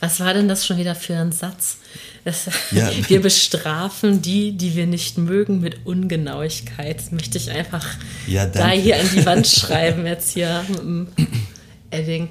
Was 0.00 0.20
war 0.20 0.34
denn 0.34 0.46
das 0.46 0.66
schon 0.66 0.76
wieder 0.76 0.94
für 0.94 1.16
ein 1.16 1.32
Satz? 1.32 1.78
Das, 2.24 2.46
ja. 2.70 2.90
Wir 3.08 3.22
bestrafen 3.22 4.20
die, 4.20 4.52
die 4.52 4.74
wir 4.74 4.86
nicht 4.86 5.16
mögen, 5.16 5.60
mit 5.60 5.86
Ungenauigkeit. 5.86 6.98
Das 6.98 7.12
möchte 7.12 7.38
ich 7.38 7.50
einfach 7.50 7.86
ja, 8.26 8.46
da 8.46 8.70
hier 8.70 9.00
an 9.00 9.08
die 9.14 9.24
Wand 9.24 9.46
schreiben, 9.46 10.04
jetzt 10.04 10.32
hier 10.32 10.64
mit 10.68 10.80
dem 10.80 11.08
Edding. 11.90 12.28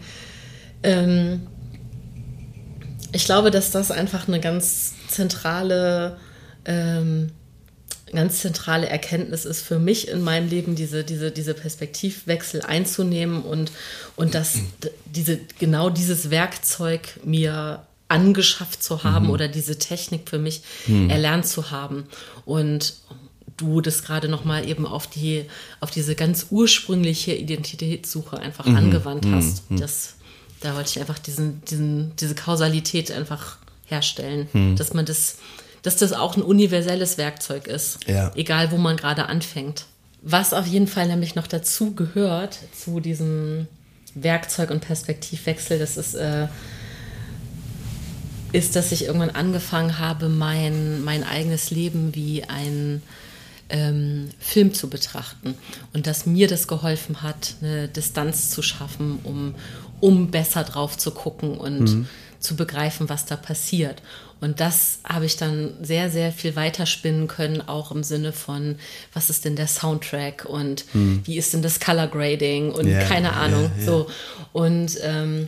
Ähm, 0.83 1.47
ich 3.15 3.23
glaube, 3.25 3.49
dass 3.49 3.71
das 3.71 3.91
einfach 3.91 4.27
eine 4.27 4.41
ganz 4.41 4.93
zentrale, 5.07 6.17
ähm, 6.65 7.31
ganz 8.13 8.41
zentrale 8.41 8.87
Erkenntnis 8.87 9.45
ist 9.45 9.61
für 9.61 9.79
mich 9.79 10.09
in 10.09 10.21
meinem 10.21 10.49
Leben, 10.49 10.75
diese, 10.75 11.05
diese, 11.05 11.31
diese 11.31 11.53
Perspektivwechsel 11.53 12.61
einzunehmen 12.61 13.41
und, 13.41 13.71
und 14.17 14.35
das, 14.35 14.59
diese, 15.05 15.39
genau 15.59 15.89
dieses 15.89 16.29
Werkzeug 16.29 17.19
mir 17.23 17.85
angeschafft 18.09 18.83
zu 18.83 19.03
haben 19.03 19.27
mhm. 19.27 19.31
oder 19.31 19.47
diese 19.47 19.79
Technik 19.79 20.29
für 20.29 20.37
mich 20.37 20.61
mhm. 20.85 21.09
erlernt 21.09 21.47
zu 21.47 21.71
haben. 21.71 22.03
Und 22.43 22.95
du 23.55 23.79
das 23.79 24.03
gerade 24.03 24.27
nochmal 24.27 24.67
eben 24.67 24.85
auf 24.85 25.07
die, 25.07 25.45
auf 25.79 25.89
diese 25.89 26.15
ganz 26.15 26.47
ursprüngliche 26.49 27.33
Identitätssuche 27.33 28.37
einfach 28.37 28.65
mhm. 28.65 28.75
angewandt 28.75 29.25
mhm. 29.25 29.35
hast. 29.35 29.63
Das, 29.69 30.14
da 30.65 30.75
wollte 30.75 30.89
ich 30.89 30.99
einfach 30.99 31.19
diesen, 31.19 31.63
diesen, 31.65 32.15
diese 32.17 32.35
Kausalität 32.35 33.11
einfach 33.11 33.57
herstellen, 33.85 34.47
hm. 34.51 34.75
dass 34.75 34.93
man 34.93 35.05
das, 35.05 35.37
dass 35.83 35.97
das 35.97 36.11
auch 36.13 36.35
ein 36.35 36.41
universelles 36.41 37.17
Werkzeug 37.17 37.67
ist, 37.67 37.99
ja. 38.07 38.31
egal 38.35 38.71
wo 38.71 38.77
man 38.77 38.97
gerade 38.97 39.27
anfängt. 39.27 39.85
Was 40.21 40.53
auf 40.53 40.65
jeden 40.65 40.87
Fall 40.87 41.07
nämlich 41.07 41.35
noch 41.35 41.45
dazu 41.45 41.93
gehört, 41.93 42.57
zu 42.75 42.99
diesem 42.99 43.67
Werkzeug- 44.15 44.71
und 44.71 44.79
Perspektivwechsel, 44.79 45.77
das 45.77 45.97
ist, 45.97 46.15
äh, 46.15 46.47
ist, 48.51 48.75
dass 48.75 48.91
ich 48.91 49.05
irgendwann 49.05 49.29
angefangen 49.29 49.99
habe, 49.99 50.29
mein, 50.29 51.03
mein 51.03 51.23
eigenes 51.23 51.69
Leben 51.69 52.15
wie 52.15 52.43
ein 52.43 53.03
ähm, 53.69 54.29
Film 54.39 54.73
zu 54.73 54.89
betrachten 54.89 55.55
und 55.93 56.07
dass 56.07 56.25
mir 56.25 56.47
das 56.47 56.67
geholfen 56.67 57.21
hat, 57.21 57.55
eine 57.61 57.87
Distanz 57.87 58.49
zu 58.49 58.61
schaffen, 58.61 59.19
um, 59.23 59.55
um 59.99 60.31
besser 60.31 60.63
drauf 60.63 60.97
zu 60.97 61.11
gucken 61.11 61.57
und 61.57 61.79
mhm 61.79 62.07
zu 62.45 62.55
begreifen, 62.55 63.09
was 63.09 63.25
da 63.25 63.35
passiert. 63.35 64.01
Und 64.41 64.59
das 64.59 64.99
habe 65.03 65.25
ich 65.25 65.37
dann 65.37 65.73
sehr, 65.81 66.09
sehr 66.11 66.31
viel 66.31 66.55
weiterspinnen 66.55 67.27
können, 67.27 67.61
auch 67.67 67.91
im 67.91 68.03
Sinne 68.03 68.31
von, 68.31 68.75
was 69.13 69.29
ist 69.29 69.45
denn 69.45 69.55
der 69.55 69.67
Soundtrack 69.67 70.45
und 70.45 70.85
hm. 70.91 71.21
wie 71.25 71.37
ist 71.37 71.53
denn 71.53 71.61
das 71.61 71.79
Color 71.79 72.07
Grading 72.07 72.71
und 72.71 72.85
yeah, 72.85 73.03
keine 73.05 73.33
Ahnung. 73.33 73.63
Yeah, 73.63 73.77
yeah. 73.77 73.85
So. 73.85 74.07
Und 74.53 74.97
ähm, 75.01 75.47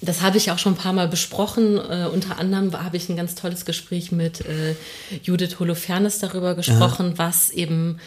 das 0.00 0.22
habe 0.22 0.38
ich 0.38 0.50
auch 0.50 0.58
schon 0.58 0.72
ein 0.74 0.78
paar 0.78 0.92
Mal 0.92 1.08
besprochen. 1.08 1.76
Äh, 1.76 2.08
unter 2.12 2.38
anderem 2.38 2.72
habe 2.72 2.96
ich 2.96 3.08
ein 3.08 3.16
ganz 3.16 3.34
tolles 3.34 3.64
Gespräch 3.64 4.10
mit 4.12 4.40
äh, 4.40 4.74
Judith 5.22 5.60
Holofernes 5.60 6.18
darüber 6.18 6.54
gesprochen, 6.54 7.14
Aha. 7.14 7.18
was 7.18 7.50
eben 7.50 7.98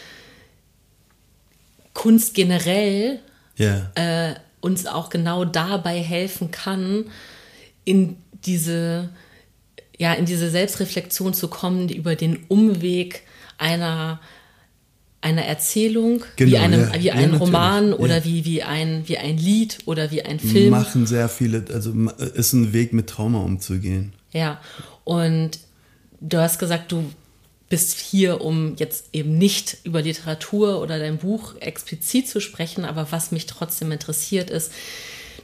Kunst 1.93 2.33
generell 2.33 3.19
äh, 3.57 4.35
uns 4.67 4.85
auch 4.85 5.09
genau 5.09 5.45
dabei 5.45 6.01
helfen 6.01 6.51
kann, 6.51 7.05
in 7.85 8.17
diese, 8.45 9.09
ja, 9.97 10.13
in 10.13 10.25
diese 10.25 10.49
Selbstreflexion 10.49 11.33
zu 11.33 11.47
kommen, 11.47 11.87
über 11.87 12.17
den 12.17 12.43
Umweg 12.49 13.21
einer, 13.57 14.19
einer 15.21 15.43
Erzählung, 15.43 16.25
genau, 16.35 16.51
wie, 16.51 16.57
einem, 16.57 16.81
ja, 16.81 17.01
wie 17.01 17.11
ein 17.11 17.31
ja, 17.31 17.37
Roman 17.37 17.93
oder 17.93 18.17
ja. 18.17 18.25
wie, 18.25 18.43
wie, 18.43 18.61
ein, 18.61 19.03
wie 19.07 19.17
ein 19.17 19.37
Lied 19.37 19.77
oder 19.85 20.11
wie 20.11 20.21
ein 20.21 20.39
Film. 20.39 20.71
Machen 20.71 21.07
sehr 21.07 21.29
viele, 21.29 21.63
also 21.73 21.93
ist 22.35 22.51
ein 22.51 22.73
Weg 22.73 22.91
mit 22.91 23.07
Trauma 23.07 23.39
umzugehen. 23.39 24.11
Ja, 24.33 24.59
und 25.05 25.51
du 26.19 26.39
hast 26.39 26.59
gesagt, 26.59 26.91
du 26.91 27.05
bist 27.69 27.99
hier, 27.99 28.41
um 28.41 28.75
jetzt 28.77 29.09
eben 29.13 29.37
nicht 29.37 29.77
über 29.83 30.01
Literatur 30.01 30.81
oder 30.81 30.99
dein 30.99 31.17
Buch 31.17 31.55
explizit 31.59 32.29
zu 32.29 32.39
sprechen, 32.39 32.85
aber 32.85 33.11
was 33.11 33.31
mich 33.31 33.45
trotzdem 33.45 33.91
interessiert 33.91 34.49
ist, 34.49 34.71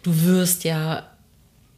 du 0.03 0.23
wirst 0.23 0.63
ja 0.63 1.09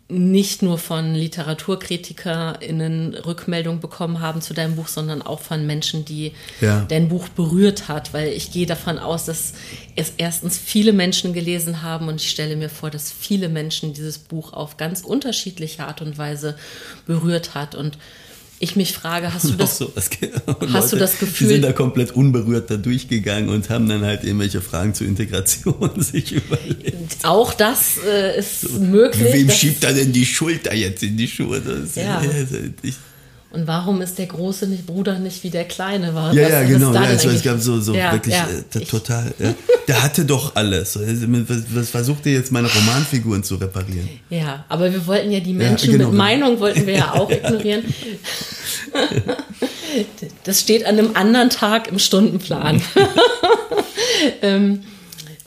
nicht 0.08 0.62
nur 0.62 0.78
von 0.78 1.16
LiteraturkritikerInnen 1.16 3.16
Rückmeldung 3.16 3.80
bekommen 3.80 4.20
haben 4.20 4.40
zu 4.40 4.54
deinem 4.54 4.76
Buch, 4.76 4.88
sondern 4.88 5.24
auch 5.24 5.40
von 5.40 5.66
Menschen, 5.66 6.06
die 6.06 6.34
ja. 6.62 6.86
dein 6.88 7.10
Buch 7.10 7.28
berührt 7.30 7.88
hat, 7.88 8.14
weil 8.14 8.28
ich 8.28 8.52
gehe 8.52 8.68
davon 8.68 9.00
aus, 9.00 9.26
dass 9.26 9.54
es 9.96 10.14
erstens 10.18 10.60
viele 10.60 10.94
Menschen 10.94 11.34
gelesen 11.34 11.82
haben 11.82 12.08
und 12.08 12.22
ich 12.22 12.30
stelle 12.30 12.56
mir 12.56 12.70
vor, 12.70 12.92
dass 12.92 13.12
viele 13.12 13.50
Menschen 13.50 13.94
dieses 13.94 14.20
Buch 14.20 14.54
auf 14.54 14.78
ganz 14.78 15.02
unterschiedliche 15.02 15.88
Art 15.88 16.04
und 16.04 16.20
Weise 16.20 16.56
berührt 17.08 17.56
hat 17.56 17.74
und 17.74 17.98
ich 18.66 18.76
mich 18.76 18.94
frage, 18.94 19.34
hast 19.34 19.46
du 19.46 19.54
das, 19.58 19.78
so, 19.78 19.92
hast 19.96 20.12
Leute, 20.60 20.90
du 20.90 20.98
das 20.98 21.20
Gefühl? 21.20 21.48
Die 21.48 21.54
sind 21.54 21.62
da 21.64 21.72
komplett 21.72 22.12
unberührt 22.12 22.70
da 22.70 22.78
durchgegangen 22.78 23.50
und 23.50 23.70
haben 23.70 23.88
dann 23.88 24.04
halt 24.04 24.24
irgendwelche 24.24 24.62
Fragen 24.62 24.94
zur 24.94 25.08
Integration 25.08 25.92
sich 26.02 26.34
überlegt. 26.34 27.24
Auch 27.24 27.54
das 27.54 27.98
äh, 28.06 28.38
ist 28.38 28.62
so, 28.62 28.80
möglich. 28.80 29.34
Wem 29.34 29.50
schiebt 29.50 29.84
da 29.84 29.94
denn 29.94 30.12
die 30.12 30.26
Schulter 30.26 30.74
jetzt 30.74 31.04
in 31.04 31.16
die 31.16 31.28
Schuhe? 31.28 31.62
Das, 31.62 31.96
ja. 31.96 32.22
ich, 32.82 32.96
und 33.56 33.68
warum 33.68 34.02
ist 34.02 34.18
der 34.18 34.26
große 34.26 34.68
nicht, 34.68 34.86
Bruder 34.86 35.18
nicht 35.18 35.44
wie 35.44 35.50
der 35.50 35.64
Kleine 35.64 36.14
war? 36.14 36.34
Ja, 36.34 36.50
ja, 36.50 36.64
genau. 36.64 36.94
Ja, 36.94 37.02
also 37.02 37.30
es 37.30 37.42
gab 37.42 37.60
so, 37.60 37.80
so 37.80 37.94
ja, 37.94 38.12
wirklich 38.12 38.36
ja, 38.36 38.48
äh, 38.48 38.86
total. 38.86 39.34
Ja. 39.40 39.56
Der 39.88 40.04
hatte 40.04 40.26
doch 40.26 40.56
alles. 40.56 41.00
Was, 41.00 41.64
was 41.74 41.90
versucht 41.90 42.26
ihr 42.26 42.34
jetzt 42.34 42.52
meine 42.52 42.68
Romanfiguren 42.68 43.44
zu 43.44 43.56
reparieren? 43.56 44.10
Ja, 44.30 44.66
aber 44.68 44.92
wir 44.92 45.08
wollten 45.08 45.32
ja 45.32 45.40
die 45.40 45.54
Menschen 45.54 45.94
genau. 45.94 46.10
mit 46.10 46.18
Meinung 46.18 46.60
wollten 46.60 46.86
wir 46.86 46.96
ja 46.96 47.14
auch 47.14 47.30
ignorieren. 47.32 47.84
das 50.44 50.60
steht 50.60 50.86
an 50.86 51.00
einem 51.00 51.12
anderen 51.16 51.50
Tag 51.50 51.88
im 51.88 52.00
Stundenplan. 52.00 52.82
ähm, 54.42 54.82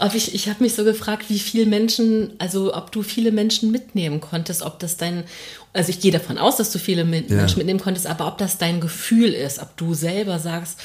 ob 0.01 0.15
ich, 0.15 0.33
ich 0.33 0.49
habe 0.49 0.63
mich 0.63 0.75
so 0.75 0.85
gefragt, 0.85 1.25
wie 1.29 1.41
viele 1.41 1.67
Menschen, 1.67 2.33
also 2.39 2.73
ob 2.73 2.93
du 2.93 3.03
viele 3.03 3.33
Menschen 3.33 3.73
mitnehmen 3.73 4.21
konntest, 4.21 4.63
ob 4.63 4.79
das 4.79 4.97
dein, 4.97 5.25
also 5.73 5.91
ich 5.91 6.01
gehe 6.01 6.13
davon 6.13 6.39
aus, 6.39 6.57
dass 6.57 6.71
du 6.71 6.79
viele 6.79 7.05
mit, 7.05 7.31
ja. 7.31 7.37
Menschen 7.37 7.59
mitnehmen 7.59 7.81
konntest, 7.81 8.07
aber 8.07 8.27
ob 8.27 8.39
das 8.39 8.59
dein 8.59 8.81
Gefühl 8.81 9.33
ist, 9.33 9.59
ob 9.59 9.77
du 9.77 9.95
selber 9.95 10.39
sagst, 10.39 10.79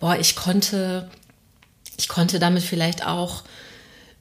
boah, 0.00 0.18
ich 0.18 0.36
konnte, 0.36 1.08
ich 1.96 2.08
konnte 2.08 2.38
damit 2.38 2.62
vielleicht 2.62 3.06
auch 3.06 3.44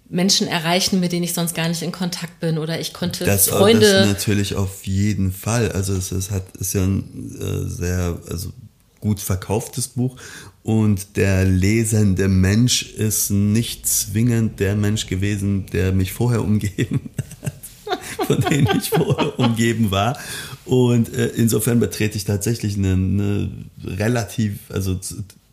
Menschen 0.09 0.47
erreichen, 0.47 0.99
mit 0.99 1.13
denen 1.13 1.23
ich 1.23 1.33
sonst 1.33 1.55
gar 1.55 1.69
nicht 1.69 1.81
in 1.81 1.93
Kontakt 1.93 2.39
bin 2.41 2.57
oder 2.57 2.79
ich 2.79 2.93
konnte 2.93 3.23
das, 3.23 3.47
Freunde. 3.47 3.91
Das 3.91 4.07
natürlich 4.07 4.55
auf 4.55 4.85
jeden 4.85 5.31
Fall. 5.31 5.71
Also 5.71 5.93
es, 5.93 6.11
es 6.11 6.31
hat, 6.31 6.43
ist 6.57 6.73
ja 6.73 6.83
ein 6.83 7.37
äh, 7.39 7.69
sehr, 7.69 8.19
also 8.29 8.51
gut 8.99 9.19
verkauftes 9.19 9.87
Buch 9.87 10.17
und 10.63 11.17
der 11.17 11.45
lesende 11.45 12.27
Mensch 12.27 12.83
ist 12.83 13.31
nicht 13.31 13.87
zwingend 13.87 14.59
der 14.59 14.75
Mensch 14.75 15.07
gewesen, 15.07 15.65
der 15.73 15.91
mich 15.91 16.13
vorher 16.13 16.43
umgeben 16.43 17.09
hat, 17.41 17.53
von 18.27 18.41
dem 18.41 18.67
ich 18.77 18.89
vorher 18.89 19.37
umgeben 19.39 19.91
war. 19.91 20.17
Und 20.65 21.13
äh, 21.13 21.27
insofern 21.27 21.79
betrete 21.79 22.17
ich 22.17 22.25
tatsächlich 22.25 22.77
eine, 22.77 22.93
eine 22.93 23.51
relativ, 23.83 24.59
also 24.69 24.99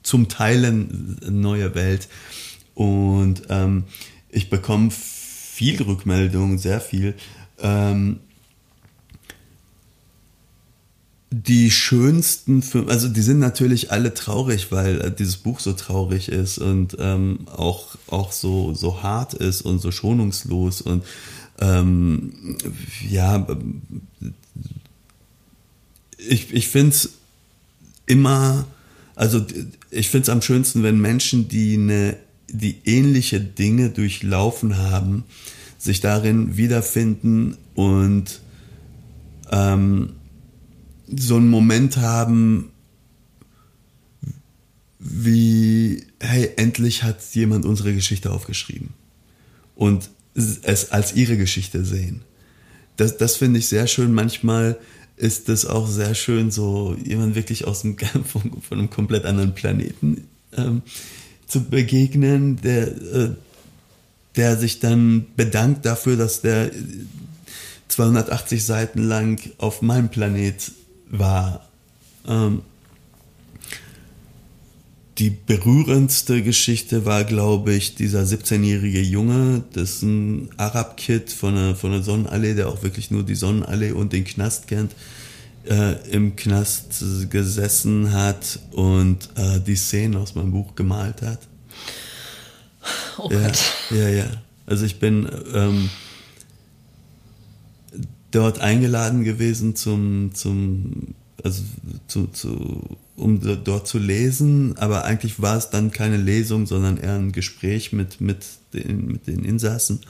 zum 0.03 0.29
Teilen 0.29 1.19
neue 1.29 1.75
Welt. 1.75 2.09
Und 2.75 3.43
ähm, 3.49 3.85
ich 4.31 4.51
bekomme 4.51 4.91
viel 4.91 5.83
Rückmeldung, 5.83 6.59
sehr 6.59 6.81
viel. 6.81 7.15
Ähm, 7.61 8.21
die 11.31 11.71
schönsten 11.71 12.63
Filme, 12.63 12.91
also 12.91 13.09
die 13.09 13.21
sind 13.21 13.39
natürlich 13.39 13.93
alle 13.93 14.15
traurig, 14.15 14.73
weil 14.73 15.01
äh, 15.01 15.13
dieses 15.15 15.37
Buch 15.37 15.61
so 15.61 15.75
traurig 15.75 16.29
ist 16.29 16.59
und 16.59 16.97
ähm, 16.99 17.41
auch, 17.55 17.97
auch 18.07 18.33
so, 18.33 18.73
so 18.73 19.03
hart 19.03 19.35
ist 19.35 19.63
und 19.63 19.79
so 19.79 19.91
schonungslos 19.91 20.81
und 20.81 21.05
ähm, 21.61 22.57
ja, 23.09 23.47
ich, 26.19 26.53
ich 26.53 26.69
finde 26.69 26.91
es 26.91 27.11
immer, 28.07 28.67
also 29.15 29.45
ich 29.91 30.09
finde 30.09 30.23
es 30.25 30.29
am 30.29 30.43
schönsten, 30.43 30.83
wenn 30.83 31.01
Menschen, 31.01 31.49
die, 31.49 31.75
eine, 31.75 32.17
die 32.49 32.79
ähnliche 32.85 33.41
Dinge 33.41 33.91
durchlaufen 33.91 34.79
haben, 34.79 35.25
sich 35.79 36.01
darin 36.01 36.57
wiederfinden 36.57 37.57
und 37.75 38.41
ähm, 39.51 40.11
so 41.07 41.37
einen 41.37 41.49
Moment 41.49 41.97
haben, 41.97 42.71
wie, 44.99 46.05
hey, 46.21 46.51
endlich 46.57 47.05
hat 47.05 47.23
jemand 47.33 47.65
unsere 47.65 47.95
Geschichte 47.95 48.31
aufgeschrieben. 48.31 48.91
Und 49.77 50.11
es 50.39 50.91
als 50.91 51.15
ihre 51.15 51.37
Geschichte 51.37 51.85
sehen. 51.85 52.23
Das, 52.97 53.17
das 53.17 53.37
finde 53.37 53.59
ich 53.59 53.69
sehr 53.69 53.87
schön. 53.87 54.13
Manchmal 54.13 54.79
ist 55.17 55.49
es 55.49 55.67
auch 55.67 55.89
sehr 55.89 56.15
schön, 56.15 56.51
so 56.51 56.97
jemand 57.05 57.35
wirklich 57.35 57.67
aus 57.67 57.83
dem 57.83 57.97
von, 58.25 58.63
von 58.63 58.79
einem 58.79 58.91
komplett 58.91 59.25
anderen 59.25 59.55
Planeten 59.55 60.29
ähm, 60.57 60.83
zu 61.47 61.65
begegnen, 61.65 62.61
der, 62.63 62.89
äh, 62.89 63.31
der 64.37 64.57
sich 64.57 64.81
dann 64.81 65.27
bedankt 65.37 65.85
dafür, 65.87 66.17
dass 66.17 66.41
der 66.41 66.71
280 67.89 68.65
Seiten 68.65 69.03
lang 69.03 69.41
auf 69.59 69.83
meinem 69.83 70.11
Planet 70.11 70.73
war. 71.11 71.69
Ähm, 72.27 72.63
die 75.19 75.31
berührendste 75.31 76.43
Geschichte 76.43 77.05
war, 77.05 77.25
glaube 77.25 77.75
ich, 77.75 77.97
dieser 77.97 78.23
17-jährige 78.23 79.01
Junge, 79.01 79.65
das 79.73 79.95
ist 79.95 80.03
ein 80.03 80.51
Arab-Kid 80.57 81.33
von 81.33 81.57
der, 81.57 81.75
von 81.75 81.91
der 81.91 82.03
Sonnenallee, 82.03 82.55
der 82.55 82.69
auch 82.69 82.85
wirklich 82.85 83.11
nur 83.11 83.25
die 83.25 83.35
Sonnenallee 83.35 83.91
und 83.91 84.13
den 84.13 84.25
Knast 84.25 84.69
kennt, 84.69 84.93
äh, 85.69 85.95
im 86.11 86.37
Knast 86.37 87.05
gesessen 87.31 88.13
hat 88.13 88.61
und 88.71 89.29
äh, 89.35 89.61
die 89.61 89.75
Szenen 89.75 90.17
aus 90.17 90.37
meinem 90.37 90.53
Buch 90.53 90.77
gemalt 90.77 91.23
hat. 91.23 91.41
Oh 93.19 93.29
ja, 93.33 93.47
Gott. 93.47 93.59
Ja, 93.91 94.09
ja. 94.09 94.27
Also 94.67 94.85
ich 94.85 95.01
bin 95.01 95.29
ähm, 95.53 95.91
dort 98.31 98.61
eingeladen 98.61 99.25
gewesen 99.25 99.75
zum, 99.75 100.31
zum 100.35 101.15
also 101.45 101.63
zu, 102.07 102.27
zu, 102.29 102.99
um 103.17 103.41
dort 103.65 103.87
zu 103.87 103.99
lesen, 103.99 104.77
aber 104.79 105.05
eigentlich 105.05 105.41
war 105.41 105.57
es 105.57 105.71
dann 105.71 105.91
keine 105.91 106.17
Lesung, 106.17 106.67
sondern 106.67 106.97
eher 106.97 107.15
ein 107.15 107.33
Gespräch 107.33 107.93
mit, 107.93 108.21
mit, 108.21 108.45
den, 108.73 109.07
mit 109.07 109.27
den 109.27 109.45
Insassen. 109.45 110.01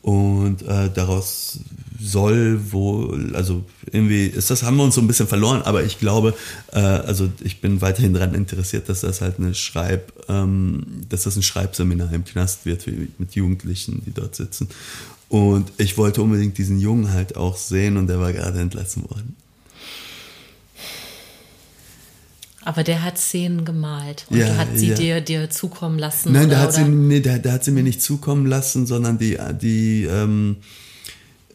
Und 0.00 0.62
äh, 0.62 0.88
daraus 0.94 1.60
soll 2.00 2.72
wohl, 2.72 3.34
also 3.34 3.64
irgendwie 3.92 4.26
ist 4.26 4.48
das, 4.48 4.62
haben 4.62 4.76
wir 4.76 4.84
uns 4.84 4.94
so 4.94 5.00
ein 5.00 5.06
bisschen 5.06 5.26
verloren, 5.26 5.62
aber 5.62 5.82
ich 5.82 5.98
glaube, 5.98 6.34
äh, 6.72 6.78
also 6.78 7.28
ich 7.42 7.60
bin 7.60 7.80
weiterhin 7.80 8.14
daran 8.14 8.34
interessiert, 8.34 8.88
dass 8.88 9.00
das 9.00 9.20
halt 9.20 9.38
eine 9.38 9.54
Schreib, 9.54 10.12
ähm, 10.28 10.84
dass 11.08 11.24
das 11.24 11.36
ein 11.36 11.42
Schreibseminar 11.42 12.12
im 12.12 12.24
Knast 12.24 12.64
wird 12.64 12.86
mit 13.18 13.34
Jugendlichen, 13.34 14.02
die 14.06 14.12
dort 14.12 14.36
sitzen. 14.36 14.68
Und 15.28 15.72
ich 15.76 15.98
wollte 15.98 16.22
unbedingt 16.22 16.56
diesen 16.56 16.78
Jungen 16.78 17.12
halt 17.12 17.36
auch 17.36 17.56
sehen 17.56 17.96
und 17.96 18.06
der 18.06 18.20
war 18.20 18.32
gerade 18.32 18.60
entlassen 18.60 19.02
worden. 19.10 19.36
Aber 22.64 22.82
der 22.82 23.02
hat 23.04 23.18
Szenen 23.18 23.64
gemalt 23.64 24.26
und 24.30 24.38
ja, 24.38 24.56
hat 24.56 24.68
sie 24.74 24.88
ja. 24.88 24.94
dir, 24.94 25.20
dir 25.20 25.50
zukommen 25.50 25.98
lassen. 25.98 26.32
Nein, 26.32 26.48
der, 26.48 26.58
hat 26.60 26.74
sie, 26.74 26.82
nee, 26.82 27.20
der, 27.20 27.38
der, 27.38 27.52
hat 27.52 27.64
sie 27.64 27.70
mir 27.70 27.84
nicht 27.84 28.02
zukommen 28.02 28.46
lassen, 28.46 28.86
sondern 28.86 29.16
die, 29.18 29.38
die 29.60 30.04
ähm, 30.04 30.56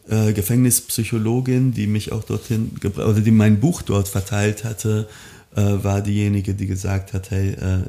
äh, 0.08 0.32
Gefängnispsychologin, 0.32 1.72
die 1.72 1.86
mich 1.86 2.12
auch 2.12 2.24
dorthin 2.24 2.74
gebracht, 2.80 3.06
oder 3.06 3.20
die 3.20 3.30
mein 3.30 3.60
Buch 3.60 3.82
dort 3.82 4.08
verteilt 4.08 4.64
hatte, 4.64 5.08
äh, 5.54 5.62
war 5.62 6.00
diejenige, 6.00 6.54
die 6.54 6.66
gesagt 6.66 7.12
hat, 7.12 7.30
hey, 7.30 7.50
äh, 7.50 7.82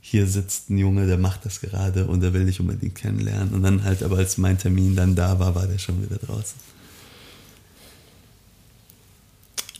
hier 0.00 0.26
sitzt 0.26 0.70
ein 0.70 0.78
Junge, 0.78 1.06
der 1.06 1.18
macht 1.18 1.44
das 1.44 1.60
gerade 1.60 2.06
und 2.06 2.20
der 2.20 2.32
will 2.32 2.46
dich 2.46 2.60
unbedingt 2.60 2.94
kennenlernen. 2.94 3.54
Und 3.54 3.62
dann 3.62 3.82
halt, 3.82 4.02
aber 4.02 4.18
als 4.18 4.38
mein 4.38 4.58
Termin 4.58 4.94
dann 4.94 5.16
da 5.16 5.38
war, 5.38 5.54
war 5.54 5.66
der 5.66 5.78
schon 5.78 6.00
wieder 6.02 6.16
draußen. 6.16 6.54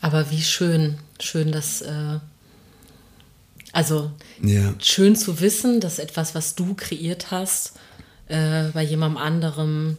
Aber 0.01 0.31
wie 0.31 0.43
schön, 0.43 0.99
schön, 1.21 1.53
dass 1.53 1.81
äh, 1.83 2.19
also 3.77 4.11
ja. 4.43 4.73
schön 4.79 5.17
zu 5.17 5.39
wissen, 5.43 5.81
dass 5.81 5.99
etwas, 5.99 6.35
was 6.35 6.55
du 6.55 6.73
kreiert 6.73 7.31
hast, 7.31 7.73
äh, 8.27 8.71
bei 8.73 8.83
jemandem 8.83 9.19
anderem 9.19 9.99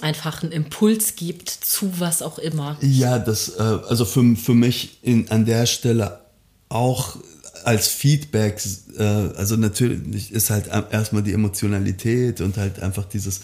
einfach 0.00 0.42
einen 0.42 0.50
Impuls 0.50 1.14
gibt 1.14 1.48
zu 1.48 2.00
was 2.00 2.22
auch 2.22 2.40
immer. 2.40 2.76
Ja, 2.80 3.20
das, 3.20 3.50
äh, 3.50 3.62
also 3.62 4.04
für, 4.04 4.34
für 4.34 4.54
mich 4.54 4.98
in, 5.02 5.30
an 5.30 5.46
der 5.46 5.66
Stelle 5.66 6.22
auch 6.68 7.16
als 7.62 7.86
Feedback, 7.86 8.60
äh, 8.98 9.04
also 9.04 9.54
natürlich 9.54 10.32
ist 10.32 10.50
halt 10.50 10.66
erstmal 10.90 11.22
die 11.22 11.34
Emotionalität 11.34 12.40
und 12.40 12.56
halt 12.56 12.80
einfach 12.80 13.04
dieses, 13.04 13.42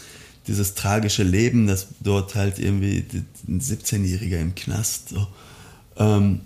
dieses 0.48 0.74
tragische 0.74 1.22
Leben, 1.22 1.68
das 1.68 1.86
dort 2.00 2.34
halt 2.34 2.58
irgendwie 2.58 3.04
ein 3.46 3.60
17-Jähriger 3.60 4.40
im 4.40 4.56
Knast 4.56 5.10
so. 5.10 5.28
Ähm, 5.96 6.40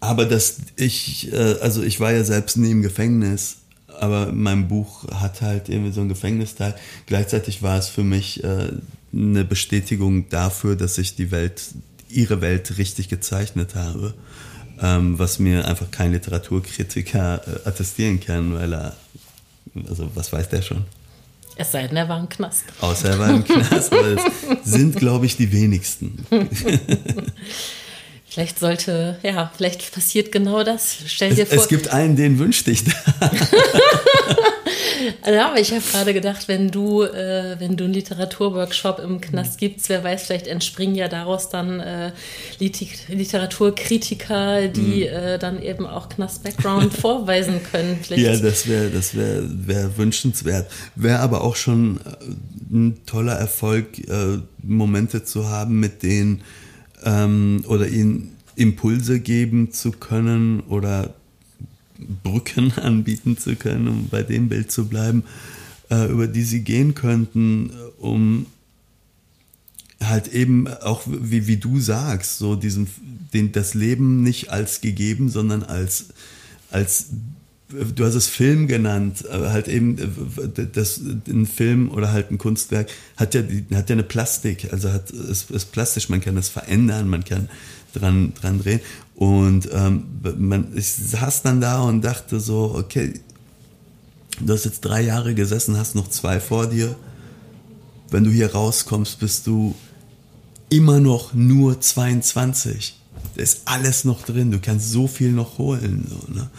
aber 0.00 0.24
dass 0.24 0.56
ich, 0.76 1.32
äh, 1.32 1.56
also 1.60 1.82
ich 1.82 2.00
war 2.00 2.12
ja 2.12 2.24
selbst 2.24 2.56
nie 2.56 2.70
im 2.70 2.82
Gefängnis, 2.82 3.58
aber 4.00 4.32
mein 4.32 4.68
Buch 4.68 5.06
hat 5.12 5.42
halt 5.42 5.68
irgendwie 5.68 5.92
so 5.92 6.00
einen 6.00 6.08
Gefängnisteil. 6.08 6.74
Gleichzeitig 7.06 7.62
war 7.62 7.78
es 7.78 7.88
für 7.88 8.02
mich 8.02 8.42
äh, 8.42 8.68
eine 9.12 9.44
Bestätigung 9.44 10.28
dafür, 10.30 10.74
dass 10.74 10.96
ich 10.96 11.16
die 11.16 11.30
Welt, 11.30 11.62
ihre 12.08 12.40
Welt 12.40 12.78
richtig 12.78 13.08
gezeichnet 13.08 13.74
habe, 13.74 14.14
ähm, 14.80 15.18
was 15.18 15.38
mir 15.38 15.66
einfach 15.66 15.90
kein 15.90 16.12
Literaturkritiker 16.12 17.42
äh, 17.46 17.68
attestieren 17.68 18.20
kann, 18.20 18.54
weil 18.54 18.72
er, 18.72 18.96
also 19.86 20.10
was 20.14 20.32
weiß 20.32 20.48
der 20.48 20.62
schon? 20.62 20.84
Es 21.56 21.72
sei 21.72 21.86
denn, 21.86 21.98
er 21.98 22.08
war 22.08 22.18
im 22.18 22.28
Knast. 22.28 22.64
Außer 22.80 23.10
er 23.10 23.18
war 23.18 23.30
im 23.30 23.44
Knast, 23.44 23.92
aber 23.92 24.06
es 24.06 24.22
sind, 24.64 24.96
glaube 24.96 25.26
ich, 25.26 25.36
die 25.36 25.52
wenigsten. 25.52 26.24
Vielleicht 28.30 28.58
sollte, 28.60 29.18
ja, 29.24 29.50
vielleicht 29.56 29.92
passiert 29.92 30.30
genau 30.30 30.62
das. 30.62 30.98
Stell 31.06 31.34
dir 31.34 31.42
es, 31.42 31.48
vor. 31.48 31.58
Es 31.58 31.66
gibt 31.68 31.88
einen, 31.88 32.14
den 32.14 32.38
wünschte 32.38 32.70
ich 32.70 32.84
da. 32.84 32.92
ja, 35.28 35.48
aber 35.48 35.58
ich 35.58 35.72
habe 35.72 35.82
gerade 35.90 36.14
gedacht, 36.14 36.46
wenn 36.46 36.70
du, 36.70 37.02
äh, 37.02 37.56
wenn 37.58 37.76
du 37.76 37.86
einen 37.86 37.92
Literaturworkshop 37.92 39.00
im 39.00 39.20
Knast 39.20 39.58
gibst, 39.58 39.88
wer 39.88 40.04
weiß, 40.04 40.22
vielleicht 40.22 40.46
entspringen 40.46 40.94
ja 40.94 41.08
daraus 41.08 41.48
dann 41.48 41.80
äh, 41.80 42.12
Literaturkritiker, 42.60 44.68
die 44.68 45.08
mhm. 45.10 45.12
äh, 45.12 45.36
dann 45.40 45.60
eben 45.60 45.84
auch 45.84 46.08
Knast-Background 46.08 46.94
vorweisen 47.00 47.60
können. 47.72 47.98
Vielleicht. 48.00 48.22
Ja, 48.22 48.36
das 48.36 48.68
wäre 48.68 48.90
das 48.90 49.16
wär, 49.16 49.42
wär 49.42 49.96
wünschenswert. 49.96 50.70
Wäre 50.94 51.18
aber 51.18 51.42
auch 51.42 51.56
schon 51.56 51.98
äh, 51.98 52.02
ein 52.72 53.00
toller 53.06 53.34
Erfolg, 53.34 53.98
äh, 54.08 54.38
Momente 54.62 55.24
zu 55.24 55.48
haben, 55.48 55.80
mit 55.80 56.04
denen 56.04 56.44
ähm, 57.04 57.64
oder 57.66 57.88
ihnen 57.88 58.32
Impulse 58.56 59.20
geben 59.20 59.72
zu 59.72 59.92
können 59.92 60.60
oder 60.60 61.14
Brücken 62.22 62.72
anbieten 62.76 63.36
zu 63.38 63.56
können, 63.56 63.88
um 63.88 64.08
bei 64.08 64.22
dem 64.22 64.48
Bild 64.48 64.70
zu 64.70 64.88
bleiben, 64.88 65.24
äh, 65.90 66.10
über 66.10 66.26
die 66.26 66.42
sie 66.42 66.62
gehen 66.62 66.94
könnten, 66.94 67.70
um 67.98 68.46
halt 70.02 70.28
eben 70.28 70.66
auch, 70.66 71.02
wie, 71.06 71.46
wie 71.46 71.58
du 71.58 71.78
sagst, 71.78 72.38
so 72.38 72.56
diesen, 72.56 72.88
den, 73.34 73.52
das 73.52 73.74
Leben 73.74 74.22
nicht 74.22 74.50
als 74.50 74.80
gegeben, 74.80 75.28
sondern 75.28 75.62
als, 75.62 76.06
als 76.70 77.06
du 77.94 78.04
hast 78.04 78.14
es 78.14 78.26
Film 78.26 78.66
genannt, 78.66 79.24
halt 79.30 79.68
eben 79.68 79.96
das 80.72 81.00
ein 81.28 81.46
Film 81.46 81.90
oder 81.90 82.12
halt 82.12 82.30
ein 82.30 82.38
Kunstwerk 82.38 82.88
hat 83.16 83.34
ja 83.34 83.42
hat 83.74 83.88
ja 83.88 83.94
eine 83.94 84.02
Plastik, 84.02 84.72
also 84.72 84.92
hat 84.92 85.10
ist, 85.10 85.50
ist 85.50 85.72
plastisch, 85.72 86.08
man 86.08 86.20
kann 86.20 86.36
es 86.36 86.48
verändern, 86.48 87.08
man 87.08 87.24
kann 87.24 87.48
dran 87.94 88.32
dran 88.34 88.60
drehen 88.60 88.80
und 89.14 89.68
ähm, 89.72 90.04
man 90.38 90.68
ich 90.74 90.92
saß 90.92 91.42
dann 91.42 91.60
da 91.60 91.82
und 91.82 92.02
dachte 92.02 92.40
so, 92.40 92.74
okay, 92.76 93.14
du 94.40 94.52
hast 94.52 94.64
jetzt 94.64 94.80
drei 94.80 95.02
Jahre 95.02 95.34
gesessen, 95.34 95.76
hast 95.76 95.94
noch 95.94 96.08
zwei 96.08 96.40
vor 96.40 96.66
dir. 96.66 96.96
Wenn 98.10 98.24
du 98.24 98.30
hier 98.30 98.52
rauskommst, 98.52 99.20
bist 99.20 99.46
du 99.46 99.76
immer 100.68 101.00
noch 101.00 101.32
nur 101.32 101.80
22. 101.80 102.96
Da 103.36 103.42
ist 103.42 103.62
alles 103.66 104.04
noch 104.04 104.22
drin, 104.24 104.50
du 104.50 104.58
kannst 104.58 104.90
so 104.90 105.06
viel 105.06 105.32
noch 105.32 105.58
holen. 105.58 106.06
So, 106.08 106.32
ne? 106.32 106.50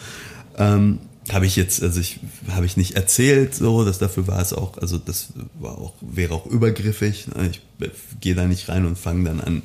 Ähm, 0.62 0.98
habe 1.30 1.46
ich 1.46 1.54
jetzt, 1.54 1.82
also 1.82 2.00
ich 2.00 2.18
habe 2.48 2.66
ich 2.66 2.76
nicht 2.76 2.96
erzählt, 2.96 3.54
so, 3.54 3.84
dass 3.84 3.98
dafür 3.98 4.26
war 4.26 4.40
es 4.40 4.52
auch, 4.52 4.78
also 4.78 4.98
das 4.98 5.28
war 5.60 5.78
auch, 5.78 5.94
wäre 6.00 6.34
auch 6.34 6.46
übergriffig. 6.46 7.28
Ne? 7.28 7.50
Ich 7.50 7.60
gehe 8.20 8.34
da 8.34 8.46
nicht 8.46 8.68
rein 8.68 8.86
und 8.86 8.98
fange 8.98 9.24
dann 9.24 9.40
an, 9.40 9.62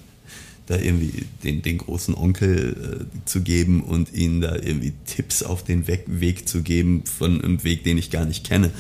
da 0.68 0.78
irgendwie 0.78 1.26
den, 1.44 1.62
den 1.62 1.78
großen 1.80 2.14
Onkel 2.14 3.08
äh, 3.10 3.26
zu 3.26 3.42
geben 3.42 3.82
und 3.82 4.14
ihnen 4.14 4.42
da 4.42 4.56
irgendwie 4.56 4.94
Tipps 5.06 5.42
auf 5.42 5.64
den 5.64 5.88
Weg, 5.88 6.04
Weg 6.08 6.48
zu 6.48 6.62
geben 6.62 7.04
von 7.06 7.42
einem 7.42 7.64
Weg, 7.64 7.84
den 7.84 7.98
ich 7.98 8.12
gar 8.12 8.26
nicht 8.26 8.46
kenne. 8.46 8.72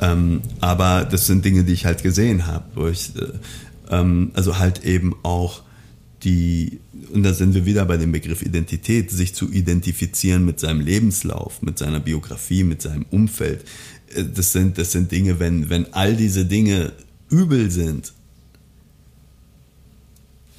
Ähm, 0.00 0.40
aber 0.60 1.04
das 1.04 1.26
sind 1.26 1.44
Dinge, 1.44 1.64
die 1.64 1.72
ich 1.72 1.84
halt 1.84 2.02
gesehen 2.02 2.46
habe, 2.46 2.64
wo 2.74 2.86
ich, 2.86 3.10
äh, 3.16 3.26
ähm, 3.90 4.30
also 4.34 4.58
halt 4.58 4.84
eben 4.84 5.14
auch 5.22 5.62
die, 6.24 6.78
und 7.12 7.22
da 7.24 7.34
sind 7.34 7.54
wir 7.54 7.66
wieder 7.66 7.84
bei 7.84 7.96
dem 7.96 8.12
Begriff 8.12 8.42
Identität, 8.42 9.10
sich 9.10 9.34
zu 9.34 9.50
identifizieren 9.50 10.44
mit 10.44 10.60
seinem 10.60 10.80
Lebenslauf, 10.80 11.62
mit 11.62 11.78
seiner 11.78 12.00
Biografie, 12.00 12.62
mit 12.62 12.82
seinem 12.82 13.06
Umfeld. 13.10 13.64
Äh, 14.14 14.24
das 14.32 14.52
sind, 14.52 14.78
das 14.78 14.92
sind 14.92 15.10
Dinge, 15.10 15.40
wenn, 15.40 15.68
wenn 15.68 15.92
all 15.92 16.16
diese 16.16 16.44
Dinge 16.44 16.92
übel 17.28 17.70
sind, 17.70 18.12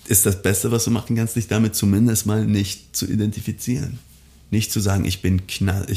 ist 0.08 0.26
das 0.26 0.42
Beste, 0.42 0.72
was 0.72 0.84
du 0.84 0.92
machen 0.92 1.16
kannst, 1.16 1.36
dich 1.38 1.48
damit 1.48 1.76
zumindest 1.76 2.26
mal 2.26 2.46
nicht 2.46 2.96
zu 2.96 3.06
identifizieren. 3.10 4.00
nicht 4.52 4.72
zu 4.72 4.80
sagen, 4.80 5.06
ich 5.06 5.22
bin 5.22 5.48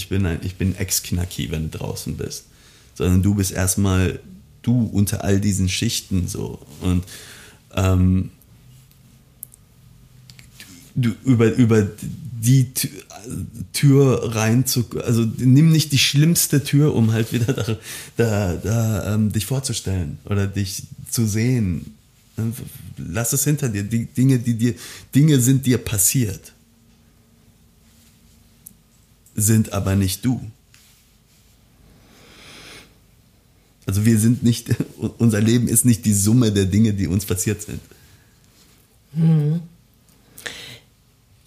bin 0.09 0.39
bin 0.57 0.77
Ex-Knacki, 0.77 1.51
wenn 1.51 1.71
du 1.71 1.79
draußen 1.79 2.17
bist, 2.17 2.47
sondern 2.95 3.23
du 3.23 3.35
bist 3.35 3.53
erstmal 3.53 4.21
du 4.63 4.85
unter 4.87 5.25
all 5.25 5.41
diesen 5.41 5.69
Schichten 5.69 6.27
so 6.27 6.65
und 6.81 7.05
ähm, 7.75 8.31
über 11.25 11.53
über 11.55 11.87
die 12.47 12.73
Tür 13.73 14.35
rein 14.35 14.67
zu, 14.67 14.87
also 15.05 15.25
nimm 15.39 15.71
nicht 15.71 15.93
die 15.93 15.99
schlimmste 15.99 16.63
Tür, 16.63 16.95
um 16.95 17.13
halt 17.13 17.33
wieder 17.33 17.53
da, 17.53 17.77
da, 18.17 18.55
da 18.57 19.15
ähm, 19.15 19.33
dich 19.33 19.47
vorzustellen 19.47 20.19
oder 20.25 20.47
dich 20.47 20.85
zu 21.11 21.27
sehen. 21.27 21.95
Lass 22.97 23.33
es 23.33 23.45
hinter 23.45 23.69
dir. 23.69 23.83
Die 23.83 24.07
Dinge, 24.07 24.39
die 24.39 24.55
dir, 24.55 24.75
Dinge 25.15 25.41
sind 25.41 25.67
dir 25.67 25.79
passiert, 25.79 26.53
sind 29.35 29.73
aber 29.73 29.97
nicht 29.97 30.25
du. 30.25 30.41
Also 33.87 34.05
wir 34.05 34.19
sind 34.19 34.43
nicht, 34.43 34.75
unser 35.19 35.41
Leben 35.41 35.69
ist 35.69 35.85
nicht 35.85 36.05
die 36.05 36.15
Summe 36.15 36.53
der 36.53 36.67
Dinge, 36.67 36.93
die 36.93 37.07
uns 37.07 37.25
passiert 37.25 37.63
sind. 37.63 37.81
Hm. 39.15 39.61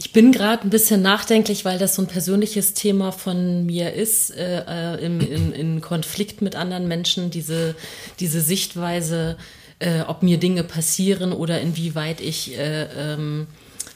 Ich 0.01 0.13
bin 0.13 0.31
gerade 0.31 0.63
ein 0.63 0.69
bisschen 0.69 1.01
nachdenklich, 1.01 1.65
weil 1.65 1.77
das 1.77 1.95
so 1.95 2.01
ein 2.01 2.07
persönliches 2.07 2.73
Thema 2.73 3.11
von 3.11 3.65
mir 3.65 3.93
ist, 3.93 4.31
äh, 4.31 4.63
äh 4.95 5.05
im, 5.05 5.19
in, 5.19 5.51
in, 5.51 5.81
Konflikt 5.81 6.41
mit 6.41 6.55
anderen 6.55 6.87
Menschen, 6.87 7.31
diese, 7.31 7.75
diese 8.21 8.39
Sichtweise, 8.39 9.37
äh, 9.79 10.01
ob 10.07 10.23
mir 10.23 10.37
Dinge 10.37 10.63
passieren 10.63 11.33
oder 11.33 11.59
inwieweit 11.59 12.21
ich 12.21 12.57
äh, 12.57 12.83
ähm, 12.83 13.47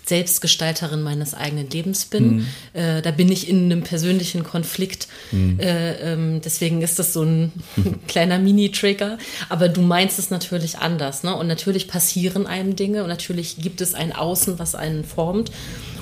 Selbstgestalterin 0.05 1.01
meines 1.01 1.33
eigenen 1.33 1.69
Lebens 1.69 2.05
bin. 2.05 2.35
Mhm. 2.35 2.47
Äh, 2.73 3.01
da 3.01 3.11
bin 3.11 3.31
ich 3.31 3.47
in 3.47 3.65
einem 3.65 3.83
persönlichen 3.83 4.43
Konflikt. 4.43 5.07
Mhm. 5.31 5.59
Äh, 5.59 5.93
ähm, 6.13 6.41
deswegen 6.41 6.81
ist 6.81 6.99
das 6.99 7.13
so 7.13 7.23
ein 7.23 7.53
kleiner 8.07 8.37
Mini-Trigger. 8.37 9.17
Aber 9.47 9.69
du 9.69 9.81
meinst 9.81 10.19
es 10.19 10.29
natürlich 10.29 10.77
anders. 10.79 11.23
Ne? 11.23 11.33
Und 11.35 11.47
natürlich 11.47 11.87
passieren 11.87 12.47
einem 12.47 12.75
Dinge 12.75 13.03
und 13.03 13.09
natürlich 13.09 13.57
gibt 13.57 13.79
es 13.79 13.93
ein 13.93 14.13
Außen, 14.13 14.59
was 14.59 14.75
einen 14.75 15.05
formt. 15.05 15.51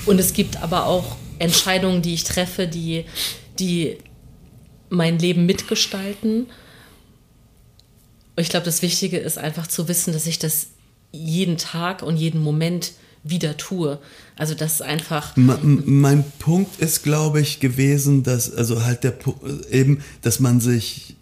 Und 0.07 0.19
es 0.19 0.33
gibt 0.33 0.63
aber 0.63 0.87
auch 0.87 1.15
Entscheidungen, 1.37 2.01
die 2.01 2.15
ich 2.15 2.23
treffe, 2.23 2.67
die, 2.67 3.05
die 3.59 3.97
mein 4.89 5.19
Leben 5.19 5.45
mitgestalten. 5.45 6.47
Und 8.35 8.43
ich 8.43 8.49
glaube, 8.49 8.65
das 8.65 8.81
Wichtige 8.81 9.17
ist 9.17 9.37
einfach 9.37 9.67
zu 9.67 9.87
wissen, 9.87 10.11
dass 10.11 10.25
ich 10.25 10.39
das 10.39 10.69
jeden 11.11 11.57
Tag 11.57 12.01
und 12.01 12.17
jeden 12.17 12.41
Moment 12.41 12.93
wieder 13.23 13.57
tue. 13.57 13.99
Also 14.35 14.55
das 14.55 14.73
ist 14.73 14.81
einfach. 14.81 15.33
Mein 15.35 16.23
Punkt 16.39 16.79
ist, 16.79 17.03
glaube 17.03 17.41
ich, 17.41 17.59
gewesen, 17.59 18.23
dass 18.23 18.53
also 18.53 18.83
halt 18.83 19.03
der 19.03 19.13
eben, 19.69 20.03
dass 20.21 20.39
man 20.39 20.59
sich 20.59 21.15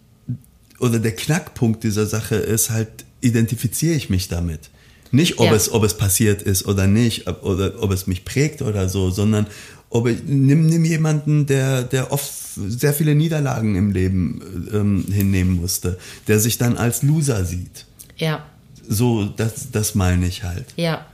oder 0.78 0.98
der 0.98 1.14
Knackpunkt 1.14 1.84
dieser 1.84 2.06
Sache 2.06 2.36
ist 2.36 2.70
halt, 2.70 2.88
identifiziere 3.20 3.94
ich 3.94 4.08
mich 4.08 4.28
damit. 4.28 4.70
Nicht, 5.12 5.38
ob, 5.38 5.46
ja. 5.46 5.54
es, 5.54 5.72
ob 5.72 5.82
es 5.84 5.96
passiert 5.96 6.40
ist 6.40 6.66
oder 6.66 6.86
nicht, 6.86 7.26
oder 7.26 7.82
ob 7.82 7.90
es 7.90 8.06
mich 8.06 8.24
prägt 8.24 8.62
oder 8.62 8.88
so, 8.88 9.10
sondern 9.10 9.46
ob 9.90 10.06
ich, 10.06 10.22
nimm, 10.24 10.66
nimm 10.66 10.84
jemanden, 10.84 11.46
der, 11.46 11.82
der 11.82 12.12
oft 12.12 12.32
sehr 12.54 12.94
viele 12.94 13.14
Niederlagen 13.14 13.74
im 13.74 13.90
Leben 13.90 14.68
ähm, 14.72 15.04
hinnehmen 15.12 15.60
musste, 15.60 15.98
der 16.28 16.38
sich 16.38 16.58
dann 16.58 16.76
als 16.76 17.02
Loser 17.02 17.44
sieht. 17.44 17.86
Ja. 18.16 18.46
So, 18.88 19.24
das, 19.24 19.70
das 19.72 19.94
meine 19.94 20.26
ich 20.26 20.44
halt. 20.44 20.66
Ja. 20.76 21.06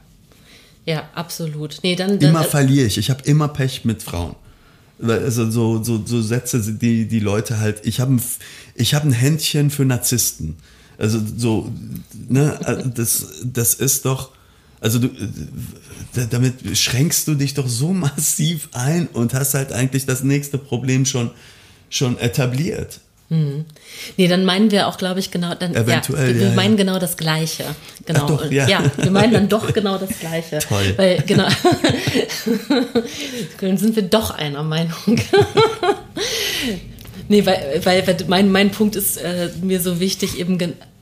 Ja, 0.86 1.08
absolut. 1.14 1.78
Nee, 1.82 1.96
dann, 1.96 2.18
dann 2.18 2.30
immer 2.30 2.44
äh, 2.44 2.48
verliere 2.48 2.86
ich. 2.86 2.96
Ich 2.96 3.10
habe 3.10 3.22
immer 3.24 3.48
Pech 3.48 3.84
mit 3.84 4.02
Frauen. 4.02 4.36
Also 5.02 5.50
so, 5.50 5.82
so, 5.82 6.02
so 6.06 6.22
Sätze, 6.22 6.60
die 6.72 7.06
die 7.06 7.20
Leute 7.20 7.58
halt. 7.58 7.84
Ich 7.84 8.00
habe 8.00 8.14
ein, 8.14 8.22
ich 8.74 8.94
hab 8.94 9.04
ein 9.04 9.12
Händchen 9.12 9.70
für 9.70 9.84
Narzissten. 9.84 10.56
Also 10.96 11.20
so, 11.36 11.70
ne, 12.28 12.58
äh, 12.64 12.88
das, 12.88 13.42
das 13.44 13.74
ist 13.74 14.06
doch, 14.06 14.30
also 14.80 15.00
du, 15.00 15.08
äh, 15.08 16.26
damit 16.30 16.76
schränkst 16.78 17.28
du 17.28 17.34
dich 17.34 17.54
doch 17.54 17.68
so 17.68 17.88
massiv 17.92 18.68
ein 18.72 19.08
und 19.08 19.34
hast 19.34 19.54
halt 19.54 19.72
eigentlich 19.72 20.06
das 20.06 20.22
nächste 20.22 20.56
Problem 20.56 21.04
schon, 21.04 21.30
schon 21.90 22.16
etabliert. 22.18 23.00
Hm. 23.28 23.64
Nee, 24.16 24.28
dann 24.28 24.44
meinen 24.44 24.70
wir 24.70 24.86
auch, 24.86 24.98
glaube 24.98 25.18
ich, 25.18 25.32
genau, 25.32 25.54
dann, 25.54 25.74
Eventuell, 25.74 26.28
ja, 26.28 26.34
wir, 26.34 26.40
wir 26.40 26.48
ja, 26.48 26.54
meinen 26.54 26.78
ja. 26.78 26.84
genau 26.84 26.98
das 26.98 27.16
Gleiche. 27.16 27.64
Genau. 28.04 28.20
Ach 28.22 28.26
doch, 28.26 28.50
ja. 28.52 28.68
ja, 28.68 28.84
wir 28.96 29.10
meinen 29.10 29.32
dann 29.32 29.48
doch 29.48 29.72
genau 29.74 29.98
das 29.98 30.18
Gleiche. 30.20 30.60
Toll. 30.60 30.94
Weil, 30.96 31.22
genau. 31.26 31.48
dann 33.60 33.76
sind 33.78 33.96
wir 33.96 34.04
doch 34.04 34.30
einer 34.30 34.62
Meinung. 34.62 34.94
Nee, 37.28 37.44
weil, 37.44 37.80
weil, 37.82 38.06
weil 38.06 38.16
mein, 38.28 38.52
mein 38.52 38.70
Punkt 38.70 38.94
ist 38.94 39.16
äh, 39.16 39.50
mir 39.60 39.80
so 39.80 39.98
wichtig, 39.98 40.38
eben 40.38 40.58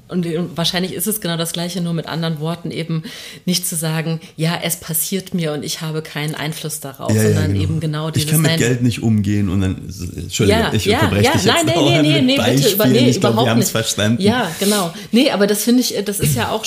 und 0.09 0.27
wahrscheinlich 0.57 0.93
ist 0.93 1.07
es 1.07 1.21
genau 1.23 1.39
das 1.39 1.53
Gleiche, 1.53 1.81
nur 1.81 1.95
mit 1.95 2.07
anderen 2.07 2.39
Worten 2.39 2.71
eben 2.71 3.05
nicht 3.47 3.67
zu 3.67 3.75
sagen, 3.75 4.21
ja, 4.37 4.59
es 4.63 4.77
passiert 4.77 5.33
mir 5.33 5.53
und 5.53 5.65
ich 5.65 5.81
habe 5.81 6.03
keinen 6.03 6.35
Einfluss 6.35 6.81
darauf, 6.81 7.11
ja, 7.15 7.23
sondern 7.23 7.43
ja, 7.43 7.47
genau. 7.49 7.63
eben 7.63 7.81
genau 7.81 8.11
dieses. 8.11 8.27
Ich 8.27 8.33
kann 8.33 8.43
mit 8.43 8.51
Nein, 8.51 8.61
Geld 8.61 8.83
nicht 8.83 9.03
umgehen 9.03 9.49
und 9.49 9.63
dann, 9.63 9.77
Entschuldigung, 10.17 10.63
ja, 10.63 10.73
ich 10.75 10.89
unterbreche 10.89 11.25
ja, 11.25 11.33
dich 11.33 11.45
jetzt 11.45 11.65
Nein, 11.67 11.75
nee, 11.75 12.03
nee, 12.03 12.21
nee, 12.21 12.37
bitte, 12.37 12.69
über, 12.69 12.87
nee, 12.87 13.09
ich 13.09 13.17
überhaupt 13.17 13.45
glaub, 13.45 13.57
nicht. 13.57 13.71
verstanden. 13.71 14.23
Ja, 14.23 14.51
genau. 14.61 14.93
Nee, 15.11 15.31
aber 15.31 15.47
das 15.47 15.63
finde 15.63 15.81
ich, 15.81 15.95
das 16.05 16.21
ist 16.21 16.37
ja 16.37 16.51
auch, 16.51 16.67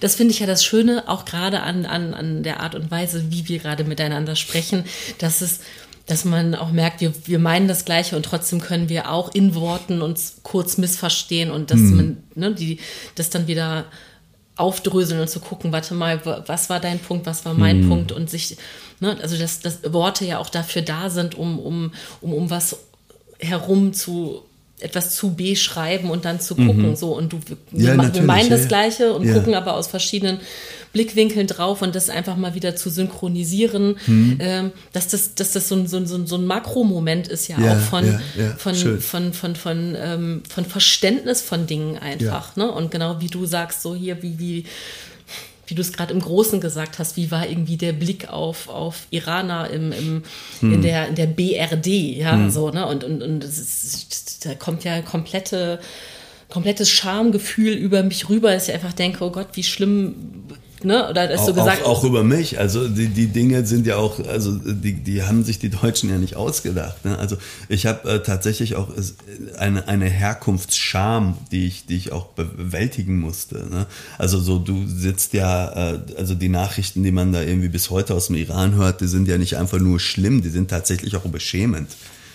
das 0.00 0.14
finde 0.14 0.32
ich 0.32 0.40
ja 0.40 0.46
das 0.46 0.64
Schöne, 0.64 1.04
auch 1.06 1.26
gerade 1.26 1.60
an, 1.60 1.84
an, 1.84 2.14
an 2.14 2.42
der 2.42 2.60
Art 2.60 2.74
und 2.74 2.90
Weise, 2.90 3.26
wie 3.28 3.46
wir 3.48 3.58
gerade 3.58 3.84
miteinander 3.84 4.36
sprechen, 4.36 4.84
dass 5.18 5.42
es, 5.42 5.60
dass 6.08 6.24
man 6.24 6.54
auch 6.54 6.72
merkt, 6.72 7.02
wir, 7.02 7.12
wir 7.26 7.38
meinen 7.38 7.68
das 7.68 7.84
Gleiche 7.84 8.16
und 8.16 8.24
trotzdem 8.24 8.60
können 8.60 8.88
wir 8.88 9.10
auch 9.12 9.32
in 9.34 9.54
Worten 9.54 10.02
uns 10.02 10.38
kurz 10.42 10.78
missverstehen 10.78 11.50
und 11.50 11.70
dass 11.70 11.78
hm. 11.78 11.96
man 11.96 12.16
ne, 12.34 12.54
die, 12.54 12.80
das 13.14 13.30
dann 13.30 13.46
wieder 13.46 13.84
aufdröseln 14.56 15.20
und 15.20 15.28
zu 15.28 15.38
gucken, 15.38 15.70
warte 15.70 15.94
mal, 15.94 16.20
was 16.46 16.70
war 16.70 16.80
dein 16.80 16.98
Punkt, 16.98 17.26
was 17.26 17.44
war 17.44 17.54
mein 17.54 17.82
hm. 17.82 17.88
Punkt 17.88 18.12
und 18.12 18.28
sich, 18.28 18.56
ne, 19.00 19.16
also 19.20 19.36
dass, 19.36 19.60
dass 19.60 19.92
Worte 19.92 20.24
ja 20.24 20.38
auch 20.38 20.48
dafür 20.48 20.82
da 20.82 21.10
sind, 21.10 21.36
um, 21.36 21.58
um, 21.58 21.92
um, 22.22 22.32
um 22.32 22.50
was 22.50 22.78
herum 23.38 23.92
zu 23.92 24.42
etwas 24.80 25.14
zu 25.14 25.34
beschreiben 25.34 26.10
und 26.10 26.24
dann 26.24 26.40
zu 26.40 26.54
gucken. 26.54 26.90
Mhm. 26.90 26.96
So, 26.96 27.16
und 27.16 27.32
du, 27.32 27.40
wir, 27.72 27.96
ja, 27.96 28.14
wir 28.14 28.22
meinen 28.22 28.48
das 28.48 28.68
Gleiche 28.68 29.12
und 29.12 29.26
ja. 29.26 29.34
gucken 29.34 29.54
aber 29.54 29.74
aus 29.74 29.88
verschiedenen 29.88 30.38
Blickwinkeln 30.92 31.46
drauf 31.46 31.82
und 31.82 31.94
das 31.94 32.10
einfach 32.10 32.36
mal 32.36 32.54
wieder 32.54 32.76
zu 32.76 32.90
synchronisieren, 32.90 33.96
mhm. 34.06 34.38
ähm, 34.40 34.72
dass 34.92 35.08
das, 35.08 35.34
dass 35.34 35.52
das 35.52 35.68
so 35.68 35.74
ein, 35.74 35.86
so 35.86 35.96
ein, 35.96 36.06
so 36.06 36.36
ein 36.36 36.46
Makromoment 36.46 37.28
ist 37.28 37.48
ja, 37.48 37.60
ja 37.60 37.74
auch 37.74 37.80
von, 37.80 38.06
ja, 38.06 38.20
ja, 38.36 38.54
von, 38.56 38.74
von, 38.74 39.00
von, 39.00 39.32
von, 39.32 39.56
von, 39.56 39.96
ähm, 39.98 40.42
von 40.48 40.64
Verständnis 40.64 41.42
von 41.42 41.66
Dingen 41.66 41.98
einfach. 41.98 42.56
Ne? 42.56 42.70
Und 42.70 42.90
genau 42.90 43.20
wie 43.20 43.28
du 43.28 43.46
sagst, 43.46 43.82
so 43.82 43.94
hier, 43.94 44.22
wie, 44.22 44.38
wie, 44.38 44.64
wie 45.68 45.74
du 45.74 45.82
es 45.82 45.92
gerade 45.92 46.12
im 46.12 46.20
Großen 46.20 46.60
gesagt 46.60 46.98
hast, 46.98 47.16
wie 47.16 47.30
war 47.30 47.46
irgendwie 47.46 47.76
der 47.76 47.92
Blick 47.92 48.28
auf, 48.30 48.68
auf 48.68 49.06
Iraner 49.10 49.68
im, 49.70 49.92
im, 49.92 50.22
hm. 50.60 50.72
in, 50.72 50.82
der, 50.82 51.08
in 51.08 51.14
der 51.14 51.26
BRD, 51.26 51.86
ja, 51.86 52.32
hm. 52.32 52.50
so, 52.50 52.70
ne? 52.70 52.86
Und, 52.86 53.04
und, 53.04 53.22
und 53.22 53.44
ist, 53.44 54.46
da 54.46 54.54
kommt 54.54 54.84
ja 54.84 55.02
komplette, 55.02 55.78
komplettes 56.48 56.88
Schamgefühl 56.90 57.74
über 57.74 58.02
mich 58.02 58.30
rüber, 58.30 58.52
dass 58.52 58.68
ich 58.68 58.74
einfach 58.74 58.94
denke, 58.94 59.22
oh 59.22 59.30
Gott, 59.30 59.48
wie 59.52 59.62
schlimm 59.62 60.14
Ne? 60.84 61.08
Oder 61.08 61.28
hast 61.28 61.40
auch, 61.40 61.46
du 61.46 61.54
gesagt? 61.54 61.82
Auch, 61.84 61.98
auch, 61.98 62.04
über 62.04 62.22
mich. 62.22 62.58
Also 62.58 62.88
die, 62.88 63.08
die 63.08 63.26
Dinge 63.26 63.66
sind 63.66 63.86
ja 63.86 63.96
auch, 63.96 64.24
also 64.26 64.56
die, 64.56 64.94
die 64.94 65.22
haben 65.22 65.44
sich 65.44 65.58
die 65.58 65.70
Deutschen 65.70 66.10
ja 66.10 66.18
nicht 66.18 66.36
ausgedacht. 66.36 67.04
Ne? 67.04 67.18
Also 67.18 67.36
ich 67.68 67.86
habe 67.86 68.08
äh, 68.08 68.22
tatsächlich 68.22 68.76
auch 68.76 68.88
eine, 69.56 69.88
eine 69.88 70.06
Herkunftsscham, 70.06 71.36
die 71.50 71.66
ich, 71.66 71.86
die 71.86 71.96
ich 71.96 72.12
auch 72.12 72.26
bewältigen 72.26 73.18
musste. 73.18 73.66
Ne? 73.70 73.86
Also 74.18 74.38
so, 74.38 74.58
du 74.58 74.86
sitzt 74.86 75.32
ja, 75.32 75.92
äh, 75.92 75.98
also 76.16 76.34
die 76.34 76.48
Nachrichten, 76.48 77.02
die 77.02 77.12
man 77.12 77.32
da 77.32 77.42
irgendwie 77.42 77.68
bis 77.68 77.90
heute 77.90 78.14
aus 78.14 78.28
dem 78.28 78.36
Iran 78.36 78.74
hört, 78.74 79.00
die 79.00 79.08
sind 79.08 79.28
ja 79.28 79.38
nicht 79.38 79.56
einfach 79.56 79.78
nur 79.78 79.98
schlimm, 80.00 80.42
die 80.42 80.50
sind 80.50 80.70
tatsächlich 80.70 81.16
auch 81.16 81.22
beschämend. 81.22 81.88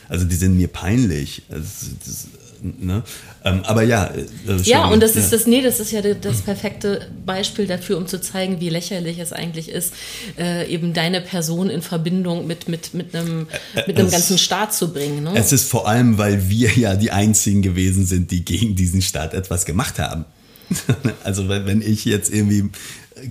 Also 0.09 0.25
die 0.25 0.35
sind 0.35 0.57
mir 0.57 0.67
peinlich. 0.67 1.43
Also, 1.49 1.65
das, 2.05 2.27
Ne? 2.63 3.03
Ähm, 3.43 3.61
aber 3.63 3.83
ja. 3.83 4.05
Äh, 4.05 4.25
ja, 4.63 4.87
und 4.87 5.01
das 5.03 5.15
ja. 5.15 5.21
ist 5.21 5.33
das, 5.33 5.47
nee, 5.47 5.61
das 5.61 5.81
ist 5.81 5.91
ja 5.91 6.01
das 6.01 6.41
perfekte 6.41 7.09
Beispiel 7.25 7.67
dafür, 7.67 7.97
um 7.97 8.07
zu 8.07 8.21
zeigen, 8.21 8.61
wie 8.61 8.69
lächerlich 8.69 9.19
es 9.19 9.33
eigentlich 9.33 9.69
ist, 9.69 9.93
äh, 10.37 10.67
eben 10.67 10.93
deine 10.93 11.19
Person 11.19 11.69
in 11.69 11.81
Verbindung 11.81 12.47
mit, 12.47 12.69
mit, 12.69 12.93
mit 12.93 13.13
einem, 13.13 13.47
mit 13.85 13.97
einem 13.97 14.07
es, 14.07 14.13
ganzen 14.13 14.37
Staat 14.37 14.73
zu 14.73 14.93
bringen. 14.93 15.23
Ne? 15.23 15.33
Es 15.35 15.51
ist 15.51 15.69
vor 15.69 15.87
allem, 15.87 16.17
weil 16.17 16.49
wir 16.49 16.71
ja 16.71 16.95
die 16.95 17.11
einzigen 17.11 17.61
gewesen 17.61 18.05
sind, 18.05 18.31
die 18.31 18.45
gegen 18.45 18.75
diesen 18.75 19.01
Staat 19.01 19.33
etwas 19.33 19.65
gemacht 19.65 19.99
haben. 19.99 20.25
also 21.23 21.49
wenn 21.49 21.81
ich 21.81 22.05
jetzt 22.05 22.33
irgendwie 22.33 22.69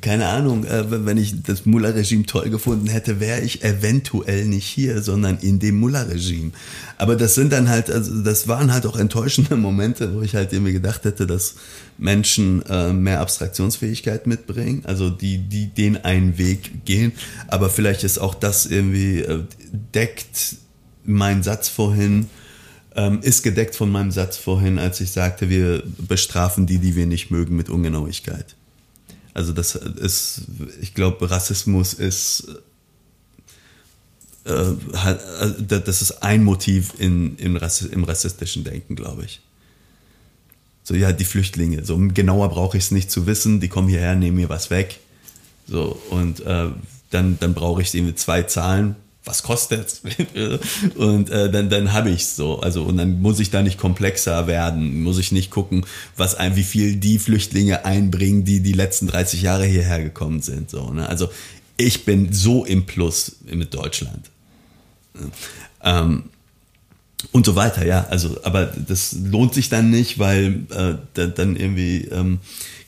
keine 0.01 0.29
Ahnung, 0.29 0.65
äh, 0.65 1.05
wenn 1.07 1.17
ich 1.17 1.43
das 1.43 1.67
Mullah-Regime 1.67 2.25
toll 2.25 2.51
gefunden 2.51 2.87
hätte, 2.87 3.21
wäre 3.21 3.41
ich 3.41 3.63
eventuell 3.63 4.47
nicht 4.47 4.67
hier, 4.67 5.03
sondern 5.03 5.39
in 5.39 5.59
dem 5.59 5.79
Mullah-Regime. 5.81 6.53
Aber 6.99 7.17
das 7.17 7.35
sind 7.35 7.53
dann 7.53 7.69
halt, 7.69 7.91
also 7.91 8.23
das 8.23 8.49
waren 8.49 8.73
halt 8.73 8.87
auch 8.87 8.97
enttäuschende 8.97 9.57
Momente, 9.57 10.15
wo 10.15 10.23
ich 10.23 10.35
halt 10.35 10.53
irgendwie 10.53 10.73
gedacht 10.73 11.05
hätte, 11.05 11.27
dass 11.27 11.57
Menschen 11.99 12.65
äh, 12.67 12.93
mehr 12.93 13.21
Abstraktionsfähigkeit 13.21 14.27
mitbringen, 14.27 14.83
also 14.85 15.11
die, 15.11 15.39
die 15.39 15.67
den 15.67 16.05
einen 16.05 16.39
Weg 16.39 16.85
gehen. 16.85 17.13
Aber 17.49 17.71
vielleicht 17.71 18.05
ist 18.05 18.19
auch 18.19 18.35
das 18.35 18.67
irgendwie, 18.67 19.21
äh, 19.21 19.41
deckt 19.95 20.57
mein 21.05 21.43
Satz 21.43 21.69
vorhin, 21.69 22.29
ähm, 22.95 23.21
ist 23.23 23.43
gedeckt 23.43 23.75
von 23.75 23.91
meinem 23.91 24.11
Satz 24.11 24.37
vorhin, 24.37 24.79
als 24.79 25.01
ich 25.01 25.13
sagte, 25.13 25.49
wir 25.49 25.83
bestrafen 25.99 26.67
die, 26.67 26.79
die 26.79 26.97
wir 26.97 27.07
nicht 27.07 27.31
mögen, 27.31 27.57
mit 27.57 27.71
Ungenauigkeit. 27.71 28.57
Also 29.35 29.53
das 29.53 29.75
ist, 29.75 30.43
ich 30.81 30.95
glaube, 30.95 31.31
Rassismus 31.31 31.95
ist, 31.95 32.49
äh, 34.45 34.51
äh, 34.51 35.55
das 35.67 36.03
ist 36.03 36.23
ein 36.23 36.45
Motiv 36.45 36.95
in, 36.99 37.37
im, 37.37 37.57
Rassi 37.57 37.87
im 37.87 38.05
rassistischen 38.05 38.65
Denken, 38.65 38.95
glaube 38.95 39.25
ich. 39.25 39.41
So, 40.85 40.95
ja, 40.95 41.13
die 41.13 41.25
Flüchtlinge. 41.25 41.85
So 41.85 41.97
genauer 41.97 42.51
brauche 42.51 42.77
ich 42.77 42.85
es 42.85 42.91
nicht 42.91 43.11
zu 43.11 43.27
wissen. 43.27 43.61
Die 43.61 43.69
kommen 43.69 43.89
hierher, 43.89 44.17
nehmen 44.17 44.37
mir 44.37 44.49
was 44.49 44.71
weg. 44.71 44.99
So, 45.69 46.01
und 46.11 46.41
äh, 46.41 46.69
dann, 47.11 47.39
dann 47.39 47.55
brauche 47.55 47.83
ich 47.83 47.95
irgendwie 47.95 48.17
zwei 48.17 48.43
Zahlen 48.43 48.97
was 49.25 49.43
kostet 49.43 50.01
und 50.97 51.31
äh, 51.31 51.51
dann 51.51 51.71
dann 51.71 51.93
habe 51.93 52.11
ich 52.11 52.27
so. 52.27 52.61
Also 52.61 52.83
und 52.83 52.97
dann 52.97 53.23
muss 53.23 53.39
ich 53.41 53.51
da 53.51 53.63
nicht 53.63 53.79
komplexer 53.79 54.47
werden. 54.47 55.03
Muss 55.03 55.19
ich 55.19 55.33
nicht 55.33 55.51
gucken 55.51 55.87
was 56.17 56.35
ein 56.35 56.57
wie 56.57 56.65
viel 56.65 56.97
die 56.97 57.19
Flüchtlinge 57.19 57.85
einbringen 57.85 58.45
die 58.45 58.61
die 58.61 58.73
letzten 58.73 59.07
30 59.07 59.43
Jahre 59.43 59.65
hierher 59.65 60.03
gekommen 60.03 60.43
sind 60.43 60.71
so 60.71 60.91
ne? 60.91 61.09
also 61.09 61.29
ich 61.77 62.05
bin 62.05 62.33
so 62.33 62.65
im 62.65 62.87
Plus 62.87 63.37
mit 63.45 63.75
Deutschland. 63.75 64.31
Ähm, 65.83 66.25
und 67.31 67.47
so 67.47 67.55
weiter 67.55 67.87
ja 67.87 68.07
also 68.11 68.39
aber 68.43 68.67
das 68.67 69.17
lohnt 69.25 69.55
sich 69.55 69.69
dann 69.69 69.91
nicht 69.91 70.19
weil 70.19 70.65
äh, 70.71 71.29
dann 71.29 71.57
irgendwie 71.57 72.07
ähm, 72.07 72.41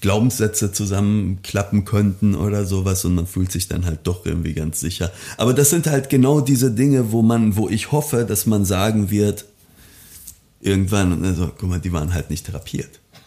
Glaubenssätze 0.05 0.71
zusammenklappen 0.71 1.87
könnten 1.87 2.35
oder 2.35 2.67
sowas 2.67 3.07
und 3.07 3.15
man 3.15 3.27
fühlt 3.27 3.51
sich 3.51 3.69
dann 3.69 3.87
halt 3.87 4.01
doch 4.03 4.27
irgendwie 4.27 4.53
ganz 4.53 4.79
sicher. 4.79 5.11
Aber 5.39 5.55
das 5.55 5.71
sind 5.71 5.87
halt 5.87 6.11
genau 6.11 6.43
diese 6.43 6.71
Dinge, 6.71 7.11
wo 7.11 7.23
man, 7.23 7.57
wo 7.57 7.71
ich 7.71 7.91
hoffe, 7.91 8.27
dass 8.27 8.45
man 8.45 8.67
sagen 8.67 9.11
wird, 9.11 9.47
irgendwann, 10.61 11.25
also, 11.25 11.51
guck 11.59 11.71
mal, 11.71 11.81
die 11.81 11.95
waren 11.95 12.13
halt 12.13 12.29
nicht 12.29 12.45
therapiert. 12.45 13.01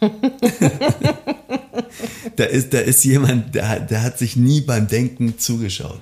da 2.36 2.44
ist, 2.44 2.72
da 2.72 2.78
ist 2.78 3.04
jemand, 3.04 3.56
der, 3.56 3.80
der 3.80 4.04
hat 4.04 4.16
sich 4.16 4.36
nie 4.36 4.60
beim 4.60 4.86
Denken 4.86 5.36
zugeschaut. 5.36 6.00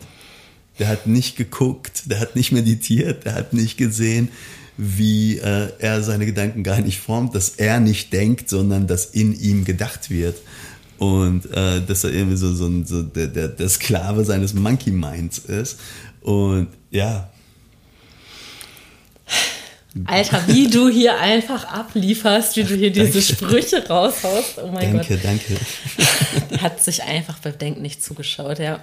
Der 0.78 0.88
hat 0.88 1.06
nicht 1.06 1.36
geguckt, 1.36 2.02
der 2.10 2.20
hat 2.20 2.36
nicht 2.36 2.52
meditiert, 2.52 3.24
der 3.24 3.34
hat 3.34 3.54
nicht 3.54 3.78
gesehen, 3.78 4.28
wie 4.76 5.38
äh, 5.38 5.68
er 5.78 6.02
seine 6.02 6.26
Gedanken 6.26 6.62
gar 6.62 6.80
nicht 6.80 7.00
formt, 7.00 7.34
dass 7.34 7.50
er 7.50 7.80
nicht 7.80 8.12
denkt, 8.12 8.48
sondern 8.50 8.86
dass 8.86 9.06
in 9.06 9.38
ihm 9.38 9.64
gedacht 9.64 10.10
wird. 10.10 10.36
Und 10.98 11.46
äh, 11.52 11.82
dass 11.82 12.04
er 12.04 12.12
irgendwie 12.12 12.36
so, 12.36 12.54
so, 12.54 12.70
so 12.84 13.02
der, 13.02 13.26
der, 13.26 13.48
der 13.48 13.68
Sklave 13.68 14.24
seines 14.24 14.54
Monkey 14.54 14.90
Minds 14.90 15.38
ist. 15.38 15.78
Und 16.20 16.68
ja. 16.90 17.30
Alter, 20.04 20.42
wie 20.48 20.68
du 20.68 20.88
hier 20.88 21.18
einfach 21.18 21.64
ablieferst, 21.64 22.56
wie 22.56 22.64
du 22.64 22.74
hier 22.74 22.90
diese 22.90 23.22
Sprüche 23.22 23.86
raushaust. 23.88 24.58
Oh 24.62 24.68
mein 24.68 24.92
danke, 24.92 25.14
Gott. 25.14 25.24
Danke, 25.24 25.56
danke. 25.96 26.62
Hat 26.62 26.82
sich 26.82 27.02
einfach 27.02 27.38
beim 27.38 27.56
Denken 27.58 27.82
nicht 27.82 28.02
zugeschaut, 28.02 28.58
ja. 28.58 28.80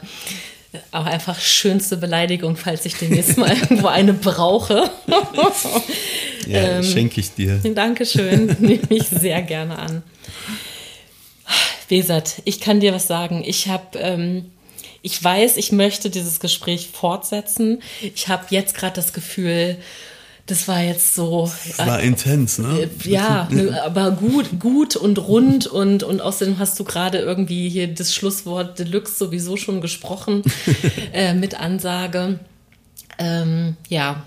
Auch 0.92 1.06
einfach 1.06 1.40
schönste 1.40 1.98
Beleidigung, 1.98 2.58
falls 2.58 2.86
ich 2.86 2.96
demnächst 2.96 3.38
mal 3.38 3.56
irgendwo 3.56 3.88
eine 3.88 4.14
brauche. 4.14 4.90
ja, 6.48 6.78
ähm, 6.78 6.84
schenke 6.84 7.20
ich 7.20 7.34
dir. 7.34 7.60
Dankeschön, 7.64 8.48
nehme 8.60 8.82
ich 8.90 9.08
sehr 9.08 9.44
gerne 9.44 9.78
an. 9.78 10.04
Besat, 11.90 12.42
ich 12.46 12.60
kann 12.60 12.80
dir 12.80 12.92
was 12.92 13.06
sagen. 13.06 13.44
Ich 13.46 13.68
habe, 13.68 14.00
ähm, 14.00 14.46
ich 15.04 15.24
weiß, 15.24 15.58
ich 15.58 15.72
möchte 15.72 16.10
dieses 16.10 16.40
Gespräch 16.40 16.90
fortsetzen. 16.92 17.84
Ich 18.02 18.30
habe 18.30 18.46
jetzt 18.50 18.74
gerade 18.74 18.96
das 18.96 19.14
Gefühl, 19.14 19.78
das 20.46 20.68
war 20.68 20.82
jetzt 20.82 21.16
so. 21.16 21.50
Das 21.78 21.88
war 21.88 22.02
äh, 22.02 22.08
intens, 22.08 22.58
ne? 22.58 22.82
Äh, 22.82 23.10
ja, 23.10 23.48
aber 23.84 24.12
gut, 24.12 24.60
gut 24.60 24.96
und 24.98 25.18
rund 25.18 25.68
und, 25.68 26.04
und 26.04 26.22
außerdem 26.22 26.60
hast 26.60 26.78
du 26.80 26.84
gerade 26.84 27.20
irgendwie 27.20 27.70
hier 27.70 27.88
das 27.88 28.14
Schlusswort 28.14 28.78
Deluxe 28.78 29.16
sowieso 29.16 29.56
schon 29.56 29.80
gesprochen 29.80 30.44
äh, 31.14 31.34
mit 31.34 31.60
Ansage. 31.60 32.40
Ähm, 33.18 33.78
ja. 33.88 34.24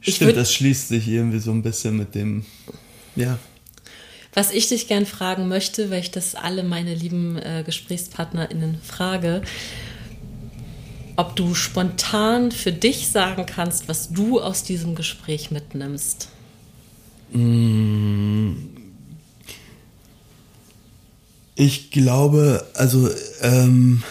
Stimmt, 0.00 0.36
das 0.36 0.52
schließt 0.52 0.88
sich 0.88 1.06
irgendwie 1.06 1.38
so 1.38 1.52
ein 1.52 1.62
bisschen 1.62 1.96
mit 1.96 2.14
dem, 2.14 2.44
ja. 3.14 3.38
Was 4.34 4.50
ich 4.50 4.68
dich 4.68 4.88
gern 4.88 5.04
fragen 5.04 5.46
möchte, 5.46 5.90
weil 5.90 6.00
ich 6.00 6.10
das 6.10 6.34
alle 6.34 6.62
meine 6.62 6.94
lieben 6.94 7.36
äh, 7.36 7.62
GesprächspartnerInnen 7.64 8.80
frage, 8.82 9.42
ob 11.22 11.36
du 11.36 11.54
spontan 11.54 12.50
für 12.50 12.72
dich 12.72 13.08
sagen 13.08 13.46
kannst, 13.46 13.88
was 13.88 14.10
du 14.10 14.40
aus 14.40 14.64
diesem 14.64 14.96
Gespräch 14.96 15.52
mitnimmst. 15.52 16.28
Mm. 17.32 18.54
Ich 21.54 21.92
glaube, 21.92 22.66
also 22.74 23.08
ähm, 23.40 24.02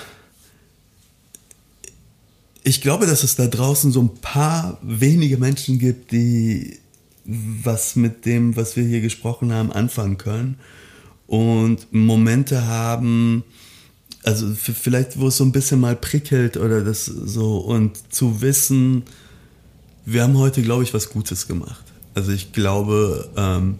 ich 2.63 2.79
glaube, 2.79 3.07
dass 3.07 3.23
es 3.23 3.35
da 3.35 3.47
draußen 3.47 3.91
so 3.91 4.03
ein 4.03 4.15
paar 4.21 4.77
wenige 4.81 5.37
Menschen 5.37 5.79
gibt, 5.79 6.13
die 6.13 6.79
was 7.25 7.97
mit 7.97 8.25
dem, 8.25 8.55
was 8.55 8.77
wir 8.77 8.85
hier 8.85 9.01
gesprochen 9.01 9.51
haben, 9.51 9.73
anfangen 9.73 10.17
können 10.17 10.59
und 11.27 11.91
Momente 11.91 12.67
haben, 12.67 13.43
also 14.23 14.53
vielleicht, 14.53 15.19
wo 15.19 15.27
es 15.27 15.37
so 15.37 15.43
ein 15.43 15.51
bisschen 15.51 15.79
mal 15.79 15.95
prickelt 15.95 16.57
oder 16.57 16.83
das 16.83 17.05
so 17.05 17.57
und 17.57 18.13
zu 18.13 18.41
wissen, 18.41 19.03
wir 20.05 20.23
haben 20.23 20.37
heute, 20.37 20.61
glaube 20.61 20.83
ich, 20.83 20.93
was 20.93 21.09
Gutes 21.09 21.47
gemacht. 21.47 21.85
Also 22.13 22.31
ich 22.31 22.51
glaube, 22.51 23.29
ähm, 23.35 23.79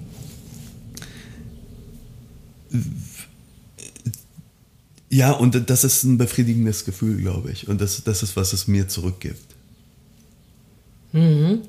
ja, 5.09 5.31
und 5.31 5.69
das 5.69 5.83
ist 5.83 6.03
ein 6.03 6.17
befriedigendes 6.17 6.85
Gefühl, 6.85 7.17
glaube 7.17 7.51
ich. 7.51 7.67
Und 7.67 7.81
das, 7.81 8.03
das 8.03 8.23
ist, 8.23 8.35
was 8.35 8.53
es 8.53 8.67
mir 8.67 8.87
zurückgibt. 8.87 9.55
Mhm. 11.11 11.61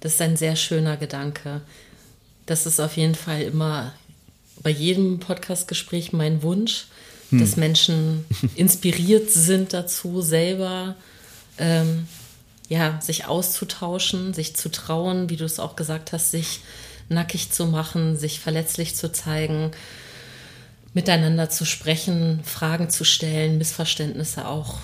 Das 0.00 0.14
ist 0.14 0.20
ein 0.20 0.36
sehr 0.36 0.54
schöner 0.54 0.96
Gedanke. 0.96 1.62
Das 2.46 2.66
ist 2.66 2.78
auf 2.78 2.96
jeden 2.96 3.14
Fall 3.14 3.42
immer 3.42 3.92
bei 4.62 4.70
jedem 4.70 5.18
Podcastgespräch 5.18 6.12
mein 6.12 6.42
Wunsch, 6.42 6.86
hm. 7.30 7.40
dass 7.40 7.56
Menschen 7.56 8.24
inspiriert 8.54 9.30
sind 9.30 9.72
dazu, 9.72 10.22
selber 10.22 10.94
ähm, 11.58 12.06
ja, 12.68 13.00
sich 13.00 13.26
auszutauschen, 13.26 14.34
sich 14.34 14.54
zu 14.54 14.70
trauen, 14.70 15.30
wie 15.30 15.36
du 15.36 15.44
es 15.44 15.58
auch 15.58 15.76
gesagt 15.76 16.12
hast, 16.12 16.30
sich 16.30 16.60
nackig 17.08 17.50
zu 17.50 17.66
machen, 17.66 18.16
sich 18.16 18.40
verletzlich 18.40 18.94
zu 18.94 19.10
zeigen, 19.10 19.70
miteinander 20.92 21.48
zu 21.48 21.64
sprechen, 21.64 22.40
Fragen 22.44 22.90
zu 22.90 23.04
stellen, 23.04 23.58
Missverständnisse 23.58 24.46
auch 24.46 24.78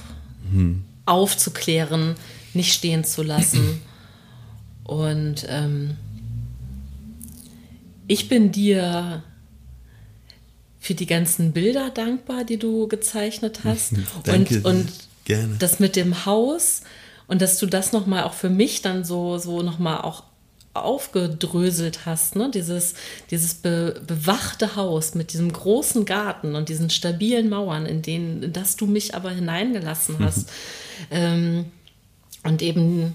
hm. 0.50 0.84
aufzuklären, 1.06 2.14
nicht 2.54 2.72
stehen 2.72 3.04
zu 3.04 3.22
lassen. 3.22 3.82
Und 4.84 5.46
ähm, 5.48 5.96
ich 8.06 8.28
bin 8.28 8.52
dir 8.52 9.22
für 10.84 10.94
die 10.94 11.06
ganzen 11.06 11.52
Bilder 11.52 11.88
dankbar, 11.88 12.44
die 12.44 12.58
du 12.58 12.88
gezeichnet 12.88 13.60
hast. 13.64 13.94
Danke, 14.24 14.56
und, 14.56 14.66
und 14.66 14.92
gerne. 15.24 15.56
das 15.58 15.80
mit 15.80 15.96
dem 15.96 16.26
Haus 16.26 16.82
und 17.26 17.40
dass 17.40 17.58
du 17.58 17.64
das 17.64 17.92
nochmal 17.92 18.24
auch 18.24 18.34
für 18.34 18.50
mich 18.50 18.82
dann 18.82 19.02
so, 19.02 19.38
so 19.38 19.62
nochmal 19.62 20.02
auch 20.02 20.24
aufgedröselt 20.74 22.04
hast, 22.04 22.36
ne? 22.36 22.50
dieses, 22.52 22.94
dieses 23.30 23.54
be 23.54 24.02
bewachte 24.06 24.76
Haus 24.76 25.14
mit 25.14 25.32
diesem 25.32 25.50
großen 25.50 26.04
Garten 26.04 26.54
und 26.54 26.68
diesen 26.68 26.90
stabilen 26.90 27.48
Mauern, 27.48 27.86
in 27.86 28.02
denen, 28.02 28.42
in 28.42 28.52
das 28.52 28.76
du 28.76 28.86
mich 28.86 29.14
aber 29.14 29.30
hineingelassen 29.30 30.18
hast. 30.18 30.50
ähm, 31.10 31.64
und 32.42 32.60
eben 32.60 33.14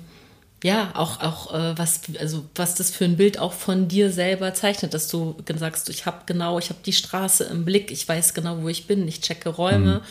ja, 0.64 0.91
auch, 0.94 1.22
auch 1.22 1.53
äh, 1.53 1.77
was, 1.77 2.02
also 2.19 2.45
was 2.56 2.76
das 2.76 2.91
für 2.91 3.06
ein 3.06 3.15
Bild 3.15 3.40
auch 3.40 3.53
von 3.53 3.88
dir 3.88 4.11
selber 4.11 4.53
zeichnet, 4.53 4.94
dass 4.94 5.07
du 5.07 5.36
sagst, 5.56 5.90
ich 5.90 6.06
habe 6.06 6.23
genau, 6.26 6.60
ich 6.60 6.69
habe 6.69 6.80
die 6.86 6.94
Straße 6.94 7.45
im 7.45 7.64
Blick, 7.64 7.91
ich 7.91 8.07
weiß 8.07 8.34
genau, 8.34 8.61
wo 8.61 8.68
ich 8.68 8.86
bin, 8.86 9.07
ich 9.07 9.22
checke 9.22 9.49
Räume 9.49 9.95
mhm. 9.95 10.02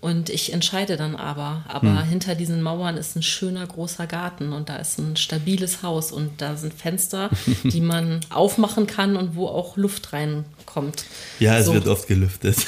und 0.00 0.30
ich 0.30 0.52
entscheide 0.52 0.96
dann 0.96 1.16
aber. 1.16 1.64
Aber 1.66 1.88
mhm. 1.88 2.04
hinter 2.04 2.36
diesen 2.36 2.62
Mauern 2.62 2.96
ist 2.96 3.16
ein 3.16 3.24
schöner 3.24 3.66
großer 3.66 4.06
Garten 4.06 4.52
und 4.52 4.68
da 4.68 4.76
ist 4.76 4.98
ein 4.98 5.16
stabiles 5.16 5.82
Haus 5.82 6.12
und 6.12 6.40
da 6.40 6.56
sind 6.56 6.74
Fenster, 6.74 7.30
die 7.64 7.80
man 7.80 8.20
aufmachen 8.30 8.86
kann 8.86 9.16
und 9.16 9.34
wo 9.34 9.48
auch 9.48 9.76
Luft 9.76 10.12
rein 10.12 10.44
kommt. 10.66 11.04
Ja, 11.38 11.58
es 11.58 11.66
so. 11.66 11.74
wird 11.74 11.88
oft 11.88 12.06
gelüftet. 12.08 12.56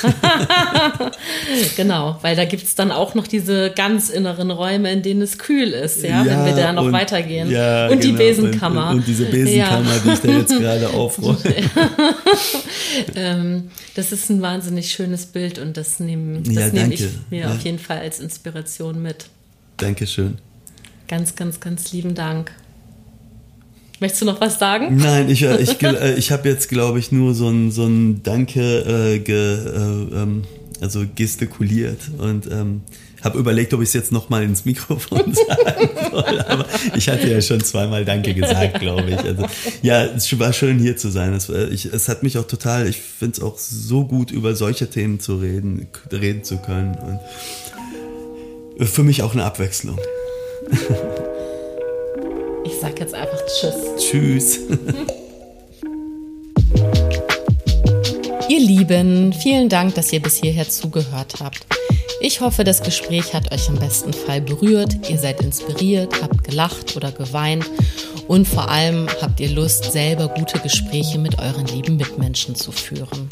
genau, 1.76 2.18
weil 2.22 2.36
da 2.36 2.44
gibt 2.44 2.64
es 2.64 2.74
dann 2.74 2.90
auch 2.90 3.14
noch 3.14 3.26
diese 3.26 3.70
ganz 3.70 4.10
inneren 4.10 4.50
Räume, 4.50 4.92
in 4.92 5.02
denen 5.02 5.22
es 5.22 5.38
kühl 5.38 5.68
ist, 5.68 6.02
ja, 6.02 6.24
ja 6.24 6.26
wenn 6.26 6.44
wir 6.46 6.62
da 6.62 6.72
noch 6.72 6.86
und, 6.86 6.92
weitergehen. 6.92 7.50
Ja, 7.50 7.88
und 7.88 8.00
genau. 8.00 8.02
die 8.02 8.24
Besenkammer. 8.24 8.90
Und, 8.90 8.96
und, 8.98 9.06
diese 9.06 9.26
Besenkammer, 9.26 9.90
ja. 9.94 9.98
die 10.04 10.10
ich 10.10 10.20
da 10.20 10.28
jetzt 10.28 10.58
gerade 10.58 10.88
aufräume. 10.90 11.38
ähm, 13.14 13.70
das 13.94 14.12
ist 14.12 14.30
ein 14.30 14.42
wahnsinnig 14.42 14.90
schönes 14.90 15.26
Bild 15.26 15.58
und 15.58 15.76
das 15.76 16.00
nehme 16.00 16.40
das 16.40 16.72
nehm 16.72 16.92
ich 16.92 17.04
mir 17.30 17.50
auf 17.50 17.60
jeden 17.60 17.78
Fall 17.78 17.98
als 17.98 18.20
Inspiration 18.20 19.02
mit. 19.02 19.26
Dankeschön. 19.76 20.38
Ganz, 21.08 21.36
ganz, 21.36 21.60
ganz 21.60 21.92
lieben 21.92 22.14
Dank. 22.14 22.52
Möchtest 24.00 24.22
du 24.22 24.26
noch 24.26 24.40
was 24.40 24.58
sagen? 24.58 24.96
Nein, 24.96 25.30
ich, 25.30 25.42
äh, 25.42 25.60
ich, 25.60 25.80
äh, 25.82 26.14
ich 26.14 26.32
habe 26.32 26.48
jetzt, 26.48 26.68
glaube 26.68 26.98
ich, 26.98 27.12
nur 27.12 27.34
so 27.34 27.48
ein, 27.48 27.70
so 27.70 27.86
ein 27.86 28.22
Danke 28.22 28.60
äh, 28.60 29.18
ge, 29.20 29.36
äh, 29.36 30.22
ähm, 30.22 30.42
also 30.80 31.04
gestikuliert 31.14 32.00
und 32.18 32.46
ähm, 32.50 32.82
habe 33.22 33.38
überlegt, 33.38 33.72
ob 33.72 33.80
ich 33.80 33.88
es 33.88 33.94
jetzt 33.94 34.12
nochmal 34.12 34.42
ins 34.42 34.66
Mikrofon 34.66 35.34
sagen 35.34 35.88
soll, 36.10 36.40
aber 36.40 36.66
ich 36.94 37.08
hatte 37.08 37.28
ja 37.28 37.40
schon 37.40 37.62
zweimal 37.62 38.04
Danke 38.04 38.34
gesagt, 38.34 38.80
glaube 38.80 39.10
ich. 39.10 39.18
Also, 39.18 39.46
ja, 39.80 40.04
es 40.04 40.38
war 40.38 40.52
schön 40.52 40.78
hier 40.78 40.96
zu 40.96 41.08
sein. 41.08 41.32
Es, 41.32 41.48
äh, 41.48 41.68
ich, 41.68 41.86
es 41.86 42.08
hat 42.08 42.22
mich 42.22 42.36
auch 42.36 42.46
total, 42.46 42.86
ich 42.86 43.00
finde 43.00 43.38
es 43.38 43.42
auch 43.42 43.56
so 43.58 44.04
gut, 44.04 44.30
über 44.30 44.54
solche 44.54 44.90
Themen 44.90 45.20
zu 45.20 45.36
reden, 45.36 45.88
reden 46.12 46.44
zu 46.44 46.58
können 46.58 46.96
und 48.78 48.86
für 48.86 49.04
mich 49.04 49.22
auch 49.22 49.32
eine 49.32 49.44
Abwechslung. 49.44 49.98
Ich 52.64 52.72
sag 52.80 52.98
jetzt 53.00 53.14
einfach 53.14 53.38
Tschüss. 53.46 53.74
Tschüss. 53.98 54.60
ihr 58.48 58.60
Lieben, 58.60 59.32
vielen 59.32 59.68
Dank, 59.68 59.94
dass 59.94 60.12
ihr 60.12 60.20
bis 60.20 60.36
hierher 60.36 60.68
zugehört 60.68 61.34
habt. 61.40 61.66
Ich 62.20 62.40
hoffe, 62.40 62.64
das 62.64 62.82
Gespräch 62.82 63.34
hat 63.34 63.52
euch 63.52 63.68
im 63.68 63.76
besten 63.76 64.12
Fall 64.12 64.40
berührt, 64.40 65.10
ihr 65.10 65.18
seid 65.18 65.42
inspiriert, 65.42 66.22
habt 66.22 66.42
gelacht 66.44 66.96
oder 66.96 67.12
geweint 67.12 67.66
und 68.28 68.48
vor 68.48 68.70
allem 68.70 69.08
habt 69.20 69.40
ihr 69.40 69.50
Lust, 69.50 69.92
selber 69.92 70.28
gute 70.28 70.58
Gespräche 70.60 71.18
mit 71.18 71.38
euren 71.38 71.66
lieben 71.66 71.96
Mitmenschen 71.96 72.54
zu 72.54 72.72
führen. 72.72 73.28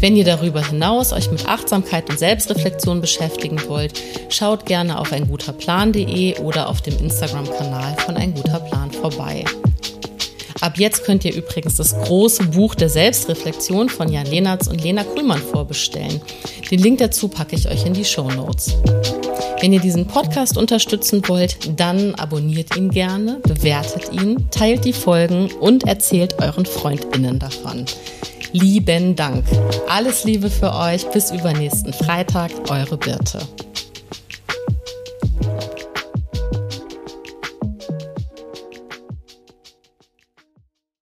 Wenn 0.00 0.16
ihr 0.16 0.24
darüber 0.24 0.66
hinaus 0.66 1.12
euch 1.12 1.30
mit 1.30 1.46
Achtsamkeit 1.46 2.08
und 2.08 2.18
Selbstreflexion 2.18 3.02
beschäftigen 3.02 3.60
wollt, 3.68 4.00
schaut 4.30 4.64
gerne 4.64 4.98
auf 4.98 5.12
einguterplan.de 5.12 6.38
oder 6.38 6.70
auf 6.70 6.80
dem 6.80 6.96
Instagram-Kanal 6.96 7.96
von 7.98 8.16
Ein 8.16 8.34
guter 8.34 8.60
Plan 8.60 8.90
vorbei. 8.90 9.44
Ab 10.60 10.78
jetzt 10.78 11.04
könnt 11.04 11.24
ihr 11.24 11.34
übrigens 11.34 11.76
das 11.76 11.94
große 11.94 12.44
Buch 12.44 12.74
der 12.74 12.88
Selbstreflexion 12.88 13.88
von 13.88 14.12
Jan 14.12 14.26
Lehnertz 14.26 14.66
und 14.66 14.82
Lena 14.82 15.04
Kuhlmann 15.04 15.40
vorbestellen. 15.40 16.20
Den 16.70 16.80
Link 16.80 16.98
dazu 16.98 17.28
packe 17.28 17.56
ich 17.56 17.68
euch 17.68 17.86
in 17.86 17.94
die 17.94 18.04
Show 18.04 18.30
Notes. 18.30 18.76
Wenn 19.60 19.72
ihr 19.72 19.80
diesen 19.80 20.06
Podcast 20.06 20.56
unterstützen 20.56 21.22
wollt, 21.28 21.78
dann 21.78 22.14
abonniert 22.14 22.76
ihn 22.76 22.90
gerne, 22.90 23.40
bewertet 23.42 24.12
ihn, 24.12 24.50
teilt 24.50 24.84
die 24.84 24.92
Folgen 24.92 25.50
und 25.60 25.84
erzählt 25.86 26.40
euren 26.40 26.66
FreundInnen 26.66 27.38
davon. 27.38 27.84
Lieben 28.52 29.16
Dank. 29.16 29.44
Alles 29.88 30.24
Liebe 30.24 30.50
für 30.50 30.74
euch. 30.74 31.06
Bis 31.10 31.30
übernächsten 31.30 31.92
Freitag. 31.92 32.50
Eure 32.68 32.96
Birte. 32.96 33.38